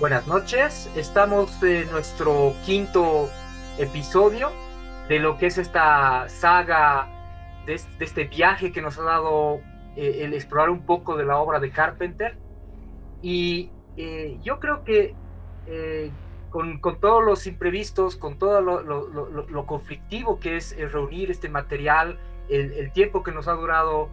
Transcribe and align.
Buenas 0.00 0.28
noches, 0.28 0.88
estamos 0.94 1.60
en 1.60 1.90
nuestro 1.90 2.54
quinto 2.64 3.28
episodio 3.78 4.52
de 5.08 5.18
lo 5.18 5.36
que 5.38 5.46
es 5.46 5.58
esta 5.58 6.28
saga, 6.28 7.08
de, 7.66 7.80
este 7.98 8.24
viaje 8.28 8.70
que 8.70 8.80
nos 8.80 8.96
ha 9.00 9.02
dado 9.02 9.56
eh, 9.96 10.20
el 10.20 10.34
explorar 10.34 10.70
un 10.70 10.86
poco 10.86 11.16
de 11.16 11.24
la 11.24 11.38
obra 11.38 11.58
de 11.58 11.72
Carpenter. 11.72 12.36
Y 13.22 13.72
eh, 13.96 14.38
yo 14.40 14.60
creo 14.60 14.84
que 14.84 15.16
eh, 15.66 16.12
con, 16.50 16.80
todos 17.00 17.24
los 17.24 17.48
imprevistos, 17.48 18.14
con 18.14 18.38
todo 18.38 18.60
lo, 18.60 19.66
conflictivo 19.66 20.38
que 20.38 20.58
es 20.58 20.76
reunir 20.92 21.32
este 21.32 21.48
material, 21.48 22.20
el, 22.48 22.92
tiempo 22.92 23.24
que 23.24 23.32
nos 23.32 23.48
ha 23.48 23.54
durado 23.54 24.10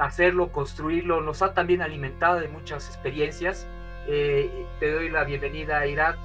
hacerlo, 0.00 0.52
construirlo, 0.52 1.20
nos 1.20 1.42
ha 1.42 1.52
también 1.52 1.82
alimentado 1.82 2.40
de 2.40 2.48
muchas 2.48 2.88
experiencias. 2.88 3.68
Te 4.08 4.92
doy 4.92 5.10
la 5.10 5.24
bienvenida, 5.24 5.86
Irat. 5.86 6.16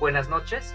Buenas 0.00 0.28
noches. 0.28 0.74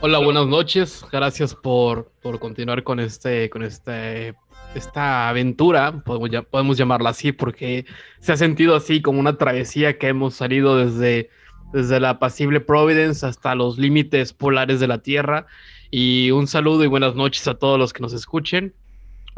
Hola, 0.00 0.18
buenas 0.18 0.46
noches. 0.46 1.04
Gracias 1.10 1.56
por, 1.56 2.12
por 2.22 2.38
continuar 2.38 2.84
con 2.84 3.00
este, 3.00 3.50
con 3.50 3.64
este, 3.64 4.36
esta 4.76 5.28
aventura, 5.28 6.04
podemos, 6.04 6.46
podemos 6.48 6.78
llamarla 6.78 7.10
así, 7.10 7.32
porque 7.32 7.84
se 8.20 8.32
ha 8.32 8.36
sentido 8.36 8.76
así 8.76 9.02
como 9.02 9.18
una 9.18 9.38
travesía 9.38 9.98
que 9.98 10.08
hemos 10.08 10.34
salido 10.34 10.76
desde, 10.76 11.30
desde 11.72 11.98
la 11.98 12.10
apacible 12.10 12.60
Providence 12.60 13.26
hasta 13.26 13.56
los 13.56 13.76
límites 13.76 14.32
polares 14.32 14.78
de 14.78 14.86
la 14.86 14.98
Tierra. 14.98 15.46
Y 15.90 16.30
un 16.30 16.46
saludo 16.46 16.84
y 16.84 16.86
buenas 16.86 17.16
noches 17.16 17.48
a 17.48 17.54
todos 17.54 17.76
los 17.78 17.92
que 17.92 18.02
nos 18.02 18.12
escuchen 18.12 18.72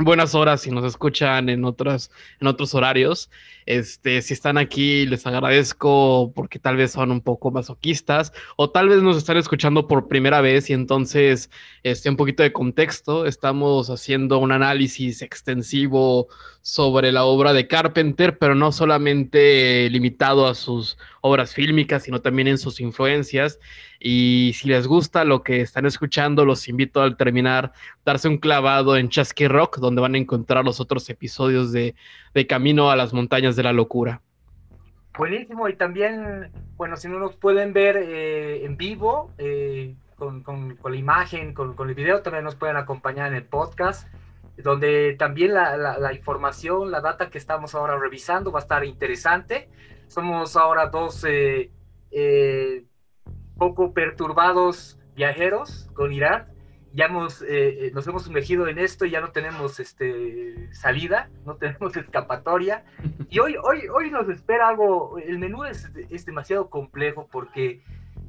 buenas 0.05 0.35
horas 0.35 0.63
si 0.63 0.71
nos 0.71 0.85
escuchan 0.85 1.49
en 1.49 1.65
otros, 1.65 2.11
en 2.41 2.47
otros 2.47 2.75
horarios. 2.75 3.31
Este, 3.67 4.23
si 4.23 4.35
están 4.35 4.59
aquí, 4.59 5.07
les 5.07 5.27
agradezco 5.27 6.33
porque 6.35 6.59
tal 6.59 6.77
vez 6.77 6.93
son 6.93 7.11
un 7.11 7.21
poco 7.21 7.51
masoquistas 7.51 8.33
o 8.57 8.71
tal 8.71 8.89
vez 8.89 9.03
nos 9.03 9.17
están 9.17 9.37
escuchando 9.37 9.87
por 9.87 10.09
primera 10.09 10.41
vez 10.41 10.71
y 10.71 10.73
entonces, 10.73 11.51
este, 11.83 12.11
un 12.11 12.17
poquito 12.17 12.43
de 12.43 12.53
contexto, 12.53 13.27
estamos 13.27 13.91
haciendo 13.91 14.39
un 14.39 14.53
análisis 14.53 15.23
extensivo 15.23 16.29
sobre 16.63 17.11
la 17.11 17.25
obra 17.25 17.53
de 17.53 17.67
Carpenter, 17.67 18.39
pero 18.39 18.55
no 18.55 18.71
solamente 18.73 19.89
limitado 19.91 20.47
a 20.47 20.55
sus 20.55 20.99
obras 21.21 21.55
fílmicas, 21.55 22.03
sino 22.03 22.21
también 22.21 22.49
en 22.49 22.59
sus 22.59 22.81
influencias. 22.81 23.59
Y 23.99 24.53
si 24.55 24.69
les 24.69 24.87
gusta 24.87 25.25
lo 25.25 25.43
que 25.43 25.61
están 25.61 25.87
escuchando, 25.87 26.45
los 26.45 26.69
invito 26.69 27.03
al 27.03 27.17
terminar, 27.17 27.73
darse 28.05 28.29
un 28.29 28.39
clavado 28.39 28.97
en 28.97 29.09
Chasky 29.09 29.49
Rock, 29.49 29.79
donde 29.79 30.01
van 30.01 30.15
a 30.15 30.19
encontrar 30.19 30.65
los 30.65 30.81
otros 30.81 31.09
episodios 31.11 31.73
de, 31.73 31.95
Camino 32.49 32.91
a 32.91 32.97
las 32.97 33.13
Montañas 33.13 33.57
de 33.57 33.63
la 33.63 33.73
Locura. 33.73 34.23
Buenísimo, 35.17 35.69
y 35.69 35.77
también, 35.77 36.51
bueno, 36.77 36.97
si 36.97 37.09
no 37.09 37.19
nos 37.19 37.35
pueden 37.37 37.73
ver 37.73 37.97
eh, 37.97 38.65
en 38.65 38.77
vivo, 38.77 39.31
eh, 39.37 39.95
con, 40.17 40.79
la 40.83 40.97
imagen, 40.97 41.53
con, 41.53 41.75
el 41.89 41.95
video, 41.95 42.23
también 42.23 42.45
nos 42.45 42.55
pueden 42.55 42.77
acompañar 42.77 43.29
en 43.29 43.35
el 43.35 43.45
podcast 43.45 44.09
donde 44.63 45.17
también 45.19 45.55
la, 45.55 46.13
información, 46.13 46.91
la 46.91 47.01
data 47.01 47.31
que 47.31 47.39
estamos 47.39 47.75
ahora 47.75 47.99
revisando 47.99 48.53
va 48.53 48.61
a 48.61 48.63
estar 48.63 48.85
interesante. 48.85 49.69
Somos 50.07 50.57
ahora 50.57 50.87
dos 50.87 51.25
eh, 51.25 51.71
eh, 52.11 52.85
poco 53.57 53.93
perturbados 53.93 54.99
viajeros 55.15 55.89
con 55.95 56.13
Irak. 56.13 56.49
Ya 56.93 57.05
hemos, 57.05 57.45
eh, 57.49 57.93
nos 57.95 58.07
hemos 58.09 58.25
sumergido 58.25 58.67
en 58.67 58.79
esto 58.79 59.05
y 59.05 59.11
ya 59.11 59.21
no 59.21 59.31
tenemos 59.31 59.79
este, 59.79 60.73
salida, 60.73 61.31
no 61.45 61.57
tenemos 61.61 61.97
escapatoria. 61.97 62.85
Y 63.29 63.39
hoy, 63.39 63.57
hoy, 63.63 63.87
hoy 63.89 64.11
nos 64.11 64.29
espera 64.29 64.69
algo, 64.69 65.19
el 65.19 65.39
menú 65.39 65.65
es, 65.65 65.91
es 66.11 66.27
demasiado 66.27 66.69
complejo 66.69 67.29
porque 67.31 67.85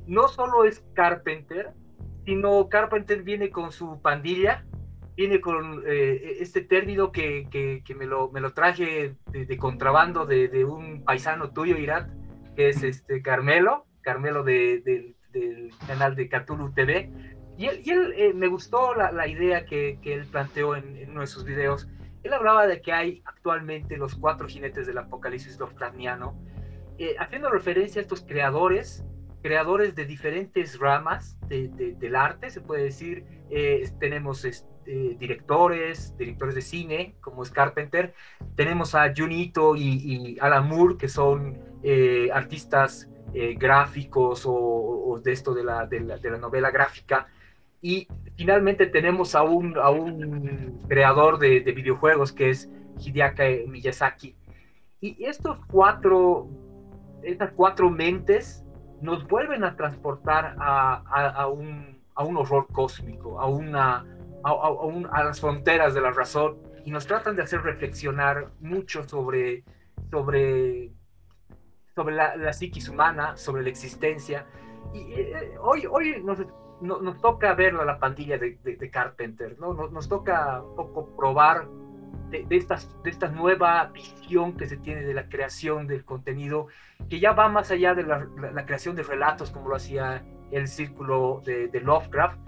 no 0.06 0.28
solo 0.28 0.66
es 0.66 0.84
Carpenter, 0.94 1.74
sino 2.26 2.70
Carpenter 2.70 3.24
viene 3.24 3.50
con 3.50 3.72
su 3.72 4.02
pandilla, 4.02 4.64
viene 5.16 5.42
con 5.42 5.84
eh, 5.86 6.38
este 6.40 6.62
término 6.62 7.12
que, 7.12 7.48
que, 7.84 7.96
me, 7.96 8.06
lo, 8.06 8.32
me, 8.32 8.40
lo, 8.40 8.54
traje 8.54 9.16
de, 9.32 9.58
contrabando 9.58 10.26
de, 10.26 10.48
de, 10.48 10.66
un 10.66 11.04
paisano 11.04 11.52
tuyo, 11.52 11.78
Irat, 11.78 12.10
que 12.56 12.70
es 12.70 12.84
este 12.84 13.22
Carmelo, 13.22 13.86
Carmelo 14.02 14.44
de, 14.44 15.16
del 15.32 15.72
canal 15.88 16.16
de 16.16 16.30
Cthulhu 16.30 16.74
TV. 16.74 17.12
Y 17.58 17.68
él, 17.68 17.82
y 17.84 17.92
él 17.92 18.14
eh, 18.16 18.34
me 18.34 18.48
gustó 18.48 18.96
la, 18.96 19.12
la 19.12 19.28
idea 19.28 19.66
que, 19.66 20.00
que, 20.02 20.14
él 20.14 20.26
planteó 20.26 20.76
en, 20.76 20.98
en, 20.98 21.12
uno 21.12 21.22
de 21.22 21.28
sus 21.28 21.44
videos. 21.44 21.88
Él 22.24 22.34
hablaba 22.34 22.68
de 22.68 22.82
que 22.82 22.94
hay 22.94 23.22
actualmente 23.26 23.98
los 23.98 24.16
cuatro 24.16 24.48
jinetes 24.48 24.88
del 24.88 24.98
apocalipsis 24.98 25.60
Lovecraftiano, 25.60 26.38
eh, 26.98 27.16
haciendo 27.20 27.50
referencia 27.50 28.00
a 28.00 28.04
estos 28.04 28.22
creadores 28.22 29.06
creadores 29.44 29.96
de 29.96 30.06
diferentes 30.06 30.78
ramas 30.78 31.36
de, 31.48 31.68
del 31.68 32.16
arte, 32.16 32.52
se 32.52 32.62
puede 32.62 32.84
decir. 32.84 33.26
tenemos 34.00 34.46
este, 34.46 34.71
eh, 34.86 35.16
directores, 35.20 36.16
directores 36.18 36.56
de 36.56 36.62
cine, 36.62 37.16
como 37.22 37.44
es 37.44 37.52
Carpenter. 37.52 38.14
Tenemos 38.56 38.96
a 38.96 39.14
Junito 39.16 39.76
y, 39.76 40.38
Alan 40.42 40.68
Moore, 40.68 40.98
que 40.98 41.08
son 41.08 41.60
eh, 41.84 42.30
artistas 42.34 43.10
eh, 43.34 43.56
gráficos 43.58 44.44
o, 44.46 45.22
de 45.24 45.32
esto 45.32 45.54
de 45.54 45.64
la, 45.64 45.86
de 45.86 46.00
la, 46.02 46.38
novela 46.38 46.72
gráfica. 46.72 47.28
Y 47.82 48.08
finalmente 48.36 48.88
tenemos 48.88 49.36
a 49.36 49.44
un, 49.44 49.78
a 49.78 49.90
un 49.90 50.80
creador 50.88 51.38
de, 51.38 51.60
videojuegos 51.60 52.32
que 52.32 52.50
es 52.50 52.70
Hideaki 53.00 53.68
Miyazaki. 53.68 54.36
Y 55.00 55.24
estos 55.26 55.58
cuatro, 55.68 56.50
estas 57.24 57.52
cuatro 57.52 57.90
mentes 57.90 58.64
nos 59.02 59.28
vuelven 59.28 59.64
a 59.64 59.76
transportar 59.76 60.56
a, 60.60 61.04
a, 61.36 61.48
un, 61.48 62.00
a 62.16 62.24
un 62.24 62.38
horror 62.38 62.68
cósmico, 62.72 63.40
a 63.40 63.48
una, 63.48 64.06
a, 64.44 65.24
las 65.24 65.40
fronteras 65.40 65.94
de 65.94 66.02
la 66.02 66.12
razón 66.12 66.58
y 66.86 66.92
nos 66.92 67.06
tratan 67.06 67.36
de 67.36 67.44
hacer 67.44 67.62
reflexionar 67.62 68.52
mucho 68.60 69.04
sobre, 69.08 69.64
sobre, 70.10 70.92
sobre 71.96 72.16
la, 72.16 72.54
psiquis 72.54 72.90
humana, 72.90 73.38
sobre 73.38 73.64
la 73.64 73.70
existencia. 73.70 74.46
Y 74.94 75.14
eh, 75.14 75.58
hoy, 75.62 75.86
hoy 75.90 76.22
nos, 76.24 76.40
nos, 76.82 77.22
toca 77.22 77.54
verlo 77.54 77.82
a 77.82 77.86
la 77.86 78.00
pandilla 78.00 78.38
de, 78.38 78.58
de, 78.64 78.90
Carpenter, 78.90 79.58
¿no? 79.60 79.74
Nos, 79.74 79.92
nos, 79.92 80.10
toca 80.10 80.62
un 80.62 80.76
poco 80.76 81.16
probar 81.16 81.68
de, 82.30 82.44
de, 82.46 82.58
estas, 82.58 83.02
de 83.04 83.10
esta 83.10 83.28
nueva 83.28 83.86
visión 83.94 84.58
que 84.58 84.68
se 84.68 84.78
tiene 84.78 85.04
de 85.04 85.14
la 85.14 85.30
creación 85.30 85.86
del 85.86 86.04
contenido, 86.04 86.68
que 87.10 87.20
ya 87.20 87.34
va 87.34 87.48
más 87.50 87.72
allá 87.72 87.94
de 87.94 88.04
la, 88.04 88.28
la, 88.52 88.66
creación 88.66 88.96
de 88.96 89.04
relatos 89.04 89.52
como 89.52 89.70
lo 89.70 89.76
hacía 89.76 90.26
el 90.52 90.68
círculo 90.68 91.42
de, 91.46 91.68
de 91.68 91.80
Lovecraft, 91.82 92.40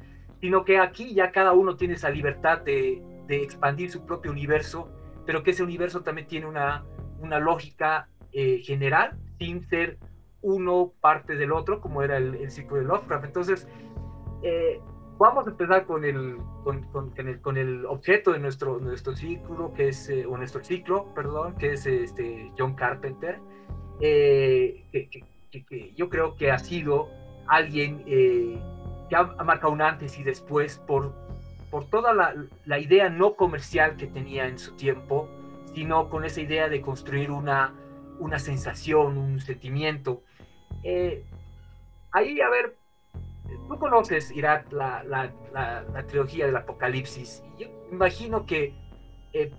sino 0.44 0.66
que 0.66 0.78
aquí 0.78 1.14
ya 1.14 1.32
cada 1.32 1.54
uno 1.54 1.78
tiene 1.78 1.94
esa 1.94 2.10
libertad 2.10 2.60
de, 2.64 3.02
expandir 3.30 3.90
su 3.90 4.06
propio 4.06 4.30
universo, 4.30 4.90
pero 5.26 5.42
que 5.42 5.52
ese 5.52 5.64
universo 5.64 6.02
también 6.02 6.28
tiene 6.28 6.48
una, 6.48 6.84
una 7.22 7.40
lógica 7.40 8.10
eh, 8.34 8.60
general, 8.62 9.18
sin 9.40 9.64
ser 9.70 9.98
uno 10.42 10.92
parte 11.00 11.38
del 11.38 11.54
otro, 11.54 11.80
como 11.80 12.04
era 12.04 12.18
el, 12.18 12.52
ciclo 12.52 12.76
de 12.76 12.84
Lovecraft. 12.84 13.24
Entonces, 13.24 13.70
eh, 14.42 14.82
vamos 15.18 15.48
a 15.48 15.52
empezar 15.52 15.86
con 15.86 16.04
el, 16.04 16.36
con, 16.66 17.58
el, 17.58 17.86
objeto 17.86 18.34
de 18.34 18.40
nuestro, 18.40 18.80
nuestro 18.80 19.16
ciclo, 19.16 19.74
que 19.74 19.88
es, 19.88 20.10
eh, 20.10 20.26
o 20.26 20.36
nuestro 20.36 20.62
ciclo, 20.62 21.06
perdón, 21.16 21.56
que 21.56 21.72
es 21.72 21.86
este 21.86 22.52
John 22.58 22.76
Carpenter, 22.76 23.40
que, 24.02 25.10
que, 25.50 25.94
yo 25.96 26.10
creo 26.10 26.36
que 26.36 26.52
ha 26.52 26.60
sido 26.60 27.08
alguien 27.48 28.04
ha 29.12 29.44
marcado 29.44 29.74
un 29.74 29.82
antes 29.82 30.18
y 30.18 30.24
después 30.24 30.80
por, 30.80 31.14
por 31.70 31.86
toda 31.90 32.14
la, 32.14 32.36
la, 32.66 32.80
idea 32.80 33.10
no 33.10 33.36
comercial 33.36 33.98
que 33.98 34.08
tenía 34.08 34.48
en 34.48 34.60
su 34.60 34.76
tiempo, 34.76 35.30
sino 35.74 36.10
con 36.10 36.24
esa 36.26 36.42
idea 36.42 36.70
de 36.70 36.82
construir 36.82 37.32
una, 37.32 37.74
una 38.20 38.40
sensación, 38.40 39.18
un 39.18 39.40
sentimiento. 39.40 40.24
Eh, 40.84 41.26
ahí, 42.12 42.40
a 42.42 42.50
ver, 42.50 42.76
tú 43.68 43.78
conoces, 43.78 44.32
Irak, 44.32 44.72
la, 44.72 45.04
la, 45.04 45.32
la, 45.54 46.08
trilogía 46.08 46.46
del 46.46 46.56
Apocalipsis. 46.56 47.44
Yo 47.58 47.68
imagino 47.92 48.46
que 48.46 48.74
eh, 49.34 49.52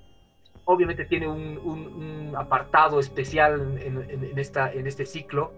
obviamente 0.64 1.05
tiene 1.05 1.29
un, 1.29 1.58
un, 1.58 2.35
apartado 2.37 2.99
especial 3.00 3.79
en, 3.81 4.11
en, 4.11 4.38
esta, 4.38 4.73
en 4.73 4.87
este 4.87 5.06
ciclo 5.06 5.52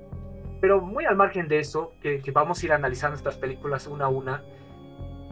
pero 0.60 0.80
muy 0.80 1.04
al 1.04 1.16
margen 1.16 1.48
de 1.48 1.58
eso, 1.58 1.92
que, 2.00 2.22
vamos 2.32 2.62
a 2.62 2.66
ir 2.66 2.72
analizando 2.72 3.16
estas 3.16 3.36
películas 3.36 3.86
una 3.86 4.06
a 4.06 4.08
una, 4.08 4.42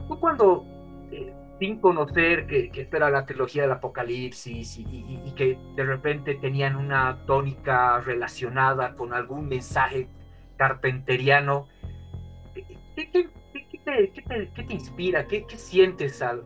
tú 0.09 0.19
cuando, 0.19 0.65
eh, 1.11 1.33
sin 1.59 1.81
conocer 1.81 2.47
que, 2.47 2.71
que 2.71 2.89
era 2.93 3.11
la 3.11 3.25
trilogía 3.25 3.63
del 3.63 3.73
apocalipsis 3.73 4.79
y, 4.79 5.33
que 5.37 5.59
de 5.75 5.85
repente 5.85 6.35
tenían 6.37 6.77
una 6.77 7.25
tónica 7.27 8.01
relacionada 8.01 8.95
con 8.95 9.13
algún 9.13 9.49
mensaje 9.49 10.09
carpenteriano, 10.57 11.67
¿qué, 12.55 13.11
qué, 13.11 13.29
te, 13.85 14.67
inspira? 14.69 15.27
¿Qué, 15.27 15.45
sientes 15.57 16.23
al, 16.23 16.43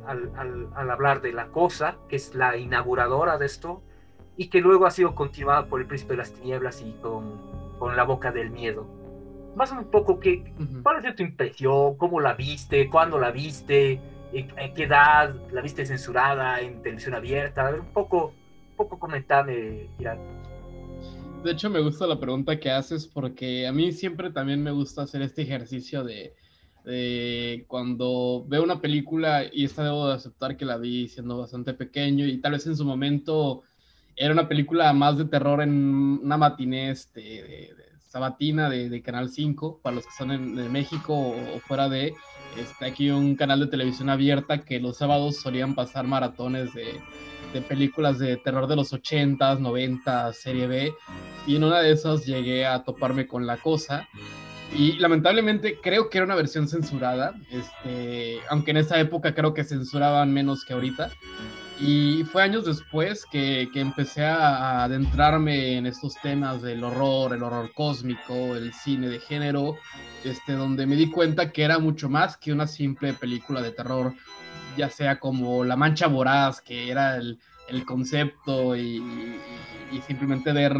hablar 0.75 1.21
de 1.21 1.33
la 1.33 1.49
cosa, 1.49 1.97
que 2.09 2.17
es 2.17 2.35
la 2.35 2.57
inauguradora 2.57 3.39
de 3.39 3.47
esto, 3.47 3.83
y 4.39 4.49
que 4.49 4.63
luego 4.63 4.87
ha 4.87 4.91
sido 4.91 5.15
continuada 5.15 5.67
por 5.67 5.81
el 5.81 5.87
príncipe 5.87 6.15
de 6.15 6.19
las 6.19 6.33
tinieblas 6.33 6.81
y 6.81 6.93
con 7.03 7.59
con 7.79 7.97
la 7.97 8.05
boca 8.05 8.33
del 8.33 8.51
miedo. 8.51 8.87
más 9.55 9.73
un 9.73 9.91
poco, 9.91 10.21
que, 10.21 10.53
¿cuál 10.83 11.05
es 11.05 11.17
tu 11.17 11.23
impresión? 11.23 11.97
¿Cómo 11.97 12.21
la 12.21 12.35
viste? 12.35 12.89
¿Cuándo 12.91 13.19
la 13.19 13.31
viste? 13.31 14.01
¿A 14.57 14.75
qué 14.75 14.85
edad? 14.85 15.35
¿La 15.51 15.63
viste 15.63 15.87
censurada 15.87 16.61
en 16.61 16.83
televisión 16.83 17.15
abierta? 17.15 17.67
A 17.67 17.71
ver, 17.71 17.81
un 17.81 17.93
poco, 17.93 18.35
un 18.71 18.77
poco 18.77 18.99
comentame, 18.99 19.89
Irán. 19.99 20.19
De 21.43 21.53
hecho, 21.53 21.71
me 21.71 21.81
gusta 21.81 22.07
la 22.07 22.21
pregunta 22.21 22.59
que 22.59 22.71
haces 22.71 23.07
porque 23.07 23.67
a 23.67 23.73
mí 23.73 23.93
siempre 23.93 24.31
también 24.31 24.63
me 24.63 24.71
gusta 24.71 25.03
hacer 25.03 25.23
este 25.23 25.43
ejercicio 25.43 26.05
de, 26.05 26.35
de 26.85 27.65
cuando 27.69 28.45
veo 28.49 28.63
una 28.63 28.81
película 28.81 29.45
y 29.51 29.65
esta 29.65 29.85
debo 29.85 30.09
de 30.09 30.15
aceptar 30.15 30.57
que 30.57 30.65
la 30.65 30.77
vi 30.77 31.09
siendo 31.09 31.39
bastante 31.39 31.75
pequeño 31.75 32.27
y 32.27 32.39
tal 32.39 32.53
vez 32.53 32.67
en 32.67 32.77
su 32.77 32.85
momento 32.85 33.63
era 34.19 34.33
una 34.33 34.49
película 34.49 34.93
más 34.93 35.17
de 35.17 35.25
terror 35.25 35.63
en 35.63 36.21
una 36.23 36.37
matiné 36.37 36.91
este, 36.91 37.21
de, 37.21 37.75
sabatina 38.09 38.69
de, 38.69 39.03
Canal 39.03 39.29
5, 39.29 39.81
para 39.83 39.97
los 39.97 40.05
que 40.05 40.11
están 40.11 40.31
en, 40.31 40.73
México 40.73 41.15
o, 41.15 41.61
fuera 41.61 41.89
de, 41.89 42.15
este, 42.57 42.87
aquí 42.87 43.11
un 43.11 43.37
canal 43.37 43.61
de 43.61 43.67
televisión 43.67 44.09
abierta 44.11 44.59
que 44.59 44.81
los 44.81 44.99
sábados 44.99 45.37
solían 45.37 45.75
pasar 45.75 46.07
maratones 46.07 46.73
de, 46.75 47.01
de 47.53 47.61
películas 47.61 48.19
de 48.19 48.37
terror 48.37 48.67
de 48.67 48.77
los 48.77 48.93
80s, 48.93 49.59
90 49.59 50.33
serie 50.33 50.67
B, 50.67 50.93
y 51.47 51.57
en 51.57 51.65
una 51.65 51.81
de 51.81 51.93
esas 51.93 52.27
llegué 52.27 52.67
a 52.67 52.83
toparme 52.83 53.27
con 53.27 53.47
La 53.47 53.59
Cosa, 53.59 54.09
y 54.77 54.93
lamentablemente 54.99 55.79
creo 55.83 56.11
que 56.11 56.19
era 56.19 56.27
una 56.27 56.35
versión 56.35 56.69
censurada, 56.69 57.35
este, 57.51 58.39
aunque 58.51 58.73
en 58.73 58.79
esa 58.79 58.99
época 59.01 59.35
creo 59.35 59.55
que 59.55 59.65
censuraban 59.65 60.33
menos 60.33 60.65
que 60.65 60.75
ahorita, 60.75 61.11
y 61.81 62.25
fue 62.25 62.43
años 62.43 62.65
después 62.65 63.25
que, 63.27 63.69
que, 63.73 63.81
empecé 63.81 64.25
a 64.25 64.83
adentrarme 64.85 65.77
en 65.77 65.87
estos 65.87 66.15
temas 66.21 66.61
del 66.61 66.83
horror, 66.83 67.35
el 67.35 67.43
horror 67.43 67.73
cósmico, 67.73 68.57
el 68.57 68.73
cine 68.73 69.09
de 69.09 69.21
género, 69.21 69.77
este, 70.25 70.55
donde 70.55 70.87
me 70.87 70.97
di 70.97 71.09
cuenta 71.11 71.53
que 71.53 71.63
era 71.63 71.79
mucho 71.79 72.09
más 72.09 72.37
que 72.37 72.53
una 72.53 72.67
simple 72.67 73.13
película 73.13 73.63
de 73.63 73.71
terror, 73.71 74.13
ya 74.77 74.91
sea 74.91 75.21
como 75.21 75.63
La 75.65 75.77
Mancha 75.77 76.09
Voraz, 76.09 76.61
que 76.61 76.91
era 76.91 77.17
el, 77.17 77.39
el 77.69 77.85
concepto 77.85 78.75
y, 78.75 78.97
y, 79.93 80.01
simplemente 80.07 80.53
ver 80.53 80.75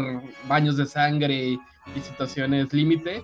baños 0.49 0.75
de 0.75 0.85
sangre 0.85 1.35
y 1.35 1.59
situaciones 2.01 2.73
límite, 2.73 3.23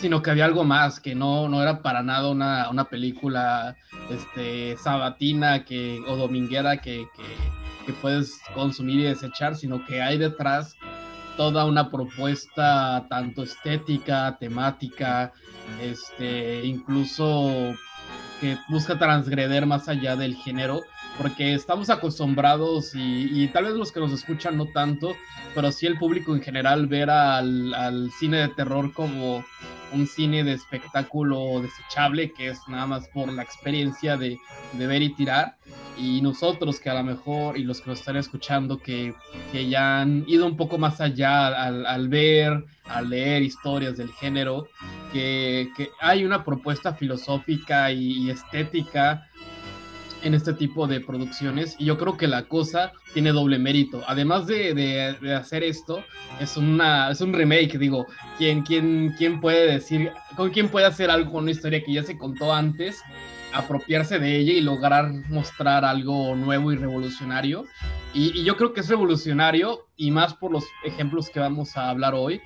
sino 0.00 0.22
que 0.22 0.30
había 0.30 0.44
algo 0.44 0.64
más, 0.64 1.00
que 1.00 1.14
no, 1.14 1.48
no 1.48 1.62
era 1.62 1.82
para 1.82 2.02
nada 2.02 2.28
una, 2.28 2.68
una 2.70 2.84
película 2.84 3.76
este, 4.10 4.76
sabatina 4.76 5.64
que, 5.64 6.02
o 6.06 6.16
dominguera 6.16 6.78
que, 6.78 7.06
que, 7.16 7.92
puedes 8.00 8.40
consumir 8.52 8.98
y 8.98 9.04
desechar, 9.04 9.54
sino 9.54 9.84
que 9.86 10.02
hay 10.02 10.18
detrás 10.18 10.74
toda 11.36 11.64
una 11.64 11.88
propuesta 11.88 13.06
tanto 13.08 13.44
estética, 13.44 14.36
temática, 14.40 15.32
este, 15.80 16.64
incluso 16.64 17.74
que 18.40 18.58
busca 18.68 18.98
transgreder 18.98 19.66
más 19.66 19.88
allá 19.88 20.16
del 20.16 20.34
género, 20.34 20.82
porque 21.18 21.54
estamos 21.54 21.90
acostumbrados 21.90 22.94
y, 22.94 23.28
y, 23.32 23.48
tal 23.48 23.64
vez 23.64 23.74
los 23.74 23.92
que 23.92 24.00
nos 24.00 24.12
escuchan 24.12 24.56
no 24.56 24.66
tanto, 24.66 25.16
pero 25.54 25.72
sí 25.72 25.86
el 25.86 25.98
público 25.98 26.34
en 26.34 26.42
general 26.42 26.86
ver 26.86 27.10
al, 27.10 27.72
al 27.74 28.10
cine 28.12 28.38
de 28.38 28.48
terror 28.48 28.92
como 28.92 29.44
un 29.92 30.06
cine 30.06 30.44
de 30.44 30.52
espectáculo 30.52 31.60
desechable, 31.60 32.32
que 32.32 32.48
es 32.48 32.58
nada 32.68 32.86
más 32.86 33.08
por 33.08 33.32
la 33.32 33.42
experiencia 33.42 34.16
de, 34.16 34.38
de 34.72 34.86
ver 34.86 35.02
y 35.02 35.14
tirar. 35.14 35.56
Y 35.98 36.20
nosotros 36.20 36.78
que 36.78 36.90
a 36.90 36.94
lo 36.94 37.04
mejor, 37.04 37.56
y 37.56 37.64
los 37.64 37.80
que 37.80 37.90
nos 37.90 38.00
están 38.00 38.16
escuchando, 38.16 38.78
que, 38.78 39.14
que 39.52 39.68
ya 39.68 40.00
han 40.00 40.24
ido 40.26 40.44
un 40.44 40.56
poco 40.56 40.76
más 40.76 41.00
allá 41.00 41.46
al, 41.46 41.86
al 41.86 42.08
ver, 42.08 42.64
al 42.84 43.08
leer 43.08 43.42
historias 43.42 43.96
del 43.96 44.12
género, 44.12 44.68
que, 45.12 45.70
que 45.76 45.90
hay 46.00 46.24
una 46.24 46.44
propuesta 46.44 46.92
filosófica 46.92 47.90
y, 47.92 48.24
y 48.24 48.30
estética 48.30 49.26
en 50.22 50.34
este 50.34 50.52
tipo 50.52 50.86
de 50.86 51.00
producciones 51.00 51.76
y 51.78 51.84
yo 51.84 51.98
creo 51.98 52.16
que 52.16 52.26
la 52.26 52.44
cosa 52.44 52.92
tiene 53.12 53.32
doble 53.32 53.58
mérito. 53.58 54.02
Además 54.06 54.46
de, 54.46 54.74
de, 54.74 55.34
hacer 55.34 55.62
esto, 55.62 56.02
es, 56.40 56.56
una, 56.56 57.10
es 57.10 57.20
un 57.20 57.32
remake, 57.32 57.78
digo, 57.78 58.06
¿quién, 58.38 58.62
quién, 58.62 59.14
quién 59.16 59.40
puede 59.40 59.72
decir, 59.72 60.12
con 60.36 60.50
quién 60.50 60.68
puede 60.68 60.86
hacer 60.86 61.10
algo 61.10 61.32
con 61.32 61.44
una 61.44 61.52
historia 61.52 61.82
que 61.82 61.92
ya 61.92 62.02
se 62.02 62.18
contó 62.18 62.52
antes, 62.52 63.02
apropiarse 63.52 64.18
de 64.18 64.36
ella 64.36 64.52
y 64.52 64.60
lograr 64.60 65.10
mostrar 65.28 65.84
algo 65.84 66.34
nuevo 66.34 66.72
y 66.72 66.76
revolucionario? 66.76 67.64
Y, 68.12 68.38
y 68.38 68.44
yo 68.44 68.56
creo 68.56 68.72
que 68.72 68.80
es 68.80 68.88
revolucionario 68.88 69.86
y 69.96 70.10
más 70.10 70.34
por 70.34 70.52
los 70.52 70.64
ejemplos 70.84 71.30
que 71.30 71.40
vamos 71.40 71.76
a 71.76 71.90
hablar 71.90 72.14
hoy, 72.14 72.40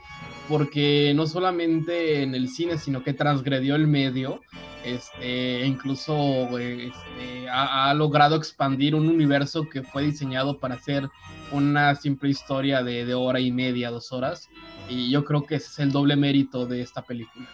porque 0.50 1.12
no 1.14 1.28
solamente 1.28 2.22
en 2.22 2.34
el 2.34 2.48
cine, 2.48 2.76
sino 2.76 3.04
que 3.04 3.14
transgredió 3.14 3.76
el 3.76 3.86
medio 3.86 4.40
este, 4.84 5.66
incluso 5.66 6.58
este, 6.58 7.48
ha, 7.50 7.92
logrado 7.94 8.36
expandir 8.36 8.94
un 8.94 9.08
universo 9.08 9.68
que 9.68 9.82
fue 9.82 10.02
diseñado 10.04 10.58
para 10.58 10.78
ser 10.78 11.08
una 11.52 11.94
simple 11.94 12.30
historia 12.30 12.82
de, 12.82 13.14
hora 13.14 13.40
y 13.40 13.52
media, 13.52 13.90
dos 13.90 14.12
horas. 14.12 14.48
Y 14.88 15.10
yo 15.10 15.24
creo 15.24 15.44
que 15.44 15.56
ese 15.56 15.68
es 15.68 15.78
el 15.78 15.92
doble 15.92 16.16
mérito 16.16 16.66
de 16.66 16.80
esta 16.80 17.02
película. 17.02 17.46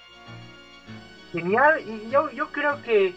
Genial, 1.32 1.81
y 1.87 2.10
yo, 2.10 2.31
yo 2.31 2.50
creo 2.52 2.81
que, 2.82 3.14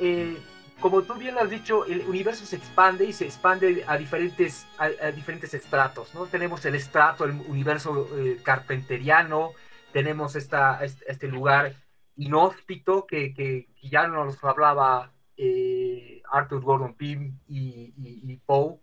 eh, 0.00 0.36
como 0.80 1.02
tú 1.02 1.14
bien 1.14 1.38
has 1.38 1.48
dicho, 1.48 1.86
el 1.86 2.02
universo 2.02 2.44
se 2.44 2.56
expande 2.56 3.04
y 3.04 3.12
se 3.12 3.24
expande 3.24 3.84
a 3.86 3.96
diferentes, 3.96 4.66
a, 4.78 4.88
diferentes 5.10 5.54
estratos, 5.54 6.14
¿no? 6.14 6.26
Tenemos 6.26 6.64
el 6.66 6.74
estrato, 6.74 7.24
el 7.24 7.32
universo 7.48 8.08
eh, 8.16 8.38
carpenteriano, 8.42 9.52
tenemos 9.92 10.36
esta, 10.36 10.84
este, 10.84 11.28
lugar 11.28 11.74
inhóspito 12.16 13.06
que, 13.06 13.32
que, 13.32 13.68
ya 13.82 14.08
nos 14.08 14.42
hablaba 14.42 15.12
eh, 15.36 16.22
Arthur 16.30 16.62
Gordon 16.62 16.94
Pym 16.94 17.38
y, 17.48 18.36
Poe, 18.44 18.78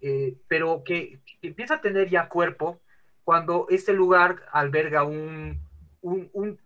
eh, 0.00 0.36
pero 0.48 0.82
que, 0.84 1.20
empieza 1.42 1.74
a 1.74 1.80
tener 1.80 2.08
ya 2.08 2.28
cuerpo 2.28 2.80
cuando 3.24 3.66
este 3.70 3.92
lugar 3.92 4.42
alberga 4.52 5.04
un, 5.04 5.60
un, 6.02 6.58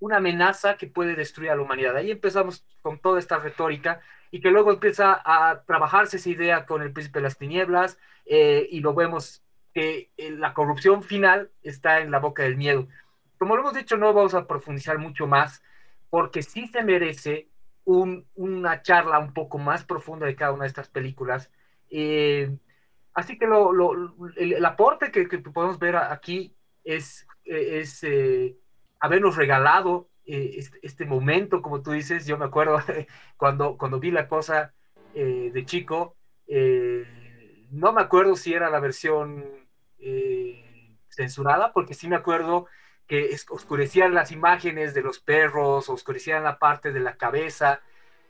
una 0.00 0.18
amenaza 0.18 0.76
que 0.76 0.86
puede 0.86 1.14
destruir 1.14 1.50
a 1.50 1.56
la 1.56 1.62
humanidad. 1.62 1.96
Ahí 1.96 2.10
empezamos 2.10 2.64
con 2.82 2.98
toda 2.98 3.18
esta 3.18 3.38
retórica 3.38 4.00
y 4.30 4.40
que 4.40 4.50
luego 4.50 4.72
empieza 4.72 5.20
a 5.24 5.62
trabajarse 5.66 6.18
esa 6.18 6.30
idea 6.30 6.66
con 6.66 6.82
el 6.82 6.92
príncipe 6.92 7.20
de 7.20 7.24
las 7.24 7.38
tinieblas 7.38 7.98
eh, 8.26 8.66
y 8.70 8.80
lo 8.80 8.94
vemos 8.94 9.42
que 9.72 10.10
la 10.16 10.54
corrupción 10.54 11.02
final 11.02 11.50
está 11.62 12.00
en 12.00 12.10
la 12.10 12.18
boca 12.18 12.42
del 12.42 12.56
miedo 12.56 12.88
como 13.38 13.56
lo 13.56 13.62
hemos 13.62 13.74
dicho, 13.74 13.96
no 13.96 14.12
vamos 14.12 14.34
a 14.34 14.46
profundizar 14.46 14.98
mucho 14.98 15.26
más, 15.26 15.62
porque 16.10 16.42
sí 16.42 16.66
se 16.68 16.82
merece 16.82 17.48
una 17.84 18.82
charla 18.82 19.18
un 19.18 19.32
poco 19.32 19.58
más 19.58 19.84
profunda 19.84 20.26
de 20.26 20.34
cada 20.34 20.52
una 20.52 20.64
de 20.64 20.68
estas 20.68 20.88
películas. 20.88 21.50
Eh, 21.88 22.56
así 23.14 23.38
que 23.38 23.46
el, 24.36 24.64
aporte 24.64 25.12
que, 25.12 25.26
podemos 25.38 25.78
ver 25.78 25.96
aquí 25.96 26.56
es, 26.82 27.26
es 27.44 28.02
eh, 28.02 28.56
habernos 29.00 29.36
regalado 29.36 30.08
eh, 30.24 30.54
este, 30.56 30.78
este, 30.82 31.04
momento, 31.04 31.62
como 31.62 31.82
tú 31.82 31.92
dices, 31.92 32.26
yo 32.26 32.38
me 32.38 32.46
acuerdo 32.46 32.78
cuando, 33.36 33.76
cuando 33.76 34.00
vi 34.00 34.10
la 34.10 34.28
cosa 34.28 34.72
de 35.14 35.64
chico, 35.64 36.14
no 37.70 37.92
me 37.94 38.02
acuerdo 38.02 38.36
si 38.36 38.52
era 38.52 38.68
la 38.68 38.80
versión 38.80 39.46
censurada, 41.08 41.72
porque 41.72 41.94
sí 41.94 42.06
me 42.06 42.16
acuerdo 42.16 42.66
que 43.06 43.36
oscurecían 43.50 44.14
las 44.14 44.32
imágenes 44.32 44.94
de 44.94 45.02
los 45.02 45.20
perros, 45.20 45.88
oscurecían 45.88 46.44
la 46.44 46.58
parte 46.58 46.92
de 46.92 47.00
la 47.00 47.16
cabeza. 47.16 47.80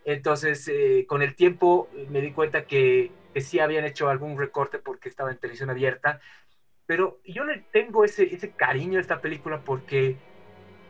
Entonces, 0.04 0.68
eh, 0.68 1.06
con 1.08 1.23
el 1.23 1.35
tiempo 1.35 1.88
eh, 1.94 2.06
me 2.11 2.20
di 2.20 2.32
cuenta 2.32 2.66
que, 2.66 3.11
que, 3.32 3.40
sí 3.40 3.58
habían 3.58 3.85
hecho 3.85 4.08
algún 4.08 4.38
recorte 4.38 4.78
porque 4.78 5.08
estaba 5.08 5.30
en 5.30 5.38
televisión 5.38 5.70
abierta. 5.70 6.20
Pero 6.87 7.20
yo 7.25 7.44
le 7.44 7.58
tengo 7.73 8.04
ese, 8.04 8.35
ese 8.35 8.52
cariño 8.52 8.99
a 8.99 9.00
esta 9.00 9.20
película 9.20 9.61
porque 9.64 10.16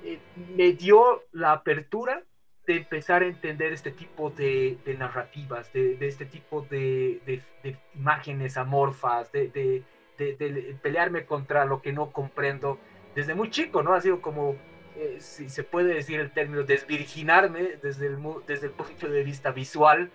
eh, 0.07 0.21
me 0.55 0.73
dio 0.73 1.25
la 1.33 1.53
apertura 1.53 2.23
de 2.67 2.77
empezar 2.77 3.23
a 3.23 3.27
entender 3.27 3.73
este 3.73 3.91
tipo 3.91 4.31
de, 4.31 4.79
narrativas, 4.99 5.73
de, 5.73 5.99
este 6.01 6.27
tipo 6.27 6.63
de, 6.63 7.21
de 7.63 7.77
imágenes 7.95 8.57
amorfas, 8.57 9.31
de, 9.33 9.83
pelearme 10.83 11.27
contra 11.27 11.65
lo 11.65 11.83
que 11.83 11.93
no 11.93 12.11
comprendo 12.13 12.79
desde 13.15 13.35
muy 13.35 13.51
chico, 13.51 13.83
¿no? 13.83 13.95
Ha 13.95 14.01
sido 14.01 14.21
como, 14.21 14.57
eh, 14.97 15.17
si 15.21 15.49
se 15.49 15.65
puede 15.65 15.95
decir 15.95 16.21
el 16.21 16.31
término, 16.31 16.63
desvirginarme 16.63 17.79
desde 17.83 18.07
el, 18.07 18.17
punto 18.17 19.09
de 19.09 19.23
vista 19.25 19.51
visual 19.51 20.11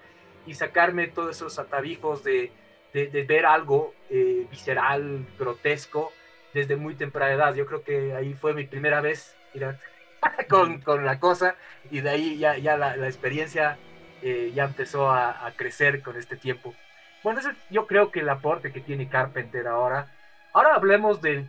y 0.46 0.54
sacarme 0.54 1.08
todos 1.08 1.36
esos 1.36 1.60
atavijos 1.60 2.24
de, 2.24 2.52
de, 2.94 3.24
ver 3.24 3.46
algo 3.46 3.94
eh, 4.10 4.48
visceral, 4.50 5.26
grotesco, 5.38 6.12
desde 6.54 6.76
muy 6.76 6.96
temprana 6.96 7.34
edad. 7.34 7.56
Yo 7.56 7.66
creo 7.66 7.84
que 7.84 8.14
ahí 8.14 8.34
fue 8.34 8.54
mi 8.54 8.66
primera 8.66 9.02
vez 9.02 9.36
con, 10.50 10.82
con, 10.82 11.06
la 11.06 11.20
cosa 11.20 11.56
y 11.90 12.02
de 12.02 12.10
ahí 12.10 12.38
ya, 12.38 12.58
ya 12.58 12.78
la, 12.78 12.96
la 12.96 13.08
experiencia 13.08 13.78
eh, 14.22 14.52
ya 14.54 14.66
empezó 14.66 15.10
a, 15.10 15.46
a, 15.46 15.52
crecer 15.52 16.02
con 16.02 16.18
este 16.18 16.38
tiempo. 16.38 16.76
Bueno, 17.24 17.42
yo 17.70 17.88
creo 17.88 18.12
que 18.12 18.22
el 18.22 18.30
aporte 18.30 18.72
que 18.72 18.82
tiene 18.82 19.10
Carpenter 19.10 19.68
ahora 19.68 20.08
Ahora 20.54 20.76
hablemos 20.76 21.22
del 21.22 21.48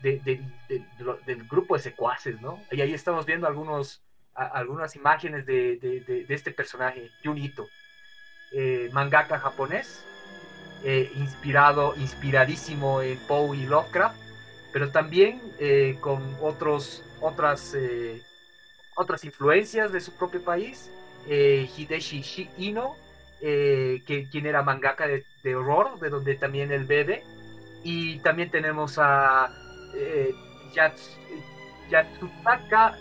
grupo 1.50 1.76
de 1.76 1.82
secuaces, 1.82 2.40
¿no? 2.40 2.60
Y 2.70 2.80
ahí 2.80 2.94
estamos 2.94 3.26
viendo 3.26 3.48
algunos, 3.48 4.00
algunas 4.34 4.94
imágenes 4.94 5.44
de, 5.44 6.24
este 6.28 6.52
personaje, 6.52 7.10
Junito, 7.24 7.66
eh, 8.52 8.90
mangaka 8.92 9.40
japonés, 9.40 10.04
eh, 10.84 11.10
inspirado, 11.16 11.94
inspiradísimo 11.96 13.02
en 13.02 13.18
Poe 13.26 13.56
y 13.56 13.66
Lovecraft, 13.66 14.16
pero 14.72 14.90
también 14.92 15.40
eh, 15.58 15.96
con 16.00 16.36
otros, 16.40 17.02
otras, 17.22 17.74
otras 18.96 19.24
influencias 19.24 19.92
de 19.92 20.00
su 20.00 20.12
propio 20.12 20.42
país. 20.42 20.90
Hideshi 21.26 22.50
Ino, 22.58 22.96
que, 23.40 24.28
quien 24.30 24.46
era 24.46 24.62
mangaka 24.62 25.06
de, 25.06 25.24
de 25.42 25.54
horror, 25.54 25.98
de 26.00 26.10
donde 26.10 26.34
también 26.34 26.72
él 26.72 26.84
bebe 26.84 27.22
y 27.84 28.18
también 28.20 28.50
tenemos 28.50 28.98
a 28.98 29.50
eh, 29.94 30.34
Yatsutaka 31.90 32.96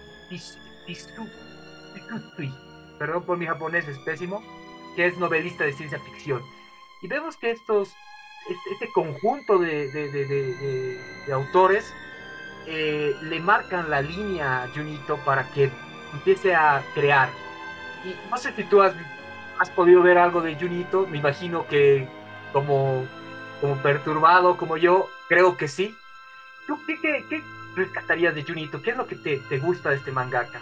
perdón 2.97 3.23
por 3.25 3.37
mi 3.37 3.45
japonés, 3.45 3.87
es 3.87 3.97
pésimo, 3.99 4.43
que 4.95 5.07
es 5.07 5.17
novelista 5.17 5.63
de 5.63 5.73
ciencia 5.73 5.99
ficción. 5.99 6.41
Y 7.01 7.07
vemos 7.07 7.37
que 7.37 7.51
estos, 7.51 7.89
este, 8.49 8.73
este 8.73 8.91
conjunto 8.93 9.57
de, 9.57 9.91
de, 9.91 11.33
autores 11.33 11.93
eh, 12.67 13.15
le 13.23 13.39
marcan 13.39 13.89
la 13.89 14.01
línea 14.01 14.63
a 14.63 14.67
Junito 14.69 15.17
para 15.25 15.49
que 15.51 15.71
empiece 16.13 16.55
a 16.55 16.83
crear. 16.93 17.29
Y 18.05 18.15
no 18.29 18.37
sé 18.37 18.53
si 18.53 18.63
tú 18.63 18.81
has, 18.81 18.93
has 19.59 19.69
podido 19.69 20.01
ver 20.01 20.17
algo 20.17 20.41
de 20.41 20.55
Junito, 20.55 21.07
me 21.07 21.17
imagino 21.17 21.67
que 21.67 22.07
como 22.51 23.05
como 23.61 23.77
perturbado 23.77 24.57
como 24.57 24.75
yo, 24.75 25.07
creo 25.29 25.55
que 25.55 25.67
sí. 25.67 25.95
¿Tú 26.67 26.77
qué, 26.85 26.97
qué, 27.29 27.43
rescatarías 27.75 28.35
de 28.35 28.43
Junito? 28.43 28.81
¿Qué 28.81 28.91
es 28.91 28.97
lo 28.97 29.07
que 29.07 29.15
te, 29.15 29.37
te, 29.37 29.59
gusta 29.59 29.91
de 29.91 29.97
este 29.97 30.11
mangaka? 30.11 30.59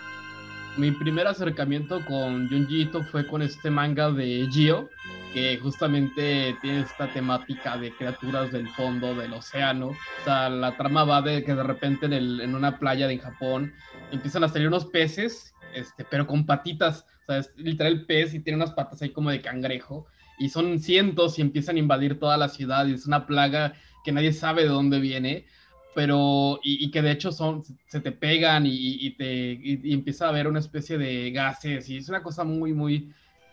Mi 0.78 0.92
primer 0.92 1.26
acercamiento 1.26 2.06
con 2.06 2.48
Junjito 2.50 3.04
fue 3.04 3.26
con 3.26 3.42
este 3.42 3.72
manga 3.72 4.12
de 4.12 4.48
Gio, 4.52 4.90
que 5.34 5.58
justamente 5.58 6.56
tiene 6.62 6.82
esta 6.82 7.08
temática 7.08 7.78
de 7.78 7.92
criaturas 7.92 8.52
del 8.52 8.68
fondo 8.70 9.14
del 9.16 9.34
océano. 9.34 9.88
O 9.90 10.24
sea, 10.24 10.50
la 10.50 10.76
trama 10.76 11.04
va 11.04 11.22
de 11.22 11.44
que 11.44 11.54
de 11.54 11.64
repente 11.64 12.06
en, 12.08 12.14
el, 12.14 12.42
en 12.42 12.56
una 12.56 12.80
playa 12.80 13.08
de 13.08 13.18
Japón 13.18 13.74
empiezan 14.12 14.44
a 14.44 14.50
salir 14.50 14.68
unos 14.68 14.86
peces, 14.86 15.54
este, 15.74 16.06
pero 16.06 16.26
con 16.26 16.46
patitas. 16.46 17.06
O 17.24 17.26
sea, 17.28 17.38
es 17.40 17.52
literal 17.58 18.06
pez 18.06 18.34
y 18.34 18.40
tiene 18.40 18.58
unas 18.58 18.72
patas 18.72 19.02
ahí 19.02 19.10
como 19.10 19.30
de 19.30 19.42
cangrejo 19.42 20.08
y 20.40 20.50
son 20.50 20.80
cientos 20.80 21.38
y 21.38 21.42
empiezan 21.42 21.76
a 21.76 21.80
invadir 21.80 22.18
toda 22.18 22.38
la 22.38 22.50
ciudad 22.50 22.88
y 22.88 22.94
es 22.94 23.06
una 23.06 23.28
plaga 23.28 23.74
que 24.04 24.12
nadie 24.12 24.34
sabe 24.34 24.64
de 24.64 24.70
dónde 24.70 25.00
viene, 25.00 25.46
pero 25.94 26.60
y, 26.64 26.90
que 26.92 27.02
de 27.02 27.12
hecho 27.12 27.32
son, 27.32 27.64
se 27.88 28.00
te 28.00 28.14
pegan 28.14 28.64
y, 28.66 29.12
te 29.12 29.60
y, 29.62 29.94
empieza 29.94 30.26
a 30.26 30.30
haber 30.30 30.48
una 30.48 30.60
especie 30.60 30.98
de 30.98 31.30
gases 31.32 31.90
y 31.90 31.98
es 31.98 32.08
una 32.08 32.24
cosa 32.24 32.46
muy, 32.46 32.74
muy, 32.74 33.12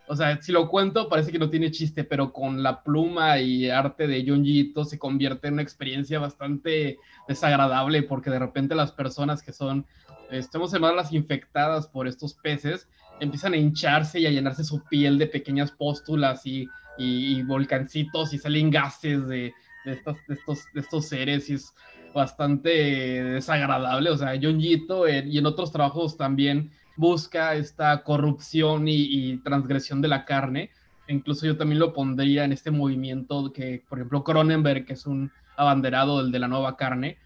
o 0.08 0.14
sea, 0.14 0.40
si 0.40 0.52
lo 0.52 0.68
cuento 0.68 1.08
parece 1.08 1.32
que 1.32 1.38
no 1.38 1.50
tiene 1.50 1.70
chiste, 1.70 2.04
pero 2.04 2.32
con 2.32 2.62
la 2.62 2.82
pluma 2.82 3.40
y 3.40 3.68
arte 3.68 4.06
de 4.06 4.24
Junji 4.26 4.72
se 4.84 4.98
convierte 4.98 5.48
en 5.48 5.54
una 5.54 5.62
experiencia 5.62 6.18
bastante 6.18 6.98
desagradable 7.26 8.02
porque 8.02 8.30
de 8.30 8.38
repente 8.38 8.74
las 8.74 8.92
personas 8.92 9.42
que 9.42 9.52
son, 9.52 9.84
estamos 10.30 10.72
llamadas 10.72 11.12
infectadas 11.12 11.88
por 11.88 12.06
estos 12.06 12.34
peces, 12.34 12.88
empiezan 13.20 13.54
a 13.54 13.56
hincharse 13.56 14.20
y 14.20 14.26
a 14.26 14.30
llenarse 14.30 14.64
su 14.64 14.84
piel 14.84 15.18
de 15.18 15.26
pequeñas 15.26 15.72
póstulas 15.72 16.46
y, 16.46 16.68
y, 16.98 17.42
volcancitos 17.42 18.32
y 18.32 18.38
salen 18.38 18.70
gases 18.70 19.26
de, 19.26 19.52
de, 19.84 20.00
de, 20.28 20.34
estos, 20.34 20.58
de 20.72 20.80
estos 20.80 21.08
seres 21.08 21.50
y 21.50 21.54
es 21.54 21.74
bastante 22.14 22.70
desagradable. 22.70 24.10
O 24.10 24.16
sea, 24.16 24.38
John 24.40 24.60
Jito 24.60 25.08
y 25.08 25.38
en 25.38 25.46
otros 25.46 25.72
trabajos 25.72 26.16
también 26.16 26.70
busca 26.96 27.54
esta 27.54 28.02
corrupción 28.02 28.88
y, 28.88 28.94
y, 28.94 29.36
transgresión 29.38 30.00
de 30.00 30.08
la 30.08 30.24
carne. 30.24 30.70
Incluso 31.08 31.46
yo 31.46 31.56
también 31.56 31.78
lo 31.78 31.92
pondría 31.92 32.44
en 32.44 32.52
este 32.52 32.70
movimiento 32.70 33.52
que, 33.52 33.84
por 33.88 33.98
ejemplo, 33.98 34.24
Cronenberg, 34.24 34.86
que 34.86 34.94
es 34.94 35.06
un 35.06 35.30
abanderado 35.56 36.22
del 36.22 36.32
de 36.32 36.38
la 36.38 36.48
nueva 36.48 36.76
carne, 36.76 37.18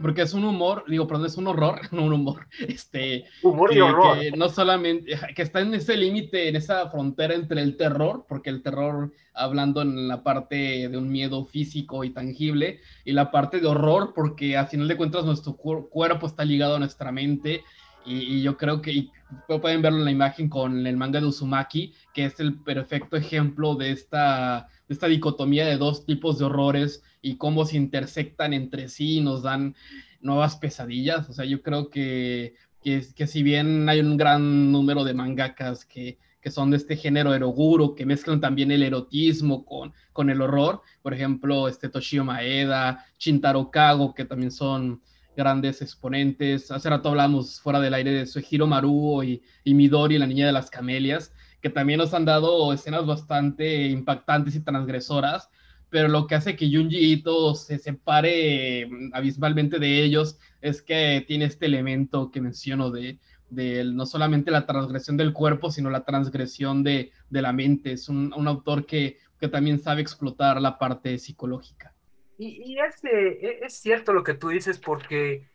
porque 0.00 0.22
es 0.22 0.34
un 0.34 0.44
humor, 0.44 0.84
digo, 0.86 1.06
perdón, 1.06 1.26
es 1.26 1.36
un 1.36 1.46
horror, 1.46 1.80
no 1.92 2.04
un 2.04 2.12
humor, 2.12 2.46
este, 2.60 3.24
humor 3.42 3.74
y 3.74 3.80
horror. 3.80 4.18
Que 4.18 4.30
no 4.32 4.48
solamente, 4.48 5.18
que 5.34 5.42
está 5.42 5.60
en 5.60 5.74
ese 5.74 5.96
límite, 5.96 6.48
en 6.48 6.56
esa 6.56 6.88
frontera 6.90 7.34
entre 7.34 7.62
el 7.62 7.76
terror, 7.76 8.26
porque 8.28 8.50
el 8.50 8.62
terror, 8.62 9.12
hablando 9.34 9.82
en 9.82 10.08
la 10.08 10.22
parte 10.22 10.88
de 10.88 10.96
un 10.96 11.10
miedo 11.10 11.44
físico 11.44 12.04
y 12.04 12.10
tangible, 12.10 12.80
y 13.04 13.12
la 13.12 13.30
parte 13.30 13.60
de 13.60 13.66
horror, 13.66 14.12
porque 14.14 14.56
a 14.56 14.66
final 14.66 14.88
de 14.88 14.96
cuentas 14.96 15.24
nuestro 15.24 15.56
cuerpo 15.56 16.26
está 16.26 16.44
ligado 16.44 16.76
a 16.76 16.80
nuestra 16.80 17.12
mente, 17.12 17.64
y, 18.06 18.42
yo 18.42 18.56
creo 18.56 18.80
que, 18.80 18.92
y 18.92 19.12
pueden 19.46 19.82
verlo 19.82 19.98
en 19.98 20.04
la 20.04 20.10
imagen 20.10 20.48
con 20.48 20.86
el 20.86 20.96
manga 20.96 21.20
de 21.20 21.26
Uzumaki, 21.26 21.92
que 22.14 22.26
es 22.26 22.38
el 22.40 22.54
perfecto 22.60 23.16
ejemplo 23.16 23.74
de 23.74 23.90
esta, 23.90 24.68
de 24.88 24.94
esta 24.94 25.08
dicotomía 25.08 25.66
de 25.66 25.76
dos 25.76 26.06
tipos 26.06 26.38
de 26.38 26.44
horrores 26.44 27.02
y 27.20 27.36
cómo 27.36 27.64
se 27.64 27.76
intersectan 27.76 28.52
entre 28.52 28.88
sí 28.88 29.18
y 29.18 29.20
nos 29.20 29.42
dan 29.42 29.74
nuevas 30.20 30.56
pesadillas. 30.56 31.28
O 31.28 31.32
sea, 31.32 31.44
yo 31.44 31.62
creo 31.62 31.90
que, 31.90 32.54
que, 32.82 33.04
que 33.14 33.26
si 33.26 33.42
bien 33.42 33.88
hay 33.88 34.00
un 34.00 34.16
gran 34.16 34.70
número 34.70 35.04
de 35.04 35.14
mangakas 35.14 35.84
que, 35.84 36.18
que 36.46 36.52
son 36.52 36.70
de 36.70 36.76
este 36.76 36.96
género 36.96 37.34
eroguro, 37.34 37.96
que 37.96 38.06
mezclan 38.06 38.40
también 38.40 38.70
el 38.70 38.84
erotismo 38.84 39.64
con, 39.64 39.92
con 40.12 40.30
el 40.30 40.40
horror, 40.40 40.80
por 41.02 41.12
ejemplo, 41.12 41.66
este 41.66 41.88
Toshio 41.88 42.24
Maeda, 42.24 43.04
Shintaro 43.18 43.68
Kago, 43.72 44.14
que 44.14 44.24
también 44.24 44.52
son 44.52 45.02
grandes 45.36 45.82
exponentes. 45.82 46.70
Hace 46.70 46.90
rato 46.90 47.10
hablamos 47.10 47.60
fuera 47.60 47.80
del 47.80 47.94
aire 47.94 48.12
de 48.12 48.26
Suehiro 48.26 48.66
Maruo 48.66 49.22
y, 49.22 49.42
y 49.62 49.74
Midori, 49.74 50.18
la 50.18 50.26
niña 50.26 50.46
de 50.46 50.52
las 50.52 50.70
camelias, 50.70 51.32
que 51.60 51.70
también 51.70 51.98
nos 51.98 52.14
han 52.14 52.24
dado 52.24 52.72
escenas 52.72 53.06
bastante 53.06 53.86
impactantes 53.86 54.56
y 54.56 54.60
transgresoras, 54.60 55.50
pero 55.90 56.08
lo 56.08 56.26
que 56.26 56.34
hace 56.34 56.56
que 56.56 56.70
Junji 56.70 57.22
se 57.54 57.78
separe 57.78 58.86
mm, 58.86 59.10
abismalmente 59.14 59.78
de 59.78 60.02
ellos 60.02 60.38
es 60.60 60.82
que 60.82 61.24
tiene 61.26 61.44
este 61.44 61.66
elemento 61.66 62.30
que 62.30 62.40
menciono 62.40 62.90
de, 62.90 63.18
de 63.50 63.84
no 63.84 64.06
solamente 64.06 64.50
la 64.50 64.66
transgresión 64.66 65.16
del 65.16 65.32
cuerpo, 65.32 65.70
sino 65.70 65.90
la 65.90 66.04
transgresión 66.04 66.82
de, 66.82 67.12
de 67.30 67.42
la 67.42 67.52
mente. 67.52 67.92
Es 67.92 68.08
un, 68.08 68.32
un 68.36 68.48
autor 68.48 68.86
que, 68.86 69.18
que, 69.38 69.48
también 69.48 69.78
sabe 69.78 70.02
explotar 70.02 70.60
la 70.60 70.78
parte 70.78 71.18
psicológica. 71.18 71.94
Y, 72.38 72.78
es, 72.78 73.02
e, 73.04 73.60
es, 73.62 73.74
cierto 73.74 74.12
lo 74.12 74.22
que 74.22 74.34
tú 74.34 74.48
dices, 74.48 74.78
porque 74.78 75.48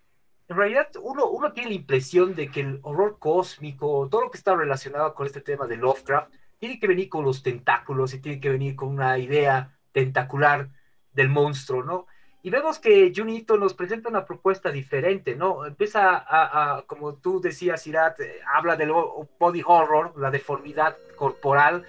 en 0.48 0.58
realidad 0.58 0.90
uno, 1.02 1.28
uno 1.28 1.54
tiene 1.54 1.70
la 1.70 1.76
impresión 1.76 2.34
de 2.34 2.50
que 2.50 2.62
el 2.62 2.80
horror 2.82 3.18
cósmico, 3.20 4.08
todo 4.10 4.22
lo 4.22 4.32
que 4.32 4.38
está 4.38 4.56
relacionado 4.56 5.14
con 5.14 5.28
este 5.28 5.42
tema 5.42 5.68
de 5.68 5.78
Lovecraft, 5.78 6.34
tiene 6.58 6.80
que 6.80 6.88
venir 6.88 7.10
con 7.10 7.24
los 7.24 7.44
tentáculos 7.44 8.14
y 8.14 8.20
tiene 8.20 8.40
que 8.40 8.50
venir 8.50 8.76
con 8.76 8.90
una 8.90 9.18
idea 9.18 9.78
tentacular 9.92 10.70
del 11.14 11.30
monstruo, 11.30 11.84
¿no? 11.84 12.08
Y 12.44 12.50
vemos 12.50 12.80
que 12.80 13.12
Junito 13.16 13.58
nos 13.58 13.76
presenta 13.76 14.10
una 14.10 14.26
propuesta 14.26 14.72
diferente, 14.72 15.36
¿no? 15.36 15.66
Empieza 15.66 16.26
a, 16.28 16.84
como 16.88 17.16
tú 17.16 17.40
decías, 17.40 17.86
Irat, 17.86 18.20
eh, 18.20 18.40
habla 18.56 18.76
del 18.76 18.92
body 18.92 19.62
horror, 19.66 20.14
la 20.18 20.32
deformidad 20.32 20.98
corporal, 21.16 21.86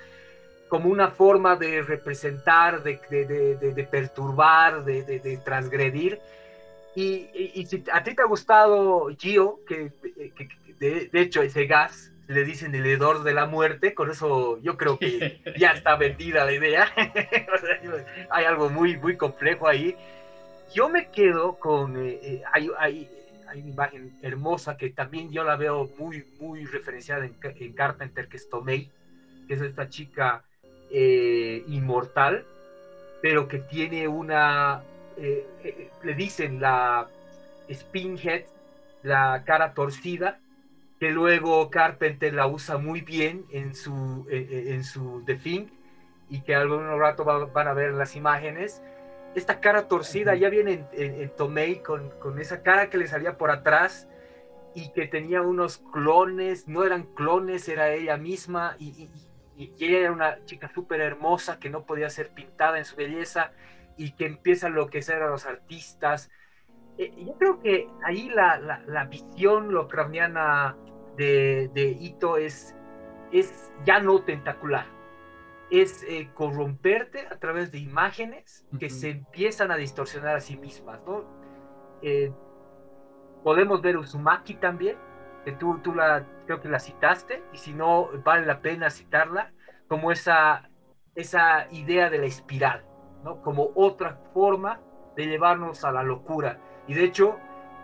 como 0.73 0.89
una 0.89 1.09
forma 1.09 1.57
de 1.57 1.83
representar, 1.83 2.83
de, 2.83 2.99
de, 3.11 3.73
de 3.75 3.85
perturbar, 3.85 4.87
de, 4.87 5.39
transgredir. 5.45 6.19
Y, 6.95 7.67
si 7.67 7.85
a 7.93 8.03
ti 8.03 8.15
te 8.15 8.23
ha 8.23 8.25
gustado 8.25 9.11
Gio, 9.19 9.61
que, 9.69 9.93
que 10.35 10.49
de, 11.13 11.21
hecho 11.21 11.43
ese 11.43 11.67
gas 11.67 12.11
le 12.27 12.47
dicen 12.47 12.75
el 12.75 12.87
hedor 12.87 13.23
de 13.23 13.35
la 13.35 13.45
muerte, 13.45 13.93
con 13.93 14.11
eso 14.11 14.59
yo 14.63 14.79
creo 14.79 14.99
que 14.99 15.43
ya 15.59 15.73
está 15.73 15.97
vendida 15.97 16.47
la 16.47 16.53
idea. 16.53 16.89
hay 18.31 18.47
algo 18.47 18.71
muy, 18.71 18.97
muy 18.97 19.19
complejo 19.19 19.69
ahí. 19.69 19.95
Yo 20.73 20.89
me 20.89 21.11
quedo 21.11 21.57
con, 21.57 21.99
eh, 21.99 22.19
eh, 22.23 22.43
hay, 22.51 22.71
hay, 22.79 23.11
hay, 23.47 23.61
una 23.61 23.71
imagen 23.73 24.19
hermosa 24.23 24.79
que 24.79 24.89
también 24.89 25.31
yo 25.31 25.45
la 25.45 25.57
veo 25.57 25.91
muy, 25.99 26.25
muy 26.41 26.65
referenciada 26.65 27.27
en, 27.27 27.37
en 27.43 27.73
Carpenter, 27.75 28.27
que 28.27 28.39
es 28.39 28.49
Tomei, 28.49 28.89
que 29.47 29.53
es 29.53 29.61
esta 29.61 29.91
chica 29.91 30.43
eh, 30.93 31.65
inmortal, 31.69 32.45
pero 33.21 33.49
que 33.49 33.59
tiene 33.59 34.09
una, 34.09 34.83
le 35.17 36.15
dicen 36.15 36.61
la 36.61 37.09
spinhead, 37.73 38.45
la 39.03 39.43
cara 39.45 39.75
torcida, 39.75 40.39
que 41.03 41.11
luego 41.11 41.69
Carpenter 41.71 42.33
la 42.33 42.47
usa 42.47 42.79
muy 42.79 43.01
bien 43.01 43.45
en 43.51 43.75
su, 43.75 44.27
en, 44.31 44.85
su 44.85 45.23
The 45.27 45.35
Thing 45.35 45.67
y 46.31 46.43
que 46.43 46.55
algún 46.55 46.87
rato 46.99 47.25
van 47.25 47.69
a 47.69 47.73
ver 47.73 47.93
las 47.93 48.15
imágenes. 48.15 48.83
Esta 49.35 49.61
cara 49.61 49.89
torcida 49.89 50.35
ya 50.35 50.49
viene 50.49 50.87
en, 50.93 51.29
Tomei 51.37 51.83
con, 51.83 52.11
con, 52.21 52.39
esa 52.39 52.63
cara 52.63 52.89
que 52.89 52.99
le 52.99 53.09
salía 53.09 53.37
por 53.37 53.51
atrás 53.51 54.07
y 54.75 54.93
que 54.93 55.07
tenía 55.07 55.43
unos 55.43 55.79
clones, 55.93 56.69
no 56.69 56.85
eran 56.85 57.03
clones, 57.03 57.69
era 57.69 57.91
ella 57.91 58.17
misma 58.17 58.77
y, 58.79 58.91
y, 58.91 59.11
ella 59.59 59.99
era 59.99 60.13
una 60.13 60.45
chica 60.45 60.71
súper 60.73 61.01
hermosa 61.01 61.59
que 61.59 61.71
no 61.71 61.85
podía 61.85 62.11
ser 62.11 62.31
pintada 62.31 62.79
en 62.79 62.85
su 62.85 62.97
belleza 62.97 63.53
y 63.97 64.13
que 64.13 64.27
empieza 64.27 64.67
a 64.67 64.71
enloquecer 64.71 65.23
a 65.23 65.29
los 65.29 65.47
artistas. 65.47 66.31
Eh, 66.99 67.13
yo 67.25 67.35
creo 67.39 67.61
que 67.61 67.89
ahí 68.05 68.29
la, 68.29 68.59
la, 68.59 68.81
la 68.87 69.05
visión 69.05 69.73
locraniana 69.73 70.77
de, 71.17 71.71
de 71.75 71.97
Ito 72.01 72.37
es, 72.37 72.75
es 73.33 73.73
ya 73.85 74.01
no 74.01 74.23
tentacular, 74.23 74.87
es 75.71 76.03
eh, 76.05 76.31
corromperte 76.35 77.27
a 77.29 77.39
través 77.39 77.73
de 77.73 77.79
imágenes 77.79 78.67
que 78.79 78.91
se 78.91 79.11
empiezan 79.11 79.71
a 79.71 79.77
distorsionar 79.77 80.37
a 80.37 80.41
sí 80.41 80.57
mismas, 80.57 81.01
¿no? 81.07 81.25
Eh, 82.03 82.33
podemos 83.43 83.81
ver 83.81 83.97
Uzumaki 83.97 84.55
también, 84.55 84.97
que 85.45 85.53
tú, 85.53 85.79
tú 85.83 85.95
la, 85.95 86.27
creo 86.53 86.61
que 86.61 86.69
la 86.69 86.81
citaste, 86.81 87.43
y 87.55 87.57
si 87.57 87.73
no, 87.73 88.11
vale 88.25 88.45
la 88.45 88.61
pena 88.61 88.91
citarla, 88.91 89.53
como 89.89 90.13
esa, 90.13 90.69
esa 91.15 91.67
idea 91.71 92.11
de 92.11 92.19
la 92.19 92.27
espiral, 92.27 92.85
¿no? 93.25 93.41
Como 93.41 93.71
otra 93.75 94.21
forma 94.35 94.79
de 95.17 95.27
llevarnos 95.29 95.83
a 95.85 95.93
la 95.93 96.03
locura. 96.03 96.59
Y 96.87 96.93
de 96.93 97.05
hecho, 97.05 97.39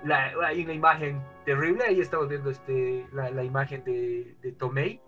la, 0.04 0.32
hay 0.44 0.64
una 0.64 0.75
imagen 0.75 1.22
terrible, 1.46 1.84
ahí 1.84 2.00
estamos 2.00 2.28
viendo 2.28 2.50
este, 2.50 3.06
la, 3.12 3.42
imagen 3.42 3.84
de, 3.84 4.37
de, 4.42 4.52
Tomei, 4.52 5.00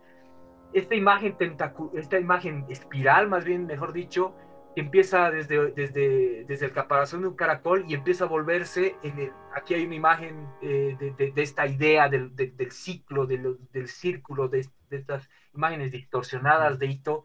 esta 0.73 0.95
imagen, 0.95 1.37
tentacu 1.37 1.91
esta 1.95 2.19
imagen 2.19 2.65
espiral, 2.71 3.29
más 3.29 3.45
bien, 3.45 3.67
mejor 3.67 3.93
dicho, 3.93 4.35
empieza 4.77 5.31
desde, 5.31 5.73
desde, 5.73 6.45
desde 6.45 6.67
el 6.67 6.73
caparazón 6.73 7.23
de 7.23 7.29
un 7.29 7.37
caracol 7.37 7.85
y 7.89 7.95
empieza 7.95 8.25
a 8.25 8.29
volverse, 8.29 8.97
en 9.03 9.19
el, 9.19 9.33
aquí 9.55 9.75
hay 9.75 9.85
una 9.85 9.95
imagen 9.95 10.49
eh, 10.63 10.97
de, 10.99 11.11
de, 11.13 11.33
de, 11.33 11.43
esta 11.43 11.67
idea 11.67 12.09
del, 12.09 12.35
del 12.37 12.71
ciclo, 12.71 13.27
del, 13.27 13.59
del 13.73 13.89
círculo, 13.89 14.49
de, 14.49 14.67
estas 14.91 15.29
imágenes 15.55 15.93
distorsionadas 15.93 16.79
de 16.79 16.87
Ito, 16.87 17.25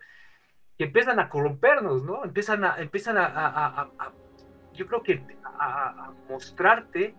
que 0.78 0.86
empiezan 0.86 1.20
a 1.20 1.30
corrompernos, 1.30 2.04
¿no? 2.04 2.24
Empiezan 2.24 2.64
a, 2.64 2.78
empiezan 2.78 3.18
a, 3.18 3.26
a, 3.26 3.48
a, 3.48 3.82
a 4.00 4.14
yo 4.74 4.88
creo 4.88 5.04
que 5.04 5.24
a, 5.44 6.12
mostrarte 6.30 7.16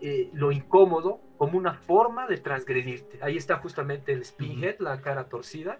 eh, 0.00 0.30
lo 0.34 0.52
incómodo 0.52 1.20
como 1.38 1.56
una 1.56 1.74
forma 1.74 2.26
de 2.26 2.38
transgredirte. 2.38 3.18
Ahí 3.22 3.36
está 3.36 3.56
justamente 3.56 4.12
el 4.12 4.24
spinhead, 4.24 4.74
uh 4.74 4.84
-huh. 4.84 4.84
la 4.84 5.00
cara 5.00 5.24
torcida, 5.28 5.78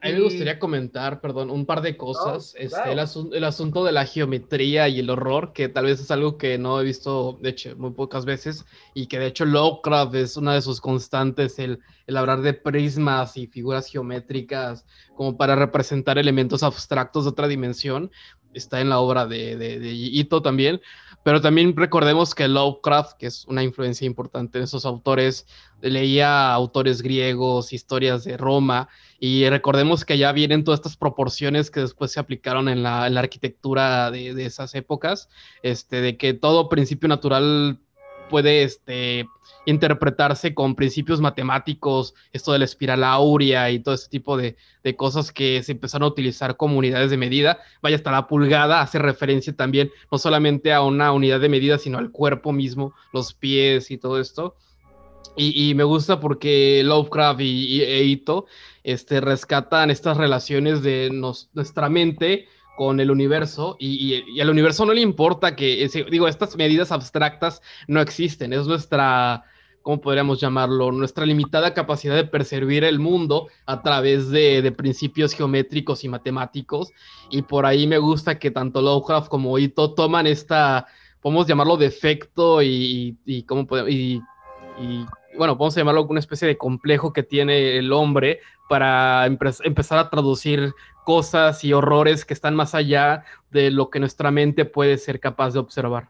a 0.00 0.08
mí 0.08 0.14
me 0.14 0.20
gustaría 0.20 0.58
comentar, 0.58 1.20
perdón, 1.20 1.50
un 1.50 1.66
par 1.66 1.82
de 1.82 1.96
cosas. 1.96 2.54
No, 2.54 2.64
este, 2.64 2.92
el, 2.92 2.98
el, 3.34 3.44
asunto 3.44 3.84
de 3.84 3.92
la 3.92 4.06
geometría 4.06 4.88
y 4.88 5.00
el 5.00 5.10
horror, 5.10 5.52
que 5.52 5.68
tal 5.68 5.86
vez 5.86 6.00
es 6.00 6.10
algo 6.10 6.38
que 6.38 6.58
no 6.58 6.80
he 6.80 6.84
visto, 6.84 7.38
de 7.40 7.50
hecho, 7.50 7.76
muy 7.76 7.90
pocas 7.90 8.24
veces, 8.24 8.64
y 8.94 9.06
que 9.06 9.18
de 9.18 9.26
hecho 9.26 9.44
Lovecraft 9.44 10.14
es 10.14 10.36
una 10.36 10.54
de 10.54 10.62
sus 10.62 10.80
constantes, 10.80 11.58
el, 11.58 11.80
el 12.06 12.16
hablar 12.16 12.42
de 12.42 12.54
prismas 12.54 13.36
y 13.36 13.46
figuras 13.46 13.86
geométricas 13.86 14.84
como 15.16 15.36
para 15.36 15.56
representar 15.56 16.18
elementos 16.18 16.62
abstractos 16.62 17.24
de 17.24 17.30
otra 17.30 17.48
dimensión. 17.48 18.10
Está 18.54 18.80
en 18.80 18.90
la 18.90 18.98
obra 18.98 19.26
de, 19.26 19.56
de, 19.56 19.78
de 19.78 19.92
Ito 19.92 20.42
también, 20.42 20.80
pero 21.24 21.40
también 21.40 21.76
recordemos 21.76 22.34
que 22.34 22.48
Lovecraft, 22.48 23.16
que 23.16 23.26
es 23.26 23.44
una 23.46 23.62
influencia 23.62 24.06
importante 24.06 24.58
en 24.58 24.64
esos 24.64 24.84
autores, 24.84 25.46
leía 25.80 26.52
autores 26.52 27.00
griegos, 27.00 27.72
historias 27.72 28.24
de 28.24 28.36
Roma, 28.36 28.88
y 29.20 29.48
recordemos 29.48 30.04
que 30.04 30.18
ya 30.18 30.32
vienen 30.32 30.64
todas 30.64 30.80
estas 30.80 30.96
proporciones 30.96 31.70
que 31.70 31.80
después 31.80 32.10
se 32.10 32.18
aplicaron 32.18 32.68
en 32.68 32.82
la, 32.82 33.06
en 33.06 33.14
la 33.14 33.20
arquitectura 33.20 34.10
de, 34.10 34.34
de, 34.34 34.46
esas 34.46 34.74
épocas, 34.74 35.28
este, 35.62 36.00
de 36.00 36.16
que 36.16 36.34
todo 36.34 36.68
principio 36.68 37.08
natural 37.08 37.78
puede 38.28 38.64
este, 38.64 39.26
interpretarse 39.66 40.54
con 40.54 40.74
principios 40.74 41.20
matemáticos, 41.20 42.14
esto 42.32 42.52
de 42.52 42.58
la 42.58 42.64
espiral 42.64 43.04
áurea 43.04 43.70
y 43.70 43.78
todo 43.78 43.94
ese 43.94 44.08
tipo 44.08 44.36
de, 44.36 44.56
de, 44.82 44.96
cosas 44.96 45.32
que 45.32 45.62
se 45.62 45.72
empezaron 45.72 46.06
a 46.06 46.10
utilizar 46.10 46.56
como 46.56 46.78
unidades 46.78 47.10
de 47.10 47.16
medida. 47.16 47.58
Vaya, 47.80 47.96
hasta 47.96 48.10
la 48.10 48.26
pulgada 48.26 48.80
hace 48.80 48.98
referencia 48.98 49.54
también 49.54 49.90
no 50.10 50.18
solamente 50.18 50.72
a 50.72 50.82
una 50.82 51.12
unidad 51.12 51.40
de 51.40 51.48
medida, 51.48 51.78
sino 51.78 51.98
al 51.98 52.10
cuerpo 52.10 52.52
mismo, 52.52 52.94
los 53.12 53.34
pies 53.34 53.90
y 53.90 53.98
todo 53.98 54.18
esto. 54.18 54.56
Y, 55.34 55.74
me 55.74 55.84
gusta 55.84 56.20
porque 56.20 56.82
Lovecraft 56.84 57.40
y, 57.40 57.76
y 57.76 57.82
Eito 57.82 58.44
este, 58.84 59.20
rescatan 59.22 59.90
estas 59.90 60.18
relaciones 60.18 60.82
de 60.82 61.08
nuestra 61.10 61.88
mente 61.88 62.48
con 62.76 63.00
el 63.00 63.10
universo 63.10 63.76
y, 63.78 64.22
y, 64.26 64.40
al 64.40 64.50
universo 64.50 64.84
no 64.84 64.92
le 64.92 65.00
importa 65.00 65.56
que, 65.56 65.88
digo, 66.10 66.28
estas 66.28 66.56
medidas 66.56 66.92
abstractas 66.92 67.62
no 67.86 68.00
existen, 68.00 68.52
es 68.52 68.66
nuestra, 68.66 69.44
¿cómo 69.82 70.00
podríamos 70.00 70.40
llamarlo? 70.40 70.92
Nuestra 70.92 71.26
limitada 71.26 71.74
capacidad 71.74 72.14
de 72.14 72.24
percibir 72.24 72.84
el 72.84 72.98
mundo 72.98 73.48
a 73.66 73.82
través 73.82 74.30
de, 74.30 74.62
de 74.62 74.72
principios 74.72 75.34
geométricos 75.34 76.04
y 76.04 76.08
matemáticos 76.08 76.92
y 77.30 77.42
por 77.42 77.66
ahí 77.66 77.86
me 77.86 77.98
gusta 77.98 78.38
que 78.38 78.50
tanto 78.50 78.80
Lovecraft 78.80 79.28
como 79.28 79.58
Ito 79.58 79.94
toman 79.94 80.26
esta, 80.26 80.86
podemos 81.20 81.46
llamarlo 81.46 81.76
defecto 81.76 82.62
y, 82.62 83.16
y 83.24 83.42
¿cómo 83.42 83.66
podemos? 83.66 83.90
y 83.90 84.20
bueno, 85.36 85.56
vamos 85.56 85.76
a 85.76 85.80
llamarlo 85.80 86.04
una 86.04 86.20
especie 86.20 86.46
de 86.46 86.58
complejo 86.58 87.12
que 87.12 87.22
tiene 87.22 87.78
el 87.78 87.92
hombre 87.92 88.40
para 88.68 89.26
empe 89.26 89.50
empezar 89.64 89.98
a 89.98 90.10
traducir 90.10 90.72
cosas 91.04 91.64
y 91.64 91.72
horrores 91.72 92.24
que 92.24 92.34
están 92.34 92.54
más 92.54 92.74
allá 92.74 93.24
de 93.50 93.70
lo 93.70 93.90
que 93.90 94.00
nuestra 94.00 94.30
mente 94.30 94.64
puede 94.64 94.98
ser 94.98 95.20
capaz 95.20 95.52
de 95.52 95.58
observar. 95.58 96.08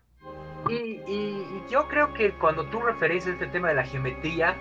Y, 0.69 0.75
y, 0.75 1.01
y 1.09 1.32
yo 1.73 1.89
creo 1.89 2.13
que 2.13 2.33
cuando 2.33 2.67
tú 2.67 2.81
refieres 2.81 3.27
a 3.27 3.31
este 3.31 3.47
tema 3.47 3.69
de 3.69 3.75
la 3.75 3.85
geometría, 3.85 4.55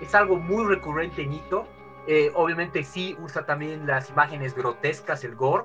es 0.00 0.14
algo 0.14 0.36
muy 0.36 0.64
recurrente 0.64 1.20
en 1.20 1.34
Ito. 1.34 1.68
Eh, 2.06 2.32
obviamente 2.34 2.82
sí 2.84 3.14
usa 3.20 3.44
también 3.44 3.86
las 3.86 4.08
imágenes 4.08 4.54
grotescas, 4.54 5.24
el 5.24 5.34
gore, 5.34 5.64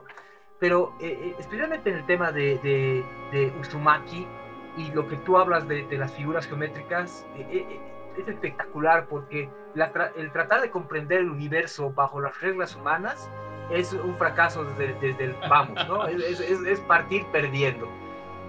pero 0.59 0.93
eh, 0.99 1.17
eh 1.21 1.35
especialmente 1.39 1.89
en 1.89 1.97
el 1.97 2.05
tema 2.05 2.33
de, 2.33 2.57
de, 2.59 3.05
de, 3.31 3.53
Uzumaki 3.61 4.27
y 4.75 4.91
lo 4.91 5.07
que 5.07 5.15
tú 5.17 5.37
hablas 5.37 5.67
de, 5.69 5.83
de 5.85 5.97
las 5.97 6.13
figuras 6.13 6.47
geométricas, 6.47 7.25
eh, 7.37 7.79
es 8.17 8.27
espectacular 8.27 9.07
porque 9.07 9.49
la 9.75 9.93
tra 9.93 10.11
el 10.17 10.31
tratar 10.33 10.61
de 10.61 10.69
comprender 10.69 11.19
el 11.19 11.29
universo 11.29 11.93
bajo 11.93 12.19
las 12.19 12.39
reglas 12.41 12.75
humanas 12.75 13.29
es 13.71 13.93
un 13.93 14.17
fracaso 14.17 14.65
desde, 14.65 14.93
desde 14.95 15.23
el 15.25 15.35
vamos, 15.49 15.87
¿no? 15.87 16.07
es, 16.07 16.41
es, 16.41 16.59
es, 16.61 16.79
partir 16.81 17.25
perdiendo. 17.27 17.87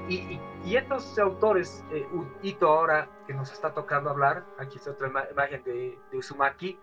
Y, 0.08 0.14
y, 0.14 0.40
y 0.64 0.76
estos 0.76 1.18
autores, 1.18 1.84
eh, 1.92 2.06
Ito 2.42 2.68
ahora 2.68 3.08
que 3.26 3.34
nos 3.34 3.52
está 3.52 3.72
tocando 3.72 4.10
hablar, 4.10 4.44
aquí 4.58 4.76
está 4.76 4.90
otra 4.90 5.08
imagen 5.08 5.62
de, 5.64 5.98
de 6.10 6.18
Uzumaki, 6.18 6.78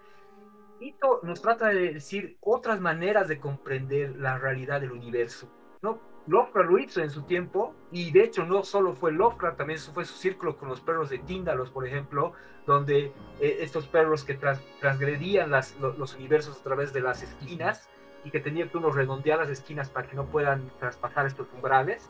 Ito 0.79 1.21
nos 1.23 1.41
trata 1.41 1.67
de 1.67 1.93
decir 1.93 2.37
otras 2.41 2.79
maneras 2.79 3.27
de 3.27 3.39
comprender 3.39 4.15
la 4.17 4.37
realidad 4.37 4.81
del 4.81 4.91
universo, 4.91 5.47
¿no? 5.81 5.99
Lovecraft 6.27 6.69
lo 6.69 6.77
hizo 6.77 7.01
en 7.01 7.09
su 7.09 7.21
tiempo, 7.23 7.73
y 7.91 8.11
de 8.11 8.23
hecho 8.23 8.45
no 8.45 8.63
solo 8.63 8.93
fue 8.93 9.11
Lovecraft, 9.11 9.57
también 9.57 9.79
fue 9.79 10.03
su 10.03 10.15
círculo 10.15 10.57
con 10.57 10.67
los 10.67 10.81
perros 10.81 11.09
de 11.09 11.19
Tíndalos, 11.19 11.69
por 11.69 11.87
ejemplo, 11.87 12.33
donde 12.65 13.13
eh, 13.39 13.57
estos 13.61 13.87
perros 13.87 14.25
que 14.25 14.33
trans, 14.33 14.61
transgredían 14.81 15.49
las, 15.51 15.77
los, 15.79 15.97
los, 15.97 16.15
universos 16.15 16.59
a 16.59 16.63
través 16.63 16.91
de 16.91 16.99
las 16.99 17.23
esquinas 17.23 17.87
y 18.25 18.31
que 18.31 18.41
tenían 18.41 18.69
que 18.69 18.77
uno 18.77 18.91
redondear 18.91 19.39
las 19.39 19.49
esquinas 19.49 19.89
para 19.89 20.07
que 20.07 20.17
no 20.17 20.25
puedan 20.25 20.69
traspasar 20.79 21.25
estos 21.27 21.47
umbrales, 21.53 22.09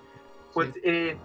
pues 0.51 0.73
sí. 0.73 0.81
eh, 0.83 1.17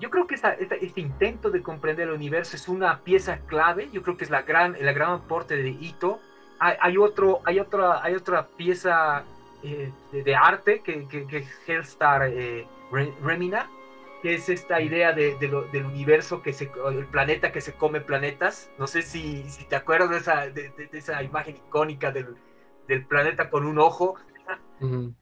yo 0.00 0.10
creo 0.10 0.26
que 0.26 0.34
esta, 0.34 0.52
esta, 0.54 0.74
este 0.74 1.00
intento 1.00 1.50
de 1.50 1.62
comprender 1.62 2.08
el 2.08 2.14
universo 2.14 2.56
es 2.56 2.68
una 2.68 3.00
pieza 3.00 3.38
clave, 3.46 3.88
yo 3.92 4.02
creo 4.02 4.16
que 4.16 4.24
es 4.24 4.30
la 4.30 4.42
gran, 4.42 4.74
el 4.76 4.92
gran 4.94 5.10
aporte 5.10 5.56
de 5.56 5.70
Ito. 5.70 6.20
Hay, 6.58 6.76
hay, 6.80 6.96
otro, 6.98 7.40
hay, 7.44 7.60
otra, 7.60 8.02
hay 8.02 8.14
otra 8.14 8.46
pieza 8.46 9.24
eh, 9.62 9.90
de, 10.12 10.22
de, 10.22 10.36
arte 10.36 10.80
que, 10.80 11.06
que, 11.08 11.26
que 11.26 11.38
es 11.38 11.48
Hellstar 11.66 12.28
eh, 12.30 12.66
Remina, 13.22 13.70
que 14.22 14.34
es 14.34 14.48
esta 14.48 14.80
idea 14.80 15.12
de, 15.12 15.36
de 15.36 15.48
lo, 15.48 15.62
del 15.64 15.84
universo, 15.84 16.42
que 16.42 16.52
se, 16.52 16.70
el 16.88 17.06
planeta 17.06 17.52
que 17.52 17.60
se 17.60 17.74
come 17.74 18.00
planetas. 18.00 18.70
No 18.78 18.86
sé 18.86 19.02
si, 19.02 19.48
si 19.48 19.64
te 19.64 19.76
acuerdas 19.76 20.10
de 20.10 20.16
esa, 20.18 20.48
de, 20.48 20.72
esa 20.92 21.22
imagen 21.22 21.56
icónica 21.56 22.10
del, 22.10 22.36
del, 22.88 23.04
planeta 23.06 23.50
con 23.50 23.66
un 23.66 23.78
ojo. 23.78 24.16
Uh 24.80 24.86
-huh. 24.86 25.14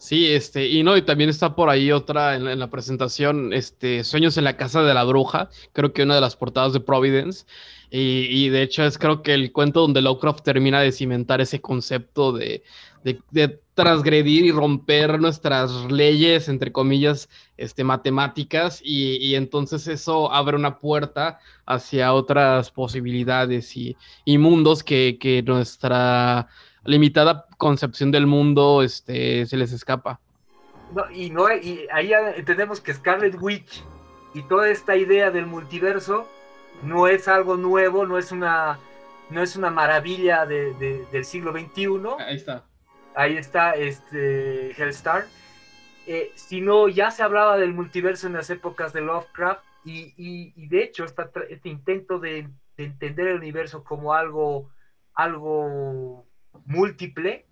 Sí, 0.00 0.32
este, 0.32 0.66
y 0.66 0.82
no, 0.82 0.96
y 0.96 1.02
también 1.02 1.28
está 1.28 1.54
por 1.54 1.68
ahí 1.68 1.92
otra 1.92 2.34
en 2.34 2.44
la, 2.44 2.52
en 2.54 2.58
la, 2.58 2.70
presentación, 2.70 3.52
este, 3.52 4.02
Sueños 4.02 4.38
en 4.38 4.44
la 4.44 4.56
Casa 4.56 4.82
de 4.82 4.94
la 4.94 5.04
Bruja, 5.04 5.50
creo 5.74 5.92
que 5.92 6.04
una 6.04 6.14
de 6.14 6.22
las 6.22 6.36
portadas 6.36 6.72
de 6.72 6.80
Providence, 6.80 7.44
y, 7.90 8.48
de 8.48 8.62
hecho 8.62 8.82
es 8.84 8.96
creo 8.96 9.22
que 9.22 9.34
el 9.34 9.52
cuento 9.52 9.80
donde 9.80 10.00
Lovecraft 10.00 10.42
termina 10.42 10.80
de 10.80 10.92
cimentar 10.92 11.42
ese 11.42 11.60
concepto 11.60 12.32
de, 12.32 12.62
de, 13.04 13.20
de, 13.30 13.60
transgredir 13.74 14.46
y 14.46 14.52
romper 14.52 15.20
nuestras 15.20 15.70
leyes, 15.90 16.48
entre 16.48 16.72
comillas, 16.72 17.28
este, 17.58 17.84
matemáticas, 17.84 18.80
y, 18.82 19.16
y, 19.16 19.34
entonces 19.34 19.86
eso 19.86 20.32
abre 20.32 20.56
una 20.56 20.78
puerta 20.78 21.40
hacia 21.66 22.14
otras 22.14 22.70
posibilidades 22.70 23.76
y, 23.76 23.98
y 24.24 24.38
mundos 24.38 24.82
que, 24.82 25.18
que, 25.20 25.42
nuestra 25.42 26.48
limitada 26.84 27.46
concepción 27.58 28.10
del 28.10 28.26
mundo 28.26 28.82
este, 28.82 29.46
se 29.46 29.56
les 29.56 29.72
escapa. 29.72 30.20
No, 30.94 31.10
y, 31.10 31.30
no, 31.30 31.52
y 31.52 31.86
ahí 31.92 32.12
entendemos 32.36 32.80
que 32.80 32.94
Scarlet 32.94 33.36
Witch 33.40 33.84
y 34.34 34.42
toda 34.42 34.68
esta 34.68 34.96
idea 34.96 35.30
del 35.30 35.46
multiverso 35.46 36.28
no 36.82 37.06
es 37.06 37.28
algo 37.28 37.56
nuevo, 37.56 38.06
no 38.06 38.18
es 38.18 38.32
una, 38.32 38.78
no 39.30 39.42
es 39.42 39.54
una 39.56 39.70
maravilla 39.70 40.46
de, 40.46 40.74
de, 40.74 41.04
del 41.12 41.24
siglo 41.24 41.52
XXI. 41.52 41.86
Ahí 42.18 42.36
está 42.36 42.64
ahí 43.14 43.36
está 43.36 43.72
este 43.72 44.70
Hellstar. 44.72 45.26
eh, 46.06 46.32
sino 46.34 46.88
ya 46.88 47.10
se 47.10 47.22
hablaba 47.22 47.56
del 47.58 47.74
multiverso 47.74 48.26
en 48.26 48.32
las 48.32 48.50
épocas 48.50 48.92
de 48.92 49.02
Lovecraft 49.02 49.62
y, 49.84 50.12
y, 50.16 50.68
de 50.68 50.82
hecho 50.82 51.04
este 51.04 51.68
intento 51.68 52.18
de, 52.18 52.48
de, 52.76 52.84
entender 52.84 53.28
el 53.28 53.38
universo 53.38 53.82
como 53.84 54.12
algo, 54.12 54.70
algo 55.14 56.26
múltiple, 56.66 57.46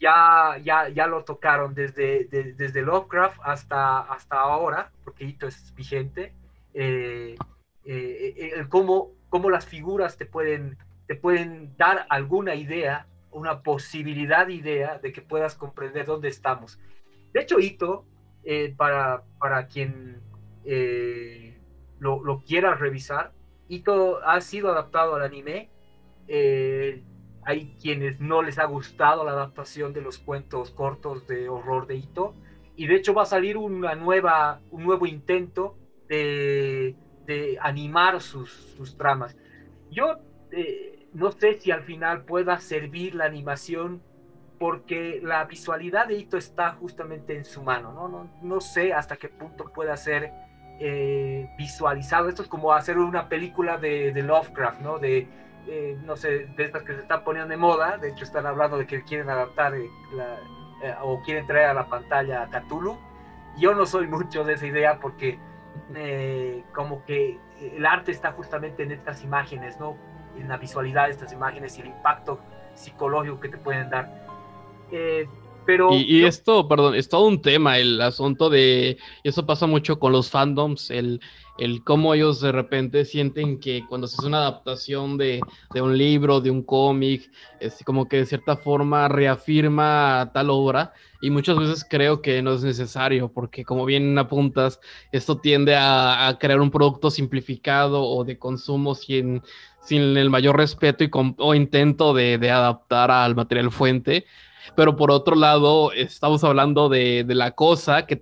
ya, 0.00 0.58
ya, 0.62 0.88
ya 0.88 1.06
lo 1.06 1.24
tocaron 1.24 1.74
desde, 1.74 2.24
desde 2.24 2.82
Lovecraft 2.82 3.38
hasta, 3.44 4.00
hasta 4.00 4.40
ahora, 4.40 4.90
porque 5.04 5.24
Ito 5.24 5.46
es 5.46 5.74
vigente, 5.74 6.32
eh, 6.74 7.36
eh, 7.84 8.52
el 8.56 8.68
cómo, 8.68 9.10
cómo, 9.28 9.50
las 9.50 9.66
figuras 9.66 10.16
te 10.16 10.26
pueden, 10.26 10.78
te 11.06 11.16
pueden 11.16 11.76
dar 11.76 12.06
alguna 12.08 12.54
idea, 12.54 13.06
una 13.30 13.62
posibilidad 13.62 14.46
de 14.46 14.54
idea 14.54 14.98
de 14.98 15.12
que 15.12 15.22
puedas 15.22 15.54
comprender 15.54 16.06
dónde 16.06 16.28
estamos. 16.28 16.78
De 17.32 17.40
hecho, 17.40 17.58
Ito, 17.58 18.04
eh, 18.44 18.74
para, 18.76 19.22
para 19.38 19.66
quien 19.66 20.20
lo, 21.98 22.22
lo, 22.22 22.42
quiera 22.44 22.74
revisar, 22.74 23.32
Ito 23.68 24.20
ha 24.24 24.40
sido 24.40 24.70
adaptado 24.70 25.14
al 25.14 25.22
anime. 25.22 25.70
Hay 27.44 27.74
quienes 27.80 28.20
no 28.20 28.42
les 28.42 28.58
ha 28.58 28.64
gustado 28.64 29.24
la 29.24 29.32
adaptación 29.32 29.92
de 29.92 30.00
los 30.00 30.18
cuentos 30.18 30.70
cortos 30.70 31.26
de 31.26 31.48
horror 31.48 31.86
de 31.86 31.96
Ito. 31.96 32.34
Y 32.76 32.86
de 32.86 32.96
hecho 32.96 33.14
va 33.14 33.22
a 33.22 33.26
salir 33.26 33.56
una 33.56 33.94
nueva, 33.94 34.60
un 34.70 34.84
nuevo 34.84 35.06
intento 35.06 35.76
de, 36.08 36.96
de 37.26 37.58
animar 37.60 38.20
sus, 38.20 38.50
sus, 38.76 38.96
tramas. 38.96 39.36
Yo 39.90 40.18
eh, 40.50 41.08
no 41.12 41.32
sé 41.32 41.58
si 41.60 41.70
al 41.70 41.82
final 41.82 42.24
pueda 42.24 42.58
servir 42.58 43.14
la 43.14 43.24
animación 43.24 44.02
porque 44.58 45.20
la 45.22 45.44
visualidad 45.44 46.06
de 46.06 46.18
Ito 46.18 46.36
está 46.36 46.70
justamente 46.72 47.36
en 47.36 47.44
su 47.44 47.62
mano. 47.62 47.92
No, 47.92 48.08
no, 48.08 48.30
no 48.42 48.60
sé 48.60 48.92
hasta 48.92 49.16
qué 49.16 49.28
punto 49.28 49.64
pueda 49.72 49.96
ser 49.96 50.30
eh, 50.78 51.48
visualizado. 51.58 52.28
Esto 52.28 52.42
es 52.42 52.48
como 52.48 52.72
hacer 52.72 52.98
una 52.98 53.28
película 53.28 53.76
de, 53.76 54.12
de 54.12 54.22
Lovecraft, 54.22 54.80
¿no? 54.80 54.98
De, 54.98 55.26
eh, 55.66 55.96
no 56.04 56.16
sé, 56.16 56.46
de 56.56 56.64
estas 56.64 56.82
que 56.82 56.94
se 56.94 57.00
están 57.00 57.22
poniendo 57.24 57.50
de 57.50 57.56
moda, 57.56 57.96
de 57.98 58.08
hecho 58.08 58.24
están 58.24 58.46
hablando 58.46 58.78
de 58.78 58.86
que 58.86 59.02
quieren 59.04 59.30
adaptar 59.30 59.74
eh, 59.74 59.88
eh, 60.82 60.94
o 61.02 61.22
quieren 61.22 61.46
traer 61.46 61.66
a 61.66 61.74
la 61.74 61.88
pantalla 61.88 62.42
a 62.42 62.48
Cthulhu. 62.48 62.98
Yo 63.58 63.74
no 63.74 63.86
soy 63.86 64.06
mucho 64.06 64.44
de 64.44 64.54
esa 64.54 64.66
idea 64.66 64.98
porque 65.00 65.38
como 66.72 67.04
que 67.04 67.38
el 67.60 67.86
arte 67.86 68.12
está 68.12 68.32
justamente 68.32 68.82
en 68.82 68.92
estas 68.92 69.22
imágenes, 69.22 69.78
¿no? 69.78 69.96
En 70.36 70.48
la 70.48 70.56
visualidad 70.56 71.06
de 71.06 71.12
estas 71.12 71.32
imágenes 71.32 71.76
y 71.78 71.82
el 71.82 71.88
impacto 71.88 72.40
psicológico 72.74 73.40
que 73.40 73.48
te 73.48 73.58
pueden 73.58 73.90
dar. 73.90 74.10
Pero 75.64 75.94
y, 75.94 76.24
esto, 76.24 76.68
perdón, 76.68 76.94
es 76.94 77.08
todo 77.08 77.26
un 77.26 77.42
tema, 77.42 77.78
el 77.78 78.00
asunto 78.00 78.50
de, 78.50 78.98
eso 79.24 79.46
pasa 79.46 79.66
mucho 79.66 79.98
con 79.98 80.12
los 80.12 80.30
fandoms, 80.30 80.90
el, 80.90 81.20
el 81.58 81.84
cómo 81.84 82.14
ellos 82.14 82.40
de 82.40 82.50
repente 82.50 83.04
sienten 83.04 83.60
que 83.60 83.84
cuando 83.88 84.06
se 84.06 84.16
hace 84.18 84.26
una 84.26 84.38
adaptación 84.38 85.18
de, 85.18 85.40
un 85.74 85.96
libro, 85.96 86.40
de 86.40 86.50
un 86.50 86.62
cómic, 86.62 87.30
es 87.60 87.82
como 87.84 88.08
que 88.08 88.18
de 88.18 88.26
cierta 88.26 88.56
forma 88.56 89.08
reafirma 89.08 90.30
tal 90.32 90.50
obra 90.50 90.92
y 91.20 91.30
muchas 91.30 91.58
veces 91.58 91.86
creo 91.88 92.22
que 92.22 92.42
no 92.42 92.54
es 92.54 92.64
necesario 92.64 93.30
porque 93.30 93.64
como 93.64 93.84
bien 93.84 94.18
apuntas, 94.18 94.80
esto 95.12 95.38
tiende 95.38 95.76
a, 95.76 96.36
crear 96.40 96.60
un 96.60 96.70
producto 96.70 97.10
simplificado 97.10 98.02
o 98.02 98.24
de 98.24 98.38
consumo 98.38 98.94
sin, 98.94 99.42
sin 99.82 100.16
el 100.16 100.30
mayor 100.30 100.56
respeto 100.56 101.04
y 101.04 101.10
o 101.12 101.54
intento 101.54 102.14
de, 102.14 102.50
adaptar 102.50 103.10
al 103.10 103.34
material 103.36 103.70
fuente. 103.70 104.24
Pero 104.74 104.96
por 104.96 105.10
otro 105.10 105.36
lado, 105.36 105.92
estamos 105.92 106.44
hablando 106.44 106.88
de, 106.88 107.24
la 107.28 107.52
cosa 107.52 108.06
que, 108.06 108.18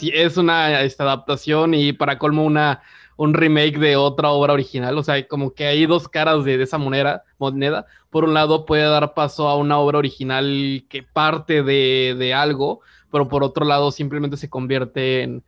es 0.00 0.36
una 0.36 0.80
esta 0.82 1.04
adaptación 1.04 1.74
y 1.74 1.92
para 1.92 2.18
colmo 2.18 2.44
una, 2.44 2.82
un 3.20 3.34
remake 3.34 3.78
de 3.78 3.96
otra 3.96 4.30
obra 4.30 4.54
original. 4.54 4.96
O 4.96 5.02
sea, 5.02 5.28
como 5.28 5.52
que 5.52 5.66
hay 5.66 5.84
dos 5.84 6.08
caras 6.08 6.42
de, 6.42 6.62
esa 6.62 6.78
moneda, 6.78 7.24
moneda. 7.38 7.84
Por 8.08 8.24
un 8.24 8.32
lado 8.32 8.64
puede 8.64 8.84
dar 8.84 9.12
paso 9.12 9.46
a 9.46 9.56
una 9.56 9.78
obra 9.78 9.98
original 9.98 10.84
que 10.88 11.02
parte 11.02 11.62
de, 11.62 12.34
algo, 12.34 12.80
pero 13.12 13.28
por 13.28 13.44
otro 13.44 13.66
lado 13.66 13.90
simplemente 13.90 14.38
se 14.38 14.48
convierte 14.48 15.22
en, 15.22 15.44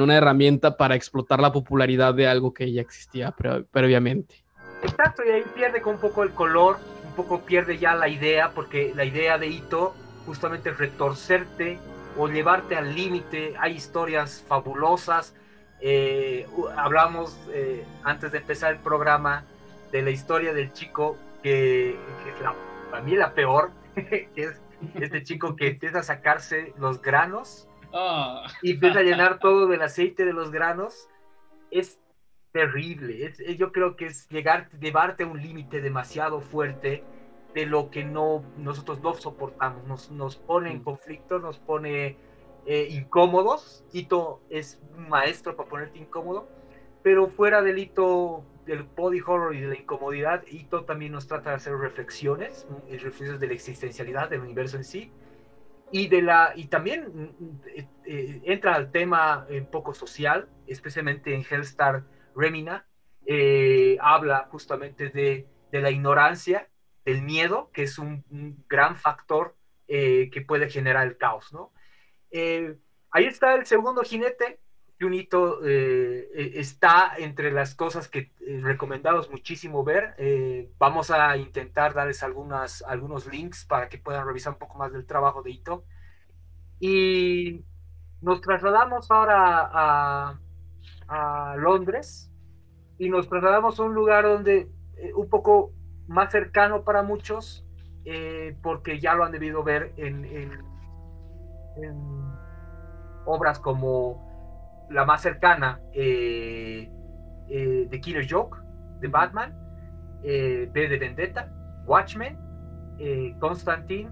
una 0.00 0.16
herramienta 0.16 0.76
para 0.76 0.94
explotar 0.94 1.40
la 1.40 1.50
popularidad 1.50 2.14
de 2.14 2.28
algo 2.28 2.54
que 2.54 2.70
ya 2.70 2.82
existía 2.82 3.34
previamente. 3.72 4.44
Exacto, 4.84 5.22
y 5.26 5.30
ahí 5.30 5.42
pierde 5.56 5.82
un 5.84 5.98
poco 5.98 6.22
el 6.22 6.30
color, 6.30 6.78
poco 7.18 7.40
pierde 7.40 7.78
ya 7.78 7.96
la 7.96 8.08
idea, 8.08 8.52
porque 8.54 8.92
la 8.94 9.04
idea 9.04 9.38
de 9.38 9.48
Ito 9.48 9.92
justamente 10.24 10.70
es 10.70 10.78
retorcerte 10.78 11.80
o 12.16 12.28
llevarte 12.28 12.76
al 12.76 12.94
límite. 12.94 13.54
Hay 13.58 13.74
historias 13.74 14.44
fabulosas. 14.46 15.34
Eh, 15.80 16.46
hablamos 16.76 17.36
eh, 17.52 17.84
antes 18.04 18.30
de 18.30 18.38
empezar 18.38 18.72
el 18.72 18.78
programa 18.78 19.44
de 19.90 20.02
la 20.02 20.10
historia 20.10 20.52
del 20.52 20.72
chico 20.72 21.16
que, 21.42 21.90
es 21.90 22.40
la, 22.40 22.54
para 22.90 23.02
mí 23.02 23.16
la 23.16 23.34
peor, 23.34 23.72
que 23.94 24.28
es 24.36 24.60
este 24.94 25.24
chico 25.24 25.56
que 25.56 25.68
empieza 25.68 25.98
a 25.98 26.02
sacarse 26.04 26.72
los 26.78 27.02
granos 27.02 27.68
ah. 27.92 28.46
y 28.62 28.72
empieza 28.72 29.00
a 29.00 29.02
llenar 29.02 29.40
todo 29.40 29.66
del 29.66 29.82
aceite 29.82 30.24
de 30.24 30.32
los 30.32 30.52
granos. 30.52 31.08
Es 31.72 31.98
terrible. 32.58 33.32
yo 33.56 33.70
creo 33.70 33.94
que 33.94 34.06
es 34.06 34.28
llegar, 34.28 34.68
llevarte 34.80 35.22
a 35.22 35.26
un 35.28 35.40
límite 35.40 35.80
demasiado 35.80 36.40
fuerte 36.40 37.04
de 37.54 37.66
lo 37.66 37.88
que 37.90 38.04
no 38.04 38.42
nosotros 38.56 39.00
no 39.00 39.14
soportamos, 39.14 39.86
nos, 39.86 40.10
nos 40.10 40.36
pone 40.36 40.72
en 40.72 40.78
mm. 40.78 40.84
conflicto, 40.84 41.38
nos 41.38 41.58
pone 41.60 42.16
eh, 42.66 42.88
incómodos. 42.90 43.84
Ito 43.92 44.40
es 44.50 44.80
un 44.96 45.08
maestro 45.08 45.54
para 45.56 45.68
ponerte 45.68 46.00
incómodo, 46.00 46.48
pero 47.04 47.28
fuera 47.28 47.62
del 47.62 47.78
hito 47.78 48.44
del 48.66 48.82
body 48.82 49.20
horror 49.20 49.54
y 49.54 49.60
de 49.60 49.68
la 49.68 49.76
incomodidad, 49.76 50.42
Ito 50.46 50.84
también 50.84 51.12
nos 51.12 51.26
trata 51.26 51.50
de 51.50 51.56
hacer 51.56 51.74
reflexiones, 51.74 52.66
reflexiones 52.90 53.40
de 53.40 53.46
la 53.46 53.54
existencialidad 53.54 54.28
del 54.28 54.40
universo 54.40 54.76
en 54.76 54.84
sí, 54.84 55.10
y 55.90 56.08
de 56.08 56.20
la 56.20 56.52
y 56.54 56.66
también 56.66 57.06
mm, 57.14 57.44
mm, 57.44 57.60
eh, 57.66 57.88
eh, 58.04 58.40
entra 58.44 58.74
al 58.74 58.90
tema 58.90 59.46
un 59.48 59.66
poco 59.66 59.94
social, 59.94 60.48
especialmente 60.66 61.34
en 61.34 61.44
Hellstar 61.48 62.02
Remina, 62.34 62.86
habla 64.00 64.48
justamente 64.50 65.10
de, 65.10 65.46
la 65.72 65.90
ignorancia 65.90 66.68
el 67.04 67.22
miedo, 67.22 67.70
que 67.72 67.84
es 67.84 67.98
un, 67.98 68.24
gran 68.68 68.96
factor 68.96 69.56
eh, 69.86 70.28
que 70.30 70.42
puede 70.42 70.68
generar 70.68 71.06
el 71.06 71.16
caos, 71.16 71.52
¿no? 71.52 71.72
Eh, 72.30 72.76
ahí 73.10 73.24
está 73.24 73.54
el 73.54 73.64
segundo 73.64 74.02
jinete, 74.02 74.60
Junito 75.00 75.60
eh, 75.64 76.52
está 76.56 77.14
entre 77.16 77.52
las 77.52 77.74
cosas 77.74 78.08
que 78.08 78.32
recomendamos 78.62 79.30
muchísimo 79.30 79.84
ver. 79.84 80.16
vamos 80.76 81.10
a 81.10 81.36
intentar 81.36 81.94
darles 81.94 82.22
algunas, 82.22 82.82
algunos 82.82 83.26
links 83.26 83.64
para 83.64 83.88
que 83.88 83.98
puedan 83.98 84.26
revisar 84.26 84.52
un 84.54 84.58
poco 84.58 84.76
más 84.76 84.92
del 84.92 85.06
trabajo 85.06 85.42
de 85.42 85.52
Ito. 85.52 85.84
Y 86.80 87.64
nos 88.20 88.40
trasladamos 88.40 89.10
ahora 89.10 89.70
a, 89.72 90.40
a 91.08 91.56
Londres 91.56 92.30
y 92.98 93.08
nos 93.08 93.28
trasladamos 93.28 93.78
a 93.80 93.84
un 93.84 93.94
lugar 93.94 94.24
donde 94.24 94.70
un 95.14 95.28
poco 95.28 95.72
más 96.08 96.32
cercano 96.32 96.82
para 96.82 97.02
muchos, 97.02 97.64
eh, 98.04 98.56
porque 98.62 98.98
ya 98.98 99.14
lo 99.14 99.24
han 99.24 99.32
debido 99.32 99.62
ver 99.62 99.92
en, 99.96 100.66
obras 103.24 103.60
como 103.60 104.86
la 104.90 105.04
más 105.04 105.20
cercana, 105.22 105.80
eh, 105.92 106.90
eh, 107.48 107.86
The 107.90 108.00
Killer 108.00 108.26
Joke, 108.28 108.58
de 109.00 109.08
Batman, 109.08 109.54
B 110.22 110.70
de 110.72 110.98
Vendetta, 110.98 111.52
Watchmen, 111.86 112.36
Constantine, 113.38 114.10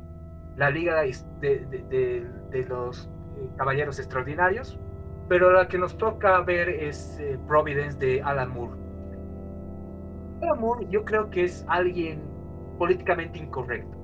la 0.57 0.71
Liga 0.71 1.03
de, 1.41 2.67
los 2.69 3.11
Caballeros 3.57 3.99
Extraordinarios, 3.99 4.79
pero 5.29 5.53
la 5.53 5.69
que 5.69 5.79
nos 5.79 5.97
toca 5.99 6.41
ver 6.41 6.69
es 6.69 7.21
Providence 7.47 7.99
de 7.99 8.23
Alan 8.23 8.51
Moore 8.51 8.87
Amor, 10.43 10.89
yo 10.91 11.05
creo 11.05 11.31
que 11.31 11.45
es 11.45 11.65
alguien 11.69 12.21
políticamente 12.79 13.39
incorrecto. 13.39 13.97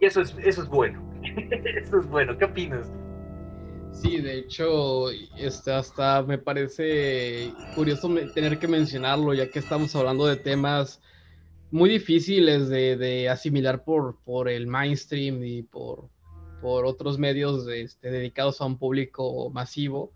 Y 0.00 0.04
eso 0.04 0.20
es, 0.20 0.34
eso 0.42 0.62
es 0.62 0.68
bueno. 0.68 1.02
eso 1.22 2.00
es 2.00 2.06
bueno. 2.08 2.36
¿Qué 2.36 2.46
opinas? 2.46 2.90
Sí, 3.92 4.20
de 4.20 4.38
hecho, 4.38 5.10
este, 5.38 5.72
hasta 5.72 6.22
me 6.22 6.38
parece 6.38 7.52
curioso 7.74 8.12
tener 8.34 8.58
que 8.58 8.66
mencionarlo, 8.66 9.34
ya 9.34 9.48
que 9.48 9.60
estamos 9.60 9.94
hablando 9.94 10.26
de 10.26 10.36
temas 10.36 11.00
muy 11.70 11.88
difíciles 11.90 12.68
de, 12.68 13.28
asimilar 13.28 13.84
por, 13.84 14.16
por 14.24 14.48
el 14.48 14.66
mainstream 14.66 15.44
y 15.44 15.62
por, 15.62 16.08
por 16.60 16.86
otros 16.86 17.18
medios 17.18 17.68
este, 17.68 18.10
dedicados 18.10 18.60
a 18.60 18.64
un 18.64 18.78
público 18.78 19.50
masivo. 19.50 20.12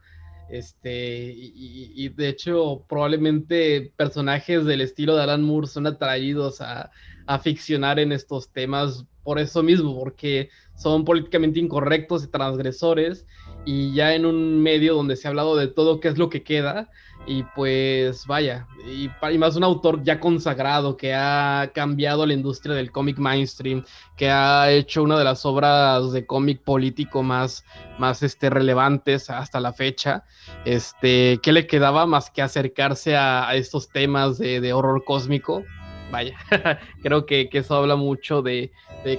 Este, 0.49 1.33
y, 1.35 2.09
de 2.09 2.29
hecho, 2.29 2.85
probablemente 2.89 3.93
personajes 3.97 4.65
del 4.65 4.81
estilo 4.81 5.15
de 5.17 5.23
Alan 5.23 5.43
Moore 5.43 5.67
son 5.67 5.87
atraídos 5.87 6.61
a, 6.61 6.91
ficcionar 7.39 7.99
en 7.99 8.13
estos 8.13 8.49
temas 8.51 9.05
por 9.23 9.39
eso 9.39 9.63
mismo, 9.63 9.95
porque 9.99 10.49
son 10.75 11.05
políticamente 11.05 11.61
incorrectos 11.61 12.25
y 12.25 12.29
transgresores 12.29 13.27
y 13.67 13.93
ya 13.93 14.15
en 14.15 14.25
un 14.25 14.63
medio 14.63 14.95
donde 14.95 15.17
se 15.17 15.29
ha 15.29 15.31
hablado 15.31 15.55
de 15.55 15.69
todo 15.69 16.01
qué 16.01 16.09
es 16.09 16.17
lo 16.17 16.31
que 16.31 16.43
queda 16.43 16.89
y 17.27 17.43
pues 17.55 18.25
vaya, 18.27 18.67
y, 18.87 19.11
más 19.37 19.57
un 19.57 19.65
autor 19.65 20.03
ya 20.03 20.19
consagrado 20.19 20.97
que 20.97 21.13
ha 21.13 21.71
cambiado 21.75 22.25
la 22.25 22.33
industria 22.33 22.75
del 22.75 22.91
cómic 22.91 23.19
mainstream, 23.19 23.85
que 24.17 24.31
ha 24.31 24.71
hecho 24.71 25.03
una 25.03 25.19
de 25.19 25.25
las 25.25 25.45
obras 25.45 26.11
de 26.13 26.25
cómic 26.25 26.63
político 26.63 27.23
más, 27.23 27.67
más 27.99 28.23
este, 28.23 28.49
relevantes 28.49 29.29
hasta 29.29 29.61
la 29.61 29.75
fecha, 29.75 30.25
este, 30.65 31.39
¿qué 31.43 31.53
le 31.53 31.67
quedaba 31.67 32.07
más 32.07 32.31
que 32.31 32.41
acercarse 32.41 33.15
a, 33.15 33.55
estos 33.57 33.91
temas 33.91 34.39
de 34.39 34.73
horror 34.73 35.05
cósmico? 35.05 35.65
Vaya, 36.11 36.37
creo 37.03 37.27
que, 37.27 37.49
eso 37.53 37.75
habla 37.77 37.97
mucho 37.97 38.43
de, 38.43 38.71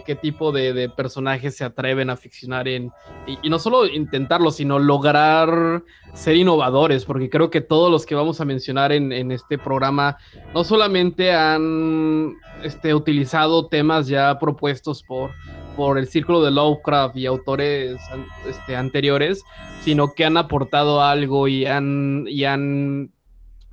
qué 0.05 0.15
tipo 0.15 0.51
de, 0.51 0.89
personajes 0.89 1.55
se 1.57 1.63
atreven 1.63 2.09
a 2.09 2.15
ficcionar 2.15 2.67
en, 2.67 2.91
y, 3.27 3.49
no 3.49 3.59
solo 3.59 3.85
intentarlo, 3.85 4.51
sino 4.51 4.79
lograr 4.79 5.83
ser 6.13 6.35
innovadores, 6.35 7.05
porque 7.05 7.29
creo 7.29 7.49
que 7.49 7.61
todos 7.61 7.91
los 7.91 8.05
que 8.05 8.15
vamos 8.15 8.41
a 8.41 8.45
mencionar 8.45 8.91
en, 8.91 9.31
este 9.31 9.57
programa 9.57 10.17
no 10.53 10.63
solamente 10.63 11.33
han 11.33 12.35
este, 12.63 12.93
utilizado 12.93 13.67
temas 13.67 14.07
ya 14.07 14.39
propuestos 14.39 15.03
por, 15.03 15.31
por 15.75 15.97
el 15.97 16.07
círculo 16.07 16.43
de 16.43 16.51
Lovecraft 16.51 17.15
y 17.15 17.25
autores 17.25 17.99
este, 18.47 18.75
anteriores, 18.75 19.43
sino 19.81 20.13
que 20.13 20.25
han 20.25 20.37
aportado 20.37 21.01
algo 21.01 21.47
y 21.47 21.65
han, 21.65 22.25
y 22.27 22.45
han 22.45 23.11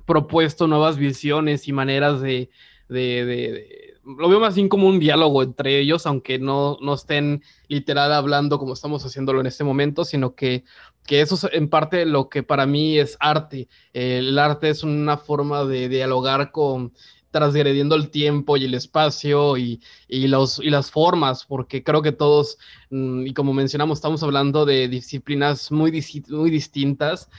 propuesto 0.05 0.67
nuevas 0.67 0.97
visiones 0.97 1.67
y 1.67 1.73
maneras 1.73 2.21
de, 2.21 2.49
de, 2.89 3.97
lo 4.17 4.29
veo 4.29 4.39
más 4.39 4.55
bien 4.55 4.69
como 4.69 4.87
un 4.87 4.99
diálogo 4.99 5.43
entre 5.43 5.79
ellos, 5.79 6.05
aunque 6.05 6.39
no, 6.39 6.77
no 6.81 6.93
estén 6.93 7.43
literal 7.67 8.13
hablando 8.13 8.57
como 8.59 8.73
estamos 8.73 9.05
haciéndolo 9.05 9.41
en 9.41 9.47
este 9.47 9.63
momento, 9.63 10.05
sino 10.05 10.35
que, 10.35 10.63
que 11.05 11.21
eso 11.21 11.35
es 11.35 11.47
en 11.53 11.69
parte 11.69 12.05
lo 12.05 12.29
que 12.29 12.43
para 12.43 12.65
mí 12.65 12.97
es 12.97 13.17
arte. 13.19 13.67
el 13.93 14.37
arte 14.39 14.69
es 14.69 14.83
una 14.83 15.17
forma 15.17 15.65
de 15.65 15.89
dialogar 15.89 16.51
con 16.51 16.93
transgrediendo 17.31 17.95
el 17.95 18.09
tiempo 18.09 18.57
y 18.57 18.65
el 18.65 18.73
espacio 18.73 19.57
y, 19.57 19.81
y, 20.07 20.27
los, 20.27 20.59
y 20.59 20.69
las 20.69 20.89
formas, 20.89 21.45
porque 21.45 21.83
creo 21.83 22.01
que 22.01 22.11
todos, 22.11 22.57
mm, 22.89 23.27
y 23.27 23.33
como 23.33 23.53
mencionamos, 23.53 23.97
estamos 23.97 24.23
hablando 24.23 24.65
de 24.65 24.87
disciplinas 24.87 25.71
muy, 25.71 25.91
muy 26.29 26.49
distintas 26.49 27.29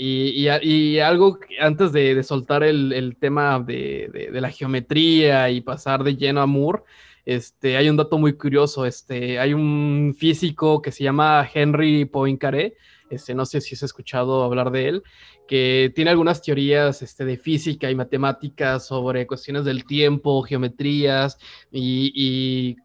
y, 0.00 0.98
algo 1.00 1.40
antes 1.60 1.90
de, 1.92 2.22
soltar 2.22 2.62
el, 2.62 3.16
tema 3.18 3.58
de, 3.58 4.30
la 4.32 4.50
geometría 4.50 5.50
y 5.50 5.60
pasar 5.60 6.04
de 6.04 6.16
lleno 6.16 6.40
a 6.40 6.46
Moore, 6.46 6.84
este, 7.24 7.76
hay 7.76 7.90
un 7.90 7.96
dato 7.96 8.16
muy 8.16 8.34
curioso. 8.34 8.86
Este, 8.86 9.40
hay 9.40 9.52
un 9.54 10.14
físico 10.16 10.80
que 10.80 10.92
se 10.92 11.02
llama 11.02 11.48
Henry 11.52 12.04
Poincaré, 12.04 12.76
este, 13.10 13.34
no 13.34 13.44
sé 13.44 13.60
si 13.60 13.74
has 13.74 13.82
escuchado 13.82 14.44
hablar 14.44 14.70
de 14.70 14.88
él, 14.88 15.02
que 15.48 15.90
tiene 15.96 16.10
algunas 16.10 16.42
teorías 16.42 17.02
este, 17.02 17.24
de 17.24 17.38
física 17.38 17.90
y 17.90 17.94
matemáticas 17.94 18.86
sobre 18.86 19.26
cuestiones 19.26 19.64
del 19.64 19.84
tiempo, 19.84 20.42
geometrías 20.42 21.38
y, 21.72 22.76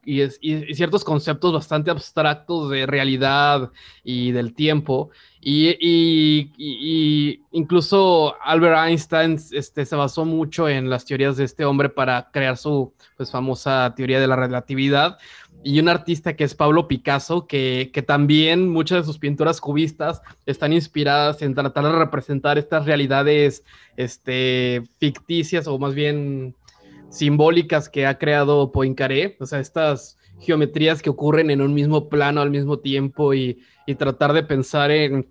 ciertos 0.73 1.03
conceptos 1.03 1.53
bastante 1.53 1.91
abstractos 1.91 2.71
de 2.71 2.85
realidad 2.85 3.69
y 4.03 4.31
del 4.31 4.55
tiempo. 4.55 5.11
Y, 5.41 6.49
incluso 7.51 8.33
Albert 8.41 8.87
Einstein 8.87 9.37
este, 9.51 9.85
se 9.85 9.95
basó 9.97 10.23
mucho 10.23 10.69
en 10.69 10.89
las 10.89 11.05
teorías 11.05 11.35
de 11.35 11.43
este 11.43 11.65
hombre 11.65 11.89
para 11.89 12.31
crear 12.31 12.55
su 12.55 12.93
pues, 13.17 13.29
famosa 13.29 13.93
teoría 13.95 14.21
de 14.21 14.27
la 14.27 14.37
relatividad 14.37 15.17
y 15.63 15.79
un 15.79 15.89
artista 15.89 16.35
que 16.35 16.43
es 16.43 16.53
Pablo 16.53 16.87
Picasso, 16.87 17.47
que, 17.47 17.89
también 18.05 18.69
muchas 18.69 18.99
de 18.99 19.03
sus 19.05 19.17
pinturas 19.17 19.61
cubistas 19.61 20.21
están 20.45 20.73
inspiradas 20.73 21.41
en 21.41 21.55
tratar 21.55 21.85
de 21.85 21.91
representar 21.93 22.52
estas 22.57 22.85
realidades 22.85 23.63
este, 23.97 24.83
ficticias 24.97 25.67
o 25.67 25.77
más 25.77 25.93
bien 25.93 26.55
simbólicas 27.09 27.89
que 27.89 28.05
ha 28.07 28.17
creado 28.17 28.71
Poincaré, 28.71 29.37
o 29.39 29.45
sea, 29.45 29.59
estas 29.59 30.17
geometrías 30.39 31.01
que 31.01 31.09
ocurren 31.09 31.51
en 31.51 31.61
un 31.61 31.73
mismo 31.73 32.09
plano 32.09 32.41
al 32.41 32.49
mismo 32.49 32.79
tiempo 32.79 33.33
y, 33.33 33.61
y 33.85 33.95
tratar 33.95 34.33
de 34.33 34.43
pensar 34.43 34.91
en 34.91 35.27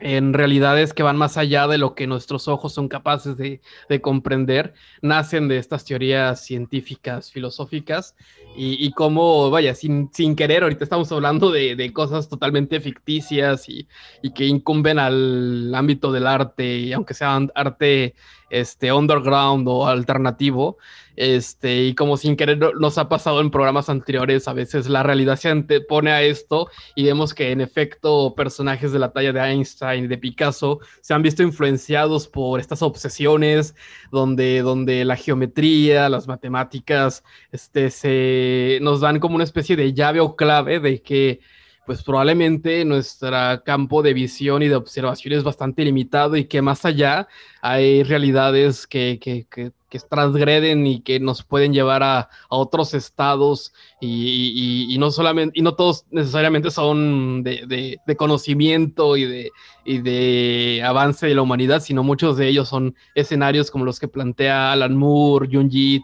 en 0.00 0.32
realidades 0.32 0.92
que 0.92 1.02
van 1.02 1.16
más 1.16 1.36
allá 1.36 1.66
de 1.66 1.78
lo 1.78 1.94
que 1.94 2.06
nuestros 2.06 2.48
ojos 2.48 2.72
son 2.72 2.88
capaces 2.88 3.36
de, 3.36 3.60
comprender, 4.00 4.74
nacen 5.02 5.48
de 5.48 5.58
estas 5.58 5.84
teorías 5.84 6.44
científicas, 6.44 7.30
filosóficas, 7.32 8.16
y, 8.56 8.84
y 8.84 8.92
cómo, 8.92 9.50
vaya, 9.50 9.74
sin, 9.74 10.10
sin, 10.12 10.34
querer, 10.34 10.62
ahorita 10.62 10.84
estamos 10.84 11.10
hablando 11.12 11.50
de, 11.50 11.92
cosas 11.92 12.28
totalmente 12.28 12.80
ficticias 12.80 13.68
y, 13.68 13.88
y, 14.22 14.32
que 14.32 14.46
incumben 14.46 14.98
al 14.98 15.74
ámbito 15.74 16.12
del 16.12 16.26
arte, 16.26 16.78
y 16.78 16.92
aunque 16.92 17.14
sea 17.14 17.38
arte 17.54 18.14
este, 18.50 18.92
underground 18.92 19.66
o 19.68 19.86
alternativo, 19.86 20.78
este, 21.18 21.82
y 21.82 21.94
como 21.96 22.16
sin 22.16 22.36
querer 22.36 22.58
nos 22.78 22.96
ha 22.96 23.08
pasado 23.08 23.40
en 23.40 23.50
programas 23.50 23.88
anteriores, 23.88 24.46
a 24.46 24.52
veces 24.52 24.88
la 24.88 25.02
realidad 25.02 25.34
se 25.34 25.48
antepone 25.48 26.12
a 26.12 26.22
esto 26.22 26.68
y 26.94 27.04
vemos 27.06 27.34
que 27.34 27.50
en 27.50 27.60
efecto 27.60 28.34
personajes 28.36 28.92
de 28.92 29.00
la 29.00 29.12
talla 29.12 29.32
de 29.32 29.40
Einstein 29.40 30.08
de 30.08 30.16
Picasso 30.16 30.78
se 31.00 31.14
han 31.14 31.22
visto 31.22 31.42
influenciados 31.42 32.28
por 32.28 32.60
estas 32.60 32.82
obsesiones 32.82 33.74
donde, 34.12 34.62
donde 34.62 35.04
la 35.04 35.16
geometría, 35.16 36.08
las 36.08 36.28
matemáticas, 36.28 37.24
este, 37.50 37.90
se, 37.90 38.78
nos 38.80 39.00
dan 39.00 39.18
como 39.18 39.34
una 39.34 39.44
especie 39.44 39.74
de 39.74 39.92
llave 39.94 40.20
o 40.20 40.36
clave 40.36 40.78
de 40.78 41.02
que 41.02 41.40
pues 41.88 42.02
probablemente 42.02 42.84
nuestro 42.84 43.34
campo 43.64 44.02
de 44.02 44.12
visión 44.12 44.62
y 44.62 44.68
de 44.68 44.76
observación 44.76 45.32
es 45.32 45.42
bastante 45.42 45.82
limitado 45.86 46.36
y 46.36 46.44
que 46.44 46.60
más 46.60 46.84
allá 46.84 47.28
hay 47.62 48.02
realidades 48.02 48.86
que, 48.86 49.18
que, 49.18 49.46
que, 49.48 49.72
transgreden 50.10 50.86
y 50.86 51.00
que 51.00 51.18
nos 51.18 51.42
pueden 51.42 51.72
llevar 51.72 52.02
a, 52.02 52.28
otros 52.50 52.92
estados 52.92 53.72
y, 54.02 54.92
y, 54.94 54.98
no 54.98 55.10
solamente, 55.10 55.58
y 55.58 55.62
no 55.62 55.76
todos 55.76 56.04
necesariamente 56.10 56.70
son 56.70 57.42
de, 57.42 57.98
de, 58.06 58.16
conocimiento 58.16 59.16
y 59.16 59.24
de, 59.24 59.50
y 59.86 59.98
de 60.00 60.82
avance 60.84 61.26
de 61.26 61.34
la 61.34 61.40
humanidad, 61.40 61.80
sino 61.80 62.02
muchos 62.02 62.36
de 62.36 62.48
ellos 62.48 62.68
son 62.68 62.96
escenarios 63.14 63.70
como 63.70 63.86
los 63.86 63.98
que 63.98 64.08
plantea 64.08 64.72
Alan 64.72 64.94
Moore, 64.94 65.48
Junji 65.50 66.02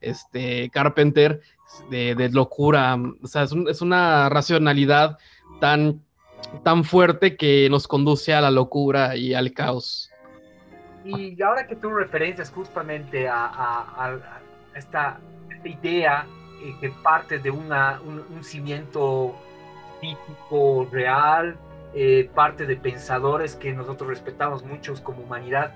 este, 0.00 0.68
Carpenter, 0.70 1.40
de, 1.90 2.28
locura. 2.32 2.96
O 3.22 3.26
sea, 3.26 3.42
es, 3.42 3.82
una 3.82 4.28
racionalidad 4.28 5.18
tan, 5.60 6.00
tan 6.62 6.84
fuerte 6.84 7.36
que 7.36 7.68
nos 7.70 7.86
conduce 7.86 8.32
a 8.34 8.40
la 8.40 8.50
locura 8.50 9.16
y 9.16 9.34
al 9.34 9.52
caos. 9.52 10.10
Y 11.04 11.40
ahora 11.42 11.66
que 11.66 11.76
tú 11.76 11.90
referencias 11.90 12.50
justamente 12.50 13.28
a, 13.28 14.18
esta, 14.74 15.20
idea 15.64 16.26
eh, 16.62 16.74
que 16.80 16.90
parte 16.90 17.38
de 17.38 17.50
una, 17.50 18.00
un, 18.00 18.42
cimiento 18.42 19.34
físico 20.00 20.88
real, 20.90 21.56
eh, 21.94 22.28
parte 22.34 22.66
de 22.66 22.76
pensadores 22.76 23.54
que 23.54 23.72
nosotros 23.72 24.08
respetamos 24.08 24.64
muchos 24.64 25.00
como 25.00 25.22
humanidad, 25.22 25.74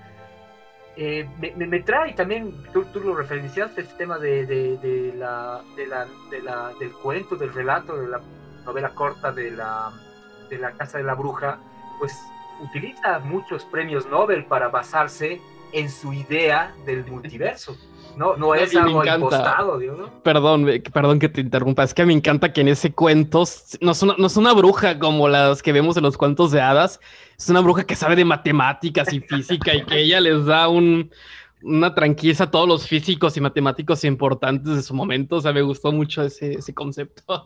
eh, 0.96 1.28
me, 1.56 1.80
trae 1.80 2.14
también, 2.14 2.54
tú, 2.72 2.86
lo 3.00 3.14
referenciaste, 3.14 3.82
el 3.82 3.88
tema 3.96 4.18
de, 4.18 4.46
de, 4.46 5.12
la, 5.14 5.62
la, 5.76 6.72
del 6.78 6.92
cuento, 6.92 7.36
del 7.36 7.52
relato, 7.52 7.96
de 7.96 8.08
la 8.08 8.20
novela 8.64 8.90
corta 8.94 9.30
de 9.30 9.50
la, 9.50 9.92
de 10.48 10.58
la 10.58 10.72
Casa 10.72 10.98
de 10.98 11.04
la 11.04 11.14
Bruja, 11.14 11.58
pues 11.98 12.18
utiliza 12.60 13.18
muchos 13.18 13.64
premios 13.66 14.06
Nobel 14.06 14.46
para 14.46 14.68
basarse 14.68 15.40
en 15.72 15.90
su 15.90 16.12
idea 16.14 16.74
del 16.86 17.04
multiverso. 17.04 17.76
No, 18.16 18.34
no 18.36 18.54
es 18.54 18.74
algo 18.74 19.04
impostado, 19.04 19.78
Perdón, 20.22 20.66
perdón 20.92 21.18
que 21.18 21.28
te 21.28 21.42
interrumpa. 21.42 21.82
Es 21.82 21.92
que 21.92 22.06
me 22.06 22.14
encanta 22.14 22.50
que 22.50 22.62
en 22.62 22.68
ese 22.68 22.92
cuento 22.92 23.44
no 23.82 23.92
es, 23.92 24.02
una, 24.02 24.14
no 24.16 24.26
es 24.26 24.36
una 24.38 24.54
bruja 24.54 24.98
como 24.98 25.28
las 25.28 25.62
que 25.62 25.72
vemos 25.72 25.98
en 25.98 26.02
los 26.02 26.16
cuentos 26.16 26.50
de 26.50 26.62
hadas. 26.62 26.98
Es 27.38 27.50
una 27.50 27.60
bruja 27.60 27.84
que 27.84 27.94
sabe 27.94 28.16
de 28.16 28.24
matemáticas 28.24 29.12
y 29.12 29.20
física 29.20 29.74
y 29.74 29.84
que 29.84 30.00
ella 30.00 30.20
les 30.20 30.46
da 30.46 30.68
un, 30.68 31.10
una 31.62 31.94
tranquilidad 31.94 32.42
a 32.42 32.50
todos 32.50 32.66
los 32.66 32.88
físicos 32.88 33.36
y 33.36 33.42
matemáticos 33.42 34.02
importantes 34.04 34.76
de 34.76 34.82
su 34.82 34.94
momento. 34.94 35.36
O 35.36 35.40
sea, 35.42 35.52
me 35.52 35.60
gustó 35.62 35.92
mucho 35.92 36.22
ese, 36.22 36.54
ese 36.54 36.72
concepto. 36.72 37.44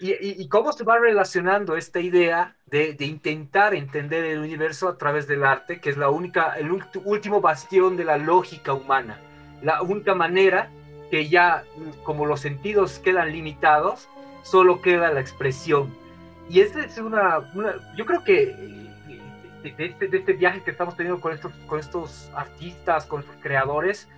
¿Y, 0.00 0.12
y, 0.42 0.48
cómo 0.48 0.72
se 0.72 0.84
va 0.84 0.98
relacionando 0.98 1.76
esta 1.76 2.00
idea 2.00 2.56
de, 2.66 2.94
de, 2.94 3.06
intentar 3.06 3.74
entender 3.74 4.24
el 4.24 4.38
universo 4.38 4.88
a 4.88 4.96
través 4.96 5.26
del 5.26 5.44
arte, 5.44 5.80
que 5.80 5.90
es 5.90 5.96
la 5.96 6.10
única, 6.10 6.54
el 6.56 6.70
último 7.04 7.40
bastión 7.40 7.96
de 7.96 8.04
la 8.04 8.16
lógica 8.16 8.72
humana? 8.72 9.18
La 9.64 9.82
única 9.82 10.14
manera 10.14 10.70
que 11.10 11.28
ya 11.28 11.64
como 12.04 12.26
los 12.26 12.40
sentidos 12.40 12.98
quedan 12.98 13.32
limitados, 13.32 14.08
solo 14.42 14.80
queda 14.82 15.12
la 15.12 15.20
expresión. 15.20 15.94
Y 16.48 16.60
es 16.60 16.98
una, 16.98 17.50
yo 17.96 18.04
creo 18.04 18.22
que 18.22 18.54
de, 19.62 19.84
este, 19.86 20.08
de, 20.08 20.18
este, 20.18 20.32
viaje 20.34 20.62
que 20.62 20.70
estamos 20.70 20.96
teniendo 20.96 21.20
con 21.20 21.32
estos, 21.32 21.52
con 21.66 21.78
estos 21.78 22.30
artistas, 22.34 23.06
con 23.06 23.20
estos 23.20 23.36
creadores, 23.40 24.08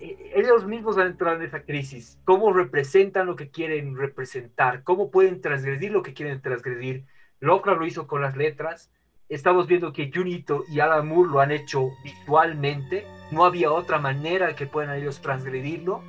eh, 0.00 0.32
ellos 0.34 0.66
mismos 0.66 0.98
han 0.98 1.08
entrado 1.08 1.36
en 1.36 1.42
esa 1.42 1.62
crisis. 1.62 2.18
¿Cómo 2.24 2.52
representan 2.52 3.26
lo 3.26 3.36
que 3.36 3.50
quieren 3.50 3.96
representar? 3.96 4.82
¿Cómo 4.82 5.12
pueden 5.12 5.40
transgredir 5.40 5.92
lo 5.92 6.02
que 6.02 6.14
quieren 6.14 6.42
transgredir? 6.42 7.04
Lovecraft 7.38 7.78
lo 7.78 7.86
hizo 7.86 8.06
con 8.08 8.22
las 8.22 8.36
letras. 8.36 8.90
Estamos 9.28 9.66
viendo 9.66 9.92
que 9.92 10.10
Junito 10.14 10.64
y 10.68 10.80
Alan 10.80 11.08
Moore 11.08 11.30
lo 11.30 11.40
han 11.40 11.50
hecho 11.50 11.92
visualmente. 12.02 13.06
No 13.30 13.44
había 13.44 13.72
otra 13.72 13.98
manera 13.98 14.54
que 14.54 14.66
puedan 14.66 14.96
ellos 14.96 15.20
transgredirlo. 15.20 16.02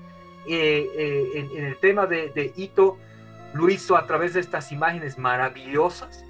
Eh, 0.47 0.87
eh, 0.95 1.49
en, 1.55 1.65
el 1.65 1.77
tema 1.77 2.05
de, 2.05 2.53
Ito, 2.55 2.97
lo 3.53 3.69
hizo 3.69 3.95
a 3.95 4.05
través 4.05 4.33
de 4.33 4.41
estas 4.41 4.71
imágenes 4.71 5.17
maravillosas. 5.17 6.25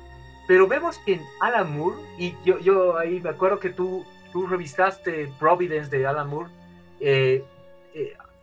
Pero 0.47 0.67
vemos 0.67 0.99
que 0.99 1.13
en 1.13 1.21
Alan 1.41 1.75
Moore, 1.75 1.97
y 2.19 2.35
yo, 2.45 2.59
yo 2.59 2.97
ahí 2.97 3.19
me 3.19 3.31
acuerdo 3.31 3.59
que 3.59 3.71
tú, 3.71 4.05
tú 4.31 4.45
revisaste 4.45 5.27
Providence 5.39 5.89
de 5.89 6.05
Alan 6.05 6.29
Moore, 6.29 6.51
eh, 6.99 7.43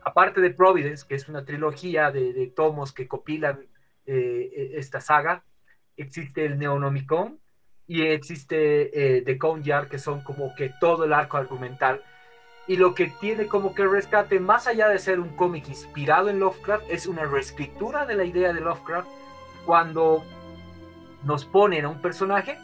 aparte 0.05 0.41
de 0.41 0.51
Providence, 0.51 1.07
que 1.07 1.15
es 1.15 1.29
una 1.29 1.45
trilogía 1.45 2.11
de, 2.11 2.53
tomos 2.55 2.93
que 2.93 3.07
copilan 3.07 3.67
eh, 4.07 4.73
esta 4.75 5.01
saga, 5.01 5.45
existe 5.97 6.45
el 6.45 6.59
Neonomicon 6.59 7.39
y 7.87 8.03
existe 8.03 9.23
The 9.25 9.39
Conyard, 9.39 9.89
que 9.89 9.99
son 9.99 10.23
como 10.23 10.55
que 10.55 10.73
todo 10.81 11.05
el 11.05 11.13
arco 11.13 11.37
argumental. 11.37 12.03
Y 12.69 12.77
lo 12.77 12.95
que 12.95 13.13
tiene 13.21 13.47
como 13.49 13.75
que 13.75 13.85
rescate, 13.85 14.39
más 14.39 14.67
allá 14.67 14.89
de 14.89 14.99
ser 14.99 15.19
un 15.19 15.37
cómic 15.37 15.69
inspirado 15.69 16.29
en 16.29 16.39
Lovecraft, 16.39 16.85
es 16.89 17.07
una 17.07 17.25
reescritura 17.25 18.07
de 18.07 18.15
la 18.15 18.25
idea 18.25 18.53
de 18.53 18.61
Lovecraft 18.61 19.09
cuando 19.67 20.23
nos 21.25 21.45
ponen 21.45 21.85
a 21.85 21.89
un 21.89 22.01
personaje, 22.01 22.59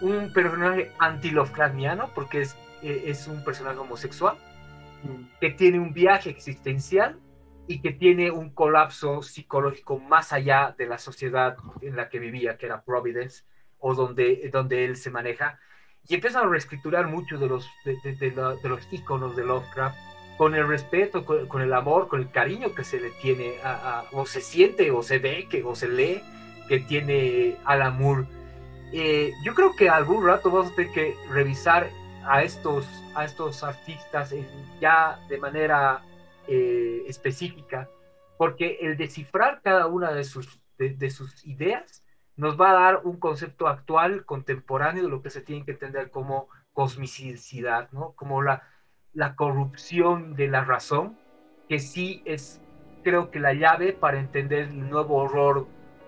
un 0.00 0.32
personaje 0.32 0.92
anti-Lovecraftiano, 0.98 2.10
porque 2.14 2.42
es, 2.42 2.56
es 2.82 3.26
un 3.26 3.44
personaje 3.44 3.78
homosexual, 3.78 4.36
que 5.40 5.50
tiene 5.50 5.80
un 5.80 5.92
viaje 5.92 6.30
existencial 6.30 7.18
y 7.66 7.80
que 7.80 7.92
tiene 7.92 8.30
un 8.30 8.50
colapso 8.50 9.22
psicológico 9.22 9.98
más 9.98 10.32
allá 10.32 10.74
de 10.78 10.86
la 10.86 10.98
sociedad 10.98 11.56
en 11.82 11.96
la 11.96 12.08
que 12.08 12.18
vivía, 12.18 12.56
que 12.56 12.66
era 12.66 12.84
Providence, 12.84 13.44
o 13.86 13.94
donde, 13.94 14.48
donde 14.50 14.86
él 14.86 14.96
se 14.96 15.10
maneja. 15.10 15.58
Y 16.08 16.14
empiezan 16.14 16.46
a 16.46 16.50
reescriturar 16.50 17.06
muchos 17.06 17.38
de 17.38 17.48
los, 17.48 17.68
de, 17.84 18.60
los 18.64 18.88
íconos 18.90 19.36
de 19.36 19.44
Lovecraft 19.44 19.98
con 20.38 20.54
el 20.54 20.66
respeto, 20.66 21.26
con, 21.26 21.60
el 21.60 21.72
amor, 21.74 22.08
con 22.08 22.20
el 22.20 22.30
cariño 22.30 22.74
que 22.74 22.82
se 22.82 22.98
le 22.98 23.10
tiene, 23.10 23.56
o 24.12 24.24
se 24.24 24.40
siente, 24.40 24.90
o 24.90 25.02
se 25.02 25.18
ve, 25.18 25.46
que, 25.50 25.62
o 25.62 25.74
se 25.74 25.88
lee, 25.88 26.22
que 26.66 26.80
tiene 26.80 27.56
Alan 27.64 27.98
Moore. 27.98 28.24
Eh, 28.92 29.32
yo 29.44 29.54
creo 29.54 29.76
que 29.76 29.90
algún 29.90 30.26
rato 30.26 30.50
vamos 30.50 30.72
a 30.72 30.74
tener 30.74 30.92
que 30.92 31.14
revisar 31.28 31.90
a 32.24 32.42
estos, 32.42 32.86
a 33.14 33.26
estos 33.26 33.62
artistas 33.62 34.34
ya 34.80 35.20
de 35.28 35.36
manera 35.36 36.02
eh, 36.48 37.04
específica, 37.06 37.90
porque 38.38 38.78
el 38.80 38.96
descifrar 38.96 39.60
cada 39.62 39.88
una 39.88 40.10
de 40.12 40.24
sus, 40.24 40.58
de, 40.78 41.10
sus 41.10 41.46
ideas 41.46 42.03
nos 42.36 42.60
va 42.60 42.70
a 42.70 42.74
dar 42.74 43.00
un 43.04 43.18
concepto 43.18 43.68
actual, 43.68 44.24
contemporáneo, 44.24 45.04
de 45.04 45.08
lo 45.08 45.22
que 45.22 45.30
se 45.30 45.40
tiene 45.40 45.64
que 45.64 45.72
entender 45.72 46.10
como 46.10 46.48
cosmicidad, 46.72 47.90
¿no? 47.92 48.12
como 48.12 48.42
la, 48.42 48.62
la 49.12 49.36
corrupción 49.36 50.34
de 50.34 50.48
la 50.48 50.64
razón, 50.64 51.16
que 51.68 51.78
sí 51.78 52.22
es, 52.24 52.60
creo 53.02 53.30
que 53.30 53.40
la 53.40 53.54
llave 53.54 53.92
para 53.92 54.18
entender 54.18 54.68
el 54.68 54.90
nuevo 54.90 55.16
horror 55.16 55.66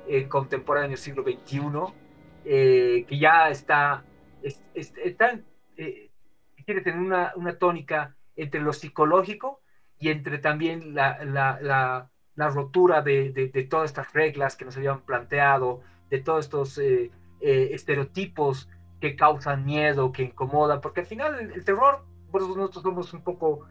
eh, 0.08 0.28
contemporáneo 0.28 0.96
siglo 0.96 1.22
XXI, 1.22 1.60
eh, 2.44 3.04
que 3.08 3.18
ya 3.18 3.48
está, 3.50 4.04
está 4.74 5.38
eh, 5.76 6.10
quiere 6.64 6.80
tener 6.80 7.00
una, 7.00 7.32
una, 7.36 7.58
tónica 7.58 8.16
entre 8.34 8.60
lo 8.60 8.72
psicológico 8.72 9.60
y 9.98 10.10
entre 10.10 10.38
también 10.38 10.94
la, 10.94 11.24
la, 11.24 11.58
la, 11.60 12.48
rotura 12.50 13.02
de, 13.02 13.30
de, 13.32 13.64
todas 13.64 13.90
estas 13.90 14.12
reglas 14.12 14.56
que 14.56 14.64
nos 14.64 14.76
habían 14.76 15.00
planteado, 15.00 15.80
de 16.10 16.20
todos 16.20 16.46
estos 16.46 16.78
eh, 16.78 17.10
eh, 17.40 17.68
estereotipos 17.72 18.68
que 19.00 19.16
causan 19.16 19.64
miedo, 19.64 20.12
que 20.12 20.24
incomodan, 20.24 20.80
porque 20.80 21.00
al 21.00 21.06
final 21.06 21.52
el, 21.52 21.64
terror, 21.64 22.04
por 22.30 22.42
nosotros 22.42 22.82
somos 22.82 23.12
un 23.12 23.22
poco 23.22 23.66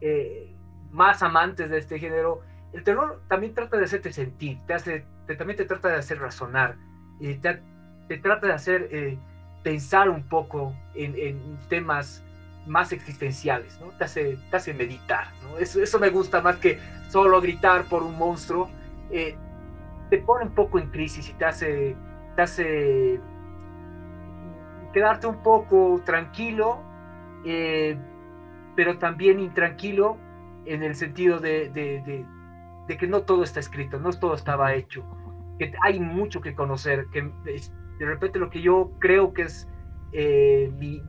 eh, 0.00 0.54
más 0.90 1.22
amantes 1.22 1.70
de 1.70 1.78
este 1.78 1.98
género, 1.98 2.40
el 2.72 2.82
terror 2.82 3.22
también 3.28 3.54
trata 3.54 3.76
de 3.76 3.84
hacerte 3.84 4.12
sentir, 4.12 4.58
te 4.66 4.74
hace, 4.74 5.06
también 5.38 5.56
te 5.56 5.64
trata 5.64 5.88
de 5.88 5.96
hacer 5.96 6.18
razonar, 6.18 6.76
y 7.20 7.34
te, 7.34 7.60
te 8.08 8.18
trata 8.18 8.46
de 8.48 8.52
hacer 8.52 9.18
pensar 9.62 10.08
un 10.08 10.22
poco 10.24 10.74
en, 10.94 11.58
temas 11.68 12.22
más 12.66 12.92
existenciales, 12.92 13.78
¿no? 13.80 13.88
Te 13.98 14.04
hace, 14.04 14.38
te 14.50 14.56
hace 14.56 14.74
meditar. 14.74 15.28
Eso, 15.58 15.82
eso, 15.82 15.98
me 15.98 16.10
gusta 16.10 16.40
más 16.40 16.56
que 16.56 16.78
solo 17.10 17.40
gritar 17.40 17.84
por 17.84 18.02
un 18.02 18.16
monstruo. 18.16 18.70
Te 20.10 20.18
pone 20.18 20.44
un 20.44 20.54
poco 20.54 20.78
en 20.78 20.90
crisis 20.90 21.28
y 21.30 21.32
te 21.34 21.44
hace, 21.44 21.96
te 22.36 22.42
hace 22.42 23.20
quedarte 24.92 25.26
un 25.26 25.42
poco 25.42 26.00
tranquilo, 26.04 26.80
eh, 27.44 27.96
pero 28.76 28.98
también 28.98 29.40
intranquilo 29.40 30.16
en 30.66 30.82
el 30.82 30.94
sentido 30.94 31.40
de, 31.40 31.68
de, 31.70 32.96
que 32.96 33.06
no 33.06 33.22
todo 33.22 33.42
está 33.42 33.60
escrito, 33.60 33.98
no 33.98 34.10
todo 34.10 34.34
estaba 34.34 34.74
hecho, 34.74 35.04
que 35.58 35.72
hay 35.82 35.98
mucho 36.00 36.40
que 36.40 36.54
conocer, 36.54 37.06
que 37.12 37.22
de 37.98 38.06
repente 38.06 38.38
lo 38.38 38.50
que 38.50 38.62
yo 38.62 38.92
creo 39.00 39.32
que 39.32 39.42
es 39.42 39.68
eh, 40.16 40.70
mi, 40.78 41.00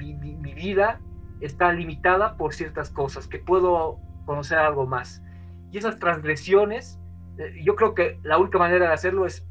vida 0.56 1.00
está 1.42 1.72
limitada 1.72 2.38
por 2.38 2.54
ciertas 2.54 2.90
cosas, 2.90 3.28
que 3.28 3.38
puedo 3.38 4.00
conocer 4.26 4.58
algo 4.58 4.88
más. 4.88 5.22
Y 5.72 5.78
esas 5.78 6.00
transgresiones, 6.00 7.00
yo 7.64 7.76
creo 7.76 7.94
que 7.94 8.20
la 8.24 8.38
única 8.38 8.58
manera 8.58 8.88
de 8.88 8.94
hacerlo 8.94 9.26
es 9.26 9.46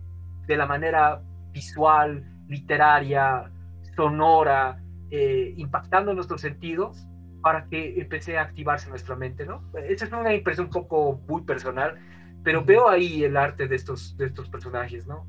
de 0.47 0.57
la 0.57 0.66
manera 0.66 1.23
visual, 1.53 2.25
literaria, 2.49 3.51
sonora, 3.97 4.83
eh, 5.11 5.55
impactando 5.57 6.12
nuestros 6.14 6.40
sentidos 6.40 7.07
para 7.42 7.66
que 7.68 8.01
empecé 8.01 8.38
a 8.38 8.42
activarse 8.42 8.88
nuestra 8.88 9.16
mente, 9.16 9.44
¿no? 9.47 9.62
Esa 9.88 10.07
es 10.07 10.12
una 10.12 10.35
impresión 10.35 10.66
un 10.66 10.73
poco 10.73 11.20
muy 11.29 11.42
personal, 11.42 11.99
pero 12.42 12.64
veo 12.64 12.88
ahí 12.88 13.23
el 13.23 13.37
arte 13.37 13.68
de 13.68 13.77
estos, 13.77 14.16
de 14.16 14.27
estos 14.27 14.49
personajes, 14.49 15.07
¿no? 15.07 15.27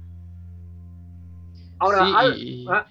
Ahora, 1.78 2.06
ah. 2.06 2.86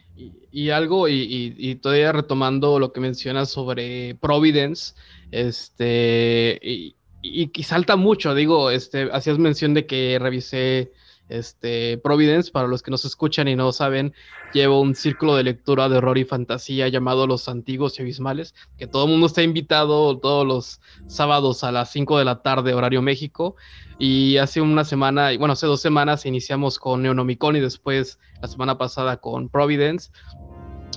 y, 0.51 0.71
algo, 0.71 1.09
y, 1.09 1.75
todavía 1.77 2.13
retomando 2.13 2.79
lo 2.79 2.93
que 2.93 3.01
mencionas 3.01 3.49
sobre 3.49 4.15
Providence, 4.21 4.95
este, 5.31 6.61
y, 6.63 6.95
y, 7.25 7.63
salta 7.63 7.97
mucho, 7.97 8.35
digo, 8.35 8.71
este, 8.71 9.09
hacías 9.11 9.39
mención 9.39 9.73
de 9.73 9.87
que 9.87 10.19
revisé 10.21 10.93
este, 11.31 11.97
Providence, 11.97 12.51
para 12.53 12.69
los 12.69 12.83
que 12.83 12.91
nos 12.91 13.07
escuchan 13.07 13.49
y 13.49 13.57
no 13.57 13.73
saben, 13.73 14.13
llevo 14.53 14.83
un 14.83 14.95
círculo 14.95 15.35
de 15.35 15.43
lectura 15.43 15.89
de 15.89 15.97
horror 15.97 16.19
y 16.19 16.25
fantasía 16.25 16.87
llamado 16.89 17.27
Los 17.27 17.49
Antiguos 17.49 17.99
y 17.99 18.03
Abismales, 18.03 18.55
que 18.77 18.87
todo 18.87 19.07
el 19.07 19.11
mundo 19.13 19.27
está 19.27 19.43
invitado 19.43 20.19
todos 20.19 20.47
los 20.47 20.81
sábados 21.07 21.65
a 21.65 21.73
las 21.73 21.91
5 21.93 22.19
de 22.19 22.27
la 22.27 22.43
tarde, 22.43 22.75
horario 22.75 23.01
México. 23.01 23.57
Y 23.99 24.37
hace 24.37 24.61
una 24.61 24.85
semana, 24.85 25.31
bueno, 25.39 25.53
hace 25.53 25.67
dos 25.67 25.81
semanas 25.81 26.27
iniciamos 26.27 26.79
con 26.79 27.03
Neonomicon 27.03 27.57
y 27.57 27.61
después 27.61 28.19
la 28.43 28.49
semana 28.49 28.77
pasada 28.77 29.17
con 29.17 29.49
Providence. 29.49 30.11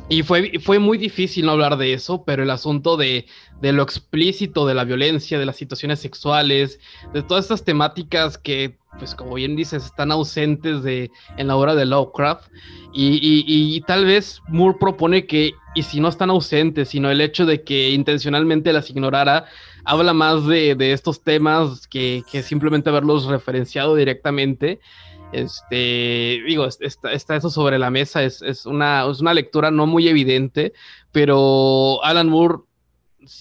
Y 0.09 0.23
fue, 0.23 0.59
fue 0.59 0.79
muy 0.79 0.97
difícil 0.97 1.45
no 1.45 1.51
hablar 1.51 1.77
de 1.77 1.93
eso, 1.93 2.23
pero 2.23 2.43
el 2.43 2.49
asunto 2.49 2.95
de, 2.95 3.25
de, 3.59 3.73
lo 3.73 3.83
explícito 3.83 4.65
de 4.65 4.73
la 4.73 4.85
violencia, 4.85 5.37
de 5.37 5.45
las 5.45 5.57
situaciones 5.57 5.99
sexuales, 5.99 6.79
de 7.13 7.23
todas 7.23 7.45
estas 7.45 7.65
temáticas 7.65 8.37
que, 8.37 8.77
pues 8.97 9.13
como 9.15 9.33
bien 9.33 9.57
dices, 9.57 9.83
están 9.83 10.13
ausentes 10.13 10.81
de, 10.83 11.11
en 11.35 11.47
la 11.47 11.57
obra 11.57 11.75
de 11.75 11.85
Lovecraft. 11.85 12.49
Y, 12.93 13.19
y, 13.21 13.81
tal 13.81 14.05
vez 14.05 14.41
Moore 14.47 14.77
propone 14.79 15.27
que, 15.27 15.51
y 15.75 15.83
si 15.83 15.99
no 15.99 16.07
están 16.07 16.29
ausentes, 16.29 16.89
sino 16.89 17.11
el 17.11 17.19
hecho 17.19 17.45
de 17.45 17.63
que 17.63 17.89
intencionalmente 17.89 18.71
las 18.71 18.89
ignorara, 18.89 19.45
habla 19.83 20.13
más 20.13 20.47
de, 20.47 20.75
de 20.75 20.93
estos 20.93 21.21
temas 21.21 21.85
que, 21.85 22.23
que 22.31 22.43
simplemente 22.43 22.89
haberlos 22.89 23.25
referenciado 23.25 23.95
directamente. 23.95 24.79
Este, 25.33 26.41
digo, 26.47 26.65
está, 26.65 27.35
eso 27.35 27.49
sobre 27.49 27.77
la 27.77 27.89
mesa, 27.89 28.23
es, 28.23 28.65
una, 28.65 29.05
es 29.09 29.19
una 29.19 29.33
lectura 29.33 29.71
no 29.71 29.85
muy 29.85 30.07
evidente, 30.07 30.73
pero 31.11 32.03
Alan 32.03 32.29
Moore 32.29 32.59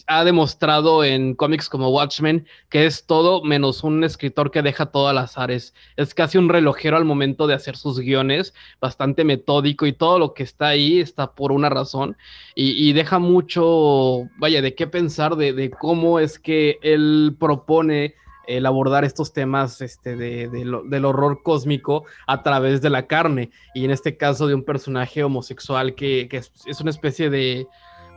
ha 0.08 0.24
demostrado 0.24 1.04
en 1.04 1.34
cómics 1.34 1.68
como 1.68 1.90
Watchmen 1.90 2.44
que 2.70 2.86
es 2.86 3.06
todo 3.06 3.44
menos 3.44 3.84
un 3.84 4.02
escritor 4.02 4.50
que 4.50 4.62
deja 4.62 4.86
todo 4.86 5.06
al 5.06 5.18
azar. 5.18 5.52
Es, 5.52 5.74
casi 6.16 6.38
un 6.38 6.48
relojero 6.48 6.96
al 6.96 7.04
momento 7.04 7.46
de 7.46 7.54
hacer 7.54 7.76
sus 7.76 8.00
guiones, 8.00 8.52
bastante 8.80 9.22
metódico 9.22 9.86
y 9.86 9.92
todo 9.92 10.18
lo 10.18 10.34
que 10.34 10.42
está 10.42 10.68
ahí 10.68 10.98
está 10.98 11.34
por 11.34 11.52
una 11.52 11.68
razón 11.68 12.16
y, 12.56 12.92
deja 12.94 13.20
mucho, 13.20 14.24
vaya, 14.38 14.60
de 14.60 14.74
qué 14.74 14.88
pensar 14.88 15.36
de 15.36 15.70
cómo 15.70 16.18
es 16.18 16.40
que 16.40 16.78
él 16.82 17.36
propone 17.38 18.14
el 18.46 18.66
abordar 18.66 19.04
estos 19.04 19.32
temas 19.32 19.80
este, 19.80 20.16
de, 20.16 20.48
del 20.48 21.04
horror 21.04 21.42
cósmico 21.42 22.04
a 22.26 22.42
través 22.42 22.80
de 22.82 22.90
la 22.90 23.06
carne, 23.06 23.50
y 23.74 23.84
en 23.84 23.90
este 23.90 24.16
caso 24.16 24.46
de 24.46 24.54
un 24.54 24.64
personaje 24.64 25.24
homosexual 25.24 25.94
que, 25.94 26.28
es, 26.30 26.80
una 26.80 26.90
especie 26.90 27.30
de, 27.30 27.66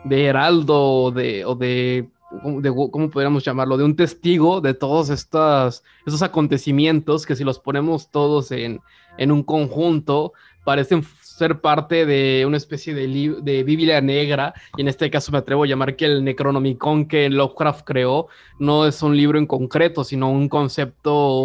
heraldo 0.09 0.81
o 0.81 1.11
de, 1.11 1.45
de, 1.59 2.09
¿cómo 2.91 3.09
podríamos 3.09 3.43
llamarlo? 3.43 3.77
De 3.77 3.83
un 3.83 3.95
testigo 3.95 4.61
de 4.61 4.73
todos 4.73 5.09
estos, 5.09 5.83
acontecimientos 6.21 7.25
que 7.25 7.35
si 7.35 7.43
los 7.43 7.59
ponemos 7.59 8.11
todos 8.11 8.51
en, 8.51 8.79
en 9.17 9.31
un 9.31 9.43
conjunto, 9.43 10.33
parecen 10.63 11.03
ser 11.39 11.61
parte 11.61 12.05
de 12.05 12.43
una 12.45 12.57
especie 12.57 12.93
de, 12.93 13.07
de, 13.41 13.63
Biblia 13.63 14.01
negra, 14.01 14.53
y 14.77 14.81
en 14.81 14.89
este 14.89 15.09
caso 15.09 15.31
me 15.31 15.37
atrevo 15.37 15.63
a 15.63 15.67
llamar 15.67 15.95
que 15.95 16.05
el 16.05 16.23
Necronomicon 16.23 17.07
que 17.07 17.29
Lovecraft 17.29 17.85
creó 17.85 18.27
no 18.59 18.85
es 18.85 19.01
un 19.01 19.15
libro 19.15 19.39
en 19.39 19.47
concreto, 19.47 20.03
sino 20.03 20.29
un 20.29 20.49
concepto 20.49 21.39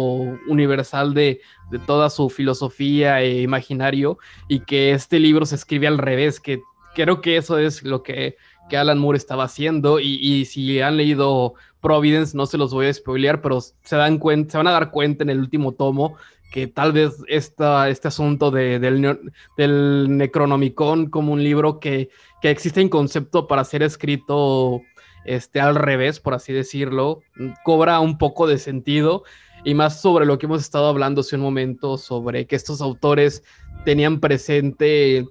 universal 0.47 1.13
de, 1.13 1.39
de 1.71 1.79
toda 1.79 2.09
su 2.09 2.29
filosofía 2.29 3.21
e 3.21 3.41
imaginario, 3.41 4.19
y 4.49 4.59
que 4.59 4.91
este 4.91 5.19
libro 5.19 5.45
se 5.45 5.55
escribe 5.55 5.87
al 5.87 5.97
revés, 5.97 6.39
que 6.39 6.61
creo 6.93 7.21
que 7.21 7.37
eso 7.37 7.57
es 7.57 7.81
lo 7.83 8.03
que, 8.03 8.35
que 8.69 8.77
Alan 8.77 8.99
Moore 8.99 9.17
estaba 9.17 9.45
haciendo, 9.45 9.99
y, 9.99 10.19
y, 10.21 10.45
si 10.45 10.81
han 10.81 10.97
leído 10.97 11.55
Providence, 11.81 12.35
no 12.35 12.47
se 12.47 12.57
los 12.57 12.73
voy 12.73 12.87
a 12.87 12.93
spoilear, 12.93 13.41
pero 13.41 13.61
se, 13.61 13.95
dan 13.95 14.17
cuenta, 14.17 14.51
se 14.51 14.57
van 14.57 14.67
a 14.67 14.71
dar 14.71 14.91
cuenta 14.91 15.23
en 15.23 15.29
el 15.29 15.39
último 15.39 15.71
tomo 15.71 16.17
que 16.51 16.67
tal 16.67 16.93
vez 16.93 17.15
esta, 17.27 17.89
este 17.89 18.07
asunto 18.07 18.51
de, 18.51 18.79
del, 18.79 19.19
del, 19.57 20.17
Necronomicon 20.17 21.09
como 21.09 21.33
un 21.33 21.43
libro 21.43 21.79
que, 21.79 22.09
que, 22.41 22.49
existe 22.49 22.81
en 22.81 22.89
concepto 22.89 23.47
para 23.47 23.63
ser 23.65 23.83
escrito 23.83 24.81
este, 25.25 25.59
al 25.59 25.75
revés, 25.75 26.19
por 26.19 26.33
así 26.33 26.53
decirlo, 26.53 27.21
cobra 27.63 27.99
un 27.99 28.17
poco 28.17 28.47
de 28.47 28.57
sentido 28.57 29.23
y 29.65 29.73
más 29.73 30.01
sobre 30.01 30.25
lo 30.25 30.37
que 30.37 30.45
hemos 30.45 30.61
estado 30.61 30.87
hablando 30.87 31.21
hace 31.21 31.35
un 31.35 31.41
momento, 31.41 31.97
sobre 31.97 32.45
que 32.45 32.55
estos 32.55 32.81
autores 32.81 33.43
tenían 33.83 34.19
presente 34.19 35.25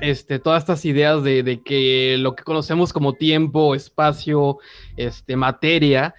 este, 0.00 0.38
todas 0.38 0.62
estas 0.62 0.84
ideas 0.84 1.22
de, 1.24 1.42
de, 1.42 1.60
que 1.62 2.16
lo 2.18 2.36
que 2.36 2.44
conocemos 2.44 2.92
como 2.92 3.14
tiempo, 3.14 3.74
espacio, 3.74 4.58
este, 4.96 5.36
materia, 5.36 6.14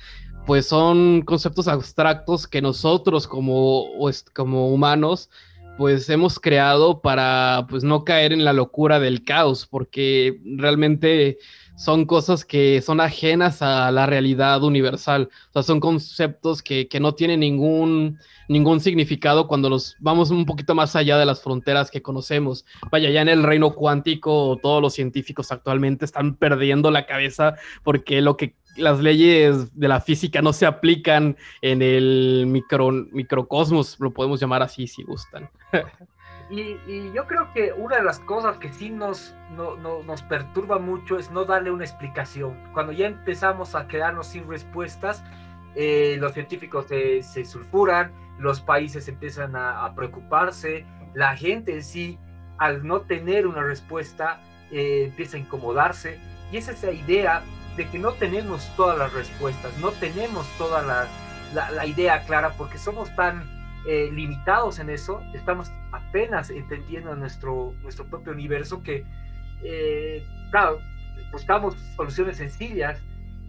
pues 0.50 0.66
son 0.66 1.22
conceptos 1.22 1.68
abstractos 1.68 2.48
que 2.48 2.60
nosotros 2.60 3.28
como, 3.28 3.86
como 4.34 4.74
humanos 4.74 5.30
pues 5.78 6.10
hemos 6.10 6.40
creado 6.40 7.02
para 7.02 7.68
pues 7.70 7.84
no 7.84 8.04
caer 8.04 8.34
en 8.34 8.44
la 8.44 8.52
locura 8.52 9.00
del 9.00 9.24
caos, 9.24 9.68
porque 9.68 10.42
realmente 10.58 11.38
son 11.78 12.06
cosas 12.06 12.44
que 12.44 12.82
son 12.82 13.00
ajenas 13.00 13.62
a 13.62 13.92
la 13.92 14.08
realidad 14.08 14.64
universal, 14.64 15.30
o 15.32 15.54
sea, 15.54 15.64
son 15.64 15.80
conceptos 15.80 16.62
que, 16.62 16.90
que 16.90 17.00
no 17.00 17.14
tienen 17.14 17.40
ningún, 17.40 18.18
ningún 18.50 18.82
significado 18.82 19.48
cuando 19.48 19.70
los 19.70 19.96
vamos 20.00 20.32
un 20.32 20.46
poquito 20.46 20.76
más 20.76 20.98
allá 20.98 21.18
de 21.18 21.26
las 21.26 21.42
fronteras 21.42 21.90
que 21.90 22.02
conocemos. 22.02 22.66
Vaya, 22.92 23.10
ya 23.10 23.22
en 23.22 23.30
el 23.30 23.44
reino 23.44 23.76
cuántico 23.76 24.58
todos 24.62 24.82
los 24.82 24.94
científicos 24.96 25.52
actualmente 25.54 26.04
están 26.04 26.36
perdiendo 26.36 26.92
la 26.92 27.06
cabeza 27.06 27.56
porque 27.84 28.22
lo 28.22 28.36
que 28.36 28.56
las 28.78 29.00
leyes 29.00 29.78
de 29.78 29.88
la 29.88 30.00
física 30.02 30.42
no 30.42 30.54
se 30.54 30.66
aplican 30.66 31.36
en 31.62 31.82
el 31.82 32.46
micro, 32.48 32.92
microcosmos, 32.92 34.00
lo 34.00 34.12
podemos 34.12 34.40
llamar 34.40 34.62
así 34.62 34.88
si 34.88 35.04
gustan. 35.04 35.50
Y, 36.50 37.12
yo 37.14 37.28
creo 37.28 37.54
que 37.54 37.74
una 37.74 37.98
de 37.98 38.04
las 38.04 38.20
cosas 38.22 38.58
que 38.58 38.74
sí 38.74 38.90
nos, 38.90 39.36
nos 39.56 40.24
perturba 40.24 40.80
mucho 40.80 41.20
es 41.20 41.30
no 41.30 41.46
darle 41.46 41.70
una 41.70 41.86
explicación. 41.86 42.58
Cuando 42.74 42.92
ya 42.92 43.06
empezamos 43.06 43.76
a 43.76 43.88
quedarnos 43.88 44.28
sin 44.28 44.50
respuestas, 44.50 45.24
eh, 45.76 46.18
los 46.20 46.34
científicos 46.34 46.88
se, 46.88 47.46
sulfuran, 47.46 48.12
los 48.40 48.62
países 48.62 49.08
empiezan 49.08 49.56
a, 49.56 49.94
preocuparse, 49.96 50.86
la 51.14 51.38
gente 51.38 51.74
en 51.74 51.84
sí, 51.84 52.18
al 52.58 52.86
no 52.86 53.02
tener 53.02 53.46
una 53.46 53.62
respuesta, 53.62 54.42
eh, 54.72 55.06
empieza 55.06 55.38
a 55.38 55.42
incomodarse. 55.42 56.20
Y 56.52 56.58
es 56.58 56.68
esa 56.68 56.92
idea 56.92 57.44
de 57.80 57.88
que 57.88 57.98
no 57.98 58.12
tenemos 58.12 58.70
todas 58.76 58.98
las 58.98 59.14
respuestas, 59.14 59.72
no 59.78 59.92
tenemos 59.92 60.46
toda 60.58 60.82
la, 60.82 61.08
la, 61.72 61.86
idea 61.86 62.26
clara 62.26 62.52
porque 62.58 62.78
somos 62.78 63.16
tan 63.16 63.42
eh, 63.88 64.10
limitados 64.12 64.80
en 64.80 64.90
eso, 64.90 65.24
estamos 65.34 65.72
apenas 65.94 66.50
entendiendo 66.50 67.16
nuestro, 67.16 67.74
nuestro 67.82 68.04
propio 68.04 68.34
universo 68.34 68.84
que, 68.84 69.06
eh, 69.64 70.22
claro, 70.52 70.80
buscamos 71.32 71.74
soluciones 71.96 72.36
sencillas. 72.36 73.02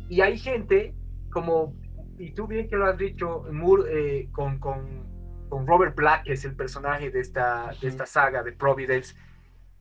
Y 0.08 0.20
hay 0.20 0.38
gente 0.38 0.94
como, 1.32 1.74
y 2.16 2.30
tú 2.30 2.46
bien 2.46 2.68
que 2.68 2.76
lo 2.76 2.86
has 2.86 2.98
dicho, 2.98 3.44
Moore, 3.50 3.82
eh, 3.90 4.28
con, 4.30 4.60
con, 4.60 5.08
con, 5.48 5.66
Robert 5.66 5.96
Black, 5.96 6.22
que 6.22 6.34
es 6.34 6.44
el 6.44 6.54
personaje 6.54 7.10
de 7.10 7.18
esta, 7.18 7.72
de 7.80 7.88
esta 7.88 8.06
saga 8.06 8.44
de 8.44 8.52
Providence, 8.52 9.16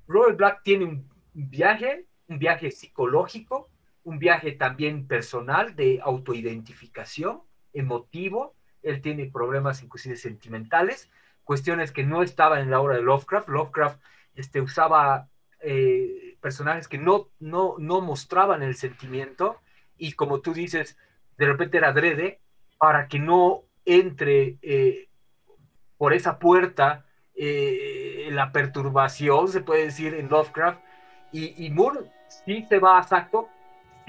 Robert 0.08 0.38
Black 0.38 0.64
tiene 0.64 0.86
un 0.86 1.08
viaje, 1.36 2.08
un 2.28 2.40
viaje 2.40 2.72
psicológico, 2.72 3.69
un 4.10 4.18
viaje 4.18 4.54
también 4.54 5.06
personal 5.06 5.76
de 5.76 6.00
autoidentificación, 6.02 7.44
emotivo. 7.74 8.56
Él 8.82 9.02
tiene 9.02 9.28
problemas 9.28 9.84
inclusive 9.84 10.16
sentimentales, 10.16 11.12
cuestiones 11.44 11.92
que 11.92 12.04
no 12.04 12.24
estaban 12.24 12.62
en 12.62 12.72
la 12.72 12.82
obra 12.82 12.96
de 12.96 13.04
Lovecraft. 13.04 13.48
Lovecraft 13.50 14.02
este, 14.34 14.62
usaba 14.62 15.30
eh, 15.62 16.38
personajes 16.42 16.88
que 16.88 16.98
no, 16.98 17.30
no, 17.40 17.76
no 17.78 18.02
mostraban 18.02 18.64
el 18.64 18.76
sentimiento 18.76 19.62
y 19.96 20.14
como 20.14 20.42
tú 20.42 20.54
dices, 20.54 20.98
de 21.38 21.46
repente 21.46 21.78
era 21.78 21.90
adrede 21.90 22.40
para 22.80 23.08
que 23.08 23.20
no 23.20 23.66
entre 23.86 24.58
eh, 24.64 25.10
por 25.98 26.14
esa 26.14 26.40
puerta 26.40 27.06
eh, 27.36 28.30
la 28.32 28.52
perturbación, 28.52 29.50
se 29.50 29.62
puede 29.62 29.86
decir, 29.86 30.16
en 30.16 30.30
Lovecraft. 30.30 30.82
Y, 31.32 31.64
y 31.64 31.70
Moore 31.70 32.10
sí 32.44 32.66
se 32.68 32.80
va 32.80 32.98
a 32.98 33.04
saco 33.04 33.50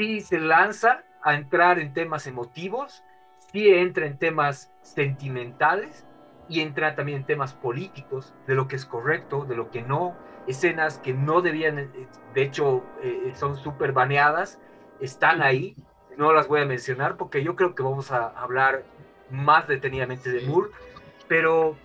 sí 0.01 0.23
se 0.23 0.41
lanza 0.41 1.05
a 1.21 1.35
entrar 1.35 1.79
en 1.79 1.93
temas 1.93 2.27
emotivos, 2.27 3.05
sí 3.53 3.69
entra 3.69 4.07
en 4.07 4.17
temas 4.17 4.73
sentimentales 4.81 6.07
y 6.49 6.61
entra 6.61 6.95
también 6.95 7.19
en 7.19 7.27
temas 7.27 7.53
políticos, 7.53 8.33
de 8.47 8.55
lo 8.55 8.67
que 8.67 8.77
es 8.77 8.87
correcto, 8.87 9.45
de 9.45 9.57
lo 9.57 9.71
que 9.71 9.83
no, 9.83 10.17
escenas 10.47 10.97
que 10.97 11.13
no 11.13 11.43
debían, 11.43 11.79
eh, 11.79 12.09
de 12.33 12.43
hecho 12.43 12.83
eh, 13.03 13.35
son 13.35 13.59
súper 13.59 13.93
baneadas, 13.93 14.59
están 15.01 15.43
ahí, 15.43 15.77
no 16.17 16.33
las 16.33 16.49
voy 16.49 16.63
a 16.63 16.65
mencionar 16.65 17.19
porque 17.19 17.45
yo 17.45 17.55
creo 17.55 17.75
que 17.75 17.83
vamos 17.83 18.11
a 18.11 18.29
hablar 18.29 18.85
más 19.29 19.69
detenidamente 19.69 20.33
de 20.33 20.47
Moore, 20.47 20.71
pero 21.29 21.77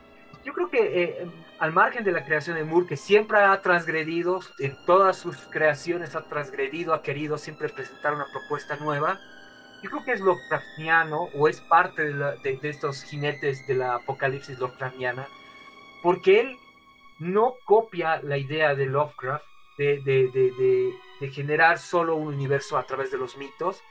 yo 0.45 0.53
creo 0.53 0.69
que 0.69 1.03
eh, 1.03 1.27
al 1.59 1.71
margen 1.71 2.03
de 2.03 2.11
la 2.11 2.25
creación 2.25 2.57
de 2.57 2.63
Moore, 2.63 2.87
que 2.87 2.97
siempre 2.97 3.39
ha 3.39 3.61
transgredido, 3.61 4.41
en 4.59 4.77
todas 4.85 5.17
sus 5.17 5.37
creaciones 5.47 6.15
ha 6.15 6.25
transgredido, 6.25 6.93
ha 6.93 7.01
querido 7.01 7.37
siempre 7.37 7.69
presentar 7.69 8.13
una 8.13 8.25
propuesta 8.31 8.75
nueva, 8.77 9.19
yo 9.81 9.89
creo 9.89 10.03
que 10.03 10.11
es 10.13 10.19
Lovecraftiano 10.19 11.29
o 11.35 11.47
es 11.47 11.61
parte 11.61 12.11
de, 12.13 12.59
estos 12.63 13.03
jinetes 13.03 13.65
de 13.67 13.75
la 13.75 13.95
apocalipsis 13.95 14.59
Lovecraftiana, 14.59 15.27
porque 16.01 16.41
él 16.41 16.57
no 17.19 17.55
copia 17.65 18.19
la 18.21 18.37
idea 18.37 18.75
de 18.75 18.87
Lovecraft 18.87 19.45
de, 19.77 20.93
generar 21.31 21.79
solo 21.79 22.15
un 22.15 22.33
universo 22.33 22.77
a 22.77 22.83
través 22.83 23.11
de 23.11 23.17
los 23.17 23.37
mitos, 23.37 23.81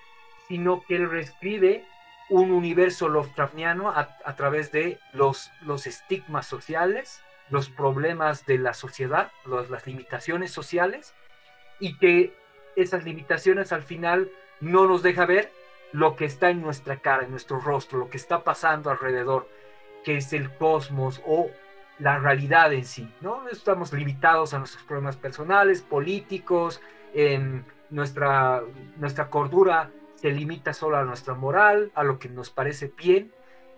sino 0.48 0.82
que 0.86 0.96
él 0.96 1.10
reescribe 1.10 1.84
un 2.28 2.50
universo 2.50 3.08
Lovecraftiano 3.08 3.90
a, 3.90 4.36
través 4.36 4.70
de 4.72 4.98
los 5.12 5.50
estigmas 5.86 6.46
sociales, 6.46 7.23
los 7.50 7.68
problemas 7.68 8.46
de 8.46 8.58
la 8.58 8.74
sociedad, 8.74 9.30
las 9.46 9.86
limitaciones 9.86 10.50
sociales, 10.50 11.14
y 11.78 11.96
que 11.98 12.34
esas 12.76 13.04
limitaciones 13.04 13.72
al 13.72 13.82
final 13.82 14.30
no 14.60 14.86
nos 14.86 15.02
deja 15.02 15.26
ver 15.26 15.50
lo 15.92 16.16
que 16.16 16.24
está 16.24 16.50
en 16.50 16.60
nuestra 16.60 16.96
cara, 16.96 17.24
en 17.24 17.30
nuestro 17.30 17.60
rostro, 17.60 17.98
lo 17.98 18.10
que 18.10 18.16
está 18.16 18.42
pasando 18.42 18.90
alrededor, 18.90 19.48
que 20.04 20.16
es 20.16 20.32
el 20.32 20.50
cosmos 20.56 21.22
o 21.26 21.50
la 21.98 22.18
realidad 22.18 22.72
en 22.72 22.84
sí, 22.84 23.08
¿no? 23.20 23.48
Estamos 23.48 23.92
limitados 23.92 24.52
a 24.52 24.58
nuestros 24.58 24.82
problemas 24.84 25.16
personales, 25.16 25.82
políticos, 25.82 26.80
en 27.14 27.64
nuestra, 27.90 28.62
nuestra 28.96 29.30
cordura 29.30 29.90
se 30.16 30.30
limita 30.30 30.72
solo 30.72 30.96
a 30.96 31.04
nuestra 31.04 31.34
moral, 31.34 31.92
a 31.94 32.02
lo 32.02 32.18
que 32.18 32.28
nos 32.28 32.50
parece 32.50 32.92
bien, 32.96 33.32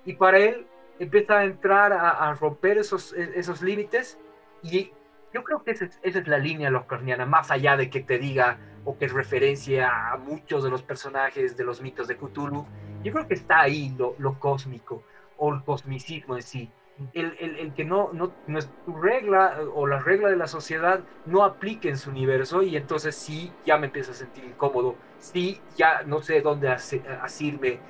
y 0.05 0.14
para 0.14 0.39
él 0.39 0.67
empieza 0.99 1.38
a 1.38 1.44
entrar 1.44 1.92
a, 1.92 2.32
romper 2.34 2.78
esos, 2.78 3.12
e, 3.12 3.32
esos 3.38 3.62
límites. 3.62 4.18
Y 4.62 4.92
yo 5.32 5.44
creo 5.44 5.62
que 5.62 5.72
esa 5.72 5.88
es, 6.03 6.26
la 6.26 6.38
línea 6.38 6.70
lovecraftiana, 6.70 7.26
más 7.26 7.51
allá 7.51 7.76
de 7.76 7.90
que 7.90 8.01
te 8.01 8.18
diga 8.18 8.59
o 8.84 8.97
que 8.97 9.07
es 9.07 9.12
referencia 9.12 10.12
a 10.12 10.16
muchos 10.16 10.64
de 10.64 10.70
los 10.70 10.82
personajes 10.82 11.57
de 11.57 11.64
los 11.64 11.82
mitos 11.82 12.09
de 12.09 12.16
Cthulhu, 12.16 12.66
yo 13.03 13.12
creo 13.12 13.26
que 13.26 13.34
está 13.34 13.61
ahí 13.61 13.94
lo, 13.99 14.14
lo 14.18 14.38
cósmico 14.38 15.03
o 15.36 15.53
el 15.53 15.62
cosmicismo 15.62 16.36
en 16.36 16.42
sí. 16.42 16.70
El, 17.12 17.36
el, 17.38 17.57
el, 17.59 17.74
que 17.74 17.84
no, 17.84 18.11
no, 18.14 18.32
no 18.47 18.59
es 18.59 18.70
tu 18.86 18.97
regla 18.97 19.59
o 19.74 19.86
la 19.86 19.99
regla 19.99 20.30
de 20.30 20.36
la 20.36 20.47
sociedad 20.47 21.01
no 21.26 21.44
aplique 21.44 21.90
en 21.90 21.99
su 21.99 22.09
universo 22.09 22.62
y 22.62 22.74
entonces 22.74 23.14
sí, 23.14 23.53
ya 23.66 23.76
me 23.76 23.88
empiezo 23.88 24.12
a 24.12 24.14
sentir 24.14 24.44
incómodo, 24.44 24.97
sí, 25.18 25.61
ya 25.76 26.05
no 26.05 26.22
sé 26.22 26.40
dónde 26.40 26.70
asirme, 26.70 27.80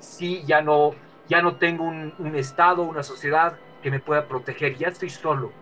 sí, 0.00 0.42
ya 0.44 0.60
no, 0.60 0.90
ya 1.30 1.40
no 1.40 1.56
tengo 1.56 1.84
un, 1.84 2.34
Estado, 2.34 2.82
una 2.82 3.04
sociedad 3.04 3.56
que 3.82 3.90
me 3.90 4.00
pueda 4.00 4.26
proteger, 4.26 4.76
ya 4.76 4.88
estoy 4.88 5.10
solo. 5.10 5.52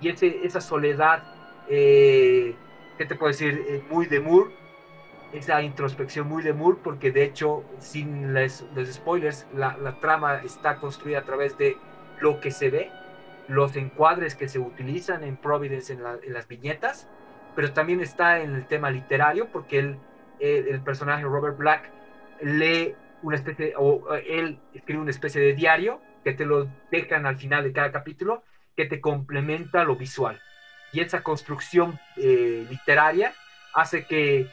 Y 0.00 0.08
ese, 0.08 0.44
esa 0.44 0.62
soledad, 0.62 1.22
eh, 1.68 2.56
¿qué 2.96 3.04
te 3.04 3.14
puedo 3.14 3.30
decir? 3.30 3.62
Eh, 3.68 3.84
muy 3.90 4.06
de 4.06 4.18
Moore, 4.18 4.50
esa 5.34 5.60
introspección 5.60 6.26
muy 6.26 6.42
de 6.42 6.54
Moore, 6.54 6.78
porque 6.82 7.12
de 7.12 7.22
hecho, 7.22 7.64
sin 7.78 8.32
los 8.32 8.64
spoilers, 8.90 9.46
la, 9.54 9.98
trama 10.00 10.40
está 10.42 10.76
construida 10.76 11.18
a 11.18 11.24
través 11.24 11.56
de 11.58 11.76
lo 12.20 12.40
que 12.40 12.50
se 12.50 12.70
ve, 12.70 12.90
los 13.46 13.76
encuadres 13.76 14.34
que 14.34 14.48
se 14.48 14.58
utilizan 14.58 15.22
en 15.22 15.36
Providence 15.36 15.92
en, 15.92 16.02
las 16.02 16.48
viñetas, 16.48 17.06
pero 17.54 17.74
también 17.74 18.00
está 18.00 18.40
en 18.40 18.54
el 18.54 18.66
tema 18.66 18.90
literario, 18.90 19.48
porque 19.52 19.80
él, 19.80 19.98
el, 20.38 20.80
personaje 20.80 21.24
Robert 21.24 21.58
Black 21.58 21.90
lee 22.40 22.94
una 23.22 23.36
especie, 23.36 23.74
o 23.76 24.14
él 24.14 24.58
escribe 24.74 25.00
una 25.00 25.10
especie 25.10 25.40
de 25.40 25.54
diario 25.54 26.00
que 26.24 26.32
te 26.32 26.44
lo 26.44 26.68
dejan 26.90 27.26
al 27.26 27.36
final 27.36 27.64
de 27.64 27.72
cada 27.72 27.92
capítulo, 27.92 28.42
que 28.76 28.86
te 28.86 29.00
complementa 29.00 29.84
lo 29.84 29.96
visual. 29.96 30.40
Y 30.92 31.00
esa 31.00 31.22
construcción 31.22 31.98
eh, 32.16 32.66
literaria 32.68 33.32
hace 33.74 34.04
que 34.04 34.48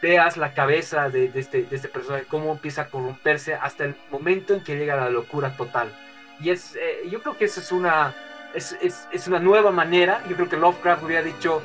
veas 0.00 0.36
la 0.36 0.54
cabeza 0.54 1.10
de, 1.10 1.30
este, 1.34 1.64
de 1.64 1.76
este 1.76 1.88
personaje, 1.88 2.24
cómo 2.26 2.52
empieza 2.52 2.82
a 2.82 2.86
corromperse 2.88 3.54
hasta 3.54 3.84
el 3.84 3.96
momento 4.10 4.54
en 4.54 4.62
que 4.62 4.76
llega 4.76 4.96
la 4.96 5.10
locura 5.10 5.56
total. 5.56 5.92
Y 6.40 6.50
es, 6.50 6.74
eh, 6.76 7.08
yo 7.10 7.22
creo 7.22 7.36
que 7.36 7.44
eso 7.44 7.60
es 7.60 7.70
una, 7.70 8.14
es, 8.54 8.76
es, 8.80 9.06
es, 9.12 9.28
una 9.28 9.40
nueva 9.40 9.70
manera. 9.70 10.22
Yo 10.28 10.36
creo 10.36 10.48
que 10.48 10.56
Lovecraft 10.56 11.02
hubiera 11.02 11.22
dicho, 11.22 11.60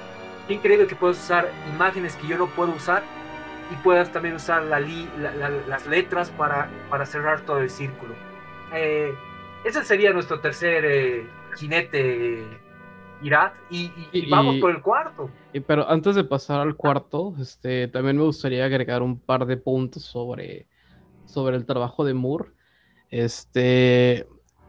increíble 0.49 0.87
que 0.87 0.95
puedas 0.95 1.17
usar 1.17 1.49
imágenes 1.73 2.15
que 2.17 2.27
yo 2.27 2.37
no 2.37 2.47
puedo 2.47 2.73
usar 2.73 3.03
y 3.71 3.75
puedas 3.83 4.11
también 4.11 4.35
usar 4.35 4.63
la, 4.63 4.79
las 4.79 5.87
letras 5.87 6.29
para, 6.31 6.69
para 6.89 7.05
cerrar 7.05 7.41
todo 7.41 7.59
el 7.59 7.69
círculo. 7.69 8.13
Eh, 8.73 9.13
ese 9.63 9.83
sería 9.83 10.11
nuestro 10.11 10.39
tercer 10.39 10.85
eh, 10.85 11.27
jinete 11.57 12.43
Irat 13.21 13.53
y, 13.69 13.89
vamos 14.29 14.57
por 14.59 14.71
el 14.71 14.81
cuarto. 14.81 15.29
pero 15.65 15.89
antes 15.89 16.15
de 16.15 16.23
pasar 16.23 16.59
al 16.59 16.75
cuarto, 16.75 17.33
este, 17.39 17.87
también 17.87 18.17
me 18.17 18.23
gustaría 18.23 18.65
agregar 18.65 19.01
un 19.01 19.19
par 19.19 19.45
de 19.45 19.57
puntos 19.57 20.03
sobre, 20.03 20.67
sobre 21.25 21.55
el 21.55 21.65
trabajo 21.65 22.03
de 22.03 22.13
Moore. 22.13 22.49
Este, 23.09 24.27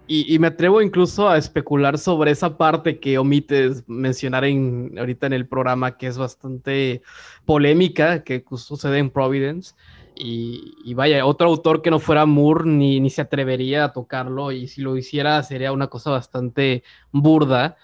y, 0.09 0.39
me 0.39 0.49
atrevo 0.49 0.83
incluso 0.83 1.29
a 1.29 1.37
especular 1.37 1.99
sobre 1.99 2.31
esa 2.31 2.57
parte 2.57 3.01
que 3.01 3.19
omites 3.19 3.83
mencionar 3.89 4.45
en, 4.45 4.95
ahorita 4.99 5.27
en 5.27 5.33
el 5.33 5.49
programa, 5.49 5.97
que 5.97 6.07
es 6.07 6.17
bastante 6.17 7.03
polémica, 7.45 8.23
que 8.23 8.45
sucede 8.57 8.99
en 8.99 9.11
Providence. 9.11 9.75
Y, 10.15 10.95
vaya, 10.95 11.27
otro 11.27 11.49
autor 11.49 11.83
que 11.83 11.91
no 11.91 11.99
fuera 11.99 12.25
Moore 12.25 12.69
ni, 12.71 13.01
ni 13.01 13.11
se 13.11 13.21
atrevería 13.21 13.85
a 13.85 13.93
tocarlo, 13.93 14.53
y 14.53 14.69
si 14.69 14.81
lo 14.81 14.97
hiciera 14.97 15.43
sería 15.43 15.73
una 15.73 15.89
cosa 15.89 16.11
bastante 16.11 16.85
burda 17.13 17.77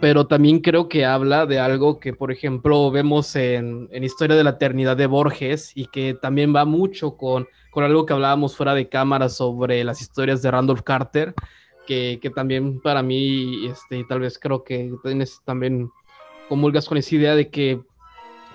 pero 0.00 0.26
también 0.26 0.60
creo 0.60 0.88
que 0.88 1.04
habla 1.04 1.46
de 1.46 1.58
algo 1.58 1.98
que, 1.98 2.12
por 2.12 2.30
ejemplo, 2.30 2.90
vemos 2.90 3.34
en, 3.34 3.88
en, 3.90 4.04
Historia 4.04 4.36
de 4.36 4.44
la 4.44 4.50
Eternidad 4.50 4.96
de 4.96 5.06
Borges 5.06 5.72
y 5.74 5.86
que 5.86 6.14
también 6.14 6.54
va 6.54 6.64
mucho 6.64 7.16
con, 7.16 7.48
con 7.70 7.84
algo 7.84 8.06
que 8.06 8.12
hablábamos 8.12 8.56
fuera 8.56 8.74
de 8.74 8.88
cámara 8.88 9.28
sobre 9.28 9.82
las 9.82 10.00
historias 10.00 10.40
de 10.42 10.50
Randolph 10.50 10.82
Carter, 10.82 11.34
que, 11.86 12.18
que 12.22 12.30
también 12.30 12.80
para 12.80 13.02
mí, 13.02 13.66
este, 13.66 14.04
tal 14.04 14.20
vez 14.20 14.38
creo 14.38 14.62
que 14.62 14.92
tienes 15.02 15.40
también 15.44 15.90
comulgas 16.48 16.88
con 16.88 16.98
esa 16.98 17.14
idea 17.14 17.34
de 17.34 17.48
que, 17.50 17.80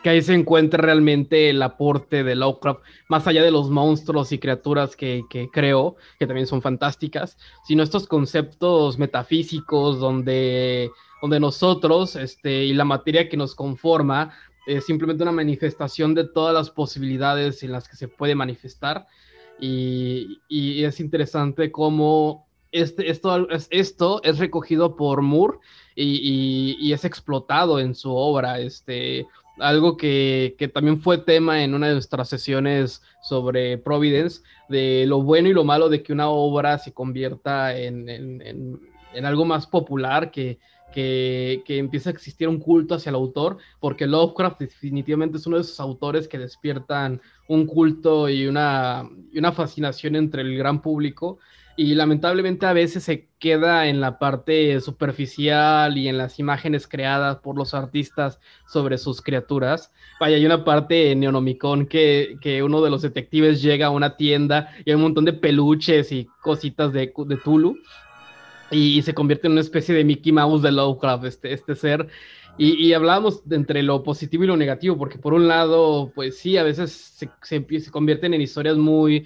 que 0.01 0.09
ahí 0.09 0.21
se 0.21 0.33
encuentra 0.33 0.81
realmente 0.81 1.49
el 1.49 1.61
aporte 1.61 2.23
de 2.23 2.35
Lovecraft, 2.35 2.81
más 3.09 3.27
allá 3.27 3.43
de 3.43 3.51
los 3.51 3.69
monstruos 3.69 4.31
y 4.31 4.39
criaturas 4.39 4.95
que, 4.95 5.23
que 5.29 5.49
creo, 5.49 5.95
que 6.19 6.27
también 6.27 6.47
son 6.47 6.61
fantásticas, 6.61 7.37
sino 7.65 7.83
estos 7.83 8.07
conceptos 8.07 8.97
metafísicos 8.97 9.99
donde 9.99 10.91
donde 11.23 11.39
nosotros 11.39 12.17
este, 12.17 12.65
y 12.65 12.73
la 12.73 12.83
materia 12.83 13.29
que 13.29 13.37
nos 13.37 13.55
conforma 13.55 14.33
es 14.67 14.85
simplemente 14.85 15.23
una 15.23 15.31
manifestación 15.31 16.13
de 16.13 16.25
todas 16.25 16.53
las 16.53 16.69
posibilidades 16.69 17.63
en 17.63 17.71
las 17.71 17.87
que 17.87 17.95
se 17.95 18.09
puede 18.09 18.35
manifestar. 18.35 19.07
Y, 19.57 20.41
y 20.49 20.83
es 20.83 20.99
interesante 20.99 21.71
cómo 21.71 22.45
este, 22.73 23.09
esto, 23.09 23.47
esto 23.69 24.21
es 24.21 24.37
recogido 24.37 24.97
por 24.97 25.21
Moore 25.21 25.59
y, 25.95 26.75
y, 26.77 26.91
es 26.91 27.05
explotado 27.05 27.79
en 27.79 27.95
su 27.95 28.13
obra. 28.13 28.59
Este, 28.59 29.25
algo 29.59 29.95
que, 29.95 30.57
que, 30.59 30.67
también 30.67 30.99
fue 30.99 31.19
tema 31.19 31.63
en 31.63 31.73
una 31.73 31.87
de 31.87 31.93
nuestras 31.93 32.27
sesiones 32.27 33.01
sobre 33.21 33.77
Providence, 33.77 34.41
de 34.67 35.05
lo 35.07 35.21
bueno 35.21 35.47
y 35.47 35.53
lo 35.53 35.63
malo 35.63 35.87
de 35.87 36.03
que 36.03 36.11
una 36.11 36.27
obra 36.27 36.79
se 36.79 36.91
convierta 36.91 37.77
en, 37.77 38.09
en, 38.09 38.41
en, 38.41 38.81
en 39.13 39.25
algo 39.25 39.45
más 39.45 39.67
popular 39.67 40.29
que, 40.29 40.59
que, 40.93 41.63
empieza 41.67 42.09
a 42.09 42.13
existir 42.13 42.47
un 42.47 42.59
culto 42.59 42.95
hacia 42.95 43.09
el 43.09 43.15
autor, 43.15 43.57
porque 43.79 44.07
Lovecraft 44.07 44.59
definitivamente 44.59 45.37
es 45.37 45.47
uno 45.47 45.57
de 45.57 45.63
esos 45.63 45.79
autores 45.79 46.27
que 46.27 46.37
despiertan 46.37 47.21
un 47.47 47.65
culto 47.65 48.29
y 48.29 48.47
una, 48.47 49.09
una 49.35 49.51
fascinación 49.51 50.15
entre 50.15 50.41
el 50.43 50.57
gran 50.57 50.81
público. 50.81 51.39
Y 51.75 51.95
lamentablemente 51.95 52.67
a 52.67 52.73
veces 52.73 53.03
se 53.03 53.29
queda 53.39 53.87
en 53.87 53.99
la 53.99 54.19
parte 54.19 54.79
superficial 54.79 55.97
y 55.97 56.07
en 56.07 56.19
las 56.19 56.37
imágenes 56.37 56.87
creadas 56.87 57.37
por 57.37 57.57
los 57.57 57.73
artistas 57.73 58.39
sobre 58.67 58.99
sus 58.99 59.23
criaturas. 59.23 59.91
Vaya, 60.19 60.35
hay 60.35 60.45
una 60.45 60.63
parte 60.63 61.11
en 61.11 61.21
Neonomicon 61.21 61.87
que, 61.87 62.37
que 62.41 62.61
uno 62.61 62.79
de 62.81 62.91
los 62.91 63.01
detectives 63.01 63.63
llega 63.63 63.87
a 63.87 63.89
una 63.89 64.17
tienda 64.17 64.69
y 64.85 64.91
hay 64.91 64.95
un 64.95 65.01
montón 65.01 65.25
de 65.25 65.33
peluches 65.33 66.11
y 66.11 66.27
cositas 66.41 66.93
de, 66.93 67.11
de 67.25 67.37
Tulu 67.37 67.75
y, 68.73 69.01
se 69.01 69.13
convierte 69.13 69.47
en 69.47 69.53
una 69.53 69.61
especie 69.61 69.95
de 69.95 70.03
Mickey 70.03 70.31
Mouse 70.31 70.61
de 70.61 70.71
Lovecraft, 70.71 71.25
este, 71.25 71.53
este 71.53 71.75
ser. 71.75 72.07
Y, 72.57 72.85
y 72.85 72.93
hablábamos 72.93 73.41
entre 73.49 73.81
lo 73.83 74.03
positivo 74.03 74.43
y 74.43 74.47
lo 74.47 74.57
negativo, 74.57 74.97
porque 74.97 75.17
por 75.17 75.33
un 75.33 75.47
lado, 75.47 76.11
pues 76.13 76.37
sí, 76.37 76.57
a 76.57 76.63
veces 76.63 76.91
se, 76.91 77.29
se, 77.41 77.79
se 77.79 77.91
convierten 77.91 78.33
en 78.33 78.41
historias 78.41 78.77
muy, 78.77 79.25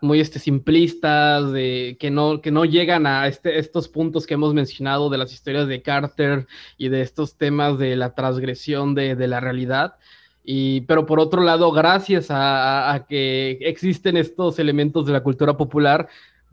muy 0.00 0.20
este, 0.20 0.38
simplistas, 0.38 1.52
de, 1.52 1.96
que, 1.98 2.10
no, 2.10 2.40
que 2.40 2.50
no 2.50 2.64
llegan 2.64 3.06
a 3.06 3.26
este, 3.28 3.58
estos 3.58 3.88
puntos 3.88 4.26
que 4.26 4.34
hemos 4.34 4.54
mencionado 4.54 5.08
de 5.10 5.18
las 5.18 5.32
historias 5.32 5.68
de 5.68 5.82
Carter 5.82 6.46
y 6.76 6.88
de 6.88 7.02
estos 7.02 7.36
temas 7.36 7.78
de 7.78 7.96
la 7.96 8.14
transgresión 8.14 8.94
de, 8.94 9.16
de 9.16 9.28
la 9.28 9.40
realidad. 9.40 9.96
Y, 10.44 10.82
pero 10.82 11.06
por 11.06 11.18
otro 11.18 11.42
lado, 11.42 11.72
gracias 11.72 12.30
a, 12.30 12.92
a, 12.92 13.06
que 13.06 13.58
existen 13.62 14.16
estos 14.16 14.58
elementos 14.58 15.04
de 15.06 15.12
la 15.12 15.22
cultura 15.22 15.56
popular, 15.56 16.08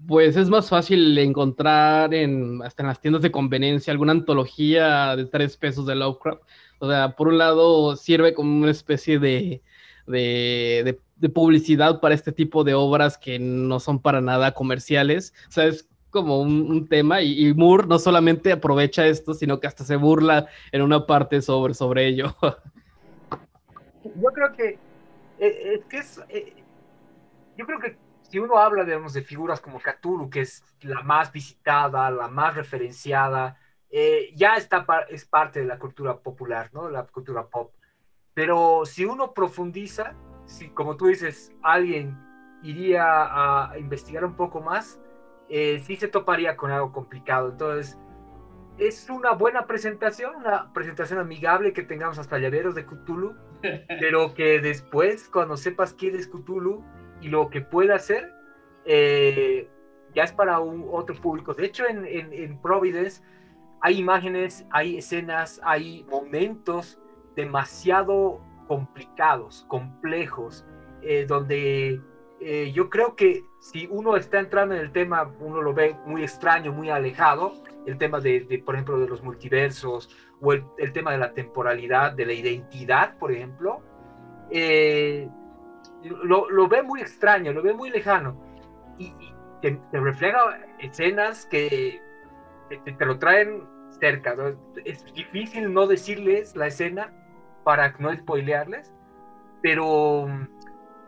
pues 0.07 0.35
es 0.35 0.49
más 0.49 0.69
fácil 0.69 1.17
encontrar 1.17 2.13
en, 2.13 2.61
hasta 2.63 2.83
en 2.83 2.87
las 2.87 2.99
tiendas 2.99 3.21
de 3.21 3.31
conveniencia 3.31 3.91
alguna 3.91 4.11
antología 4.11 5.15
de 5.15 5.25
tres 5.25 5.57
pesos 5.57 5.85
de 5.85 5.95
Lovecraft. 5.95 6.41
O 6.79 6.89
sea, 6.89 7.15
por 7.15 7.29
un 7.29 7.37
lado 7.37 7.95
sirve 7.95 8.33
como 8.33 8.61
una 8.61 8.71
especie 8.71 9.19
de, 9.19 9.61
de, 10.07 10.99
de, 11.15 11.29
publicidad 11.29 12.01
para 12.01 12.15
este 12.15 12.33
tipo 12.33 12.65
de 12.65 12.73
obras 12.73 13.17
que 13.17 13.39
no 13.39 13.79
son 13.79 14.01
para 14.01 14.19
nada 14.19 14.53
comerciales. 14.53 15.33
O 15.47 15.51
sea, 15.51 15.65
es 15.65 15.87
como 16.09 16.41
un, 16.41 16.87
tema 16.87 17.21
y, 17.21 17.47
y, 17.47 17.53
Moore 17.53 17.87
no 17.87 17.97
solamente 17.97 18.51
aprovecha 18.51 19.07
esto, 19.07 19.33
sino 19.33 19.59
que 19.59 19.67
hasta 19.67 19.85
se 19.85 19.95
burla 19.95 20.47
en 20.71 20.81
una 20.81 21.05
parte 21.05 21.41
sobre, 21.41 21.73
sobre 21.73 22.07
ello. 22.07 22.35
Yo 24.03 24.29
creo 24.33 24.51
que 24.53 24.77
eh, 25.39 25.81
que 25.89 25.97
es... 25.97 26.21
Eh, 26.29 26.53
yo 27.57 27.65
creo 27.65 27.79
que 27.79 27.95
si 28.33 28.39
uno 28.39 28.57
habla, 28.57 28.83
digamos, 28.83 29.13
de 29.13 29.21
figuras 29.21 29.61
como 29.61 29.79
Cthulhu, 29.79 30.27
que 30.27 30.41
es 30.41 30.63
la 30.81 31.03
más 31.03 31.31
visitada, 31.31 32.09
la 32.09 32.27
más 32.27 32.55
referenciada, 32.55 33.59
eh, 33.91 34.31
ya 34.35 34.55
está, 34.55 34.87
es 35.07 35.23
parte 35.23 35.59
de 35.59 35.67
la 35.67 35.77
cultura 35.77 36.17
popular, 36.17 36.71
¿no? 36.73 36.89
La 36.89 37.03
cultura 37.03 37.45
pop. 37.45 37.75
Pero 38.33 38.87
si 38.87 39.05
uno 39.05 39.35
profundiza, 39.35 40.15
si 40.47 40.69
como 40.69 40.97
tú 40.97 41.05
dices, 41.05 41.53
alguien 41.61 42.17
iría 42.63 43.03
a 43.05 43.77
investigar 43.77 44.25
un 44.25 44.35
poco 44.35 44.61
más, 44.61 44.99
eh, 45.47 45.83
sí 45.85 45.95
se 45.95 46.07
toparía 46.07 46.57
con 46.57 46.71
algo 46.71 46.91
complicado. 46.91 47.51
Entonces, 47.51 47.99
es 48.79 49.11
una 49.11 49.33
buena 49.33 49.67
presentación, 49.67 50.37
una 50.37 50.73
presentación 50.73 51.19
amigable 51.19 51.71
que 51.71 51.83
tengamos 51.83 52.17
hasta 52.17 52.39
llaveros 52.39 52.73
de 52.73 52.87
Cthulhu, 52.87 53.35
pero 53.99 54.33
que 54.33 54.59
después, 54.59 55.29
cuando 55.29 55.55
sepas 55.55 55.93
quién 55.93 56.15
es 56.15 56.27
Cthulhu, 56.27 56.83
y 57.23 57.29
lo 57.29 57.49
que 57.49 57.61
puede 57.61 57.93
hacer 57.93 58.31
eh, 58.85 59.69
ya 60.13 60.23
es 60.23 60.33
para 60.33 60.59
un 60.59 60.87
otro 60.91 61.15
público. 61.15 61.53
De 61.53 61.65
hecho, 61.65 61.87
en, 61.87 62.05
en, 62.05 62.61
Providence 62.61 63.21
hay 63.81 63.99
imágenes, 63.99 64.65
hay 64.71 64.97
escenas, 64.97 65.59
hay 65.63 66.05
momentos 66.09 66.99
demasiado 67.35 68.41
complicados, 68.67 69.65
complejos, 69.67 70.65
eh, 71.01 71.25
donde 71.27 71.99
eh, 72.41 72.71
yo 72.73 72.89
creo 72.89 73.15
que 73.15 73.43
si 73.59 73.87
uno 73.89 74.15
está 74.17 74.39
entrando 74.39 74.75
en 74.75 74.81
el 74.81 74.91
tema, 74.91 75.33
uno 75.39 75.61
lo 75.61 75.73
ve 75.73 75.95
muy 76.05 76.23
extraño, 76.23 76.71
muy 76.71 76.89
alejado, 76.89 77.53
el 77.85 77.97
tema 77.97 78.19
de, 78.19 78.41
de 78.41 78.59
por 78.59 78.75
ejemplo, 78.75 78.99
de 78.99 79.07
los 79.07 79.23
multiversos 79.23 80.09
o 80.41 80.53
el, 80.53 80.63
el, 80.77 80.91
tema 80.91 81.11
de 81.11 81.17
la 81.17 81.33
temporalidad, 81.33 82.13
de 82.13 82.25
la 82.25 82.33
identidad, 82.33 83.17
por 83.17 83.31
ejemplo, 83.31 83.81
eh, 84.51 85.29
lo, 86.03 86.67
ve 86.67 86.83
muy 86.83 87.01
extraño, 87.01 87.53
lo 87.53 87.61
ve 87.61 87.73
muy 87.73 87.89
lejano 87.89 88.37
y, 88.97 89.13
te, 89.61 89.79
refleja 89.91 90.59
escenas 90.79 91.45
que 91.45 92.01
te, 92.69 93.05
lo 93.05 93.17
traen 93.17 93.63
cerca. 93.99 94.35
Es 94.85 95.05
difícil 95.13 95.73
no 95.73 95.87
decirles 95.87 96.55
la 96.55 96.67
escena 96.67 97.13
para 97.63 97.95
no 97.99 98.13
spoilearles, 98.13 98.93
pero 99.61 100.27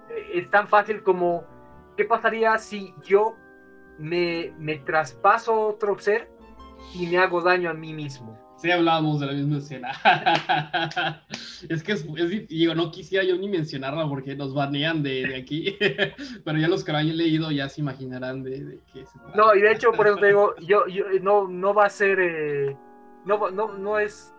eh, 0.09 0.29
es 0.35 0.49
tan 0.49 0.67
fácil 0.67 1.03
como, 1.03 1.43
¿qué 1.97 2.05
pasaría 2.05 2.57
si 2.57 2.93
yo 3.03 3.35
me, 3.97 4.53
me 4.57 4.77
traspaso 4.77 5.67
otro 5.67 5.97
ser 5.99 6.31
y 6.93 7.07
me 7.07 7.17
hago 7.17 7.41
daño 7.41 7.69
a 7.69 7.73
mí 7.73 7.93
mismo? 7.93 8.44
Sí, 8.57 8.71
hablábamos 8.71 9.19
de 9.19 9.25
la 9.25 9.33
misma 9.33 9.57
escena. 9.57 9.91
es 11.69 11.83
que 11.83 11.91
es, 11.91 12.47
digo, 12.47 12.73
no 12.73 12.89
quisiera 12.89 13.25
yo 13.25 13.35
ni 13.35 13.49
mencionarla 13.49 14.07
porque 14.07 14.35
nos 14.35 14.53
banean 14.53 15.03
de, 15.03 15.27
de 15.27 15.35
aquí, 15.35 15.77
pero 16.45 16.57
ya 16.57 16.69
los 16.69 16.83
que 16.83 16.93
lo 16.93 16.99
han 16.99 17.17
leído 17.17 17.51
ya 17.51 17.67
se 17.67 17.81
imaginarán 17.81 18.43
de, 18.43 18.63
de 18.63 18.79
qué 18.93 19.05
se 19.05 19.19
No, 19.35 19.53
y 19.53 19.61
de 19.61 19.73
hecho, 19.73 19.91
por 19.91 20.07
eso 20.07 20.17
te 20.17 20.27
digo, 20.27 20.55
yo, 20.61 20.87
yo 20.87 21.05
no, 21.21 21.47
no 21.49 21.73
va 21.73 21.85
a 21.85 21.89
ser, 21.89 22.17
eh, 22.19 22.77
no, 23.25 23.51
no, 23.51 23.77
no 23.77 23.99
es, 23.99 24.33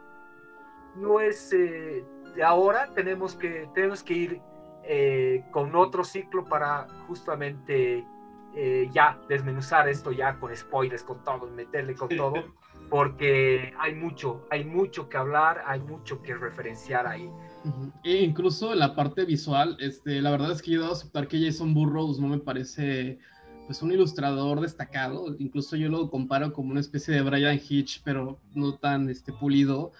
no 0.96 1.20
es 1.20 1.52
eh, 1.52 2.02
de 2.34 2.42
ahora, 2.42 2.94
tenemos 2.94 3.34
que, 3.34 3.68
tenemos 3.74 4.02
que 4.02 4.14
ir 4.14 4.40
eh, 4.84 5.44
con 5.50 5.76
otro 5.76 6.04
ciclo 6.04 6.44
para 6.44 6.86
justamente 7.06 8.04
ya 8.90 9.18
desmenuzar 9.28 9.86
esto 9.86 10.12
ya 10.12 10.38
con 10.38 10.56
spoilers, 10.56 11.02
con 11.02 11.22
todo, 11.22 11.46
meterle 11.48 11.94
con 11.94 12.08
todo 12.16 12.42
porque 12.90 13.72
hay 13.78 13.94
mucho, 13.94 14.46
hay 14.50 14.64
mucho 14.64 15.08
que 15.08 15.16
hablar, 15.16 15.62
hay 15.66 15.80
mucho 15.80 16.22
que 16.22 16.34
referenciar 16.34 17.06
ahí. 17.06 17.30
E 18.04 18.22
incluso 18.22 18.72
en 18.72 18.78
la 18.78 18.94
parte 18.94 19.24
visual, 19.24 19.76
este, 19.80 20.20
la 20.20 20.30
verdad 20.30 20.52
es 20.52 20.62
que 20.62 20.70
yo 20.72 20.82
debo 20.82 20.92
aceptar 20.92 21.26
que 21.26 21.44
Jason 21.44 21.74
Burroughs 21.74 22.20
no 22.20 22.28
me 22.28 22.38
parece 22.38 23.18
pues 23.66 23.82
un 23.82 23.90
ilustrador 23.90 24.60
destacado, 24.60 25.34
incluso 25.40 25.74
yo 25.74 25.88
lo 25.88 26.08
comparo 26.08 26.52
como 26.52 26.70
una 26.70 26.80
especie 26.80 27.12
de 27.12 27.22
Brian 27.22 27.60
Hitch, 27.68 28.00
pero 28.04 28.38
no 28.54 28.74
tan 28.74 29.08
este, 29.10 29.32
pulido, 29.32 29.90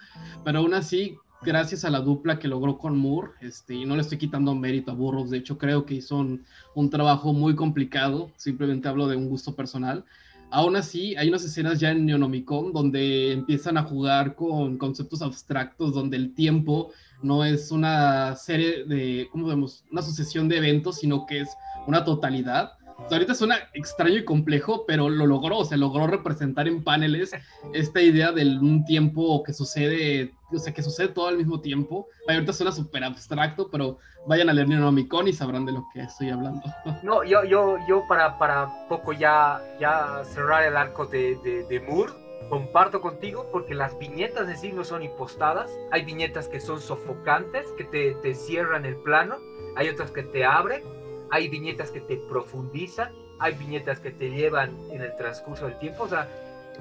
pero 0.45 0.59
aún 0.59 0.73
así, 0.73 1.17
gracias 1.41 1.83
a 1.83 1.89
la 1.89 1.99
dupla 1.99 2.39
que 2.39 2.47
logró 2.47 2.77
con 2.77 2.97
Moore, 2.97 3.31
este, 3.41 3.75
y 3.75 3.85
no 3.85 3.95
le 3.95 4.03
estoy 4.03 4.17
quitando 4.17 4.55
mérito 4.55 4.91
a 4.91 4.93
Burroughs, 4.95 5.31
de 5.31 5.39
hecho 5.39 5.57
creo 5.57 5.85
que 5.85 5.95
hizo 5.95 6.15
un, 6.15 6.45
un 6.75 6.89
trabajo 6.89 7.33
muy 7.33 7.55
complicado, 7.55 8.31
simplemente 8.37 8.87
hablo 8.87 9.09
de 9.09 9.17
un 9.17 9.27
gusto 9.27 9.53
personal, 9.53 10.05
Aún 10.49 10.77
así, 10.77 11.15
hay 11.17 11.27
unas 11.27 11.43
escenas 11.43 11.79
ya 11.79 11.91
en 11.91 12.05
Neonomicon 12.05 12.71
donde 12.71 13.33
empiezan 13.33 13.77
a 13.77 13.83
jugar 13.83 14.35
con 14.35 14.77
conceptos 14.77 15.21
abstractos, 15.21 15.93
donde 15.93 16.15
el 16.15 16.33
tiempo 16.33 16.91
no 17.21 17.43
es 17.43 17.71
una 17.71 18.35
serie 18.35 18.85
de, 18.85 19.27
¿cómo 19.31 19.47
vemos? 19.47 19.83
Una 19.91 20.01
sucesión 20.01 20.47
de 20.47 20.57
eventos, 20.57 20.99
sino 20.99 21.25
que 21.25 21.41
es 21.41 21.49
una 21.85 22.05
totalidad 22.05 22.76
ahorita 23.11 23.33
suena 23.33 23.57
extraño 23.73 24.17
y 24.17 24.25
complejo, 24.25 24.85
pero 24.85 25.09
lo 25.09 25.25
logró, 25.25 25.59
o 25.59 25.65
sea, 25.65 25.77
logró 25.77 26.07
representar 26.07 26.67
en 26.67 26.83
paneles 26.83 27.31
esta 27.73 28.01
idea 28.01 28.31
de 28.31 28.43
un 28.43 28.85
tiempo 28.85 29.43
que 29.43 29.53
sucede, 29.53 30.33
o 30.51 30.57
sea, 30.57 30.73
que 30.73 30.83
sucede 30.83 31.09
todo 31.09 31.27
al 31.27 31.37
mismo 31.37 31.61
tiempo. 31.61 32.07
Ahorita 32.27 32.53
suena 32.53 32.71
súper 32.71 33.03
abstracto, 33.03 33.69
pero 33.69 33.97
vayan 34.27 34.49
a 34.49 34.53
leer 34.53 34.67
Neonomicon 34.67 35.27
y 35.27 35.33
sabrán 35.33 35.65
de 35.65 35.73
lo 35.73 35.85
que 35.93 36.01
estoy 36.01 36.29
hablando. 36.29 36.61
No, 37.03 37.23
yo, 37.23 37.43
yo, 37.43 37.77
yo 37.87 38.03
para, 38.07 38.37
para 38.37 38.87
poco 38.89 39.13
ya, 39.13 39.61
ya 39.79 40.23
cerrar 40.25 40.63
el 40.63 40.75
arco 40.75 41.05
de, 41.05 41.37
de, 41.43 41.63
de 41.63 41.79
Moore, 41.79 42.11
comparto 42.49 43.01
contigo 43.01 43.47
porque 43.51 43.75
las 43.75 43.97
viñetas 43.99 44.47
de 44.47 44.57
sí 44.57 44.71
no 44.71 44.83
son 44.83 45.03
impostadas. 45.03 45.71
Hay 45.91 46.03
viñetas 46.03 46.47
que 46.47 46.59
son 46.59 46.81
sofocantes, 46.81 47.67
que 47.77 47.83
te, 47.85 48.15
te 48.15 48.33
cierran 48.33 48.85
el 48.85 48.95
plano. 48.97 49.37
Hay 49.75 49.89
otras 49.89 50.11
que 50.11 50.23
te 50.23 50.43
abren 50.43 50.81
hay 51.31 51.47
viñetas 51.47 51.91
que 51.91 52.01
te 52.01 52.17
profundizan, 52.17 53.11
hay 53.39 53.53
viñetas 53.53 53.99
que 53.99 54.11
te 54.11 54.29
llevan 54.29 54.75
en 54.91 55.01
el 55.01 55.15
transcurso 55.17 55.65
del 55.65 55.77
tiempo, 55.79 56.03
o 56.03 56.07
sea, 56.07 56.27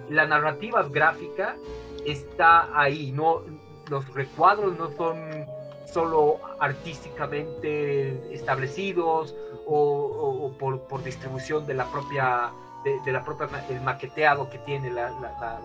la 0.09 0.26
narrativa 0.26 0.82
gráfica 0.88 1.57
está 2.05 2.68
ahí, 2.78 3.12
no, 3.12 3.42
los 3.88 4.12
recuadros 4.14 4.78
no 4.78 4.90
son 4.97 5.47
solo 5.86 6.40
artísticamente 6.61 8.34
establecidos 8.34 9.34
o, 9.66 10.53
por, 10.59 11.03
distribución 11.03 11.66
de 11.66 11.74
la 11.74 11.90
propia 11.90 12.51
de, 12.84 13.12
la 13.12 13.24
propia 13.24 13.49
el 13.68 13.80
maqueteado 13.80 14.49
que 14.49 14.59
tiene 14.59 14.90
la, 14.90 15.11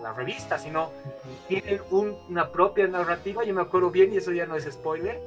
la, 0.02 0.12
revista, 0.12 0.58
sino 0.58 0.90
tienen 1.46 1.80
una 1.90 2.48
propia 2.50 2.88
narrativa. 2.88 3.44
Yo 3.44 3.54
me 3.54 3.62
acuerdo 3.62 3.90
bien, 3.90 4.12
y 4.12 4.16
eso 4.16 4.32
ya 4.32 4.44
no 4.44 4.56
es 4.56 4.64
spoiler, 4.64 5.20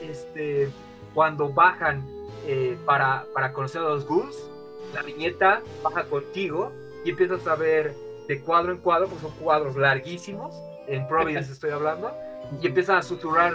este, 0.00 0.70
cuando 1.12 1.50
bajan 1.50 2.02
eh, 2.46 2.76
para, 2.84 3.26
para 3.34 3.52
conocer 3.52 3.82
a 3.82 3.84
los 3.84 4.06
ghouls, 4.06 4.36
la 4.94 5.02
viñeta 5.02 5.62
baja 5.82 6.04
contigo 6.04 6.72
y 7.04 7.10
empiezas 7.10 7.46
a 7.46 7.54
ver 7.54 7.94
de 8.28 8.40
cuadro 8.40 8.72
en 8.72 8.78
cuadro, 8.78 9.08
pues 9.08 9.20
son 9.20 9.32
cuadros 9.32 9.76
larguísimos, 9.76 10.54
en 10.86 11.06
Providence 11.08 11.52
estoy 11.52 11.70
hablando, 11.70 12.12
y 12.60 12.66
empiezan 12.66 12.96
a 12.96 13.02
susurrar 13.02 13.54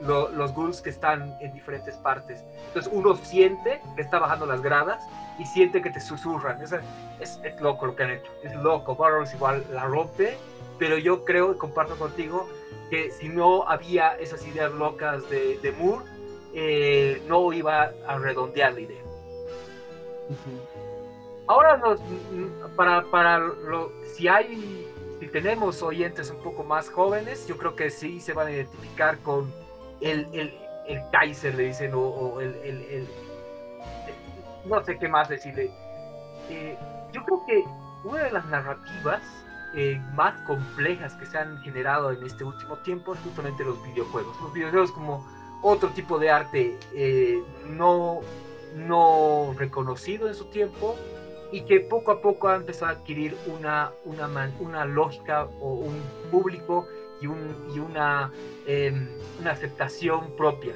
los 0.00 0.54
ghouls 0.54 0.82
que 0.82 0.90
están 0.90 1.36
en 1.40 1.52
diferentes 1.52 1.96
partes. 1.96 2.42
Entonces 2.68 2.92
uno 2.92 3.16
siente 3.16 3.80
que 3.96 4.02
está 4.02 4.18
bajando 4.18 4.46
las 4.46 4.60
gradas 4.60 5.02
y 5.38 5.46
siente 5.46 5.80
que 5.80 5.90
te 5.90 6.00
susurran. 6.00 6.60
Es, 6.60 6.72
es, 7.20 7.40
es 7.42 7.60
loco 7.60 7.86
lo 7.86 7.96
que 7.96 8.02
han 8.02 8.10
hecho, 8.10 8.30
es 8.42 8.54
loco. 8.56 8.94
Burroughs 8.94 9.32
igual 9.34 9.64
la 9.72 9.84
rompe, 9.84 10.36
pero 10.78 10.98
yo 10.98 11.24
creo 11.24 11.54
y 11.54 11.58
comparto 11.58 11.96
contigo 11.96 12.48
que 12.90 13.10
si 13.10 13.28
no 13.28 13.66
había 13.68 14.14
esas 14.16 14.46
ideas 14.46 14.72
locas 14.72 15.28
de, 15.30 15.58
de 15.58 15.72
Moore, 15.72 16.04
eh, 16.54 17.22
no 17.26 17.52
iba 17.52 17.92
a 18.06 18.18
redondear 18.18 18.74
la 18.74 18.80
idea. 18.80 19.02
Ahora, 21.46 21.80
para, 22.76 23.02
para 23.10 23.38
lo, 23.38 23.92
si 24.14 24.28
hay, 24.28 24.88
si 25.20 25.28
tenemos 25.28 25.82
oyentes 25.82 26.30
un 26.30 26.42
poco 26.42 26.64
más 26.64 26.88
jóvenes, 26.88 27.46
yo 27.46 27.58
creo 27.58 27.76
que 27.76 27.90
sí 27.90 28.20
se 28.20 28.32
van 28.32 28.46
a 28.46 28.52
identificar 28.52 29.18
con 29.18 29.52
el, 30.00 30.26
el, 30.32 30.54
el 30.86 31.02
Kaiser, 31.12 31.54
le 31.54 31.64
dicen, 31.64 31.92
o, 31.94 32.40
el, 32.40 32.54
el, 32.54 33.08
no 34.64 34.82
sé 34.84 34.98
qué 34.98 35.08
más 35.08 35.28
decirle. 35.28 35.70
Eh, 36.48 36.78
yo 37.12 37.22
creo 37.24 37.42
que 37.46 37.64
una 38.04 38.24
de 38.24 38.32
las 38.32 38.46
narrativas 38.46 39.22
eh, 39.74 40.00
más 40.14 40.40
complejas 40.46 41.14
que 41.14 41.26
se 41.26 41.36
han 41.36 41.58
generado 41.62 42.12
en 42.12 42.22
este 42.24 42.44
último 42.44 42.76
tiempo 42.78 43.14
es 43.14 43.20
justamente 43.20 43.64
los 43.64 43.82
videojuegos. 43.82 44.40
Los 44.40 44.52
videojuegos 44.52 44.92
como 44.92 45.26
otro 45.64 45.88
tipo 45.90 46.18
de 46.18 46.30
arte 46.30 46.76
eh, 46.94 47.42
no, 47.66 48.20
no 48.76 49.54
reconocido 49.56 50.28
en 50.28 50.34
su 50.34 50.44
tiempo 50.44 50.94
y 51.50 51.62
que 51.62 51.80
poco 51.80 52.12
a 52.12 52.20
poco 52.20 52.48
ha 52.48 52.56
empezado 52.56 52.90
a 52.92 52.96
adquirir 52.96 53.34
una, 53.46 53.92
una, 54.04 54.52
una 54.60 54.84
lógica 54.84 55.44
o 55.60 55.72
un 55.72 56.02
público 56.30 56.86
y, 57.22 57.28
un, 57.28 57.72
y 57.74 57.78
una, 57.78 58.30
em, 58.66 59.08
una 59.40 59.52
aceptación 59.52 60.36
propia. 60.36 60.74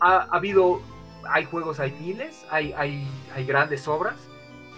Ha, 0.00 0.16
ha, 0.16 0.36
habido, 0.36 0.82
hay 1.24 1.44
juegos, 1.44 1.80
hay 1.80 1.92
miles, 1.92 2.44
hay, 2.50 2.74
hay, 2.76 3.08
hay 3.34 3.46
grandes 3.46 3.88
obras, 3.88 4.16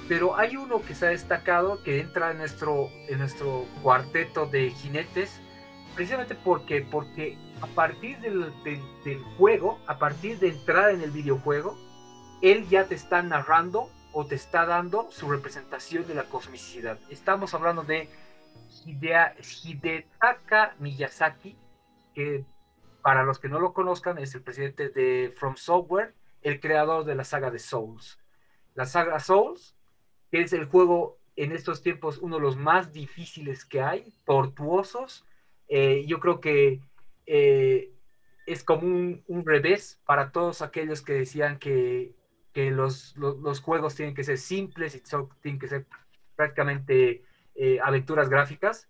pero 0.06 0.36
hay 0.36 0.56
uno 0.56 0.82
que 0.82 0.94
se 0.94 1.06
ha 1.06 1.10
destacado 1.10 1.82
que 1.82 1.98
entra 1.98 2.30
en 2.30 2.38
nuestro, 2.38 2.90
en 3.08 3.18
nuestro 3.18 3.64
cuarteto 3.82 4.46
de 4.46 4.70
jinetes, 4.70 5.40
precisamente 5.96 6.36
porque, 6.36 6.86
porque 6.88 7.36
a 7.60 7.66
partir 7.66 8.18
del, 8.20 8.52
juego, 9.36 9.78
a 9.86 9.98
partir 9.98 10.38
de 10.38 10.48
entrar 10.48 10.90
en 10.90 11.02
el 11.02 11.10
videojuego, 11.10 11.76
él 12.42 12.68
ya 12.68 12.84
te 12.84 12.94
está 12.94 13.22
narrando 13.22 13.90
o 14.12 14.26
te 14.26 14.34
está 14.34 14.64
dando 14.64 15.10
su 15.10 15.28
representación 15.28 16.06
de 16.06 16.14
la 16.14 16.24
cosmicidad. 16.24 16.98
Estamos 17.10 17.54
hablando 17.54 17.82
de 17.82 18.08
Hidetaka 18.84 20.76
Miyazaki, 20.78 21.56
que 22.14 22.44
para 23.02 23.24
los 23.24 23.38
que 23.38 23.48
no 23.48 23.58
lo 23.58 23.72
conozcan 23.72 24.18
es 24.18 24.34
el 24.34 24.42
presidente 24.42 24.88
de 24.90 25.34
From 25.36 25.56
Software, 25.56 26.14
el 26.42 26.60
creador 26.60 27.04
de 27.04 27.14
la 27.14 27.24
saga 27.24 27.50
de 27.50 27.58
Souls. 27.58 28.18
La 28.74 28.86
saga 28.86 29.18
Souls, 29.18 29.76
que 30.30 30.42
es 30.42 30.52
el 30.52 30.66
juego 30.66 31.18
en 31.34 31.52
estos 31.52 31.82
tiempos 31.82 32.18
uno 32.18 32.36
de 32.36 32.42
los 32.42 32.56
más 32.56 32.92
difíciles 32.92 33.64
que 33.64 33.82
hay, 33.82 34.12
tortuosos. 34.24 35.24
Eh, 35.68 36.04
yo 36.06 36.20
creo 36.20 36.40
que 36.40 36.80
eh, 37.30 37.92
es 38.46 38.64
como 38.64 38.86
un, 38.86 39.44
revés 39.44 40.00
para 40.06 40.32
todos 40.32 40.62
aquellos 40.62 41.02
que 41.02 41.12
decían 41.12 41.58
que, 41.58 42.14
los, 42.54 43.14
juegos 43.62 43.94
tienen 43.94 44.14
que 44.14 44.24
ser 44.24 44.38
simples 44.38 44.96
y 44.96 45.02
tienen 45.42 45.60
que 45.60 45.68
ser 45.68 45.86
prácticamente 46.34 47.22
eh, 47.54 47.78
aventuras 47.80 48.30
gráficas. 48.30 48.88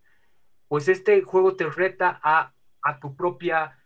Pues 0.69 0.89
este 0.89 1.21
juego 1.23 1.57
te 1.57 1.67
reta 1.67 2.21
a, 2.23 2.55
tu 3.01 3.17
propia, 3.17 3.77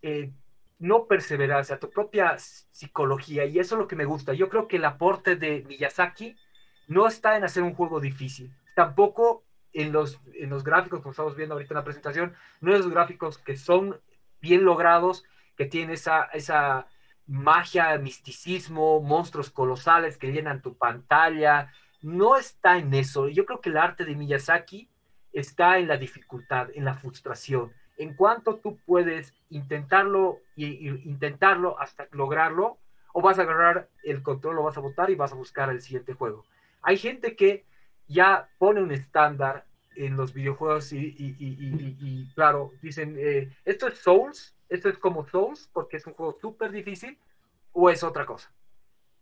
eh, 0.00 0.32
no 0.78 1.06
perseverancia, 1.06 1.76
a 1.76 1.78
tu 1.78 1.90
propia 1.90 2.38
psicología. 2.38 3.44
Y 3.44 3.58
eso 3.58 3.74
es 3.74 3.78
lo 3.78 3.86
que 3.86 3.96
me 3.96 4.06
gusta. 4.06 4.32
Yo 4.32 4.48
creo 4.48 4.66
que 4.66 4.76
el 4.76 4.84
aporte 4.86 5.36
de 5.36 5.64
Miyazaki 5.68 6.34
no 6.88 7.06
está 7.06 7.36
en 7.36 7.44
hacer 7.44 7.62
un 7.62 7.74
juego 7.74 8.00
difícil. 8.00 8.56
Tampoco 8.74 9.44
en 9.72 9.92
los, 9.92 10.20
en 10.34 10.50
los 10.50 10.64
gráficos, 10.64 11.00
como 11.00 11.12
estamos 11.12 11.36
viendo 11.36 11.54
ahorita 11.54 11.74
en 11.74 11.78
la 11.78 11.84
presentación, 11.84 12.34
no 12.60 12.72
los 12.72 12.88
gráficos 12.90 13.38
que 13.38 13.56
son 13.56 14.00
bien 14.40 14.64
logrados, 14.64 15.24
que 15.56 15.66
tienen 15.66 15.90
esa, 15.90 16.24
esa 16.32 16.86
magia, 17.26 17.96
misticismo, 17.98 19.00
monstruos 19.00 19.50
colosales 19.50 20.18
que 20.18 20.32
llenan 20.32 20.62
tu 20.62 20.76
pantalla. 20.76 21.72
No 22.02 22.36
está 22.36 22.78
en 22.78 22.92
eso. 22.94 23.28
Yo 23.28 23.46
creo 23.46 23.60
que 23.60 23.70
el 23.70 23.76
arte 23.76 24.04
de 24.04 24.16
Miyazaki 24.16 24.88
está 25.32 25.78
en 25.78 25.88
la 25.88 25.96
dificultad, 25.96 26.68
en 26.74 26.84
la 26.84 26.94
frustración. 26.94 27.72
En 27.96 28.14
cuanto 28.14 28.56
tú 28.56 28.78
puedes 28.84 29.34
intentarlo 29.50 30.40
y, 30.56 30.88
intentarlo 31.08 31.78
hasta 31.78 32.08
lograrlo, 32.10 32.78
o 33.14 33.20
vas 33.20 33.38
a 33.38 33.42
agarrar 33.42 33.88
el 34.04 34.22
control, 34.22 34.56
lo 34.56 34.62
vas 34.62 34.78
a 34.78 34.80
botar 34.80 35.10
y 35.10 35.14
vas 35.14 35.32
a 35.32 35.36
buscar 35.36 35.68
el 35.68 35.82
siguiente 35.82 36.14
juego. 36.14 36.44
Hay 36.80 36.96
gente 36.96 37.36
que 37.36 37.64
ya 38.12 38.48
pone 38.58 38.82
un 38.82 38.92
estándar 38.92 39.64
en 39.96 40.16
los 40.16 40.32
videojuegos 40.32 40.92
y, 40.92 42.28
claro, 42.34 42.72
dicen, 42.80 43.16
eh, 43.18 43.50
esto 43.64 43.88
es 43.88 43.98
Souls, 43.98 44.54
esto 44.68 44.88
es 44.88 44.98
como 44.98 45.28
Souls 45.28 45.68
porque 45.72 45.98
es 45.98 46.06
un 46.06 46.14
juego 46.14 46.36
súper 46.40 46.70
difícil 46.70 47.18
o 47.72 47.90
es 47.90 48.02
otra 48.02 48.26
cosa. 48.26 48.50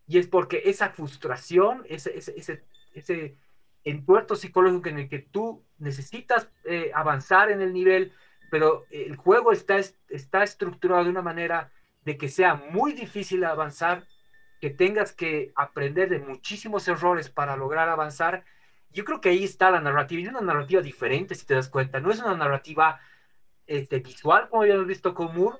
Y 0.07 0.17
es 0.17 0.27
porque 0.27 0.63
esa 0.65 0.89
frustración, 0.89 1.83
ese, 1.87 2.17
ese, 2.17 2.63
ese, 2.93 3.35
entuerto 3.83 4.35
psicológico 4.35 4.89
en 4.89 4.99
el 4.99 5.09
que 5.09 5.19
tú 5.19 5.63
necesitas 5.79 6.47
eh, 6.65 6.91
avanzar 6.93 7.49
en 7.49 7.61
el 7.61 7.73
nivel, 7.73 8.13
pero 8.51 8.85
el 8.91 9.15
juego 9.15 9.51
está, 9.51 9.79
está 10.09 10.43
estructurado 10.43 11.05
de 11.05 11.09
una 11.09 11.23
manera 11.23 11.71
de 12.05 12.17
que 12.17 12.29
sea 12.29 12.55
muy 12.55 12.93
difícil 12.93 13.43
avanzar, 13.43 14.05
que 14.59 14.69
tengas 14.69 15.13
que 15.13 15.51
aprender 15.55 16.09
de 16.09 16.19
muchísimos 16.19 16.87
errores 16.87 17.29
para 17.29 17.55
lograr 17.55 17.89
avanzar. 17.89 18.45
Yo 18.93 19.05
creo 19.05 19.21
que 19.21 19.29
ahí 19.29 19.43
está 19.43 19.71
la 19.71 19.81
narrativa, 19.81 20.21
y 20.21 20.27
una 20.27 20.41
narrativa 20.41 20.81
diferente, 20.81 21.35
si 21.35 21.45
te 21.45 21.55
das 21.55 21.69
cuenta. 21.69 21.99
No 21.99 22.11
es 22.11 22.19
una 22.19 22.35
narrativa 22.35 22.99
este, 23.67 23.99
visual, 23.99 24.49
como 24.49 24.63
habíamos 24.63 24.87
visto 24.87 25.13
con 25.13 25.35
Moore, 25.35 25.57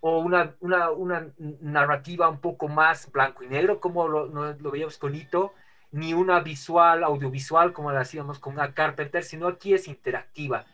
o 0.00 0.18
una, 0.18 0.56
una, 0.60 0.90
una, 0.90 1.28
narrativa 1.60 2.28
un 2.28 2.40
poco 2.40 2.68
más 2.68 3.10
blanco 3.12 3.44
y 3.44 3.48
negro, 3.48 3.80
como 3.80 4.08
lo, 4.08 4.26
lo 4.26 4.70
veíamos 4.70 4.98
con 4.98 5.14
Ito, 5.14 5.54
ni 5.92 6.14
una 6.14 6.40
visual, 6.40 7.04
audiovisual, 7.04 7.72
como 7.72 7.92
la 7.92 8.00
hacíamos 8.00 8.38
con 8.38 8.54
una 8.54 8.74
Carpenter, 8.74 9.22
sino 9.22 9.46
aquí 9.46 9.74
es 9.74 9.86
interactiva. 9.86 10.64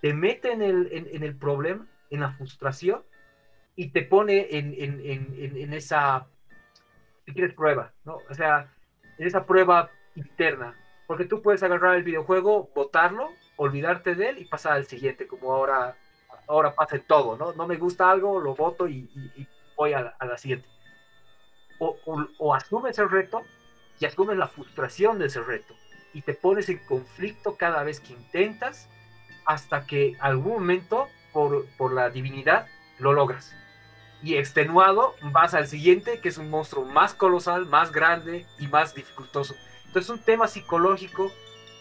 Te 0.00 0.12
mete 0.12 0.52
en 0.52 0.62
el, 0.62 0.88
en, 0.90 1.22
el 1.22 1.36
problema, 1.36 1.86
en 2.10 2.20
la 2.20 2.32
frustración, 2.32 3.02
y 3.76 3.90
te 3.90 4.02
pone 4.02 4.48
en, 4.50 4.74
en, 4.76 5.72
esa, 5.72 6.26
si 7.26 7.32
quieres, 7.32 7.54
prueba, 7.54 7.92
¿no? 8.04 8.18
O 8.28 8.34
sea, 8.34 8.72
en 9.18 9.26
esa 9.26 9.44
prueba 9.44 9.90
interna. 10.14 10.74
Porque 11.06 11.24
tú 11.24 11.42
puedes 11.42 11.62
agarrar 11.62 11.96
el 11.96 12.02
videojuego, 12.02 12.70
botarlo, 12.74 13.30
olvidarte 13.56 14.14
de 14.14 14.30
él 14.30 14.38
y 14.38 14.44
pasar 14.44 14.72
al 14.72 14.86
siguiente, 14.86 15.26
como 15.26 15.52
ahora 15.52 15.96
ahora 16.46 16.74
pasa 16.74 16.98
todo, 16.98 17.36
¿no? 17.36 17.52
No 17.52 17.66
me 17.66 17.76
gusta 17.76 18.10
algo, 18.10 18.40
lo 18.40 18.54
voto 18.54 18.88
y, 18.88 19.08
voy 19.76 19.92
a, 19.92 20.14
la 20.20 20.38
siguiente. 20.38 20.68
O, 21.78 21.96
o, 22.38 22.54
asumes 22.54 22.98
el 22.98 23.10
reto 23.10 23.42
y 23.98 24.06
asumes 24.06 24.36
la 24.36 24.48
frustración 24.48 25.18
de 25.18 25.26
ese 25.26 25.40
reto 25.40 25.74
y 26.12 26.22
te 26.22 26.34
pones 26.34 26.68
en 26.68 26.78
conflicto 26.86 27.56
cada 27.56 27.82
vez 27.82 28.00
que 28.00 28.12
intentas 28.12 28.88
hasta 29.46 29.84
que 29.86 30.16
algún 30.20 30.54
momento, 30.54 31.08
por, 31.32 31.66
por 31.76 31.92
la 31.92 32.10
divinidad, 32.10 32.66
lo 32.98 33.12
logras. 33.12 33.54
Y 34.22 34.36
extenuado, 34.36 35.14
vas 35.32 35.52
al 35.52 35.66
siguiente, 35.66 36.20
que 36.20 36.28
es 36.28 36.38
un 36.38 36.48
monstruo 36.48 36.84
más 36.84 37.12
colosal, 37.12 37.66
más 37.66 37.92
grande 37.92 38.46
y 38.58 38.68
más 38.68 38.94
dificultoso. 38.94 39.54
Entonces 39.94 40.10
es 40.10 40.18
un 40.18 40.24
tema 40.24 40.48
psicológico 40.48 41.32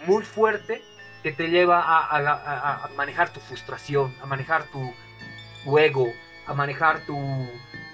muy 0.05 0.21
fuerte 0.23 0.83
que 1.23 1.31
te 1.31 1.47
lleva 1.47 1.81
a, 1.83 2.87
manejar 2.95 3.33
tu 3.33 3.39
frustración, 3.39 4.15
a 4.21 4.27
manejar 4.27 4.65
tu, 4.65 5.79
ego, 5.79 6.13
a 6.45 6.53
manejar 6.53 7.03
tu, 7.07 7.17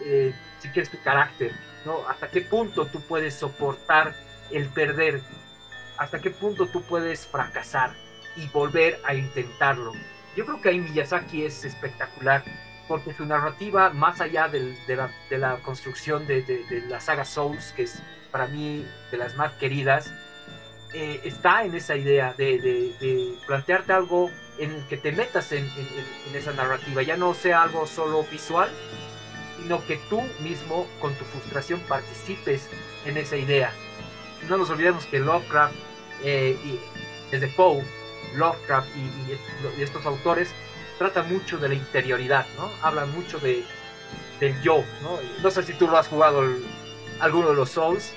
eh, 0.03 0.35
si 0.59 0.67
quieres, 0.71 0.91
tu 0.91 1.01
carácter, 1.03 1.53
¿no? 1.85 2.05
Hasta 2.09 2.29
qué 2.29 2.41
punto 2.41 2.85
tú 2.87 2.99
puedes 2.99 3.33
soportar 3.35 4.13
el 4.51 4.67
perder, 4.67 5.21
hasta 5.97 6.19
qué 6.19 6.31
punto 6.31 6.67
tú 6.67 6.81
puedes 6.81 7.25
fracasar 7.25 7.95
y 8.35 8.45
volver 8.49 8.99
a 9.05 9.13
intentarlo. 9.13 9.93
Yo 10.35 10.45
creo 10.45 10.61
que 10.61 10.67
ahí 10.67 10.81
Miyazaki 10.81 11.45
es 11.45 11.63
espectacular, 11.63 12.43
porque 12.89 13.13
su 13.13 13.25
narrativa, 13.25 13.91
más 13.91 14.19
allá 14.19 14.49
de, 14.49 14.75
la, 15.29 15.61
construcción 15.61 16.27
de, 16.27 16.41
de 16.41 16.81
la 16.89 16.99
saga 16.99 17.23
Souls, 17.23 17.71
que 17.71 17.83
es 17.83 18.03
para 18.31 18.47
mí 18.47 18.85
de 19.11 19.17
las 19.17 19.35
más 19.35 19.53
queridas, 19.53 20.11
eh, 20.93 21.21
está 21.23 21.63
en 21.63 21.75
esa 21.75 21.95
idea 21.95 22.33
de, 22.35 23.35
plantearte 23.45 23.93
algo 23.93 24.31
en 24.57 24.71
el 24.71 24.87
que 24.87 24.97
te 24.97 25.11
metas 25.11 25.51
en, 25.51 25.69
esa 26.33 26.51
narrativa, 26.53 27.01
ya 27.03 27.15
no 27.15 27.33
sea 27.33 27.61
algo 27.61 27.85
solo 27.85 28.23
visual, 28.23 28.69
sino 29.61 29.85
que 29.85 29.97
tú 30.09 30.21
mismo 30.39 30.87
con 30.99 31.13
tu 31.15 31.25
frustración 31.25 31.79
participes 31.81 32.67
en 33.05 33.17
esa 33.17 33.37
idea. 33.37 33.71
No 34.47 34.57
nos 34.57 34.69
olvidemos 34.69 35.05
que 35.05 35.19
Lovecraft, 35.19 35.75
eh, 36.23 36.57
y 36.63 36.79
desde 37.31 37.47
Poe, 37.49 37.83
Lovecraft 38.35 38.87
y, 38.95 39.81
estos 39.81 40.05
autores 40.05 40.49
tratan 40.97 41.31
mucho 41.31 41.57
de 41.57 41.69
la 41.69 41.75
interioridad, 41.75 42.45
¿no? 42.57 42.69
Hablan 42.81 43.11
mucho 43.13 43.39
de, 43.39 43.63
del 44.39 44.59
yo, 44.61 44.83
¿no? 45.01 45.19
No 45.41 45.51
sé 45.51 45.63
si 45.63 45.73
tú 45.73 45.87
lo 45.87 45.97
has 45.97 46.07
jugado 46.07 46.43
alguno 47.19 47.49
de 47.49 47.55
los 47.55 47.69
Souls, 47.69 48.13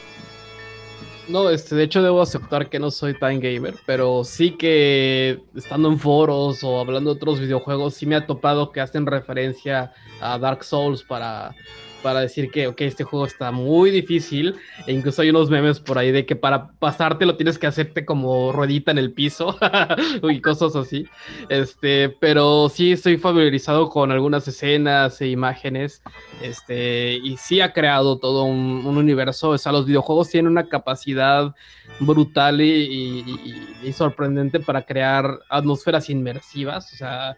no, 1.28 1.48
este, 1.50 1.76
de 1.76 1.84
hecho 1.84 2.03
debo 2.03 2.20
aceptar 2.20 2.68
que 2.68 2.80
no 2.80 2.90
soy 2.90 3.16
tan 3.16 3.38
gamer, 3.38 3.76
pero 3.86 4.24
sí 4.24 4.53
que 4.53 5.40
estando 5.55 5.88
en 5.88 5.98
foros 5.98 6.64
o 6.64 6.80
hablando 6.80 7.11
de 7.11 7.16
otros 7.16 7.38
videojuegos, 7.38 7.94
sí 7.94 8.07
me 8.07 8.16
ha 8.16 8.26
topado 8.26 8.72
que 8.72 8.80
hacen 8.80 9.07
referencia 9.07 9.92
a 10.20 10.38
Dark 10.38 10.64
Souls 10.64 11.05
para 11.05 11.55
para 12.03 12.20
decir 12.20 12.50
que, 12.50 12.66
ok, 12.66 12.80
este 12.82 13.05
juego 13.05 13.26
está 13.26 13.53
muy 13.53 13.90
difícil. 13.90 14.57
E 14.86 14.92
incluso 14.92 15.22
hay 15.22 15.30
unos 15.30 15.50
memes 15.50 15.80
por 15.80 15.98
ahí 15.98 16.11
de 16.11 16.26
que 16.26 16.36
para 16.36 16.72
pasarte 16.72 17.26
lo 17.26 17.36
tienes 17.36 17.59
que 17.59 17.66
hacerte 17.66 18.05
como 18.05 18.53
ruedita 18.53 18.90
en 18.90 18.98
el 18.98 19.12
piso 19.12 19.57
y 20.22 20.40
cosas 20.40 20.74
así. 20.76 21.07
Este, 21.48 22.09
pero 22.09 22.68
sí 22.68 22.92
estoy 22.92 23.16
familiarizado 23.16 23.88
con 23.88 24.11
algunas 24.11 24.46
escenas 24.48 25.20
e 25.20 25.28
imágenes. 25.28 26.03
Este, 26.42 27.14
y 27.22 27.36
sí 27.36 27.61
ha 27.61 27.72
creado 27.72 28.18
todo 28.18 28.44
un, 28.44 28.82
universo. 28.92 29.50
O 29.50 29.59
sea, 29.59 29.72
los 29.72 29.86
videojuegos 29.86 30.28
tienen 30.28 30.50
una 30.50 30.68
capacidad 30.68 31.55
brutal 32.00 32.61
y, 32.61 33.92
sorprendente 33.92 34.61
para 34.61 34.82
crear 34.82 35.40
atmósferas 35.48 36.11
inmersivas. 36.11 36.92
O 36.92 36.96
sea, 36.96 37.36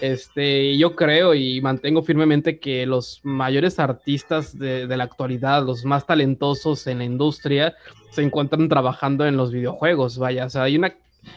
este, 0.00 0.76
yo 0.76 0.96
creo 0.96 1.34
y 1.34 1.60
mantengo 1.60 2.02
firmemente 2.02 2.58
que 2.58 2.86
los 2.86 3.20
mayores 3.22 3.78
artistas 3.78 3.99
de, 4.04 4.96
la 4.96 5.04
actualidad, 5.04 5.64
los 5.64 5.84
más 5.84 6.06
talentosos 6.06 6.86
en 6.86 6.98
la 6.98 7.04
industria, 7.04 7.74
se 8.10 8.22
encuentran 8.22 8.68
trabajando 8.68 9.26
en 9.26 9.36
los 9.36 9.52
videojuegos. 9.52 10.18
Vaya, 10.18 10.46
o 10.46 10.50
sea, 10.50 10.64
hay 10.64 10.76
una. 10.76 10.94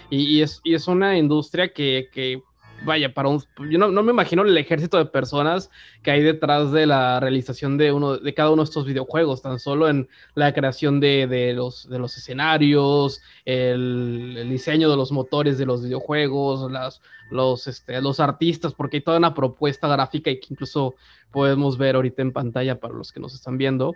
Y, 0.09 0.41
es, 0.41 0.61
y 0.64 0.76
es 0.76 0.88
una 0.88 1.18
industria 1.18 1.74
que, 1.74 2.07
que 2.11 2.41
vaya, 2.86 3.14
para 3.14 3.30
un, 3.30 3.43
yo 3.70 3.78
no, 3.78 3.89
no, 3.89 4.03
me 4.03 4.11
imagino 4.11 4.43
el 4.43 4.57
ejército 4.57 4.97
de 4.97 5.05
personas 5.05 5.70
que 6.01 6.11
hay 6.11 6.22
detrás 6.22 6.72
de 6.72 6.86
la 6.86 7.20
realización 7.20 7.78
de 7.78 7.91
uno 7.91 8.18
de 8.18 8.34
cada 8.34 8.51
uno 8.51 8.64
de 8.64 8.66
estos 8.66 8.86
videojuegos, 8.86 9.41
tan 9.41 9.59
solo 9.59 9.89
en 9.89 10.07
la 10.36 10.53
creación 10.53 10.99
de, 10.99 11.28
de 11.28 11.53
los, 11.53 11.89
de 11.89 11.99
los 11.99 12.18
escenarios, 12.18 13.22
el, 13.45 14.36
el, 14.38 14.49
diseño 14.49 14.89
de 14.89 14.97
los 14.97 15.11
motores 15.11 15.57
de 15.57 15.66
los 15.66 15.84
videojuegos, 15.84 16.72
las, 16.72 17.01
los, 17.32 17.67
este, 17.67 18.01
los 18.01 18.19
artistas, 18.19 18.74
porque 18.74 18.97
hay 18.97 19.03
toda 19.03 19.17
una 19.17 19.34
propuesta 19.34 19.88
gráfica 19.88 20.30
y 20.30 20.39
que 20.39 20.47
incluso 20.51 20.95
podemos 21.32 21.78
ver 21.78 21.95
ahorita 21.95 22.21
en 22.21 22.32
pantalla 22.32 22.80
para 22.80 22.93
los 22.93 23.11
que 23.11 23.19
nos 23.19 23.34
están 23.34 23.57
viendo. 23.57 23.95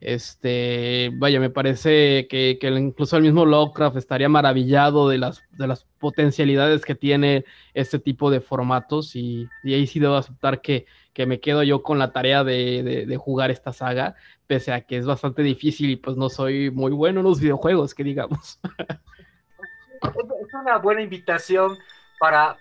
Este, 0.00 1.10
vaya, 1.14 1.40
me 1.40 1.50
parece 1.50 2.28
que, 2.28 2.58
que 2.60 2.68
incluso 2.68 3.16
el 3.16 3.22
mismo 3.22 3.46
Lovecraft 3.46 3.96
estaría 3.96 4.28
maravillado 4.28 5.08
de 5.08 5.18
las, 5.18 5.42
de 5.52 5.66
las 5.66 5.86
potencialidades 5.98 6.84
que 6.84 6.94
tiene 6.94 7.46
este 7.72 7.98
tipo 7.98 8.30
de 8.30 8.40
formatos 8.40 9.16
y, 9.16 9.48
y 9.62 9.72
ahí 9.72 9.86
sí 9.86 9.98
debo 9.98 10.16
aceptar 10.16 10.60
que, 10.60 10.84
que, 11.14 11.24
me 11.24 11.40
quedo 11.40 11.62
yo 11.62 11.82
con 11.82 11.98
la 11.98 12.12
tarea 12.12 12.44
de, 12.44 13.06
de, 13.06 13.16
jugar 13.16 13.50
esta 13.50 13.72
saga, 13.72 14.14
pese 14.46 14.72
a 14.72 14.82
que 14.82 14.98
es 14.98 15.06
bastante 15.06 15.42
difícil 15.42 15.88
y 15.88 15.96
pues 15.96 16.18
no 16.18 16.28
soy 16.28 16.70
muy 16.70 16.92
bueno 16.92 17.20
en 17.20 17.24
los 17.26 17.40
videojuegos, 17.40 17.94
que 17.94 18.04
digamos. 18.04 18.60
Es 20.04 20.52
una 20.52 20.76
buena 20.76 21.00
invitación 21.00 21.78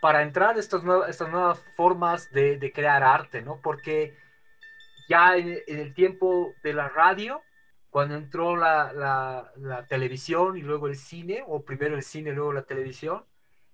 para, 0.01 0.21
entrar 0.21 0.57
a 0.57 0.59
estas 0.59 0.83
nuevas 0.83 1.63
formas 1.75 2.31
de, 2.31 2.71
crear 2.73 3.03
arte, 3.03 3.41
¿no? 3.41 3.61
Porque 3.61 4.13
ya 5.07 5.37
en, 5.37 5.61
el 5.67 5.93
tiempo 5.93 6.53
de 6.63 6.73
la 6.73 6.89
radio, 6.89 7.41
cuando 7.89 8.15
entró 8.15 8.57
la, 8.57 9.51
televisión 9.87 10.57
y 10.57 10.61
luego 10.61 10.87
el 10.87 10.97
cine, 10.97 11.43
o 11.47 11.63
primero 11.63 11.95
el 11.95 12.03
cine 12.03 12.31
y 12.31 12.33
luego 12.33 12.51
la 12.51 12.63
televisión, 12.63 13.23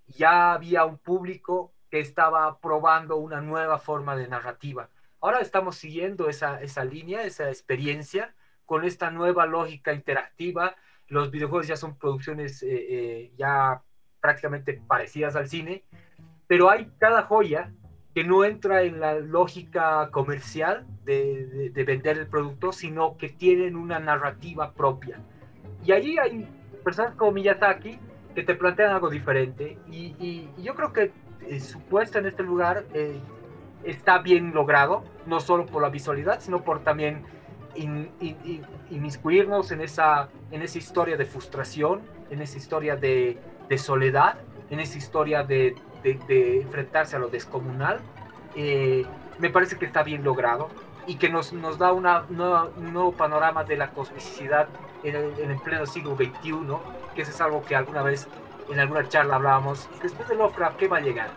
ya 0.07 0.53
había 0.53 0.85
un 0.85 0.97
público 0.97 1.73
que 1.89 1.99
estaba 1.99 2.59
probando 2.59 3.17
una 3.17 3.41
nueva 3.41 3.79
forma 3.79 4.15
de 4.15 4.27
narrativa. 4.27 4.89
Ahora 5.21 5.39
estamos 5.39 5.75
siguiendo 5.75 6.29
esa, 6.29 6.61
esa 6.61 6.85
línea, 6.85 7.23
esa 7.23 7.49
experiencia, 7.49 8.35
con 8.65 8.85
esta 8.85 9.09
nueva 9.09 9.47
lógica 9.47 9.93
interactiva. 9.93 10.75
Los 11.07 11.31
videojuegos 11.31 11.67
ya 11.67 11.77
son 11.77 11.97
producciones 11.97 12.61
eh, 12.61 12.67
eh, 12.69 13.33
ya 13.35 13.81
prácticamente 14.21 14.81
parecidas 14.87 15.35
al 15.35 15.47
cine, 15.47 15.83
pero 16.47 16.69
hay 16.69 16.89
cada 16.97 17.23
joya 17.23 17.71
que 18.13 18.23
no 18.23 18.43
entra 18.43 18.83
en 18.83 18.99
la 18.99 19.19
lógica 19.19 20.09
comercial 20.11 20.85
de, 21.05 21.69
de, 21.73 21.83
vender 21.83 22.17
el 22.17 22.27
producto, 22.27 22.71
sino 22.71 23.17
que 23.17 23.29
tienen 23.29 23.75
una 23.75 23.99
narrativa 23.99 24.73
propia. 24.73 25.19
Y 25.85 25.91
allí 25.91 26.17
hay 26.17 26.47
personas 26.83 27.15
como 27.15 27.31
Miyazaki 27.33 27.99
que 28.35 28.43
te 28.43 28.55
plantean 28.55 28.91
algo 28.91 29.09
diferente. 29.09 29.77
Y, 29.91 30.49
yo 30.61 30.75
creo 30.75 30.93
que 30.93 31.11
eh, 31.47 31.59
su 31.59 31.79
puesta 31.81 32.19
en 32.19 32.25
este 32.25 32.43
lugar 32.43 32.85
eh, 32.93 33.19
está 33.83 34.19
bien 34.19 34.53
logrado, 34.53 35.03
no 35.25 35.39
solo 35.39 35.65
por 35.65 35.81
la 35.81 35.89
visualidad, 35.89 36.39
sino 36.39 36.63
por 36.63 36.83
también 36.83 37.23
inmiscuirnos 38.89 39.71
en 39.71 39.81
esa, 39.81 40.29
en 40.51 40.61
esa 40.61 40.77
historia 40.77 41.15
de 41.15 41.25
frustración, 41.25 42.01
en 42.29 42.41
esa 42.41 42.57
historia 42.57 42.95
de, 42.95 43.37
de 43.69 43.77
soledad, 43.77 44.39
en 44.69 44.79
esa 44.79 44.97
historia 44.97 45.43
de, 45.43 45.75
de, 46.03 46.61
enfrentarse 46.61 47.15
a 47.15 47.19
lo 47.19 47.29
descomunal, 47.29 47.99
eh, 48.55 49.05
me 49.37 49.49
parece 49.49 49.77
que 49.77 49.85
está 49.85 50.03
bien 50.03 50.23
logrado 50.23 50.69
y 51.07 51.15
que 51.15 51.29
nos, 51.29 51.53
nos 51.53 51.77
da 51.77 51.93
una, 51.93 52.23
un 52.29 52.93
nuevo 52.93 53.11
panorama 53.13 53.63
de 53.63 53.77
la 53.77 53.91
cosmicidad 53.91 54.67
en 55.03 55.15
el, 55.15 55.39
en 55.39 55.59
pleno 55.59 55.85
siglo 55.85 56.15
XXI, 56.15 56.53
que 57.15 57.21
eso 57.21 57.31
es 57.31 57.41
algo 57.41 57.63
que 57.63 57.75
alguna 57.75 58.01
vez 58.01 58.27
en 58.69 58.79
alguna 58.79 59.07
charla 59.07 59.35
hablábamos. 59.35 59.89
Después 60.01 60.27
de 60.27 60.35
Lovecraft, 60.35 60.77
¿qué 60.77 60.87
va 60.87 60.97
a 60.97 61.01
llegar? 61.01 61.29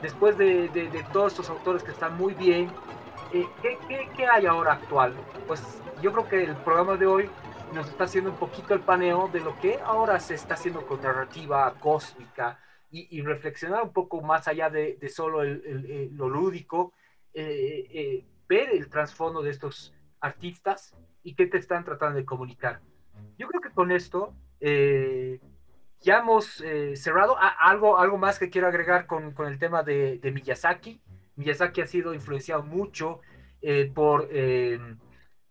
Después 0.00 0.38
de, 0.38 0.68
de 0.68 1.04
todos 1.12 1.32
estos 1.32 1.50
autores 1.50 1.82
que 1.82 1.90
están 1.90 2.16
muy 2.16 2.32
bien, 2.34 2.70
eh, 3.32 3.46
¿qué, 3.62 3.78
qué, 3.86 4.08
qué 4.16 4.26
hay 4.26 4.46
ahora 4.46 4.72
actual? 4.72 5.14
Pues 5.46 5.62
yo 6.02 6.12
creo 6.12 6.28
que 6.28 6.44
el 6.44 6.56
programa 6.56 6.96
de 6.96 7.06
hoy 7.06 7.30
nos 7.72 7.88
está 7.88 8.04
haciendo 8.04 8.30
un 8.30 8.36
poquito 8.36 8.74
el 8.74 8.80
paneo 8.80 9.28
de 9.28 9.40
lo 9.40 9.58
que 9.60 9.78
ahora 9.84 10.18
se 10.20 10.34
está 10.34 10.54
haciendo 10.54 10.86
con 10.86 11.00
narrativa 11.00 11.72
cósmica 11.78 12.58
y, 12.92 13.22
reflexionar 13.22 13.84
un 13.84 13.92
poco 13.92 14.20
más 14.20 14.48
allá 14.48 14.68
de, 14.68 14.96
de 15.00 15.08
solo 15.08 15.42
el, 15.42 16.10
lo 16.16 16.28
lúdico, 16.28 16.92
eh, 17.32 17.86
eh, 17.88 18.24
ver 18.48 18.70
el 18.70 18.88
trasfondo 18.88 19.42
de 19.42 19.50
estos 19.50 19.94
artistas 20.20 20.96
y 21.22 21.36
qué 21.36 21.46
te 21.46 21.58
están 21.58 21.84
tratando 21.84 22.16
de 22.16 22.24
comunicar. 22.24 22.80
Yo 23.38 23.46
creo 23.46 23.60
que 23.60 23.70
con 23.70 23.92
esto 23.92 24.34
eh, 24.58 25.38
ya 26.00 26.18
hemos 26.18 26.64
cerrado. 26.94 27.36
Ah, 27.38 27.54
algo, 27.60 27.98
algo 27.98 28.18
más 28.18 28.40
que 28.40 28.50
quiero 28.50 28.66
agregar 28.66 29.06
con, 29.06 29.34
con 29.34 29.46
el 29.46 29.60
tema 29.60 29.84
de, 29.84 30.18
de, 30.18 30.32
Miyazaki. 30.32 31.00
Miyazaki 31.36 31.82
ha 31.82 31.86
sido 31.86 32.12
influenciado 32.12 32.64
mucho 32.64 33.20
por 33.94 34.28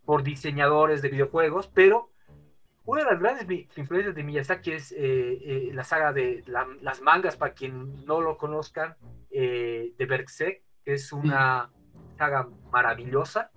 por 0.10 0.24
diseñadores 0.24 1.04
de 1.04 1.10
videojuegos, 1.10 1.68
pero 1.68 2.09
una 2.90 3.04
de 3.04 3.12
las 3.12 3.20
grandes 3.20 3.68
influencias 3.78 4.16
de 4.16 4.24
Miyazaki 4.24 4.72
es 4.72 4.92
eh, 4.92 4.98
eh, 4.98 5.72
la 5.74 5.84
saga 5.84 6.12
de 6.12 6.44
las 6.48 7.02
mangas, 7.02 7.38
para 7.38 7.54
quien 7.54 8.04
no 8.06 8.20
lo 8.20 8.36
conozcan, 8.38 8.96
eh, 9.30 9.94
de 9.96 10.06
Berserk, 10.08 10.64
que 10.84 10.94
es 10.94 11.14
una 11.14 11.70
saga 12.18 12.48
maravillosa. 12.72 13.52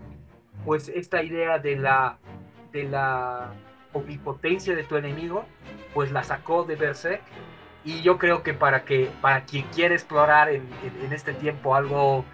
Pues 0.66 0.88
esta 0.90 1.22
idea 1.22 1.58
de 1.58 1.76
la, 1.76 2.18
de 2.72 2.84
la 2.84 3.54
omnipotencia 3.94 4.76
de 4.76 4.84
tu 4.84 4.96
enemigo, 4.96 5.46
pues 5.94 6.12
la 6.12 6.24
sacó 6.24 6.64
de 6.64 6.76
Berserk. 6.76 7.22
Y 7.84 8.02
yo 8.02 8.18
creo 8.18 8.42
que 8.42 8.52
para, 8.52 8.84
que, 8.84 9.10
para 9.22 9.46
quien 9.46 9.64
quiere 9.68 9.94
explorar 9.94 10.50
en, 10.50 10.68
en 11.02 11.12
este 11.12 11.32
tiempo 11.32 11.74
algo 11.74 12.26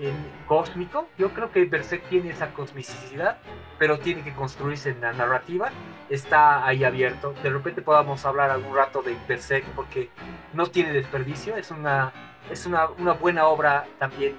en 0.00 0.14
cósmico. 0.46 1.08
Yo 1.18 1.32
creo 1.34 1.52
que 1.52 1.64
Berserk 1.64 2.08
tiene 2.08 2.30
esa 2.30 2.52
cosmicidad, 2.52 3.38
pero 3.78 3.98
tiene 3.98 4.22
que 4.22 4.32
construirse 4.32 4.90
en 4.90 5.00
la 5.00 5.12
narrativa. 5.12 5.70
Está 6.08 6.66
ahí 6.66 6.84
abierto. 6.84 7.34
De 7.42 7.50
repente 7.50 7.82
podamos 7.82 8.24
hablar 8.24 8.50
algún 8.50 8.74
rato 8.74 9.02
de 9.02 9.16
Berserk 9.28 9.64
porque 9.76 10.08
no 10.54 10.66
tiene 10.66 10.92
desperdicio. 10.92 11.56
Es 11.56 11.70
una, 11.70 12.12
es 12.50 12.66
una, 12.66 12.88
una 12.98 13.12
buena 13.12 13.46
obra 13.46 13.86
también 13.98 14.34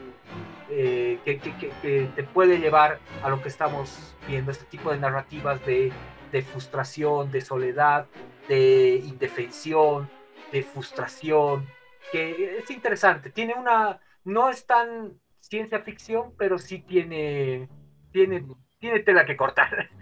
eh, 0.70 1.20
que, 1.24 1.38
que, 1.40 1.54
que, 1.82 2.10
te 2.16 2.24
puede 2.24 2.58
llevar 2.58 3.00
a 3.24 3.30
lo 3.30 3.42
que 3.42 3.50
estamos 3.50 4.16
viendo, 4.28 4.52
este 4.52 4.66
tipo 4.66 4.90
de 4.92 4.98
narrativas 4.98 5.64
de, 5.66 5.92
de 6.32 6.42
frustración, 6.42 7.30
de 7.32 7.42
soledad, 7.42 8.08
de 8.48 9.02
indefensión, 9.04 10.10
de 10.52 10.64
frustración, 10.64 11.68
que 12.12 12.60
es 12.60 12.72
interesante. 12.72 13.30
Tiene 13.30 13.54
una, 13.54 14.00
no 14.24 14.50
es 14.50 14.66
tan 14.66 15.20
ciencia 15.52 15.82
ficción, 15.82 16.32
pero 16.38 16.58
sí 16.58 16.80
tiene, 16.80 17.68
tiene, 18.14 18.46
tiene 18.80 19.02
tela 19.02 19.26
que 19.26 19.36
cortar. 19.36 19.90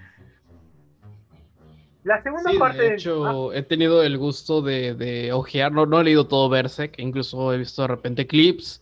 La 2.04 2.22
segunda 2.22 2.52
parte. 2.58 2.82
De 2.84 2.94
hecho, 2.94 3.52
he 3.52 3.64
tenido 3.64 4.04
el 4.04 4.18
gusto 4.18 4.62
de, 4.62 4.94
de 4.94 5.34
ojear, 5.34 5.72
no, 5.72 5.86
no 5.86 6.00
he 6.00 6.04
leído 6.04 6.28
todo 6.28 6.48
Berserk, 6.48 6.98
incluso 7.00 7.52
he 7.52 7.58
visto 7.58 7.82
de 7.82 7.90
repente 7.90 8.26
clips, 8.26 8.82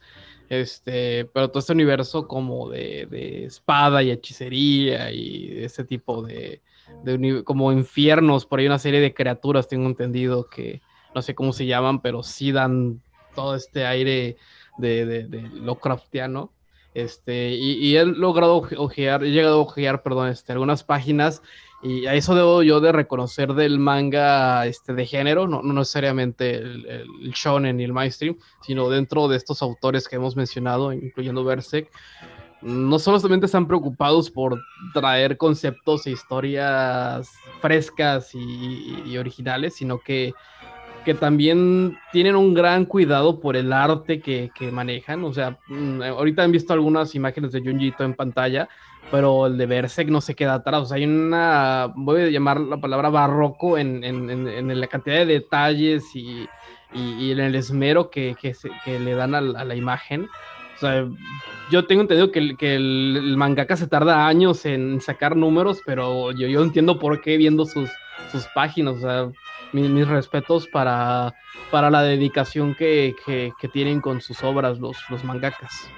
este, 0.49 1.25
pero 1.33 1.49
todo 1.49 1.59
este 1.59 1.73
universo 1.73 2.27
como 2.27 2.69
de, 2.69 3.07
de 3.09 3.45
espada 3.45 4.03
y 4.03 4.11
hechicería 4.11 5.11
y 5.11 5.63
ese 5.63 5.83
tipo 5.83 6.21
de, 6.21 6.61
de, 7.03 7.43
como 7.43 7.71
infiernos, 7.71 8.45
por 8.45 8.59
ahí 8.59 8.67
una 8.67 8.77
serie 8.77 8.99
de 8.99 9.13
criaturas, 9.13 9.67
tengo 9.67 9.87
entendido 9.87 10.47
que 10.47 10.81
no 11.15 11.21
sé 11.21 11.33
cómo 11.33 11.53
se 11.53 11.65
llaman, 11.65 12.01
pero 12.01 12.23
sí 12.23 12.51
dan 12.51 13.01
todo 13.33 13.55
este 13.55 13.85
aire 13.85 14.37
de, 14.77 15.05
de, 15.05 15.23
de 15.27 15.41
Lovecraftiano. 15.41 16.51
Este, 16.97 17.49
y, 17.49 17.95
he 17.95 18.03
logrado 18.05 18.55
ojear, 18.55 19.23
he 19.23 19.29
llegado 19.29 19.59
a 19.59 19.61
ojear, 19.61 20.01
perdón, 20.01 20.29
este, 20.29 20.51
algunas 20.51 20.83
páginas 20.83 21.43
y 21.83 22.07
a 22.07 22.15
eso 22.15 22.33
debo 22.33 22.63
yo 22.63 22.79
de 22.79 22.91
reconocer 22.91 23.53
del 23.53 23.77
manga 23.77 24.65
este, 24.65 24.95
de 24.95 25.05
género, 25.05 25.47
no, 25.47 25.61
no 25.61 25.73
necesariamente 25.73 26.55
el, 26.55 26.87
el, 26.87 27.31
shonen 27.33 27.79
y 27.79 27.83
el 27.83 27.93
mainstream, 27.93 28.35
sino 28.63 28.89
dentro 28.89 29.27
de 29.27 29.37
estos 29.37 29.61
autores 29.61 30.07
que 30.07 30.15
hemos 30.15 30.35
mencionado, 30.35 30.91
incluyendo 30.91 31.43
Berserk, 31.43 31.87
no 32.63 32.97
solamente 32.97 33.45
están 33.45 33.67
preocupados 33.67 34.31
por 34.31 34.59
traer 34.91 35.37
conceptos 35.37 36.07
e 36.07 36.09
historias 36.09 37.31
frescas 37.61 38.33
y, 38.33 39.03
y 39.05 39.17
originales, 39.19 39.75
sino 39.75 39.99
que 39.99 40.33
que 41.07 41.13
también 41.13 41.97
tienen 42.11 42.35
un 42.35 42.53
gran 42.53 42.83
cuidado 42.83 43.39
por 43.39 43.55
el 43.55 43.71
arte 43.71 44.19
que, 44.19 44.51
que 44.53 44.73
manejan. 44.73 45.23
O 45.23 45.31
sea, 45.31 45.57
mm, 45.69 46.01
ahorita 46.01 46.43
han 46.43 46.51
visto 46.51 46.73
algunas 46.73 47.15
imágenes 47.15 47.53
de 47.53 47.61
Junjito 47.61 48.03
en 48.03 48.13
pantalla, 48.13 48.67
pero 49.09 49.47
el 49.47 49.57
de 49.57 49.67
Berserk 49.67 50.09
no 50.09 50.19
se 50.19 50.35
queda 50.35 50.55
atrás. 50.55 50.81
O 50.81 50.85
sea, 50.85 50.97
hay 50.97 51.05
una, 51.05 51.93
voy 51.95 52.23
a 52.23 52.29
llamar 52.29 52.59
la 52.59 52.81
palabra 52.81 53.09
barroco 53.09 53.77
en, 53.77 54.03
en, 54.03 54.29
en, 54.29 54.81
la 54.81 54.87
cantidad 54.87 55.15
de 55.19 55.27
detalles 55.27 56.13
y, 56.13 56.45
y, 56.93 57.31
en 57.31 57.39
el 57.39 57.55
esmero 57.55 58.09
que, 58.09 58.35
que, 58.37 58.53
que 58.83 58.99
le 58.99 59.15
dan 59.15 59.33
a, 59.33 59.37
a, 59.37 59.63
la 59.63 59.75
imagen. 59.75 60.27
O 60.75 60.79
sea, 60.81 61.07
yo 61.71 61.85
tengo 61.85 62.01
entendido 62.01 62.33
que, 62.33 62.39
el, 62.39 62.57
que 62.57 62.75
el, 62.75 63.35
mangaka 63.37 63.77
se 63.77 63.87
tarda 63.87 64.27
años 64.27 64.65
en 64.65 64.99
sacar 64.99 65.37
números, 65.37 65.79
pero 65.85 66.33
yo, 66.33 66.49
yo 66.49 66.61
entiendo 66.61 66.99
por 66.99 67.21
qué 67.21 67.37
viendo 67.37 67.63
sus, 67.63 67.89
sus 68.29 68.45
páginas. 68.47 68.95
O 68.95 68.99
sea, 68.99 69.31
mis, 69.73 70.07
respetos 70.07 70.67
para, 70.67 71.33
para 71.71 71.89
la 71.89 72.01
dedicación 72.03 72.75
que, 72.75 73.15
que, 73.25 73.67
tienen 73.67 74.01
con 74.01 74.21
sus 74.21 74.43
obras 74.43 74.79
los, 74.79 74.97
los 75.09 75.23
mangakas. 75.23 75.89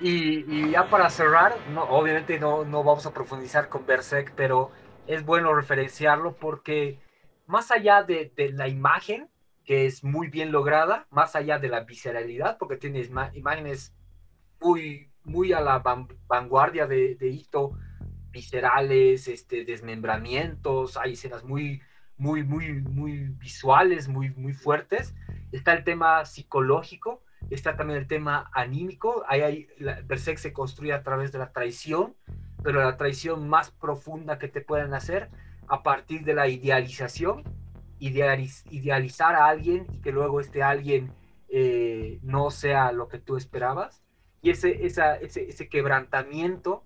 Y, 0.00 0.70
ya 0.70 0.88
para 0.88 1.10
cerrar, 1.10 1.54
no, 1.74 1.82
obviamente 1.84 2.38
no, 2.38 2.64
no 2.64 2.82
vamos 2.82 3.04
a 3.06 3.12
profundizar 3.12 3.68
con 3.68 3.86
Berserk, 3.86 4.32
pero 4.34 4.70
es 5.06 5.24
bueno 5.24 5.54
referenciarlo 5.54 6.36
porque 6.36 6.98
más 7.46 7.70
allá 7.70 8.02
de, 8.02 8.32
de, 8.36 8.52
la 8.52 8.68
imagen, 8.68 9.28
que 9.64 9.86
es 9.86 10.04
muy 10.04 10.28
bien 10.28 10.52
lograda, 10.52 11.06
más 11.10 11.36
allá 11.36 11.58
de 11.58 11.68
la 11.68 11.80
visceralidad, 11.80 12.58
porque 12.58 12.76
tienes 12.76 13.10
imágenes 13.34 13.94
muy, 14.60 15.10
muy 15.24 15.52
a 15.52 15.60
la 15.60 15.82
vanguardia 16.28 16.86
de, 16.86 17.16
de 17.16 17.28
Ito, 17.28 17.72
viscerales, 18.30 19.28
este, 19.28 19.64
desmembramientos, 19.64 20.96
hay 20.96 21.12
escenas 21.12 21.44
muy, 21.44 21.82
muy, 22.20 22.44
muy, 22.44 22.82
muy 22.82 23.28
visuales, 23.38 24.06
muy, 24.06 24.28
muy 24.30 24.52
fuertes. 24.52 25.14
Está 25.52 25.72
el 25.72 25.84
tema 25.84 26.26
psicológico, 26.26 27.22
está 27.48 27.76
también 27.76 27.98
el 27.98 28.06
tema 28.06 28.50
anímico. 28.52 29.24
Ahí 29.26 29.40
hay, 29.40 29.68
la, 29.78 30.02
Berserk 30.02 30.36
se 30.36 30.52
construye 30.52 30.92
a 30.92 31.02
través 31.02 31.32
de 31.32 31.38
la 31.38 31.50
traición, 31.50 32.14
pero 32.62 32.84
la 32.84 32.98
traición 32.98 33.48
más 33.48 33.70
profunda 33.70 34.38
que 34.38 34.48
te 34.48 34.60
pueden 34.60 34.92
hacer 34.92 35.30
a 35.66 35.82
partir 35.82 36.22
de 36.24 36.34
la 36.34 36.46
idealización, 36.46 37.42
idealizar 37.98 39.34
a 39.34 39.46
alguien 39.46 39.86
y 39.90 40.02
que 40.02 40.12
luego 40.12 40.40
este 40.40 40.62
alguien 40.62 41.14
eh, 41.48 42.20
no 42.22 42.50
sea 42.50 42.92
lo 42.92 43.08
que 43.08 43.18
tú 43.18 43.38
esperabas. 43.38 44.02
Y 44.42 44.50
ese, 44.50 44.84
esa, 44.84 45.16
ese, 45.16 45.48
ese 45.48 45.70
quebrantamiento 45.70 46.82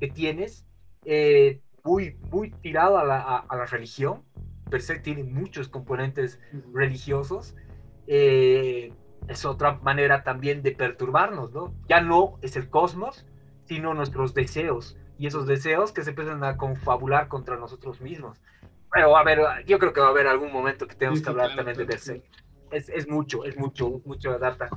que 0.00 0.08
tienes, 0.08 0.66
eh, 1.04 1.60
muy, 1.84 2.16
muy 2.32 2.50
tirado 2.50 2.98
a 2.98 3.04
la, 3.04 3.20
a 3.20 3.56
la 3.56 3.66
religión, 3.66 4.24
Berserk 4.72 5.02
tiene 5.02 5.22
muchos 5.22 5.68
componentes 5.68 6.40
religiosos. 6.72 7.54
Eh, 8.08 8.92
es 9.28 9.44
otra 9.44 9.78
manera 9.82 10.24
también 10.24 10.62
de 10.62 10.72
perturbarnos, 10.72 11.52
¿no? 11.52 11.72
Ya 11.88 12.00
no 12.00 12.38
es 12.42 12.56
el 12.56 12.68
cosmos, 12.68 13.24
sino 13.66 13.94
nuestros 13.94 14.34
deseos. 14.34 14.96
Y 15.18 15.28
esos 15.28 15.46
deseos 15.46 15.92
que 15.92 16.02
se 16.02 16.10
empiezan 16.10 16.42
a 16.42 16.56
confabular 16.56 17.28
contra 17.28 17.56
nosotros 17.56 18.00
mismos. 18.00 18.38
Pero 18.92 19.16
a 19.16 19.22
ver, 19.22 19.40
yo 19.66 19.78
creo 19.78 19.92
que 19.92 20.00
va 20.00 20.08
a 20.08 20.10
haber 20.10 20.26
algún 20.26 20.52
momento 20.52 20.88
que 20.88 20.96
tenemos 20.96 21.22
que 21.22 21.30
hablar 21.30 21.54
también 21.54 21.76
de 21.76 21.84
Berserk. 21.84 22.24
Es, 22.72 22.88
es, 22.88 23.08
mucho, 23.08 23.44
es 23.44 23.56
mucho, 23.56 24.00
mucho 24.04 24.38
data. 24.38 24.68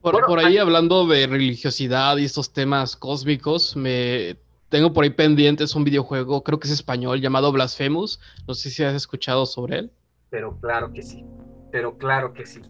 Por, 0.00 0.24
por 0.24 0.38
ahí, 0.38 0.56
hablando 0.56 1.06
de 1.06 1.26
religiosidad 1.26 2.16
y 2.16 2.24
estos 2.24 2.52
temas 2.52 2.96
cósmicos, 2.96 3.76
me 3.76 4.36
tengo 4.68 4.92
por 4.92 5.04
ahí 5.04 5.10
pendientes 5.10 5.74
un 5.74 5.84
videojuego, 5.84 6.42
creo 6.42 6.58
que 6.58 6.68
es 6.68 6.74
español, 6.74 7.20
llamado 7.20 7.52
Blasphemous. 7.52 8.20
No 8.46 8.54
sé 8.54 8.70
si 8.70 8.82
has 8.82 8.94
escuchado 8.94 9.46
sobre 9.46 9.78
él. 9.78 9.92
Pero 10.30 10.58
claro 10.60 10.92
que 10.92 11.02
sí, 11.02 11.24
pero 11.70 11.96
claro 11.98 12.32
que 12.32 12.46
sí. 12.46 12.60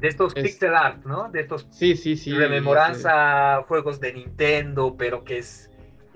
De 0.00 0.08
estos 0.08 0.32
pixel 0.32 0.76
art, 0.76 1.04
¿no? 1.04 1.28
De 1.30 1.40
estos 1.40 1.66
sí, 1.70 1.96
sí, 1.96 2.16
sí, 2.16 2.32
rememoranza 2.32 3.64
juegos 3.66 3.98
de 3.98 4.12
Nintendo, 4.12 4.94
pero 4.96 5.24
que 5.24 5.38
es 5.38 5.68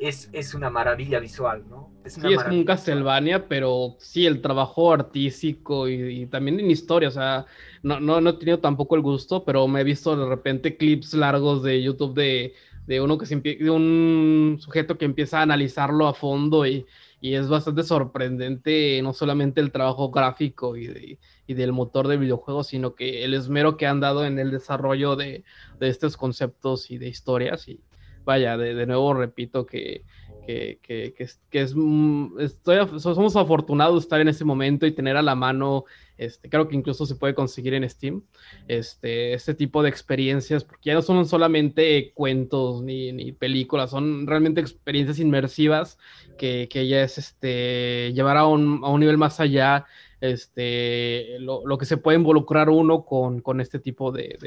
es, 0.02 0.28
es 0.32 0.54
una 0.54 0.68
maravilla 0.68 1.20
visual, 1.20 1.64
¿no? 1.68 1.90
Es 2.04 2.14
sí, 2.14 2.32
es 2.32 2.42
como 2.42 2.56
un 2.56 2.64
Castlevania, 2.64 3.46
pero 3.46 3.94
sí, 3.98 4.26
el 4.26 4.42
trabajo 4.42 4.92
artístico 4.92 5.88
y, 5.88 6.26
también 6.26 6.58
en 6.58 6.70
historia, 6.70 7.08
o 7.08 7.12
sea, 7.12 7.46
no, 7.82 8.00
no, 8.00 8.20
no, 8.20 8.30
he 8.30 8.32
tenido 8.34 8.58
tampoco 8.58 8.96
el 8.96 9.02
gusto, 9.02 9.44
pero 9.44 9.68
me 9.68 9.80
he 9.80 9.84
visto 9.84 10.16
de 10.16 10.28
repente 10.28 10.76
clips 10.76 11.14
largos 11.14 11.62
de 11.62 11.80
YouTube 11.82 12.14
de, 12.14 12.52
de 12.86 13.00
uno 13.00 13.18
que 13.18 13.26
de 13.26 13.70
un 13.70 14.58
sujeto 14.60 14.98
que 14.98 15.04
empieza 15.04 15.38
a 15.38 15.42
analizarlo 15.42 16.06
a 16.06 16.14
fondo 16.14 16.66
y, 16.66 16.86
y 17.20 17.34
es 17.34 17.48
bastante 17.48 17.84
sorprendente 17.84 19.00
no 19.02 19.12
solamente 19.12 19.60
el 19.60 19.70
trabajo 19.70 20.10
gráfico 20.10 20.76
y, 20.76 21.18
y, 21.46 21.54
del 21.54 21.72
motor 21.72 22.08
de 22.08 22.16
videojuegos, 22.16 22.68
sino 22.68 22.94
que 22.94 23.24
el 23.24 23.34
esmero 23.34 23.76
que 23.76 23.86
han 23.86 24.00
dado 24.00 24.24
en 24.24 24.38
el 24.38 24.50
desarrollo 24.50 25.16
de, 25.16 25.44
de 25.78 25.88
estos 25.88 26.16
conceptos 26.16 26.90
y 26.90 26.98
de 26.98 27.08
historias. 27.08 27.68
Y 27.68 27.80
vaya, 28.24 28.56
de, 28.56 28.74
de 28.74 28.86
nuevo 28.86 29.14
repito 29.14 29.66
que 29.66 30.04
que, 30.46 30.80
que, 30.82 31.14
que, 31.50 31.60
es, 31.60 31.74
mm, 31.74 32.40
estoy, 32.40 32.78
somos 32.98 33.36
afortunados 33.36 33.94
de 33.94 34.00
estar 34.00 34.20
en 34.20 34.28
ese 34.28 34.44
momento 34.44 34.86
y 34.86 34.92
tener 34.92 35.16
a 35.16 35.22
la 35.22 35.34
mano, 35.34 35.84
este, 36.18 36.48
creo 36.48 36.68
que 36.68 36.76
incluso 36.76 37.06
se 37.06 37.14
puede 37.14 37.34
conseguir 37.34 37.74
en 37.74 37.88
Steam, 37.88 38.22
este, 38.68 39.34
este 39.34 39.54
tipo 39.54 39.82
de 39.82 39.88
experiencias, 39.88 40.64
porque 40.64 40.90
ya 40.90 40.94
no 40.94 41.02
son 41.02 41.26
solamente 41.26 42.12
cuentos 42.14 42.82
ni, 42.82 43.12
ni 43.12 43.32
películas, 43.32 43.90
son 43.90 44.26
realmente 44.26 44.60
experiencias 44.60 45.18
inmersivas 45.18 45.98
que, 46.38 46.68
que 46.70 46.86
ya 46.86 47.02
es 47.02 47.18
este, 47.18 48.12
llevar 48.14 48.36
a 48.36 48.46
un, 48.46 48.80
a 48.84 48.88
un 48.88 49.00
nivel 49.00 49.18
más 49.18 49.40
allá 49.40 49.86
este, 50.22 51.36
lo, 51.40 51.66
lo, 51.66 51.76
que 51.76 51.84
se 51.84 51.96
puede 51.96 52.16
involucrar 52.16 52.70
uno 52.70 53.04
con, 53.04 53.40
con 53.40 53.60
este 53.60 53.80
tipo 53.80 54.12
de, 54.12 54.38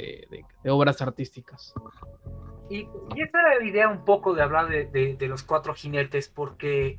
de, 0.64 0.72
obras 0.72 1.02
artísticas. 1.02 1.74
Y, 2.70 2.88
esa 3.18 3.42
era 3.42 3.60
la 3.60 3.66
idea 3.66 3.90
un 3.90 4.06
poco 4.06 4.34
de 4.34 4.42
hablar 4.42 4.70
de, 4.70 5.18
los 5.28 5.44
cuatro 5.44 5.76
jinetes, 5.76 6.30
porque 6.30 6.98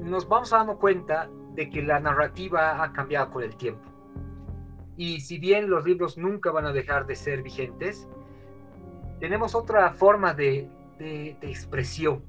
nos 0.00 0.26
vamos 0.26 0.50
dando 0.50 0.78
cuenta 0.78 1.28
de 1.54 1.68
que 1.68 1.82
la 1.82 2.00
narrativa 2.00 2.82
ha 2.82 2.92
cambiado 2.94 3.30
con 3.30 3.42
el 3.42 3.54
tiempo. 3.56 3.93
Y 4.96 5.20
si 5.20 5.38
bien 5.38 5.68
los 5.68 5.84
libros 5.84 6.16
nunca 6.18 6.50
van 6.50 6.66
a 6.66 6.72
dejar 6.72 7.06
de 7.06 7.16
ser 7.16 7.42
vigentes, 7.42 8.08
tenemos 9.20 9.54
otra 9.54 9.92
forma 9.92 10.34
de, 10.34 10.68
expresión. 11.42 12.22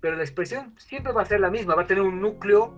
Pero 0.00 0.16
la 0.16 0.22
expresión 0.22 0.74
siempre 0.78 1.12
va 1.12 1.22
a 1.22 1.24
ser 1.24 1.40
la 1.40 1.50
misma, 1.50 1.74
va 1.74 1.82
a 1.82 1.86
tener 1.86 2.02
un 2.02 2.20
núcleo 2.20 2.74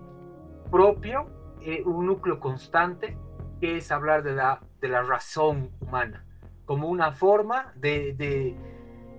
propio, 0.71 1.27
eh, 1.61 1.83
un 1.85 2.05
núcleo 2.05 2.39
constante, 2.39 3.17
que 3.59 3.77
es 3.77 3.91
hablar 3.91 4.23
de 4.23 4.33
la, 4.33 4.61
de 4.79 4.87
la 4.87 5.01
razón 5.03 5.71
humana, 5.81 6.25
como 6.65 6.87
una 6.87 7.11
forma 7.11 7.73
de 7.75 8.55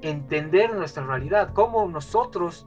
entender 0.03 0.75
nuestra 0.75 1.05
realidad, 1.05 1.53
cómo 1.53 1.87
nosotros 1.89 2.67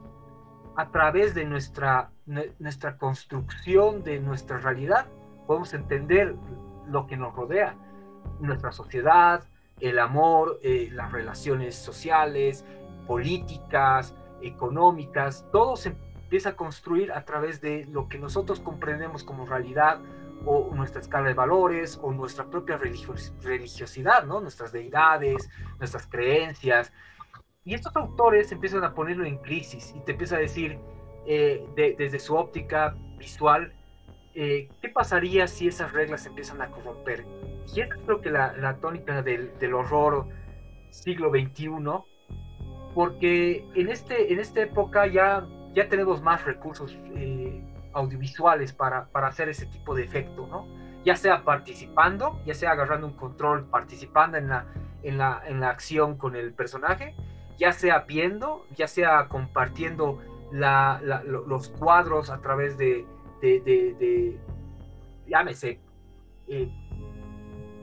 a 0.76 0.90
través 0.90 1.34
de 1.34 1.44
nuestra, 1.44 2.10
nuestra 2.58 2.96
construcción 2.96 4.02
de 4.02 4.20
nuestra 4.20 4.58
realidad 4.58 5.06
podemos 5.46 5.74
entender 5.74 6.34
lo 6.86 7.06
que 7.06 7.16
nos 7.16 7.34
rodea, 7.34 7.76
nuestra 8.40 8.72
sociedad, 8.72 9.44
el 9.80 9.98
amor, 9.98 10.58
eh, 10.62 10.88
las 10.92 11.12
relaciones 11.12 11.74
sociales, 11.74 12.64
políticas, 13.06 14.14
económicas, 14.42 15.46
todo 15.52 15.76
se 15.76 15.90
empieza 15.90 16.50
a 16.50 16.56
construir 16.56 17.12
a 17.12 17.24
través 17.24 17.60
de 17.60 17.86
lo 17.86 18.08
que 18.08 18.18
nosotros 18.18 18.60
comprendemos 18.60 19.24
como 19.24 19.46
realidad 19.46 20.00
o 20.44 20.70
nuestra 20.74 21.00
escala 21.00 21.28
de 21.28 21.34
valores 21.34 21.98
o 22.02 22.12
nuestra 22.12 22.44
propia 22.46 22.78
religiosidad, 22.78 24.24
¿no? 24.24 24.40
nuestras 24.40 24.72
deidades, 24.72 25.48
nuestras 25.78 26.06
creencias. 26.06 26.92
Y 27.64 27.74
estos 27.74 27.94
autores 27.96 28.50
empiezan 28.50 28.82
a 28.82 28.94
ponerlo 28.94 29.24
en 29.24 29.38
crisis 29.38 29.94
y 29.96 30.00
te 30.00 30.12
empieza 30.12 30.36
a 30.36 30.40
decir 30.40 30.78
eh, 31.26 31.64
desde 31.76 32.18
su 32.18 32.34
óptica 32.34 32.96
visual, 33.18 33.72
eh, 34.34 34.68
¿qué 34.80 34.88
pasaría 34.88 35.46
si 35.46 35.68
esas 35.68 35.92
reglas 35.92 36.26
empiezan 36.26 36.62
a 36.62 36.70
corromper? 36.70 37.26
Y 37.74 37.80
esa 37.80 37.94
es 37.94 38.00
creo 38.04 38.20
que 38.20 38.30
la, 38.30 38.52
la 38.56 38.76
tónica 38.76 39.22
del, 39.22 39.74
horror 39.74 40.28
siglo 40.90 41.30
XXI, 41.30 41.70
porque 42.94 43.66
en, 43.74 43.88
este, 43.88 44.32
en 44.32 44.40
esta 44.40 44.60
época 44.60 45.06
ya, 45.06 45.46
ya 45.74 45.88
tenemos 45.88 46.22
más 46.22 46.44
recursos 46.44 46.96
eh, 47.14 47.62
audiovisuales 47.92 48.72
para, 48.72 49.06
para 49.06 49.28
hacer 49.28 49.48
ese 49.48 49.66
tipo 49.66 49.94
de 49.94 50.04
efecto, 50.04 50.46
¿no? 50.46 50.66
Ya 51.04 51.16
sea 51.16 51.44
participando, 51.44 52.40
ya 52.46 52.54
sea 52.54 52.72
agarrando 52.72 53.06
un 53.06 53.14
control, 53.14 53.66
participando 53.66 54.38
en 54.38 54.48
la, 54.48 54.66
en 55.02 55.18
la, 55.18 55.42
en 55.46 55.60
la 55.60 55.70
acción 55.70 56.16
con 56.16 56.36
el 56.36 56.52
personaje, 56.52 57.14
ya 57.58 57.72
sea 57.72 58.00
viendo, 58.00 58.66
ya 58.76 58.86
sea 58.86 59.28
compartiendo 59.28 60.20
los 60.52 61.68
cuadros 61.70 62.28
a 62.28 62.40
través 62.40 62.76
de, 62.76 63.06
de, 63.42 64.38
llámese, 65.26 65.80
eh, 66.48 66.68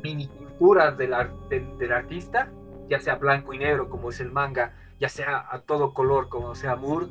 mini 0.04 0.28
pinturas 0.28 0.98
del, 0.98 1.14
del, 1.50 1.92
artista, 1.92 2.52
ya 2.88 3.00
sea 3.00 3.16
blanco 3.16 3.54
y 3.54 3.60
negro 3.60 3.90
como 3.90 4.10
es 4.10 4.20
el 4.20 4.32
manga, 4.32 4.74
ya 5.00 5.10
sea 5.10 5.46
a 5.50 5.60
todo 5.62 5.94
color 5.94 6.30
como 6.30 6.56
sea 6.56 6.76
Moore, 6.76 7.08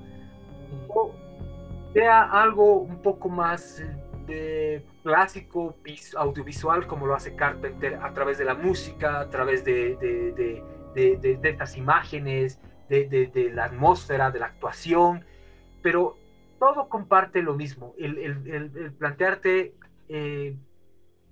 o 0.88 1.14
sea 1.92 2.22
algo 2.22 2.80
un 2.80 3.02
poco 3.02 3.28
más 3.28 3.82
de 4.26 4.84
clásico 5.02 5.74
audiovisual 6.16 6.86
como 6.86 7.06
lo 7.06 7.14
hace 7.14 7.34
Carpenter 7.34 7.98
a 8.02 8.12
través 8.12 8.38
de 8.38 8.44
la 8.44 8.54
música, 8.54 9.20
a 9.20 9.30
través 9.30 9.64
de 9.64 9.96
de, 10.94 11.38
estas 11.42 11.76
imágenes, 11.76 12.58
de, 12.88 13.50
la 13.54 13.64
atmósfera, 13.64 14.30
de 14.30 14.40
la 14.40 14.46
actuación, 14.46 15.24
pero 15.82 16.16
todo 16.58 16.88
comparte 16.88 17.42
lo 17.42 17.54
mismo, 17.54 17.94
el, 17.98 18.92
plantearte 18.98 19.74
eh, 20.08 20.56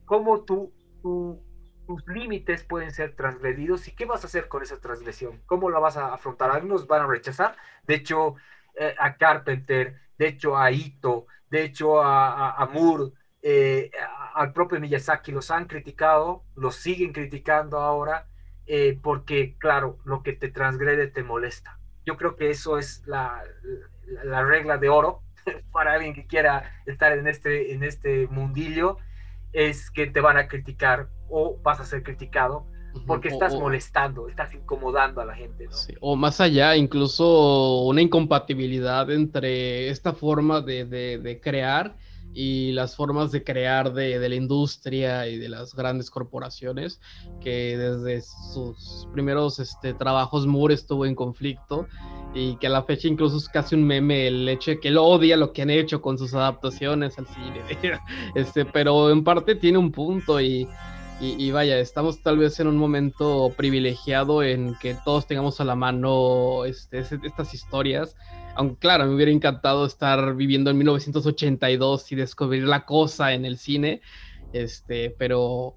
cómo 0.05 0.45
tus 0.45 2.07
límites 2.07 2.65
pueden 2.65 2.91
ser 2.93 3.15
transgredidos 3.15 3.89
y 3.89 3.95
qué 3.95 4.05
vas 4.05 4.25
a 4.25 4.27
hacer 4.27 4.49
con 4.49 4.63
esa 4.63 4.81
transgresión, 4.81 5.43
cómo 5.47 5.71
la 5.71 5.79
vas 5.79 5.97
a 5.97 6.15
afrontar. 6.15 6.51
Algunos 6.51 6.87
van 6.87 7.03
a 7.03 7.07
rechazar, 7.07 7.57
de 7.87 7.95
hecho, 7.95 8.37
eh, 8.79 8.95
a 8.99 9.17
Carpenter, 9.17 10.01
de 10.19 10.29
hecho, 10.29 10.57
a 10.57 10.71
Ito, 10.71 11.27
de 11.51 11.65
hecho, 11.65 12.03
a, 12.03 12.53
a, 12.53 12.67
Moore, 12.67 13.13
eh, 13.43 13.91
al 14.35 14.53
propio 14.53 14.81
Miyazaki 14.81 15.33
los 15.33 15.51
han 15.51 15.67
criticado, 15.67 16.45
los 16.55 16.77
siguen 16.77 17.13
criticando 17.13 17.79
ahora, 17.79 18.29
porque, 19.01 19.57
claro, 19.59 20.01
lo 20.05 20.25
que 20.25 20.33
te 20.33 20.49
transgrede 20.49 21.07
te 21.07 21.23
molesta. 21.23 21.79
Yo 22.05 22.17
creo 22.17 22.35
que 22.35 22.51
eso 22.51 22.79
es 22.79 23.07
la, 23.07 23.45
la, 24.25 24.45
regla 24.45 24.79
de 24.79 24.89
oro 24.89 25.23
para 25.73 25.95
alguien 25.95 26.15
que 26.15 26.27
quiera 26.27 26.71
estar 26.87 27.13
en 27.13 27.27
este, 27.29 27.73
en 27.73 27.83
este 27.83 28.27
mundillo, 28.29 28.99
es 29.53 29.91
que 29.91 30.07
te 30.07 30.21
van 30.21 30.37
a 30.37 30.49
criticar 30.49 31.09
o 31.29 31.59
vas 31.63 31.81
a 31.81 31.85
ser 31.85 32.03
criticado 32.03 32.67
porque 33.07 33.29
estás 33.29 33.55
molestando, 33.55 34.29
estás 34.29 34.55
incomodando 34.55 35.21
a 35.21 35.27
la 35.27 35.35
gente. 35.35 35.69
o 36.01 36.17
más 36.17 36.41
allá, 36.41 36.77
incluso 36.77 37.83
una 37.83 38.01
incompatibilidad 38.01 39.11
entre 39.11 39.91
esta 39.91 40.15
forma 40.15 40.63
de, 40.63 40.87
de, 40.87 41.19
de 41.19 41.41
crear 41.41 41.97
y 42.37 42.73
las 42.73 42.95
formas 42.95 43.33
de 43.33 43.43
crear 43.43 43.95
de, 43.95 44.19
de, 44.19 44.29
la 44.29 44.35
industria 44.35 45.27
y 45.27 45.39
de 45.39 45.49
las 45.49 45.75
grandes 45.75 46.11
corporaciones, 46.11 47.01
que 47.41 47.79
desde 47.79 48.21
sus 48.53 49.09
primeros 49.11 49.59
este, 49.59 49.95
trabajos 49.95 50.47
Moore 50.47 50.75
estuvo 50.75 51.07
en 51.07 51.15
conflicto 51.15 51.89
y 52.35 52.57
que 52.57 52.67
a 52.67 52.71
la 52.71 52.83
fecha 52.83 53.09
incluso 53.09 53.39
es 53.39 53.49
casi 53.49 53.75
un 53.75 53.85
meme 53.85 54.27
el 54.27 54.47
hecho 54.51 54.73
de 54.73 54.81
que 54.81 54.89
él 54.89 54.99
odia 54.99 55.39
lo 55.39 55.55
que 55.55 55.63
han 55.63 55.71
hecho 55.71 56.03
con 56.03 56.19
sus 56.19 56.35
adaptaciones 56.35 57.19
al 57.19 57.27
cine, 57.27 57.63
este, 58.35 58.67
pero 58.67 59.11
en 59.11 59.25
parte 59.25 59.55
tiene 59.55 59.79
un 59.79 59.91
punto 59.91 60.39
y, 60.39 60.69
y, 61.19 61.51
vaya, 61.53 61.79
estamos 61.79 62.23
tal 62.23 62.37
vez 62.37 62.61
en 62.61 62.67
un 62.67 62.77
momento 62.77 63.51
privilegiado 63.57 64.43
en 64.43 64.75
que 64.75 64.95
todos 65.07 65.27
tengamos 65.27 65.59
a 65.63 65.65
la 65.65 65.75
mano 65.75 66.67
este, 66.67 66.99
estas 66.99 67.55
historias 67.55 68.15
aunque 68.57 68.77
claro, 68.79 69.07
me 69.07 69.15
hubiera 69.15 69.31
encantado 69.31 69.87
estar 69.87 70.35
viviendo 70.35 70.71
en 70.71 70.79
1982 70.79 72.13
y 72.13 72.17
descubrir 72.17 72.65
la 72.65 72.85
cosa 72.85 73.33
en 73.33 73.45
el 73.45 73.59
cine, 73.59 74.01
este, 74.53 75.11
pero 75.19 75.77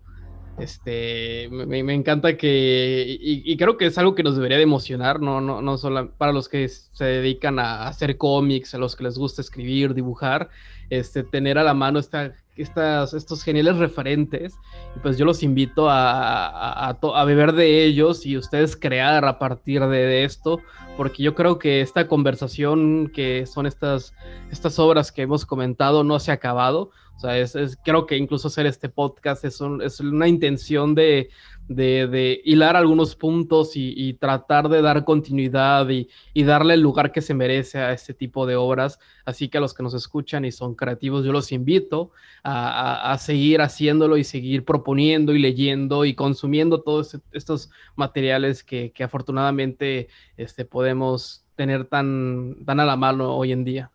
este, 0.59 1.47
me, 1.49 1.79
encanta 1.93 2.35
que, 2.35 3.17
y, 3.19 3.55
creo 3.57 3.77
que 3.77 3.85
es 3.85 3.97
algo 3.97 4.15
que 4.15 4.23
nos 4.23 4.35
debería 4.35 4.57
de 4.57 4.63
emocionar, 4.63 5.21
no, 5.21 5.39
no, 5.39 5.61
no 5.61 5.77
solo 5.77 6.11
para 6.17 6.33
los 6.33 6.49
que 6.49 6.67
se 6.67 7.05
dedican 7.05 7.59
a 7.59 7.87
hacer 7.87 8.17
cómics, 8.17 8.73
a 8.73 8.77
los 8.77 8.95
que 8.95 9.03
les 9.03 9.17
gusta 9.17 9.41
escribir, 9.41 9.93
dibujar, 9.93 10.49
este, 10.89 11.23
tener 11.23 11.57
a 11.57 11.63
la 11.63 11.73
mano 11.73 11.99
esta, 11.99 12.33
estos 12.59 13.43
geniales 13.43 13.77
referentes, 13.77 14.55
y 14.95 14.99
pues 14.99 15.17
yo 15.17 15.25
los 15.25 15.43
invito 15.43 15.89
a, 15.89 16.89
a, 16.89 17.25
beber 17.25 17.53
de 17.53 17.83
ellos 17.85 18.25
y 18.25 18.37
ustedes 18.37 18.75
crear 18.75 19.25
a 19.25 19.39
partir 19.39 19.85
de, 19.85 20.23
esto, 20.23 20.59
porque 20.97 21.23
yo 21.23 21.35
creo 21.35 21.59
que 21.59 21.81
esta 21.81 22.07
conversación, 22.07 23.11
que 23.13 23.45
son 23.45 23.65
estas, 23.65 24.13
estas 24.51 24.79
obras 24.79 25.11
que 25.11 25.21
hemos 25.21 25.45
comentado, 25.45 26.03
no 26.03 26.19
se 26.19 26.31
ha 26.31 26.35
acabado, 26.35 26.91
O 27.15 27.19
sea, 27.19 27.37
es, 27.37 27.55
creo 27.83 28.05
que 28.05 28.17
incluso 28.17 28.47
hacer 28.47 28.65
este 28.65 28.89
podcast 28.89 29.45
es, 29.45 29.59
es 29.83 29.99
una 29.99 30.27
intención 30.27 30.95
de, 30.95 31.29
de, 31.69 32.41
hilar 32.43 32.75
algunos 32.75 33.15
puntos 33.15 33.71
y, 33.75 34.13
tratar 34.15 34.67
de 34.69 34.81
dar 34.81 35.05
continuidad 35.05 35.87
y, 35.89 36.09
darle 36.43 36.73
el 36.73 36.81
lugar 36.81 37.11
que 37.11 37.21
se 37.21 37.33
merece 37.33 37.77
a 37.79 37.93
este 37.93 38.13
tipo 38.13 38.45
de 38.45 38.55
obras. 38.55 38.99
Así 39.23 39.47
que 39.47 39.59
a 39.59 39.61
los 39.61 39.73
que 39.73 39.83
nos 39.83 39.93
escuchan 39.93 40.43
y 40.45 40.51
son 40.51 40.75
creativos, 40.75 41.23
yo 41.23 41.31
los 41.31 41.51
invito 41.51 42.11
a, 42.43 43.15
seguir 43.19 43.61
haciéndolo 43.61 44.17
y 44.17 44.23
seguir 44.23 44.65
proponiendo 44.65 45.33
y 45.33 45.39
leyendo 45.39 46.05
y 46.05 46.15
consumiendo 46.15 46.81
todos 46.81 47.19
estos 47.31 47.69
materiales 47.95 48.63
que, 48.63 48.91
afortunadamente 48.99 50.09
este, 50.37 50.65
podemos 50.65 51.45
tener 51.55 51.85
tan, 51.85 52.57
a 52.65 52.73
la 52.85 52.95
mano 52.95 53.35
hoy 53.35 53.51
en 53.51 53.63
día. 53.63 53.91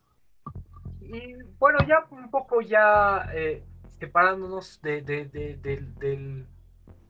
Y 1.00 1.34
bueno, 1.58 1.78
ya 1.88 2.06
un 2.10 2.30
poco 2.30 2.60
ya 2.60 3.30
eh, 3.34 3.62
separándonos 3.98 4.80
de, 4.82 5.02
de, 5.02 5.58
este, 5.64 6.44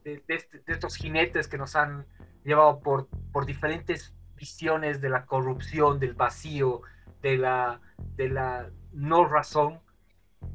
de, 0.04 0.22
estos 0.66 0.96
jinetes 0.96 1.48
que 1.48 1.58
nos 1.58 1.74
han 1.76 2.06
llevado 2.44 2.80
por, 2.80 3.08
por 3.32 3.46
diferentes 3.46 4.14
visiones 4.36 5.00
de 5.00 5.08
la 5.08 5.24
corrupción, 5.26 5.98
del 5.98 6.14
vacío, 6.14 6.82
de 7.22 7.38
la, 7.38 7.80
de 8.16 8.28
la 8.28 8.70
no 8.92 9.26
razón, 9.26 9.80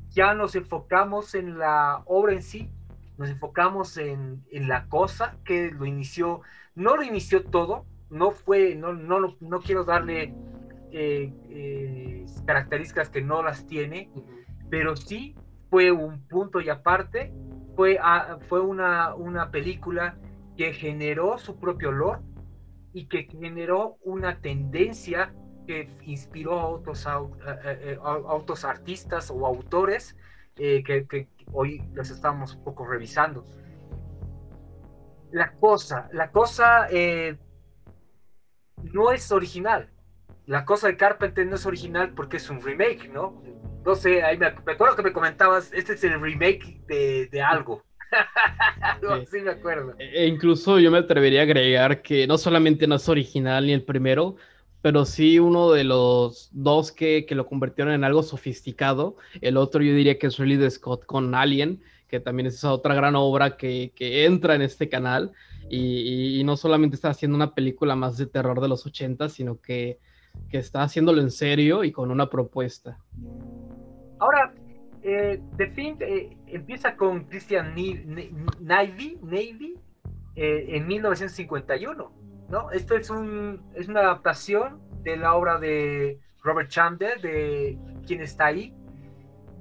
ya 0.10 0.34
nos 0.34 0.56
enfocamos 0.56 1.36
en 1.36 1.58
la 1.58 2.04
obra 2.06 2.34
en 2.34 2.44
sí, 2.44 2.72
nos 3.18 3.30
enfocamos 3.30 3.98
en, 3.98 4.46
en 4.52 4.68
la 4.68 4.88
cosa 4.88 5.38
que 5.44 5.72
lo 5.72 5.86
inició, 5.86 6.42
no 6.76 6.96
lo 6.96 7.04
inició 7.04 7.44
todo, 7.44 7.86
no 8.10 8.32
fue, 8.32 8.76
no, 8.76 8.94
no, 8.94 9.36
no 9.40 9.60
quiero 9.60 9.84
darle 9.84 10.34
eh, 10.92 11.32
eh, 11.50 12.26
características 12.46 13.10
que 13.10 13.22
no 13.22 13.44
las 13.44 13.68
tiene, 13.68 14.10
pero 14.70 14.96
sí 14.96 15.36
fue 15.70 15.92
un 15.92 16.28
punto 16.28 16.62
y 16.62 16.70
aparte, 16.70 17.32
fue, 17.80 17.98
fue 18.50 18.60
una, 18.60 19.16
una 19.16 19.52
película 19.52 20.18
que 20.58 20.74
generó 20.74 21.38
su 21.38 21.58
propio 21.58 21.88
olor 21.88 22.20
y 22.92 23.06
que 23.06 23.24
generó 23.24 23.96
una 24.04 24.42
tendencia 24.42 25.34
que 25.66 25.90
inspiró 26.04 26.60
a 26.60 26.68
otros, 26.68 27.08
a, 27.08 27.22
otros 27.22 28.66
artistas 28.66 29.32
o 29.32 29.46
autores 29.46 30.18
eh, 30.58 30.84
que, 30.84 31.08
que, 31.08 31.30
hoy 31.54 31.82
los 31.94 32.10
estamos 32.10 32.56
un 32.56 32.66
poco 32.66 32.86
revisando. 32.86 33.46
La 35.32 35.54
cosa, 35.54 36.10
la 36.12 36.32
cosa 36.32 36.86
no 38.84 39.14
es 39.14 39.32
original 39.32 39.90
la 40.50 40.66
cosa 40.66 40.88
de 40.88 40.98
Carpenter 40.98 41.46
no 41.46 41.56
es 41.56 41.66
original 41.68 42.14
porque 42.16 42.38
es 42.38 42.50
un 42.50 42.60
remake, 42.60 43.08
¿no? 43.14 43.40
No 43.90 43.96
sé, 43.96 44.22
ahí 44.22 44.38
me, 44.38 44.46
acuerdo 44.46 44.96
que 44.96 45.02
me 45.02 45.12
comentabas, 45.12 45.74
este 45.74 45.94
es 45.94 46.04
el 46.04 46.22
remake 46.22 46.80
de, 46.88 47.42
algo. 47.42 47.84
sí. 49.32 49.42
me 49.42 49.50
acuerdo. 49.50 49.96
E, 49.98 50.26
e 50.26 50.28
incluso 50.28 50.78
yo 50.78 50.92
me 50.92 51.00
atrevería 51.00 51.40
a 51.40 51.44
agregar 51.44 52.04
que 52.04 52.28
no 52.28 52.38
solamente 52.38 52.86
no 52.86 52.98
es 52.98 53.10
original 53.10 53.66
ni 53.66 53.74
el 53.74 53.82
primero, 53.82 54.36
pero 54.84 55.06
sí 55.06 55.40
uno 55.40 55.72
de 55.72 55.86
los 55.86 56.50
dos 56.52 56.92
que, 56.92 57.26
lo 57.32 57.48
convirtieron 57.48 57.92
en 57.96 58.04
algo 58.04 58.22
sofisticado. 58.22 59.16
El 59.42 59.58
otro 59.58 59.82
yo 59.82 59.96
diría 59.96 60.20
que 60.20 60.28
es 60.28 60.38
Ridley 60.38 60.70
Scott 60.70 61.08
con 61.08 61.34
Alien, 61.34 61.82
que 62.08 62.20
también 62.20 62.46
es 62.46 62.54
esa 62.54 62.72
otra 62.72 62.94
gran 62.94 63.16
obra 63.16 63.58
que, 63.58 63.92
entra 63.98 64.54
en 64.54 64.62
este 64.62 64.88
canal. 64.88 65.32
Y, 65.68 66.40
y, 66.40 66.44
no 66.44 66.58
solamente 66.58 66.96
está 66.96 67.10
haciendo 67.10 67.36
una 67.36 67.56
película 67.56 67.96
más 67.96 68.18
de 68.18 68.28
terror 68.28 68.62
de 68.62 68.68
los 68.68 68.86
80, 68.86 69.30
sino 69.30 69.60
que 69.60 69.98
que 70.50 70.58
está 70.58 70.84
haciéndolo 70.84 71.22
en 71.22 71.32
serio 71.32 71.84
y 71.84 71.92
con 71.92 72.12
una 72.12 72.30
propuesta. 72.30 73.00
Ahora, 74.20 74.54
eh, 75.02 75.42
The 75.58 75.68
Thing 75.68 75.96
eh, 76.02 76.38
empieza 76.48 76.96
con 76.96 77.26
Christian 77.26 77.74
Navy, 78.60 79.18
Navy 79.22 79.80
eh, 80.36 80.66
en 80.70 80.88
1951, 80.88 82.12
¿no? 82.50 82.72
Esto 82.72 82.96
es, 82.96 83.10
un, 83.10 83.62
es 83.76 83.88
una 83.88 84.02
adaptación 84.02 84.82
de 85.04 85.18
la 85.18 85.36
obra 85.36 85.58
de 85.58 86.20
Robert 86.44 86.70
Chandler, 86.70 87.22
de 87.22 87.78
Quién 88.06 88.22
está 88.22 88.48
ahí. 88.48 88.76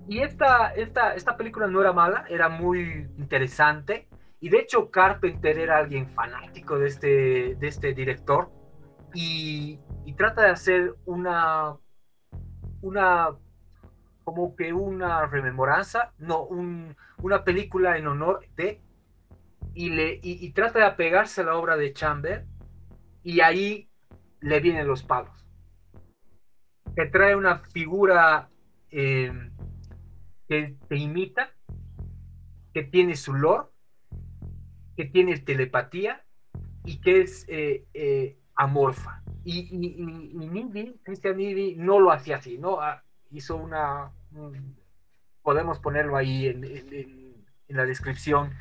Y 0.08 0.20
esta, 0.20 0.72
esta, 0.74 1.14
esta 1.14 1.36
película 1.36 1.66
no 1.66 1.80
era 1.80 1.92
mala, 1.92 2.24
era 2.28 2.48
muy 2.48 3.08
interesante. 3.18 4.08
Y 4.40 4.48
de 4.48 4.58
hecho 4.60 4.90
Carpenter 4.90 5.58
era 5.58 5.78
alguien 5.78 6.08
fanático 6.08 6.78
de 6.78 6.86
este, 6.86 7.54
de 7.56 7.68
este 7.68 7.92
director 7.92 8.50
y, 9.14 9.78
trata 10.16 10.42
de 10.42 10.50
hacer 10.50 10.94
una, 11.04 11.76
una, 12.80 13.28
como 14.28 14.54
que 14.56 14.74
una 14.74 15.24
rememoranza, 15.24 16.12
no, 16.18 16.48
una 17.22 17.44
película 17.44 17.96
en 17.96 18.08
honor 18.08 18.44
de, 18.56 18.82
y, 19.72 19.88
le, 19.88 20.20
y, 20.22 20.50
trata 20.52 20.80
de 20.80 20.84
apegarse 20.84 21.40
a 21.40 21.44
la 21.44 21.56
obra 21.56 21.78
de 21.78 21.94
Chamber, 21.94 22.44
y 23.22 23.40
ahí 23.40 23.88
le 24.40 24.60
vienen 24.60 24.86
los 24.86 25.02
palos. 25.02 25.46
Que 26.94 27.06
trae 27.06 27.36
una 27.36 27.60
figura 27.60 28.50
eh, 28.90 29.32
que 30.46 30.76
te 30.86 30.96
imita, 30.96 31.50
que 32.74 32.82
tiene 32.82 33.16
su 33.16 33.32
lore, 33.32 33.68
que 34.94 35.06
tiene 35.06 35.38
telepatía 35.38 36.22
y 36.84 37.00
que 37.00 37.22
es 37.22 37.46
eh, 37.48 37.86
eh, 37.94 38.38
amorfa. 38.56 39.22
Y, 39.42 39.60
y, 39.74 40.42
y, 40.44 41.00
Christian 41.02 41.38
Nivi, 41.38 41.76
no 41.76 41.98
lo 41.98 42.12
hacía 42.12 42.36
así, 42.36 42.58
¿no? 42.58 42.78
Ah, 42.82 43.02
hizo 43.30 43.56
una, 43.56 44.12
podemos 45.42 45.78
ponerlo 45.78 46.16
ahí 46.16 46.46
en, 46.46 46.64
en, 46.64 47.44
la 47.68 47.84
descripción. 47.86 48.52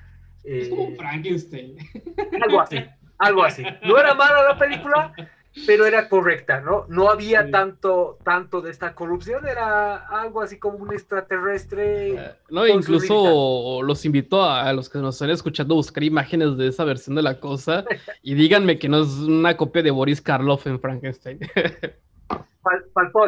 es 0.43 0.69
como 0.69 0.89
eh, 0.89 0.95
Frankenstein. 0.97 1.77
Algo 2.41 2.61
así, 2.61 2.77
algo 3.17 3.43
así. 3.43 3.63
No 3.83 3.97
era 3.97 4.13
mala 4.13 4.43
la 4.43 4.57
película, 4.57 5.13
pero 5.65 5.85
era 5.85 6.07
correcta, 6.07 6.61
¿no? 6.61 6.85
No 6.87 7.09
había 7.09 7.49
tanto, 7.49 8.19
tanto 8.23 8.61
de 8.61 8.71
esta 8.71 8.93
corrupción, 8.93 9.47
era 9.47 9.95
algo 9.95 10.41
así 10.41 10.59
como 10.59 10.77
un 10.77 10.93
extraterrestre. 10.93 12.15
Eh, 12.15 12.31
no, 12.49 12.67
incluso 12.67 13.81
los 13.81 14.05
invito 14.05 14.43
a, 14.43 14.71
los 14.73 14.89
que 14.89 14.99
nos 14.99 15.15
están 15.15 15.31
escuchando 15.31 15.73
a 15.73 15.77
buscar 15.77 16.03
imágenes 16.03 16.57
de 16.57 16.67
esa 16.67 16.83
versión 16.83 17.15
de 17.15 17.21
la 17.21 17.39
cosa 17.39 17.85
y 18.21 18.35
díganme 18.35 18.77
que 18.77 18.89
no 18.89 19.01
es 19.01 19.09
una 19.09 19.57
copia 19.57 19.81
de 19.81 19.91
Boris 19.91 20.21
Karloff 20.21 20.67
en 20.67 20.79
Frankenstein. 20.79 21.39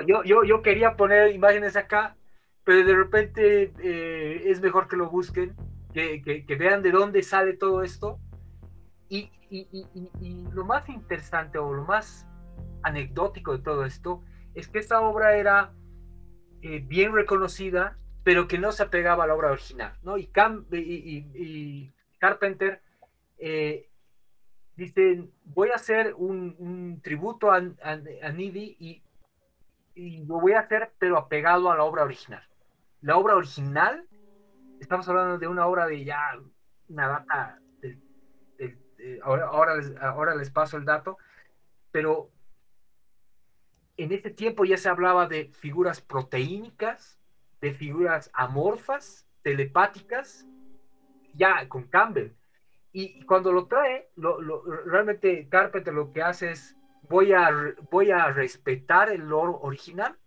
yo, 0.08 0.24
yo, 0.24 0.44
yo 0.44 0.62
quería 0.62 0.96
poner 0.96 1.34
imágenes 1.34 1.76
acá, 1.76 2.16
pero 2.70 2.86
de 2.86 2.96
repente 2.96 3.74
eh, 3.82 4.44
es 4.46 4.62
mejor 4.62 4.88
que 4.88 4.96
lo 4.96 5.10
busquen, 5.10 5.56
que, 5.92 6.46
vean 6.60 6.84
de 6.84 6.92
dónde 6.92 7.24
sale 7.24 7.54
todo 7.54 7.82
esto 7.82 8.20
y, 9.10 9.32
lo 10.54 10.66
más 10.66 10.88
interesante 10.88 11.58
o 11.58 11.74
lo 11.74 11.84
más 11.86 12.28
anecdótico 12.84 13.54
de 13.54 13.64
todo 13.64 13.86
esto 13.86 14.22
es 14.54 14.68
que 14.68 14.78
esta 14.78 15.02
obra 15.02 15.36
era 15.36 15.74
eh, 16.62 16.84
bien 16.86 17.12
reconocida, 17.12 17.98
pero 18.24 18.48
que 18.48 18.60
no 18.60 18.72
se 18.72 18.84
apegaba 18.84 19.24
a 19.24 19.28
la 19.28 19.34
obra 19.34 19.50
original, 19.50 19.98
¿no? 20.04 20.20
Y, 20.20 20.28
Carpenter 22.20 22.84
eh, 23.40 23.90
dice, 24.76 25.28
voy 25.44 25.70
a 25.70 25.76
hacer 25.78 26.14
un, 26.16 27.02
tributo 27.02 27.52
a, 27.52 27.64
a, 27.82 27.98
y, 28.38 29.02
lo 30.28 30.40
voy 30.40 30.52
a 30.52 30.60
hacer, 30.60 30.92
pero 31.00 31.18
apegado 31.18 31.72
a 31.72 31.76
la 31.76 31.84
obra 31.84 32.04
original. 32.04 32.44
La 33.02 33.18
obra 33.18 33.36
original, 33.36 34.08
estamos 34.80 35.08
hablando 35.08 35.38
de 35.38 35.48
una 35.48 35.68
obra 35.68 35.88
de 35.88 36.04
ya 36.04 36.40
una 36.88 37.08
data 37.08 37.60
eh, 39.00 39.20
ahora, 39.24 39.48
ahora, 39.48 39.76
les, 39.78 39.96
ahora 39.98 40.36
les 40.36 40.50
paso 40.50 40.76
el 40.76 40.84
dato, 40.84 41.18
pero 41.92 42.32
en 43.96 44.12
ese 44.12 44.30
tiempo 44.30 44.66
ya 44.66 44.78
se 44.78 44.90
hablaba 44.90 45.28
de 45.28 45.46
figuras 45.54 46.02
proteínicas, 46.02 47.18
de 47.62 47.74
figuras 47.74 48.30
amorfas, 48.34 49.26
telepáticas, 49.42 50.46
ya 51.34 51.68
con 51.70 51.84
Campbell. 51.84 52.34
Y 52.92 53.24
cuando 53.24 53.54
lo 53.54 53.68
trae, 53.68 54.10
realmente 54.86 55.48
Carpenter 55.48 55.94
lo 55.94 56.12
que 56.12 56.22
hace 56.22 56.52
es, 56.52 56.76
voy 57.04 57.32
a, 57.32 57.50
voy 57.90 58.12
a 58.12 58.32
respetar 58.32 59.10
el 59.10 59.30
lore 59.30 59.58
original, 59.62 60.18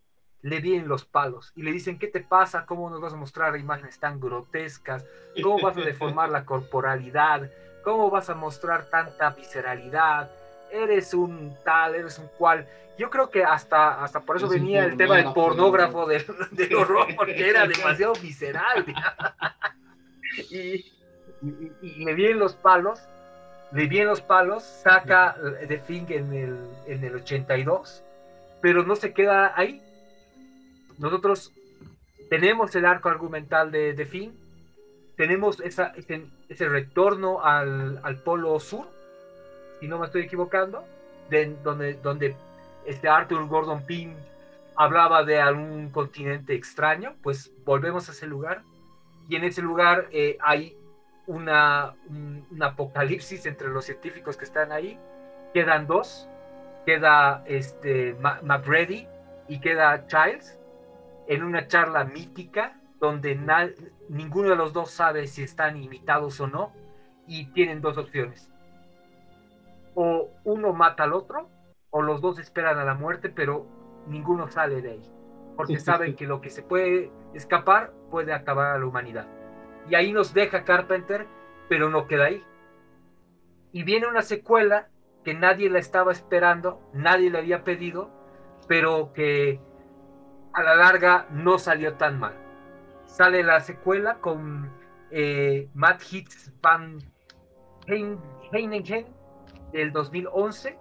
le 0.43 0.61
vienen 0.61 0.89
los 0.89 1.05
palos 1.05 1.53
y 1.55 1.63
le 1.63 1.73
dicen, 1.73 1.99
¿qué 1.99 2.09
te 2.09 2.21
pasa? 2.21 2.67
¿Cómo 2.67 2.91
nos 2.91 3.01
vas 3.01 3.13
a 3.13 3.17
mostrar 3.17 3.57
imágenes 3.57 3.99
tan 3.99 4.21
grotescas? 4.21 5.07
¿Cómo 5.41 5.61
vas 5.61 5.77
a 5.77 5.81
deformar 5.81 6.31
la 6.31 6.45
corporalidad? 6.45 7.49
¿Cómo 7.85 8.11
vas 8.11 8.29
a 8.29 8.35
mostrar 8.35 8.87
tanta 8.91 9.31
visceralidad? 9.31 10.31
Eres 10.71 11.15
un 11.15 11.57
tal, 11.65 11.95
eres 11.95 12.19
un 12.19 12.27
cual. 12.39 12.67
Yo 12.99 13.09
creo 13.09 13.31
que 13.31 13.45
hasta, 13.45 14.03
hasta 14.03 14.21
por 14.21 14.37
eso 14.37 14.49
venía 14.49 14.85
el 14.85 14.97
tema 14.97 15.17
del 15.17 15.33
pornógrafo 15.33 16.07
del, 16.07 16.25
horror, 16.77 17.07
porque 17.17 17.49
era 17.49 17.67
demasiado 17.69 18.15
visceral. 18.15 18.85
y, 20.51 20.93
le 22.05 22.15
vienen 22.15 22.39
los 22.39 22.55
palos, 22.55 23.01
le 23.73 23.87
vienen 23.87 24.09
los 24.09 24.21
palos, 24.21 24.63
saca 24.63 25.37
The 25.67 25.79
Thing 25.79 26.07
en 26.11 26.33
el, 26.33 26.71
en 26.87 27.05
el 27.05 27.17
82, 27.17 28.05
pero 28.61 28.85
no 28.85 28.97
se 28.97 29.13
queda 29.13 29.53
ahí. 29.57 29.83
Nosotros 30.99 31.53
tenemos 32.29 32.75
el 32.75 32.87
arco 32.87 33.09
argumental 33.09 33.71
de, 33.71 33.95
de 33.95 34.07
Finn, 34.07 34.33
tenemos 35.17 35.61
esa, 35.61 35.93
ese, 35.97 36.69
retorno 36.69 37.43
al, 37.45 38.23
polo 38.25 38.59
sur, 38.59 38.89
si 39.81 39.89
no 39.89 39.99
me 39.99 40.07
estoy 40.07 40.23
equivocando, 40.23 40.85
de, 41.29 41.55
donde, 41.63 41.95
donde 41.95 42.35
este 42.87 43.09
Arthur 43.09 43.47
Gordon 43.47 43.85
Pym 43.85 44.15
hablaba 44.77 45.25
de 45.25 45.41
algún 45.41 45.91
continente 45.91 46.55
extraño, 46.55 47.15
pues 47.23 47.53
volvemos 47.65 48.09
a 48.09 48.13
ese 48.13 48.27
lugar 48.27 48.63
y 49.29 49.37
en 49.37 49.45
ese 49.45 49.63
lugar 49.63 50.09
eh, 50.11 50.37
hay 50.41 50.77
una, 51.27 51.95
un, 52.09 52.47
apocalipsis 52.61 53.47
entre 53.47 53.69
los 53.69 53.85
científicos 53.85 54.37
que 54.37 54.45
están 54.45 54.73
ahí. 54.73 54.99
Quedan 55.55 55.87
dos, 55.87 56.29
queda 56.87 57.45
este 57.47 58.17
McReady 58.43 59.07
y 59.49 59.61
queda 59.61 60.07
Childs 60.07 60.59
en 61.29 61.43
una 61.43 61.67
charla 61.67 62.05
mítica 62.05 62.79
donde 63.01 63.39
ninguno 64.09 64.51
de 64.51 64.57
los 64.57 64.73
dos 64.73 64.91
sabe 64.91 65.27
si 65.27 65.43
están 65.43 65.77
imitados 65.77 66.41
o 66.41 66.47
no 66.47 66.73
y 67.27 67.47
tienen 67.47 67.81
dos 67.81 67.99
opciones. 67.99 68.51
O 69.95 70.31
uno 70.45 70.73
mata 70.73 71.05
al 71.05 71.13
otro 71.13 71.49
o 71.91 72.01
los 72.03 72.21
dos 72.21 72.39
esperan 72.39 72.79
a 72.79 72.85
la 72.85 72.95
muerte, 72.95 73.29
pero 73.29 73.67
ninguno 74.07 74.49
sale 74.49 74.81
de 74.81 74.93
ahí, 74.93 75.13
porque 75.57 75.79
saben 75.79 76.17
que 76.17 76.27
lo 76.27 76.41
que 76.41 76.51
se 76.51 76.63
puede 76.63 77.11
escapar 77.35 77.93
puede 78.11 78.33
acabar 78.33 78.75
a 78.75 78.79
la 78.79 78.87
humanidad. 78.87 79.27
Y 79.89 79.95
ahí 79.95 80.13
nos 80.13 80.33
deja 80.33 80.65
Carpenter, 80.65 81.27
pero 81.69 81.91
no 81.91 82.07
queda 82.07 82.27
ahí. 82.27 82.43
Y 83.73 83.83
viene 83.83 84.07
una 84.07 84.23
secuela 84.23 84.89
que 85.25 85.35
nadie 85.35 85.71
la 85.71 85.79
estaba 85.79 86.13
esperando, 86.13 86.81
nadie 86.93 87.31
le 87.31 87.39
había 87.39 87.65
pedido, 87.65 88.11
pero 88.69 89.13
que 89.13 89.61
a 90.53 90.63
la 90.63 90.75
larga 90.75 91.27
no 91.31 91.59
salió 91.59 91.95
tan 91.95 92.19
mal. 92.19 92.35
Sale 93.07 93.43
la 93.43 93.61
secuela 93.61 94.19
con 94.19 94.71
eh, 95.11 95.69
Matt 95.75 96.03
Hitz 96.11 96.53
Van 96.63 96.99
Heiningen 97.87 99.07
del 99.73 99.93
2011 99.93 100.79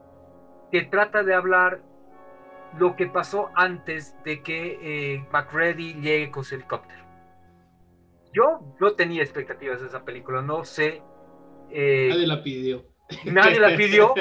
que 0.72 0.84
trata 0.84 1.24
de 1.24 1.34
hablar 1.34 1.82
lo 2.78 2.96
que 2.96 3.08
pasó 3.08 3.50
antes 3.56 4.16
de 4.24 4.42
que 4.42 4.80
eh, 4.82 5.26
McReady 5.32 5.96
llegue 5.96 6.32
con 6.32 6.44
su 6.44 6.56
helicóptero. 6.56 7.02
Yo 8.34 8.62
no 8.80 8.94
tenía 8.94 9.22
expectativas 9.22 9.82
de 9.82 9.88
esa 9.88 10.06
película, 10.06 10.42
no 10.42 10.64
sé. 10.64 11.02
Eh, 11.70 12.08
nadie 12.10 12.28
la 12.28 12.44
pidió. 12.44 12.86
Nadie 13.26 13.60
la 13.60 13.76
pidió. 13.76 14.14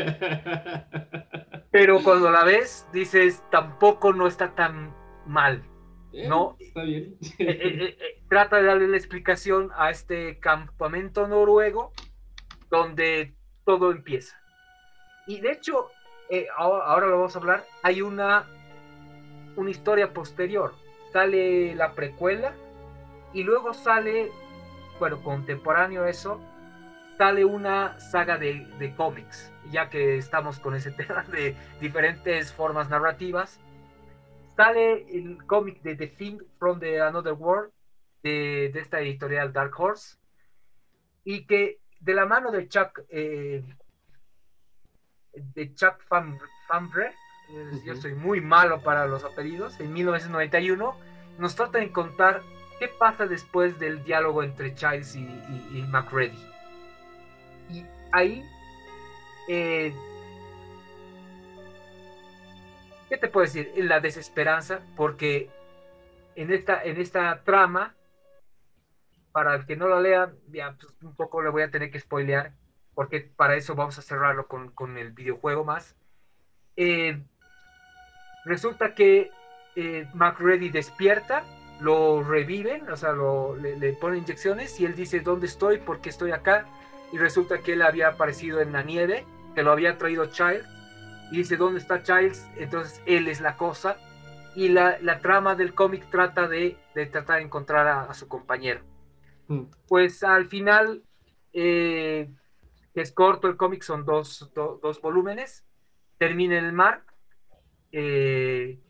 pero 1.70 2.02
cuando 2.02 2.28
la 2.28 2.42
ves, 2.42 2.88
dices, 2.92 3.44
tampoco 3.52 4.12
no 4.12 4.26
está 4.26 4.56
tan 4.56 4.92
mal. 5.30 5.62
Eh, 6.12 6.28
no, 6.28 6.56
está 6.58 6.82
bien. 6.82 7.16
trata 8.28 8.56
de 8.56 8.64
darle 8.64 8.88
la 8.88 8.96
explicación 8.96 9.70
a 9.76 9.90
este 9.90 10.38
campamento 10.40 11.26
noruego 11.28 11.92
donde 12.68 13.34
todo 13.64 13.92
empieza. 13.92 14.36
Y 15.26 15.40
de 15.40 15.52
hecho, 15.52 15.88
eh, 16.28 16.46
ahora, 16.56 17.06
lo 17.06 17.18
vamos 17.18 17.36
a 17.36 17.38
hablar, 17.38 17.64
hay 17.82 18.02
una, 18.02 18.46
una 19.56 19.70
historia 19.70 20.12
posterior. 20.12 20.74
Sale 21.12 21.74
la 21.74 21.92
precuela 21.92 22.52
y 23.32 23.42
luego 23.44 23.74
sale, 23.74 24.30
bueno, 24.98 25.22
contemporáneo 25.22 26.06
eso, 26.06 26.40
sale 27.18 27.44
una 27.44 27.98
saga 28.00 28.38
de, 28.38 28.66
de 28.78 28.94
cómics, 28.94 29.52
ya 29.70 29.88
que 29.90 30.16
estamos 30.16 30.58
con 30.58 30.74
ese 30.74 30.90
tema 30.92 31.22
de 31.24 31.54
diferentes 31.80 32.52
formas 32.52 32.88
narrativas. 32.88 33.60
Sale 34.60 35.06
el 35.16 35.46
cómic 35.46 35.80
de 35.80 35.96
The 35.96 36.08
Thing 36.08 36.38
from 36.58 36.80
the 36.80 37.00
Another 37.00 37.32
World, 37.32 37.72
de, 38.22 38.70
de, 38.70 38.80
esta 38.80 39.00
editorial 39.00 39.54
Dark 39.54 39.72
Horse, 39.80 40.18
y 41.24 41.46
que 41.46 41.78
de 41.98 42.12
la 42.12 42.26
mano 42.26 42.50
de 42.50 42.68
Chuck 42.68 43.00
eh, 43.08 43.64
de 45.32 45.74
Chuck 45.74 46.02
Fambre, 46.68 47.14
yo 47.86 47.96
soy 47.96 48.12
muy 48.12 48.42
malo 48.42 48.82
para 48.82 49.06
los 49.06 49.24
apellidos, 49.24 49.80
en 49.80 49.94
1991, 49.94 50.94
nos 51.38 51.56
trata 51.56 51.78
de 51.78 51.90
contar 51.90 52.42
qué 52.78 52.88
pasa 52.88 53.26
después 53.26 53.78
del 53.78 54.04
diálogo 54.04 54.42
entre 54.42 54.74
Childs 54.74 55.16
y, 55.16 55.20
y, 55.72 55.86
McReady. 55.88 56.36
Y 57.70 57.86
ahí, 58.12 58.44
eh, 59.48 59.94
¿qué 63.10 63.18
te 63.18 63.28
puedo 63.28 63.44
decir? 63.44 63.72
La 63.76 64.00
desesperanza, 64.00 64.80
porque 64.96 65.50
en 66.36 66.50
esta, 66.50 66.82
en 66.82 66.98
esta 66.98 67.42
trama, 67.42 67.94
para 69.32 69.54
el 69.54 69.66
que 69.66 69.76
no 69.76 69.88
lo 69.88 70.00
lea, 70.00 70.32
ya, 70.48 70.74
pues, 70.80 70.94
un 71.02 71.14
poco 71.14 71.42
le 71.42 71.50
voy 71.50 71.62
a 71.62 71.70
tener 71.70 71.90
que 71.90 72.00
spoilear 72.00 72.54
porque 72.94 73.20
para 73.20 73.56
eso 73.56 73.74
vamos 73.74 73.98
a 73.98 74.02
cerrarlo 74.02 74.46
con, 74.46 74.98
el 74.98 75.12
videojuego 75.12 75.64
más. 75.64 75.96
Eh, 76.76 77.22
resulta 78.44 78.94
que 78.94 79.30
eh, 79.76 80.06
McReady 80.12 80.68
despierta, 80.68 81.44
lo 81.80 82.22
reviven, 82.22 82.90
o 82.90 82.96
sea, 82.96 83.14
le, 83.58 83.92
ponen 83.94 84.18
inyecciones 84.18 84.78
y 84.80 84.84
él 84.84 84.94
dice, 84.94 85.20
¿dónde 85.20 85.46
estoy? 85.46 85.78
¿Por 85.78 86.02
qué 86.02 86.10
estoy 86.10 86.32
acá? 86.32 86.66
Y 87.10 87.16
resulta 87.16 87.62
que 87.62 87.72
él 87.72 87.80
había 87.80 88.08
aparecido 88.08 88.60
en 88.60 88.72
la 88.72 88.82
nieve, 88.82 89.24
que 89.54 89.62
lo 89.62 89.72
había 89.72 89.96
traído 89.96 90.26
Child, 90.26 90.66
y 91.30 91.38
dice, 91.38 91.56
¿dónde 91.56 91.80
está 91.80 92.02
Childs? 92.02 92.48
Entonces 92.56 93.02
él 93.06 93.28
es 93.28 93.40
la 93.40 93.56
cosa, 93.56 93.96
y 94.54 94.68
la, 94.68 94.98
trama 95.20 95.54
del 95.54 95.74
cómic 95.74 96.08
trata 96.10 96.48
de, 96.48 96.76
tratar 97.10 97.36
de 97.36 97.42
encontrar 97.42 97.86
a, 97.86 98.12
su 98.14 98.28
compañero. 98.28 98.82
Mm. 99.48 99.64
Pues 99.86 100.22
al 100.22 100.46
final 100.46 101.04
eh, 101.52 102.30
es 102.94 103.12
corto 103.12 103.48
el 103.48 103.56
cómic, 103.56 103.82
son 103.82 104.04
dos, 104.04 104.50
volúmenes, 105.02 105.64
termina 106.18 106.58
en 106.58 106.64
el 106.64 106.72
mar, 106.72 107.04
eh, 107.92 108.80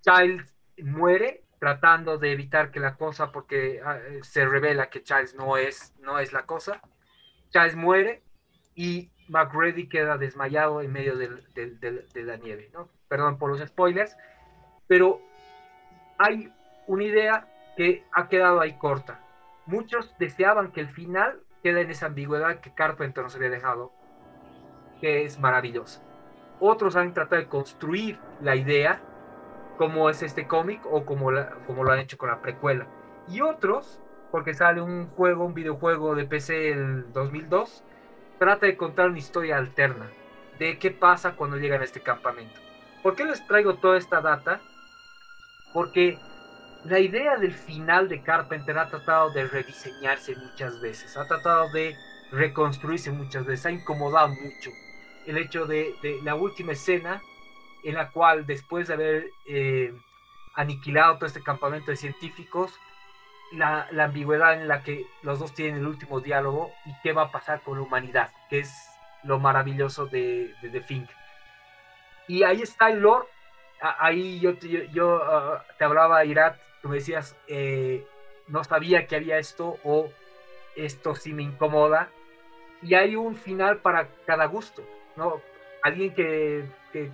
Child 0.00 0.46
muere 0.82 1.42
tratando 1.58 2.18
de 2.18 2.32
evitar 2.32 2.70
que 2.70 2.80
la 2.80 2.96
cosa, 2.96 3.32
porque 3.32 3.80
ah, 3.84 3.98
se 4.22 4.46
revela 4.46 4.90
que 4.90 5.02
Child 5.02 5.34
no 5.36 5.56
es, 5.56 5.94
no 6.00 6.18
es 6.18 6.32
la 6.32 6.44
cosa, 6.44 6.80
Child 7.50 7.76
muere 7.76 8.22
y 8.74 9.10
McReady 9.28 9.88
queda 9.88 10.18
desmayado 10.18 10.80
en 10.80 10.92
medio 10.92 11.16
de 11.16 12.22
la 12.24 12.36
nieve, 12.36 12.70
¿no? 12.72 12.88
Perdón 13.08 13.38
por 13.38 13.50
los 13.50 13.66
spoilers, 13.66 14.16
pero 14.86 15.20
hay 16.18 16.52
una 16.86 17.04
idea 17.04 17.48
que 17.76 18.04
ha 18.12 18.28
quedado 18.28 18.60
ahí 18.60 18.78
corta. 18.78 19.20
Muchos 19.66 20.14
deseaban 20.18 20.72
que 20.72 20.80
el 20.80 20.88
final 20.88 21.40
queda 21.62 21.80
en 21.80 21.90
esa 21.90 22.06
ambigüedad 22.06 22.60
que 22.60 22.72
Carpenter 22.72 23.24
nos 23.24 23.34
había 23.34 23.50
dejado, 23.50 23.92
que 25.00 25.24
es 25.24 25.38
maravillosa. 25.38 26.00
Otros 26.60 26.96
han 26.96 27.12
tratado 27.12 27.42
de 27.42 27.48
construir 27.48 28.18
la 28.40 28.56
idea, 28.56 29.00
como 29.76 30.08
es 30.08 30.22
este 30.22 30.46
cómic 30.46 30.80
o 30.86 31.04
como, 31.04 31.30
como 31.66 31.84
lo 31.84 31.92
han 31.92 31.98
hecho 31.98 32.16
con 32.16 32.30
la 32.30 32.40
precuela. 32.40 32.86
Y 33.28 33.40
otros, 33.40 34.00
porque 34.30 34.54
sale 34.54 34.80
un 34.80 35.08
juego, 35.08 35.44
un 35.44 35.54
videojuego 35.54 36.14
de 36.14 36.24
PC 36.24 36.70
el 36.70 37.12
2002, 37.12 37.84
trata 38.38 38.66
de 38.66 38.76
contar 38.76 39.08
una 39.08 39.18
historia 39.18 39.56
alterna 39.56 40.10
de 40.58 40.78
qué 40.78 40.90
pasa 40.90 41.32
cuando 41.32 41.56
llegan 41.56 41.82
a 41.82 41.84
este 41.84 42.00
campamento. 42.00 42.60
¿Por 43.02 43.14
qué 43.14 43.24
les 43.24 43.46
traigo 43.46 43.76
toda 43.76 43.98
esta 43.98 44.20
data? 44.20 44.60
Porque 45.72 46.18
la 46.84 46.98
idea 46.98 47.36
del 47.36 47.52
final 47.52 48.08
de 48.08 48.22
Carpenter 48.22 48.78
ha 48.78 48.88
tratado 48.88 49.30
de 49.30 49.46
rediseñarse 49.46 50.34
muchas 50.36 50.80
veces, 50.80 51.16
ha 51.16 51.26
tratado 51.26 51.70
de 51.72 51.96
reconstruirse 52.30 53.10
muchas 53.10 53.44
veces, 53.44 53.66
ha 53.66 53.70
incomodado 53.70 54.28
mucho 54.28 54.70
el 55.26 55.38
hecho 55.38 55.66
de, 55.66 55.94
la 56.22 56.34
última 56.34 56.72
escena 56.72 57.22
en 57.84 57.94
la 57.94 58.10
cual 58.10 58.46
después 58.46 58.88
de 58.88 58.94
haber 58.94 59.30
eh, 59.46 59.94
aniquilado 60.54 61.16
todo 61.16 61.26
este 61.26 61.42
campamento 61.42 61.90
de 61.90 61.96
científicos, 61.96 62.72
la, 63.52 63.88
ambigüedad 63.98 64.54
en 64.54 64.68
la 64.68 64.82
que 64.82 65.06
los 65.22 65.38
dos 65.38 65.54
tienen 65.54 65.76
el 65.80 65.86
último 65.86 66.20
diálogo 66.20 66.72
y 66.84 66.92
qué 67.02 67.12
va 67.12 67.22
a 67.22 67.30
pasar 67.30 67.60
con 67.62 67.78
la 67.78 67.84
humanidad, 67.84 68.30
que 68.50 68.60
es 68.60 68.90
lo 69.22 69.38
maravilloso 69.38 70.06
de, 70.06 70.54
de 70.62 70.70
The 70.70 70.80
Fink. 70.80 71.10
Y 72.28 72.42
ahí 72.42 72.62
está 72.62 72.90
el 72.90 73.00
lore, 73.00 73.26
ahí 73.80 74.40
yo, 74.40 74.52
yo, 74.92 75.22
ah, 75.22 75.64
te 75.78 75.84
hablaba, 75.84 76.24
Irat, 76.24 76.56
me 76.82 76.96
decías, 76.96 77.36
eh, 77.46 78.06
no 78.48 78.64
sabía 78.64 79.06
que 79.06 79.16
había 79.16 79.38
esto 79.38 79.78
o 79.84 80.10
esto 80.76 81.14
sí 81.14 81.32
me 81.32 81.42
incomoda. 81.42 82.10
Y 82.82 82.94
hay 82.94 83.16
un 83.16 83.36
final 83.36 83.78
para 83.78 84.08
cada 84.26 84.46
gusto, 84.46 84.82
¿no? 85.16 85.40
Alguien 85.82 86.14
que, 86.14 86.64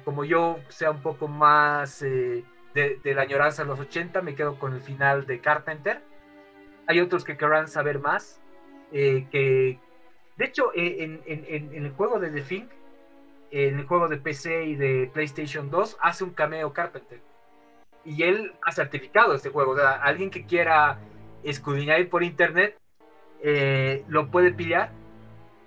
como 0.05 0.25
yo 0.25 0.59
sea 0.69 0.91
un 0.91 1.03
poco 1.03 1.29
más 1.29 2.03
eh, 2.03 2.45
de, 2.75 3.01
la 3.15 3.23
añoranza 3.23 3.63
de 3.63 3.69
los 3.69 3.81
80, 3.81 4.23
me 4.23 4.35
quedo 4.35 4.59
con 4.59 4.75
el 4.75 4.81
final 4.81 5.27
de 5.27 5.41
Carpenter. 5.41 6.03
Hay 6.87 7.01
otros 7.01 7.25
que 7.25 7.37
querrán 7.37 7.69
saber 7.69 7.99
más, 7.99 8.41
eh, 8.93 9.27
que 9.31 9.79
de 10.37 10.45
hecho 10.45 10.71
en, 10.75 11.21
en, 11.27 11.85
el 11.85 11.93
juego 11.93 12.19
de 12.19 12.31
The 12.31 12.43
Thing, 12.43 12.67
en 13.51 13.79
el 13.79 13.87
juego 13.87 14.09
de 14.09 14.17
PC 14.17 14.65
y 14.65 14.75
de 14.75 15.11
PlayStation 15.13 15.71
2, 15.71 15.99
hace 16.01 16.25
un 16.25 16.31
cameo 16.31 16.73
Carpenter 16.73 17.21
y 18.05 18.23
él 18.23 18.53
ha 18.63 18.73
certificado 18.73 19.35
este 19.35 19.51
juego. 19.51 19.73
O 19.73 19.77
sea, 19.77 19.93
alguien 19.93 20.31
que 20.31 20.45
quiera 20.45 20.99
escudriñar 21.43 22.07
por 22.09 22.23
internet 22.23 22.79
eh, 23.43 24.05
lo 24.09 24.31
puede 24.31 24.53
pillar 24.53 24.91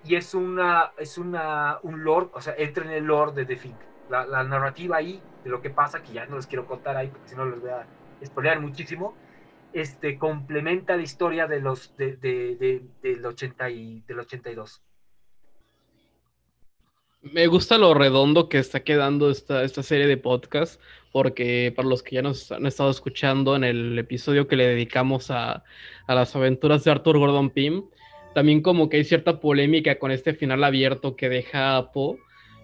y 0.04 0.14
es 0.14 0.34
una 0.34 0.92
es 0.96 1.18
una 1.18 1.78
un 1.82 2.04
lore, 2.04 2.28
o 2.32 2.40
sea, 2.40 2.54
entra 2.56 2.84
en 2.84 2.90
el 2.90 3.04
lore 3.04 3.32
de 3.32 3.44
The 3.44 3.56
Fink. 3.56 3.76
La, 4.08 4.24
la, 4.24 4.44
narrativa 4.44 4.98
ahí 4.98 5.20
de 5.42 5.50
lo 5.50 5.60
que 5.60 5.68
pasa, 5.68 6.00
que 6.00 6.12
ya 6.12 6.26
no 6.26 6.36
les 6.36 6.46
quiero 6.46 6.64
contar 6.66 6.96
ahí 6.96 7.08
porque 7.08 7.28
si 7.28 7.34
no 7.34 7.44
les 7.44 7.60
voy 7.60 7.70
a 7.70 7.84
spoilear 8.24 8.60
muchísimo, 8.60 9.16
este 9.72 10.18
complementa 10.18 10.96
la 10.96 11.02
historia 11.02 11.46
de 11.46 11.60
los 11.60 11.96
de, 11.96 12.16
de, 12.16 12.82
del 13.02 13.24
80 13.24 13.70
y 13.70 14.00
del 14.06 14.20
82. 14.20 14.82
Me 17.22 17.46
gusta 17.48 17.76
lo 17.76 17.92
redondo 17.92 18.48
que 18.48 18.58
está 18.58 18.84
quedando 18.84 19.30
esta, 19.30 19.64
esta 19.64 19.82
serie 19.82 20.06
de 20.06 20.16
podcast, 20.16 20.80
porque 21.12 21.72
para 21.74 21.88
los 21.88 22.02
que 22.02 22.16
ya 22.16 22.22
nos 22.22 22.52
han 22.52 22.66
estado 22.66 22.90
escuchando 22.90 23.56
en 23.56 23.64
el 23.64 23.98
episodio 23.98 24.46
que 24.46 24.56
le 24.56 24.68
dedicamos 24.68 25.30
a, 25.30 25.64
a 26.06 26.14
las 26.14 26.36
aventuras 26.36 26.84
de 26.84 26.92
Arthur 26.92 27.18
Gordon 27.18 27.50
Pym, 27.50 27.84
también 28.34 28.60
como 28.60 28.88
que 28.88 28.98
hay 28.98 29.04
cierta 29.04 29.40
polémica 29.40 29.98
con 29.98 30.10
este 30.10 30.34
final 30.34 30.62
abierto 30.62 31.16
que 31.16 31.28
deja 31.28 31.76
a 31.76 31.90
Poe, 31.90 32.18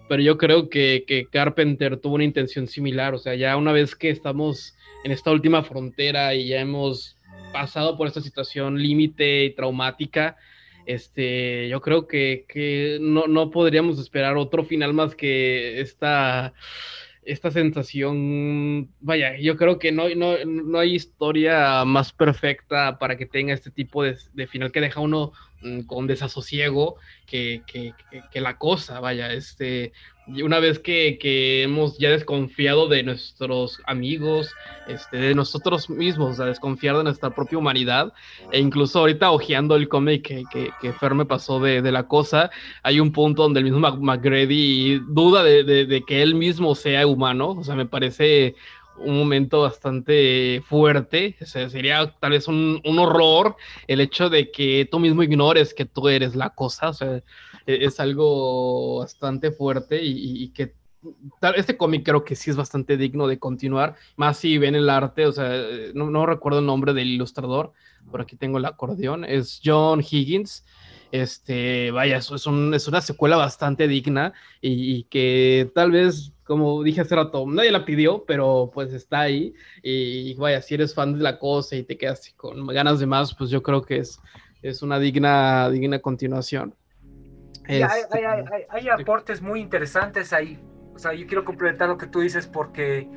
pero 0.07 0.21
yo 0.21 0.37
creo 0.37 0.69
que, 0.69 1.03
que, 1.07 1.25
Carpenter 1.25 1.97
tuvo 1.97 2.15
una 2.15 2.23
intención 2.23 2.67
similar, 2.67 3.13
o 3.13 3.17
sea, 3.17 3.35
ya 3.35 3.57
una 3.57 3.71
vez 3.71 3.95
que 3.95 4.09
estamos 4.09 4.75
en 5.03 5.11
esta 5.11 5.31
última 5.31 5.63
frontera 5.63 6.33
y 6.33 6.47
ya 6.47 6.61
hemos 6.61 7.17
pasado 7.51 7.97
por 7.97 8.07
esta 8.07 8.21
situación 8.21 8.81
límite 8.81 9.45
y 9.45 9.55
traumática, 9.55 10.37
este, 10.85 11.69
yo 11.69 11.81
creo 11.81 12.07
que, 12.07 12.45
que 12.47 12.97
no, 12.99 13.27
no, 13.27 13.51
podríamos 13.51 13.99
esperar 13.99 14.35
otro 14.37 14.65
final 14.65 14.93
más 14.93 15.15
que 15.15 15.79
esta, 15.79 16.53
esta 17.23 17.51
sensación. 17.51 18.89
Vaya, 18.99 19.37
yo 19.37 19.55
creo 19.55 19.79
que 19.79 19.91
no, 19.91 20.09
no, 20.15 20.35
no 20.45 20.79
hay 20.79 20.95
historia 20.95 21.85
más 21.85 22.11
perfecta 22.11 22.97
para 22.99 23.17
que 23.17 23.25
tenga 23.25 23.53
este 23.53 23.71
tipo 23.71 24.03
de, 24.03 24.17
de 24.33 24.47
final 24.47 24.71
que 24.71 24.81
deja 24.81 24.99
uno 24.99 25.31
con 25.87 26.07
desasosiego 26.07 26.95
que, 27.25 27.61
que, 27.65 27.93
que, 28.31 28.41
la 28.41 28.57
cosa, 28.57 28.99
vaya, 28.99 29.31
este, 29.33 29.91
una 30.27 30.59
vez 30.59 30.79
que, 30.79 31.63
hemos 31.63 31.97
ya 31.97 32.09
desconfiado 32.09 32.87
de 32.87 33.03
nuestros 33.03 33.79
amigos, 33.85 34.53
este, 34.87 35.17
de 35.17 35.35
nosotros 35.35 35.89
mismos, 35.89 36.39
a 36.39 36.45
desconfiar 36.45 36.97
de 36.97 37.03
nuestra 37.03 37.31
propia 37.31 37.57
humanidad, 37.57 38.13
e 38.51 38.59
incluso 38.59 38.99
ahorita 38.99 39.31
hojeando 39.31 39.75
el 39.75 39.89
cómic 39.89 40.27
que, 40.27 40.43
que, 40.81 40.93
Fer 40.93 41.15
me 41.15 41.25
pasó 41.25 41.59
de, 41.59 41.81
de, 41.81 41.91
la 41.91 42.07
cosa, 42.07 42.51
hay 42.83 42.99
un 42.99 43.11
punto 43.11 43.43
donde 43.43 43.59
el 43.59 43.65
mismo 43.65 43.79
McGrady 43.79 44.99
duda 45.07 45.43
de, 45.43 45.63
de, 45.63 45.85
de 45.85 46.03
que 46.03 46.21
él 46.21 46.35
mismo 46.35 46.75
sea 46.75 47.05
humano, 47.07 47.49
o 47.49 47.63
sea, 47.63 47.75
me 47.75 47.85
parece 47.85 48.55
un 48.97 49.17
momento 49.17 49.61
bastante 49.61 50.61
fuerte. 50.67 51.35
O 51.41 51.45
sea, 51.45 51.69
sería 51.69 52.13
tal 52.19 52.31
vez 52.31 52.47
un, 52.47 52.81
un, 52.85 52.99
horror 52.99 53.55
el 53.87 54.01
hecho 54.01 54.29
de 54.29 54.51
que 54.51 54.87
tú 54.89 54.99
mismo 54.99 55.23
ignores 55.23 55.73
que 55.73 55.85
tú 55.85 56.07
eres 56.07 56.35
la 56.35 56.51
cosa. 56.51 56.89
O 56.89 56.93
sea, 56.93 57.17
e, 57.65 57.85
es 57.85 57.99
algo 57.99 58.99
bastante 58.99 59.51
fuerte 59.51 59.99
y, 60.01 60.49
que 60.49 60.75
tal, 61.39 61.55
este 61.55 61.77
cómic 61.77 62.05
creo 62.05 62.23
que 62.23 62.35
sí 62.35 62.49
es 62.49 62.55
bastante 62.55 62.97
digno 62.97 63.27
de 63.27 63.39
continuar. 63.39 63.95
Más 64.15 64.37
si 64.37 64.57
ven 64.57 64.75
el 64.75 64.89
arte, 64.89 65.25
o 65.25 65.31
sea, 65.31 65.51
no, 65.93 66.09
no 66.09 66.25
recuerdo 66.25 66.59
el 66.59 66.65
nombre 66.65 66.93
del 66.93 67.07
ilustrador, 67.07 67.73
por 68.11 68.21
aquí 68.21 68.35
tengo 68.35 68.57
el 68.57 68.65
acordeón, 68.65 69.25
es 69.25 69.61
John 69.63 70.01
Higgins. 70.01 70.65
Este, 71.13 71.91
vaya, 71.91 72.17
eso 72.17 72.33
es, 72.33 72.47
un, 72.47 72.73
es 72.73 72.87
una 72.87 72.99
secuela 72.99 73.37
bastante 73.37 73.87
digna 73.87 74.33
y, 74.61 74.95
y 74.95 75.03
que 75.03 75.71
tal 75.75 75.91
vez 75.91 76.33
como 76.43 76.81
dije 76.81 77.01
hace 77.01 77.15
rato, 77.15 77.45
nadie 77.47 77.71
la 77.71 77.85
pidió, 77.85 78.25
pero 78.25 78.71
pues 78.73 78.91
está 78.93 79.21
ahí. 79.21 79.53
Y 79.83 80.33
vaya, 80.33 80.59
si 80.61 80.73
eres 80.73 80.95
fan 80.95 81.13
de 81.13 81.23
la 81.23 81.37
cosa 81.37 81.75
y 81.75 81.83
te 81.83 81.97
quedas 81.97 82.33
con 82.35 82.65
ganas 82.65 82.99
de 82.99 83.05
más, 83.05 83.33
pues 83.35 83.51
yo 83.51 83.61
creo 83.61 83.83
que 83.83 83.97
es, 83.97 84.19
es 84.63 84.81
una 84.81 84.97
digna, 84.97 85.69
digna 85.69 85.99
continuación. 85.99 86.73
hay, 87.67 87.83
hay, 87.83 88.63
hay, 88.69 88.89
aportes 88.89 89.39
muy 89.39 89.61
interesantes 89.61 90.33
ahí. 90.33 90.59
O 90.95 90.99
sea, 90.99 91.13
yo 91.13 91.27
quiero 91.27 91.45
complementar 91.45 91.89
lo 91.89 91.97
que 91.97 92.07
tú 92.07 92.21
dices 92.21 92.47
porque 92.47 93.07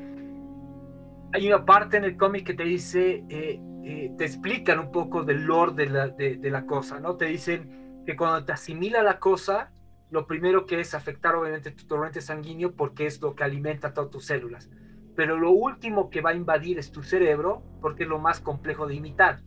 hay 1.33 1.47
una 1.47 1.65
parte 1.65 1.97
en 1.97 2.05
el 2.05 2.15
cómic 2.15 2.45
que 2.45 2.53
te 2.53 2.63
dice, 2.63 3.23
eh, 3.29 3.59
eh, 3.83 4.11
te 4.17 4.25
explican 4.25 4.79
un 4.79 4.91
poco 4.91 5.23
del 5.23 5.43
lore 5.45 5.73
de 5.73 5.89
la, 5.89 6.07
de, 6.09 6.37
de 6.37 6.49
la 6.51 6.65
cosa, 6.65 6.99
¿no? 6.99 7.17
Te 7.17 7.25
dicen 7.25 7.86
que 8.07 8.15
cuando 8.15 8.45
te 8.45 8.53
asimila 8.53 9.03
la 9.03 9.19
cosa, 9.19 9.73
lo 10.11 10.27
primero 10.27 10.65
que 10.65 10.79
es 10.79 10.93
afectar 10.93 11.35
obviamente 11.35 11.71
tu 11.71 11.85
torrente 11.87 12.21
sanguíneo 12.21 12.73
porque 12.73 13.05
es 13.05 13.21
lo 13.21 13.35
que 13.35 13.43
alimenta 13.43 13.93
todas 13.93 14.09
tus 14.09 14.23
células. 14.23 14.69
Pero 15.17 15.37
lo 15.37 15.51
último 15.51 16.09
que 16.09 16.21
va 16.21 16.29
a 16.29 16.33
invadir 16.33 16.79
es 16.79 16.89
tu 16.89 17.03
cerebro 17.03 17.63
porque 17.81 18.03
es 18.03 18.09
lo 18.09 18.17
más 18.17 18.39
complejo 18.39 18.87
de 18.87 18.95
imitar. 18.95 19.41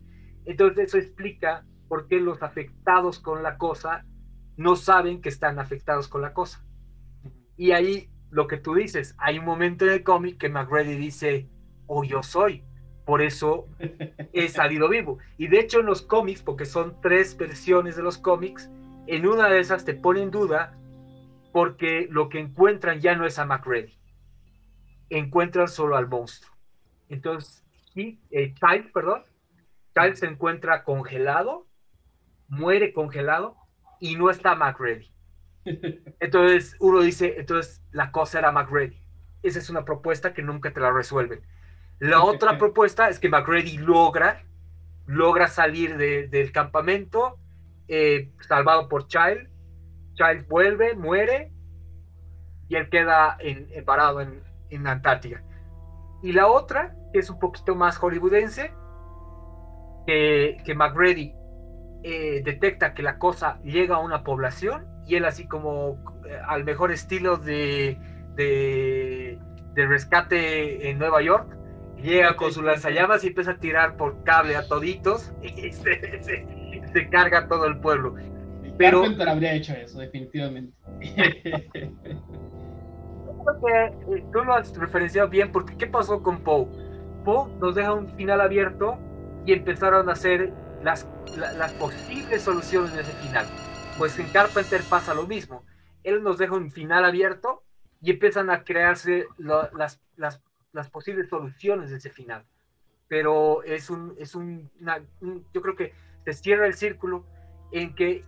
Entonces 0.45 0.89
eso 0.89 0.99
explica 0.99 1.65
por 1.87 2.07
qué 2.07 2.19
los 2.19 2.43
afectados 2.43 3.17
con 3.17 3.41
la 3.41 3.57
cosa 3.57 4.05
no 4.57 4.75
saben 4.75 5.21
que 5.21 5.29
están 5.29 5.57
afectados 5.57 6.07
con 6.07 6.21
la 6.21 6.33
cosa. 6.33 6.63
Y 7.57 7.71
ahí 7.71 8.11
lo 8.29 8.45
que 8.45 8.57
tú 8.57 8.75
dices, 8.75 9.15
hay 9.17 9.39
un 9.39 9.45
momento 9.45 9.85
en 9.85 9.93
el 9.93 10.03
cómic 10.03 10.37
que 10.37 10.49
McGrady 10.49 10.97
dice, 10.97 11.49
oh 11.87 12.03
yo 12.03 12.21
soy, 12.21 12.63
por 13.05 13.21
eso 13.21 13.67
he 14.33 14.47
salido 14.49 14.89
vivo. 14.89 15.19
Y 15.37 15.47
de 15.47 15.59
hecho 15.59 15.79
en 15.79 15.85
los 15.85 16.01
cómics, 16.01 16.41
porque 16.41 16.65
son 16.65 16.99
tres 17.01 17.35
versiones 17.37 17.95
de 17.95 18.03
los 18.03 18.17
cómics, 18.17 18.69
en 19.07 19.27
una 19.27 19.49
de 19.49 19.59
esas 19.59 19.85
te 19.85 19.93
pone 19.93 20.21
en 20.21 20.31
duda 20.31 20.77
porque 21.51 22.07
lo 22.09 22.29
que 22.29 22.39
encuentran 22.39 22.99
ya 23.01 23.15
no 23.15 23.25
es 23.25 23.39
a 23.39 23.45
McReady. 23.45 23.97
Encuentran 25.09 25.67
solo 25.67 25.97
al 25.97 26.07
monstruo. 26.07 26.55
Entonces, 27.09 27.65
y, 27.93 28.19
eh, 28.31 28.53
perdón, 28.93 29.23
Child 29.93 30.15
se 30.15 30.27
encuentra 30.27 30.83
congelado, 30.83 31.67
muere 32.47 32.93
congelado 32.93 33.57
y 33.99 34.15
no 34.15 34.29
está 34.29 34.55
McReady. 34.55 35.11
Entonces 36.19 36.75
uno 36.79 37.01
dice, 37.01 37.35
entonces 37.37 37.81
la 37.91 38.11
cosa 38.11 38.39
era 38.39 38.51
McReady. 38.51 38.97
Esa 39.43 39.59
es 39.59 39.69
una 39.69 39.83
propuesta 39.83 40.33
que 40.33 40.41
nunca 40.41 40.71
te 40.71 40.79
la 40.79 40.91
resuelven. 40.91 41.41
La 42.01 42.23
otra 42.23 42.57
propuesta 42.57 43.09
es 43.09 43.19
que 43.19 43.29
McReady 43.29 43.77
logra, 43.77 44.41
logra 45.05 45.47
salir 45.47 45.97
del 45.97 46.51
campamento, 46.51 47.37
eh, 47.87 48.31
salvado 48.39 48.89
por 48.89 49.05
Child. 49.05 49.47
Child 50.15 50.47
vuelve, 50.47 50.95
muere 50.95 51.51
y 52.67 52.75
él 52.75 52.89
queda 52.89 53.37
en, 53.39 53.85
parado 53.85 54.19
en, 54.19 54.41
en 54.71 54.87
Antártica. 54.87 55.43
Y 56.23 56.31
la 56.31 56.47
otra, 56.47 56.95
que 57.13 57.19
es 57.19 57.29
un 57.29 57.37
poquito 57.37 57.75
más 57.75 57.97
hollywoodense, 57.97 58.73
que, 60.07 60.57
que 60.65 60.73
McReady 60.73 61.35
eh, 62.01 62.41
detecta 62.43 62.95
que 62.95 63.03
la 63.03 63.19
cosa 63.19 63.59
llega 63.61 63.97
a 63.97 63.99
una 63.99 64.23
población 64.23 64.87
y 65.05 65.17
él 65.17 65.25
así 65.25 65.47
como 65.47 65.99
eh, 66.27 66.35
al 66.47 66.63
mejor 66.63 66.91
estilo 66.91 67.37
de, 67.37 67.95
de, 68.33 69.37
de, 69.75 69.85
rescate 69.85 70.89
en 70.89 70.97
Nueva 70.97 71.21
York, 71.21 71.60
llega 72.01 72.35
con 72.35 72.51
su 72.51 72.61
lanzallamas 72.61 73.23
y 73.23 73.27
empieza 73.27 73.51
a 73.51 73.57
tirar 73.57 73.97
por 73.97 74.23
cable 74.23 74.55
a 74.55 74.67
toditos 74.67 75.31
y 75.41 75.71
se, 75.71 76.45
se 76.93 77.09
carga 77.09 77.47
todo 77.47 77.65
el 77.65 77.79
pueblo. 77.79 78.15
Pero 78.77 79.01
Carpenter 79.01 79.29
habría 79.29 79.53
hecho 79.53 79.73
eso, 79.73 79.99
definitivamente. 79.99 80.73
Eh, 83.73 84.23
tú 84.31 84.43
lo 84.43 84.53
has 84.53 84.75
referenciado 84.77 85.29
bien, 85.29 85.51
porque 85.51 85.75
¿qué 85.77 85.87
pasó 85.87 86.21
con 86.21 86.43
Poe? 86.43 86.67
Poe 87.23 87.51
nos 87.59 87.75
deja 87.75 87.93
un 87.93 88.07
final 88.09 88.41
abierto 88.41 88.97
y 89.45 89.53
empezaron 89.53 90.09
a 90.09 90.13
hacer 90.13 90.53
las, 90.83 91.07
las 91.35 91.73
posibles 91.73 92.41
soluciones 92.41 92.93
de 92.93 93.01
ese 93.01 93.11
final. 93.13 93.45
Pues 93.97 94.17
en 94.19 94.27
Carpenter 94.27 94.81
pasa 94.89 95.13
lo 95.13 95.27
mismo. 95.27 95.63
Él 96.03 96.23
nos 96.23 96.37
deja 96.37 96.53
un 96.53 96.71
final 96.71 97.05
abierto 97.05 97.63
y 98.01 98.11
empiezan 98.11 98.49
a 98.49 98.63
crearse 98.63 99.25
las, 99.37 100.01
las, 100.15 100.41
las, 100.71 100.89
posibles 100.89 101.29
soluciones 101.29 101.89
de 101.89 101.97
ese 101.97 102.09
final. 102.09 102.45
Pero 103.07 103.63
es 103.63 103.89
un, 103.89 104.15
es 104.17 104.35
un, 104.35 104.71
yo 105.53 105.61
creo 105.61 105.75
que 105.75 105.93
se 106.25 106.33
cierra 106.33 106.67
el 106.67 106.73
círculo 106.73 107.25
en 107.71 107.95
que 107.95 108.25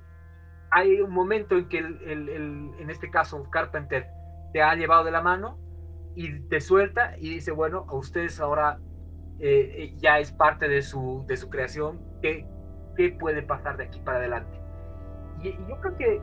hay 0.72 1.00
un 1.00 1.12
momento 1.12 1.56
en 1.58 1.70
que 1.70 1.78
el, 1.78 2.30
en 2.80 2.90
este 2.90 3.10
caso 3.10 3.50
Carpenter 3.50 4.08
te 4.52 4.62
ha 4.62 4.76
llevado 4.76 5.04
de 5.04 5.12
la 5.12 5.22
mano 5.22 5.58
y 6.16 6.40
te 6.42 6.62
suelta 6.62 7.18
y 7.18 7.30
dice, 7.30 7.52
bueno, 7.52 7.86
a 7.88 7.96
ustedes 7.96 8.40
ahora 8.40 8.80
eh, 9.40 9.76
eh, 9.78 9.96
ya 9.98 10.20
es 10.20 10.32
parte 10.32 10.68
de 10.68 10.82
su, 10.82 11.26
de 11.28 11.38
su 11.38 11.50
creación, 11.50 12.02
¿qué, 12.22 12.48
¿qué 12.96 13.16
puede 13.20 13.42
pasar 13.42 13.78
de 13.78 13.86
aquí 13.86 14.00
para 14.00 14.20
adelante? 14.20 14.60
Y, 15.42 15.52
yo 15.68 15.80
creo 15.82 15.98
que 15.98 16.22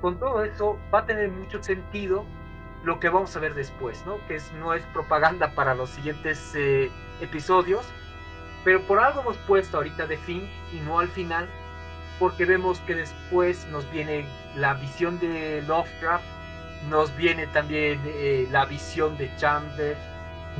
con 0.00 0.18
todo 0.18 0.44
eso 0.44 0.78
va 0.92 1.00
a 1.00 1.06
tener 1.06 1.30
mucho 1.30 1.62
sentido 1.62 2.24
lo 2.82 3.00
que 3.00 3.08
vamos 3.08 3.34
a 3.36 3.40
ver 3.40 3.54
después, 3.54 4.04
¿no? 4.06 4.18
Que 4.26 4.36
es, 4.36 4.52
no 4.52 4.74
es 4.74 4.82
propaganda 4.92 5.52
para 5.52 5.74
los 5.74 5.90
siguientes 5.90 6.52
eh, 6.54 6.90
episodios, 7.20 7.84
pero 8.64 8.80
por 8.82 9.00
algo 9.00 9.20
hemos 9.20 9.36
puesto 9.38 9.78
ahorita 9.78 10.06
de 10.06 10.16
fin 10.18 10.48
y 10.72 10.80
no 10.80 10.98
al 10.98 11.08
final, 11.08 11.48
porque 12.18 12.44
vemos 12.44 12.80
que 12.80 12.94
después 12.94 13.66
nos 13.68 13.90
viene 13.90 14.26
la 14.56 14.74
visión 14.74 15.18
de 15.18 15.62
Lovecraft, 15.66 16.24
nos 16.88 17.14
viene 17.16 17.46
también 17.48 18.00
eh, 18.04 18.48
la 18.50 18.64
visión 18.66 19.16
de 19.16 19.30
Chandler, 19.36 19.96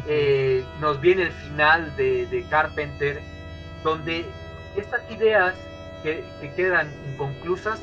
eh, 0.07 0.65
nos 0.81 1.01
viene 1.01 1.23
el 1.23 1.33
final 1.33 1.95
de, 1.97 2.47
Carpenter, 2.49 3.21
donde 3.83 4.25
estas 4.77 5.03
ideas 5.11 5.55
que, 6.03 6.25
quedan 6.57 6.91
inconclusas 7.13 7.81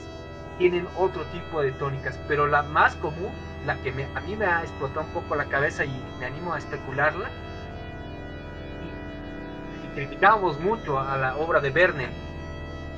tienen 0.57 0.87
otro 0.95 1.23
tipo 1.25 1.61
de 1.61 1.71
tónicas, 1.73 2.19
pero 2.27 2.47
la 2.47 2.63
más 2.63 2.95
común, 2.95 3.31
la 3.65 3.75
que 3.81 3.89
a 3.89 4.21
mí 4.21 4.35
me 4.35 4.45
ha 4.45 4.61
explotado 4.61 5.05
un 5.05 5.13
poco 5.13 5.35
la 5.35 5.45
cabeza 5.45 5.85
y 5.85 6.03
me 6.19 6.25
animo 6.25 6.53
a 6.53 6.57
especularla, 6.57 7.29
y, 9.83 9.95
criticábamos 9.95 10.59
mucho 10.59 10.99
a 10.99 11.17
la 11.17 11.37
obra 11.37 11.59
de 11.59 11.69
Verne. 11.69 12.09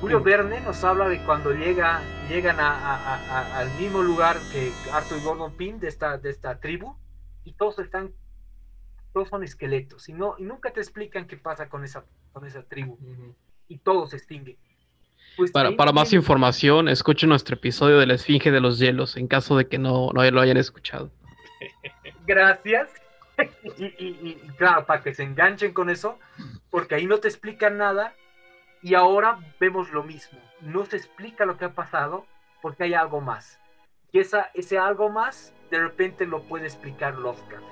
Julio 0.02 0.22
Verne 0.22 0.62
nos 0.62 0.84
habla 0.84 1.10
de 1.10 1.24
cuando 1.26 1.52
llega, 1.52 2.02
llegan 2.30 2.58
al 2.60 3.70
mismo 3.78 4.02
lugar 4.02 4.38
que 4.52 4.72
Arthur 4.94 5.18
y 5.18 5.24
Gordon 5.24 5.54
Pym 5.54 5.80
de 5.80 5.90
esta, 5.90 6.18
de 6.18 6.30
esta 6.30 6.60
tribu, 6.60 6.96
y 7.44 7.54
todos 7.54 7.80
están 7.80 8.14
todos 9.14 9.30
son 9.30 9.44
esqueletos 9.44 10.08
y, 10.10 10.14
no, 10.14 10.36
y 10.38 10.44
nunca 10.44 10.72
te 10.72 10.80
explican 10.80 11.26
qué 11.28 11.38
pasa 11.38 11.68
con 11.68 11.84
esa, 11.84 12.06
con 12.32 12.46
esa 12.46 12.64
tribu. 12.64 12.98
Y 13.68 13.78
todo 13.80 14.08
se 14.08 14.18
extingue. 14.18 14.58
Pues 15.40 15.52
para, 15.52 15.72
para 15.78 15.94
más 15.94 16.12
información, 16.12 16.90
escuchen 16.90 17.30
nuestro 17.30 17.56
episodio 17.56 17.98
de 17.98 18.06
la 18.06 18.16
Esfinge 18.16 18.52
de 18.52 18.60
los 18.60 18.78
Hielos, 18.78 19.16
en 19.16 19.30
caso 19.30 19.56
de 19.56 19.70
que 19.70 19.78
no, 19.78 20.10
no 20.14 20.32
lo 20.32 20.42
hayan 20.42 20.58
escuchado. 20.58 21.12
Gracias. 22.28 22.90
y, 23.78 23.86
y, 23.86 24.38
claro, 24.58 24.86
para 24.86 25.02
que 25.02 25.14
se 25.14 25.24
enganchen 25.24 25.72
con 25.72 25.90
eso, 25.90 26.20
porque 26.70 26.96
ahí 26.96 27.06
no 27.06 27.20
te 27.20 27.30
explican 27.30 27.78
nada 27.78 28.16
y 28.82 28.96
ahora 28.96 29.40
vemos 29.62 29.92
lo 29.92 30.04
mismo. 30.04 30.38
No 30.60 30.86
se 30.86 30.98
explica 30.98 31.46
lo 31.46 31.58
que 31.58 31.64
ha 31.64 31.74
pasado 31.74 32.26
porque 32.62 32.84
hay 32.84 32.94
algo 32.94 33.22
más. 33.22 33.62
Y 34.12 34.20
esa, 34.20 34.52
ese 34.54 34.78
algo 34.78 35.08
más 35.08 35.54
de 35.72 35.80
repente 35.80 36.26
lo 36.26 36.44
puede 36.44 36.66
explicar 36.66 37.16
Lovecraft. 37.16 37.64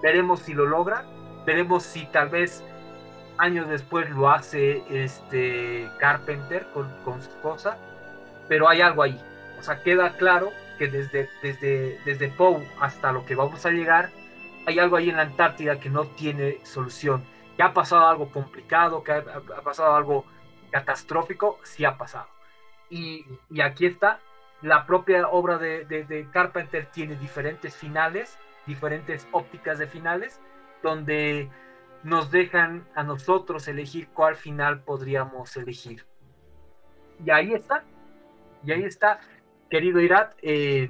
Veremos 0.00 0.40
si 0.40 0.54
lo 0.54 0.64
logra, 0.64 1.04
veremos 1.44 1.82
si 1.82 2.06
tal 2.06 2.30
vez 2.30 2.64
años 3.38 3.68
después 3.68 4.10
lo 4.10 4.30
hace 4.30 4.82
este 4.90 5.88
Carpenter 5.98 6.66
con, 6.72 6.90
con 7.04 7.22
su 7.22 7.28
esposa, 7.30 7.76
pero 8.48 8.68
hay 8.68 8.80
algo 8.80 9.02
ahí. 9.02 9.20
O 9.58 9.62
sea, 9.62 9.82
queda 9.82 10.16
claro 10.16 10.50
que 10.78 10.88
desde, 10.88 11.28
desde, 11.42 11.98
desde 12.04 12.28
Poe 12.28 12.66
hasta 12.80 13.12
lo 13.12 13.24
que 13.24 13.34
vamos 13.34 13.64
a 13.66 13.70
llegar, 13.70 14.10
hay 14.66 14.78
algo 14.78 14.96
ahí 14.96 15.10
en 15.10 15.16
la 15.16 15.22
Antártida 15.22 15.80
que 15.80 15.90
no 15.90 16.04
tiene 16.06 16.58
solución. 16.64 17.24
Que 17.56 17.62
ha 17.62 17.72
pasado 17.72 18.06
algo 18.06 18.30
complicado, 18.30 19.02
que 19.02 19.12
ha, 19.12 19.22
pasado 19.64 19.94
algo 19.94 20.24
catastrófico, 20.70 21.58
sí 21.64 21.84
ha 21.84 21.96
pasado. 21.96 22.28
Y, 22.90 23.24
y 23.50 23.60
aquí 23.60 23.86
está, 23.86 24.20
la 24.62 24.86
propia 24.86 25.28
obra 25.28 25.58
de, 25.58 25.84
de, 25.84 26.04
de 26.04 26.28
Carpenter 26.30 26.86
tiene 26.86 27.16
diferentes 27.16 27.74
finales 27.74 28.38
diferentes 28.68 29.26
ópticas 29.32 29.80
de 29.80 29.88
finales, 29.88 30.40
donde 30.82 31.50
nos 32.02 32.30
dejan 32.30 32.86
a 32.94 33.02
nosotros 33.02 33.68
elegir 33.68 34.08
cuál 34.08 34.36
final 34.36 34.82
podríamos 34.82 35.56
elegir. 35.56 36.06
Y 37.24 37.30
ahí 37.30 37.52
está, 37.52 37.84
y 38.64 38.72
ahí 38.72 38.84
está, 38.84 39.20
querido 39.68 40.00
Irat, 40.00 40.32
eh, 40.42 40.88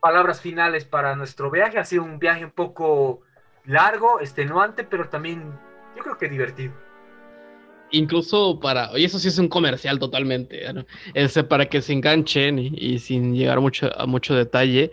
palabras 0.00 0.40
finales 0.40 0.84
para 0.84 1.16
nuestro 1.16 1.50
viaje. 1.50 1.78
Ha 1.78 1.84
sido 1.84 2.04
un 2.04 2.18
viaje 2.18 2.44
un 2.44 2.50
poco 2.50 3.22
largo, 3.64 4.20
extenuante, 4.20 4.84
pero 4.84 5.08
también 5.08 5.58
yo 5.96 6.02
creo 6.02 6.18
que 6.18 6.28
divertido. 6.28 6.72
Incluso 7.90 8.60
para, 8.60 8.90
y 8.98 9.04
eso 9.04 9.18
sí 9.18 9.28
es 9.28 9.38
un 9.38 9.48
comercial 9.48 9.98
totalmente, 9.98 10.66
ese 11.14 11.42
para 11.42 11.66
que 11.66 11.80
se 11.80 11.94
enganchen 11.94 12.58
y, 12.58 12.98
sin 12.98 13.34
llegar 13.34 13.60
mucho, 13.60 13.90
a 13.98 14.04
mucho 14.04 14.34
detalle, 14.34 14.92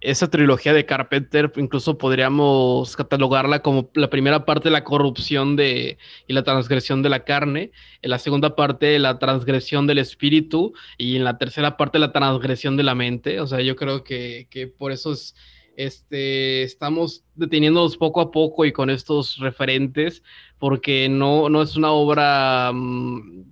esa 0.00 0.28
trilogía 0.28 0.72
de 0.72 0.84
Carpenter 0.84 1.52
incluso 1.56 1.96
podríamos 1.96 2.96
catalogarla 2.96 3.62
como 3.62 3.90
la 3.94 4.10
primera 4.10 4.44
parte 4.44 4.68
de 4.68 4.72
la 4.72 4.84
corrupción 4.84 5.56
de, 5.56 5.98
y 6.26 6.32
la 6.32 6.42
transgresión 6.42 7.02
de 7.02 7.08
la 7.08 7.24
carne, 7.24 7.72
en 8.02 8.10
la 8.10 8.18
segunda 8.18 8.54
parte 8.56 8.98
la 8.98 9.18
transgresión 9.18 9.86
del 9.86 9.98
espíritu 9.98 10.74
y 10.98 11.16
en 11.16 11.24
la 11.24 11.38
tercera 11.38 11.76
parte 11.76 11.98
la 11.98 12.12
transgresión 12.12 12.76
de 12.76 12.82
la 12.82 12.94
mente. 12.94 13.40
O 13.40 13.46
sea, 13.46 13.60
yo 13.60 13.74
creo 13.74 14.04
que, 14.04 14.46
por 14.78 14.92
eso 14.92 15.12
es, 15.12 15.34
este, 15.76 16.62
estamos 16.62 17.24
deteniéndonos 17.34 17.96
poco 17.96 18.20
a 18.20 18.30
poco 18.30 18.64
y 18.64 18.72
con 18.72 18.90
estos 18.90 19.38
referentes, 19.38 20.22
porque 20.58 21.08
no, 21.08 21.48
no 21.48 21.62
es 21.62 21.76
una 21.76 21.90
obra... 21.92 22.70
Mm, 22.72 23.44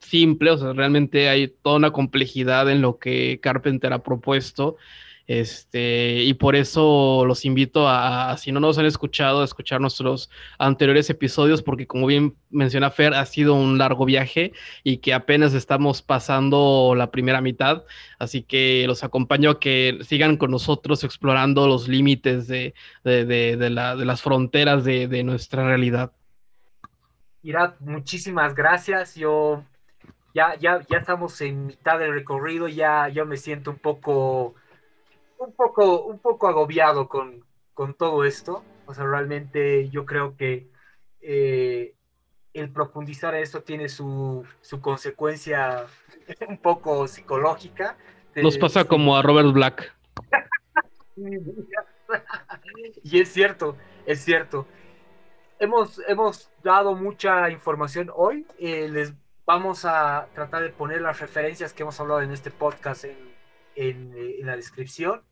simple, 0.00 0.50
o 0.50 0.58
sea, 0.58 0.72
realmente 0.72 1.28
hay 1.28 1.46
toda 1.46 1.76
una 1.76 1.92
complejidad 1.92 2.68
en 2.68 2.80
lo 2.82 2.98
que 2.98 3.38
Carpenter 3.40 3.92
ha 3.92 4.02
propuesto 4.02 4.76
este, 5.30 6.24
y 6.24 6.34
por 6.34 6.56
eso 6.56 7.22
los 7.24 7.44
invito 7.44 7.88
a, 7.88 8.36
si 8.36 8.50
no 8.50 8.58
nos 8.58 8.78
han 8.78 8.86
escuchado, 8.86 9.42
a 9.42 9.44
escuchar 9.44 9.80
nuestros 9.80 10.28
anteriores 10.58 11.08
episodios, 11.08 11.62
porque 11.62 11.86
como 11.86 12.08
bien 12.08 12.34
menciona 12.50 12.90
Fer, 12.90 13.14
ha 13.14 13.24
sido 13.26 13.54
un 13.54 13.78
largo 13.78 14.04
viaje 14.04 14.52
y 14.82 14.96
que 14.96 15.14
apenas 15.14 15.54
estamos 15.54 16.02
pasando 16.02 16.94
la 16.96 17.12
primera 17.12 17.40
mitad. 17.40 17.84
Así 18.18 18.42
que 18.42 18.82
los 18.88 19.04
acompaño 19.04 19.50
a 19.50 19.60
que 19.60 20.00
sigan 20.02 20.36
con 20.36 20.50
nosotros 20.50 21.04
explorando 21.04 21.68
los 21.68 21.86
límites 21.86 22.48
de, 22.48 22.74
las 23.04 24.22
fronteras 24.22 24.82
de, 24.82 25.22
nuestra 25.22 25.64
realidad. 25.64 26.10
Irat, 27.44 27.78
muchísimas 27.78 28.56
gracias. 28.56 29.14
Yo 29.14 29.62
ya, 30.34 30.56
ya, 30.56 30.84
ya 30.88 30.98
estamos 30.98 31.40
en 31.40 31.68
mitad 31.68 32.00
del 32.00 32.14
recorrido, 32.14 32.66
ya 32.66 33.08
yo 33.10 33.26
me 33.26 33.36
siento 33.36 33.70
un 33.70 33.78
poco 33.78 34.56
un 35.40 35.54
poco, 35.54 36.04
un 36.04 36.18
poco 36.18 36.48
agobiado 36.48 37.08
con, 37.08 37.44
todo 37.98 38.24
esto. 38.24 38.62
O 38.84 38.92
sea, 38.92 39.04
realmente 39.04 39.88
yo 39.88 40.04
creo 40.04 40.36
que 40.36 40.68
eh, 41.22 41.94
el 42.52 42.70
profundizar 42.70 43.34
esto 43.34 43.62
tiene 43.62 43.88
su, 43.88 44.44
consecuencia 44.82 45.86
un 46.48 46.58
poco 46.58 47.08
psicológica. 47.08 47.96
Nos 48.36 48.58
pasa 48.58 48.84
como 48.84 49.16
a 49.16 49.22
Robert 49.22 49.50
Black. 49.52 49.94
y 53.02 53.20
es 53.20 53.32
cierto, 53.32 53.76
es 54.04 54.22
cierto. 54.22 54.66
Hemos, 55.58 56.02
hemos 56.06 56.50
dado 56.62 56.94
mucha 56.94 57.50
información 57.50 58.10
hoy. 58.14 58.46
Eh, 58.58 58.88
les 58.90 59.14
vamos 59.46 59.86
a 59.86 60.28
tratar 60.34 60.62
de 60.62 60.68
poner 60.68 61.00
las 61.00 61.18
referencias 61.18 61.72
que 61.72 61.82
hemos 61.82 61.98
hablado 61.98 62.20
en 62.20 62.30
este 62.30 62.50
podcast 62.50 63.04
en, 63.04 63.16
en 63.74 64.46
la 64.46 64.56
descripción. 64.56 65.22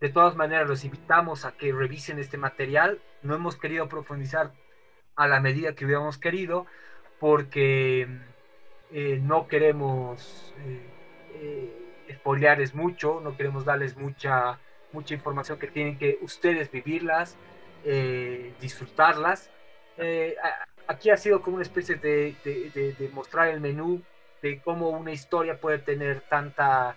De 0.00 0.10
todas 0.10 0.36
maneras, 0.36 0.68
los 0.68 0.84
invitamos 0.84 1.44
a 1.44 1.52
que 1.52 1.72
revisen 1.72 2.18
este 2.18 2.36
material. 2.36 3.00
No 3.22 3.34
hemos 3.34 3.56
querido 3.56 3.88
profundizar 3.88 4.52
a 5.16 5.26
la 5.26 5.40
medida 5.40 5.74
que 5.74 5.86
hubiéramos 5.86 6.18
querido 6.18 6.66
porque 7.18 8.06
eh, 8.92 9.18
no 9.22 9.48
queremos 9.48 10.54
eh, 10.58 10.90
eh 11.40 11.82
mucho, 12.74 13.20
no 13.22 13.36
queremos 13.36 13.64
darles 13.64 13.96
mucha, 13.96 14.58
mucha 14.92 15.14
información 15.14 15.58
que 15.58 15.68
tienen 15.68 15.96
que 15.96 16.18
ustedes 16.22 16.70
vivirlas, 16.70 17.36
eh, 17.84 18.52
disfrutarlas. 18.60 19.50
aquí 20.86 21.10
ha 21.10 21.16
sido 21.16 21.40
como 21.40 21.56
una 21.56 21.62
especie 21.62 21.96
de, 21.96 22.34
de, 22.44 23.10
mostrar 23.12 23.48
el 23.48 23.60
menú 23.60 24.02
de 24.42 24.60
cómo 24.60 24.90
una 24.90 25.12
historia 25.12 25.60
puede 25.60 25.78
tener 25.78 26.20
tanta, 26.22 26.96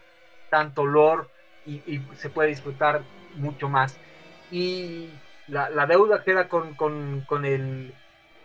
tanto 0.49 0.81
olor 0.81 1.29
y, 1.69 2.01
se 2.15 2.29
puede 2.29 2.49
disfrutar 2.49 3.03
mucho 3.35 3.69
más. 3.69 3.97
Y 4.51 5.09
la, 5.47 5.69
la 5.69 5.85
deuda 5.85 6.23
queda 6.23 6.47
con, 6.47 6.75
con, 6.75 7.21
con 7.27 7.45
el, 7.45 7.93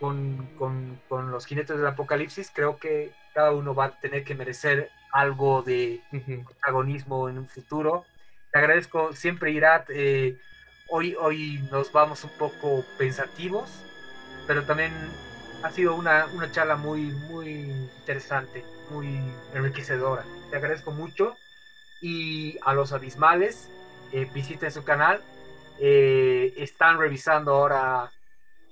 con, 0.01 0.49
con, 0.59 1.01
con, 1.09 1.31
los 1.31 1.47
jinetes 1.47 1.77
del 1.77 1.87
apocalipsis. 1.87 2.51
Creo 2.55 2.79
que 2.79 3.13
cada 3.33 3.53
uno 3.53 3.75
va 3.75 3.87
a 3.87 4.01
tener 4.01 4.25
que 4.25 4.35
merecer 4.35 4.91
algo 5.13 5.63
de 5.63 6.01
protagonismo 6.45 7.29
en 7.29 7.39
un 7.39 7.49
futuro. 7.49 8.05
Te 8.53 8.59
agradezco 8.59 9.13
siempre, 9.13 9.53
Irat. 9.53 9.89
Eh, 9.91 10.37
hoy, 10.89 11.17
hoy 11.19 11.67
nos 11.71 11.93
vamos 11.93 12.25
un 12.25 12.31
poco 12.39 12.85
pensativos, 12.99 13.71
pero 14.47 14.65
también 14.65 14.93
ha 15.63 15.71
sido 15.71 15.95
una, 15.95 16.27
una 16.35 16.51
charla 16.53 16.77
muy, 16.77 17.01
muy 17.31 17.49
interesante, 18.01 18.65
muy 18.91 19.21
enriquecedora. 19.55 20.25
Te 20.51 20.57
agradezco 20.57 20.91
mucho 20.93 21.37
y 22.05 22.59
a 22.61 22.75
los 22.75 22.93
abismales, 22.93 23.71
eh, 24.13 24.29
visiten 24.35 24.71
su 24.71 24.85
canal. 24.85 25.23
Eh, 25.81 26.53
están 26.59 26.99
revisando 26.99 27.53
ahora, 27.53 28.13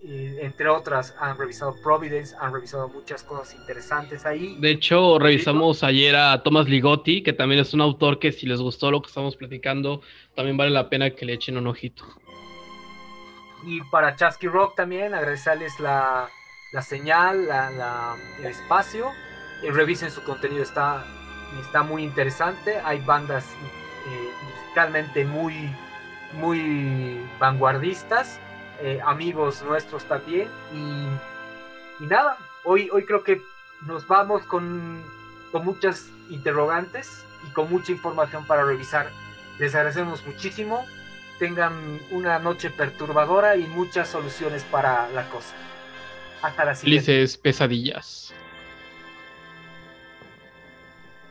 eh, 0.05 0.41
entre 0.43 0.69
otras, 0.69 1.17
han 1.19 1.39
revisado 1.39 1.75
Providence, 1.83 2.37
han 2.39 2.53
revisado 2.53 2.91
muchas 2.91 3.23
cosas 3.23 3.55
interesantes 3.55 4.27
ahí. 4.27 4.55
De 4.61 4.73
hecho, 4.73 5.19
revisamos 5.19 5.83
ayer 5.83 6.15
a 6.15 6.43
Thomas 6.43 6.69
Ligotti, 6.69 7.23
que 7.23 7.33
también 7.33 7.63
es 7.63 7.73
un 7.73 7.81
autor 7.81 8.19
que 8.19 8.33
si 8.33 8.45
les 8.45 8.61
gustó 8.61 8.91
lo 8.91 9.01
que 9.01 9.09
estamos 9.09 9.35
platicando, 9.35 10.03
también 10.37 10.59
vale 10.59 10.71
la 10.71 10.91
pena 10.91 11.09
que 11.09 11.25
le 11.25 11.33
echen 11.33 11.57
un 11.57 11.69
ojito. 11.69 12.05
Y 13.65 13.81
para 13.85 14.15
Chasky 14.15 14.47
Rock 14.47 14.77
también, 14.77 15.15
agradecerles 15.15 15.81
la, 15.81 16.29
la 16.75 16.83
señal, 16.83 17.47
la, 17.47 18.15
el 18.41 18.45
espacio. 18.45 19.11
Y 19.63 19.71
revisen 19.71 20.11
su 20.11 20.23
contenido, 20.25 20.63
está 20.63 21.07
está 21.61 21.83
muy 21.83 22.03
interesante. 22.03 22.81
Hay 22.85 23.01
bandas 23.01 23.45
eh, 23.45 24.31
musicalmente 24.45 25.25
muy, 25.25 25.71
muy 26.35 27.21
vanguardistas 27.39 28.41
eh, 28.83 29.01
amigos 29.05 29.63
nuestros 29.63 30.05
también. 30.05 30.49
Y, 30.75 32.05
nada, 32.05 32.37
hoy, 32.65 32.89
hoy 32.93 33.05
creo 33.05 33.23
que 33.23 33.41
nos 33.87 34.07
vamos 34.09 34.43
con, 34.43 35.03
con 35.53 35.65
muchas 35.65 36.09
interrogantes 36.31 37.25
y 37.49 37.53
con 37.53 37.71
mucha 37.71 37.93
información 37.93 38.45
para 38.45 38.65
revisar. 38.65 39.09
Les 39.59 39.75
agradecemos 39.75 40.25
muchísimo. 40.27 40.85
Tengan 41.39 42.01
una 42.11 42.39
noche 42.39 42.71
perturbadora 42.71 43.57
y 43.57 43.67
muchas 43.67 44.09
soluciones 44.09 44.65
para 44.65 45.09
la 45.11 45.29
cosa. 45.29 45.55
Hasta 46.43 46.65
la 46.65 46.75
siguiente. 46.75 47.07
Felices 47.07 47.37
pesadillas. 47.37 48.35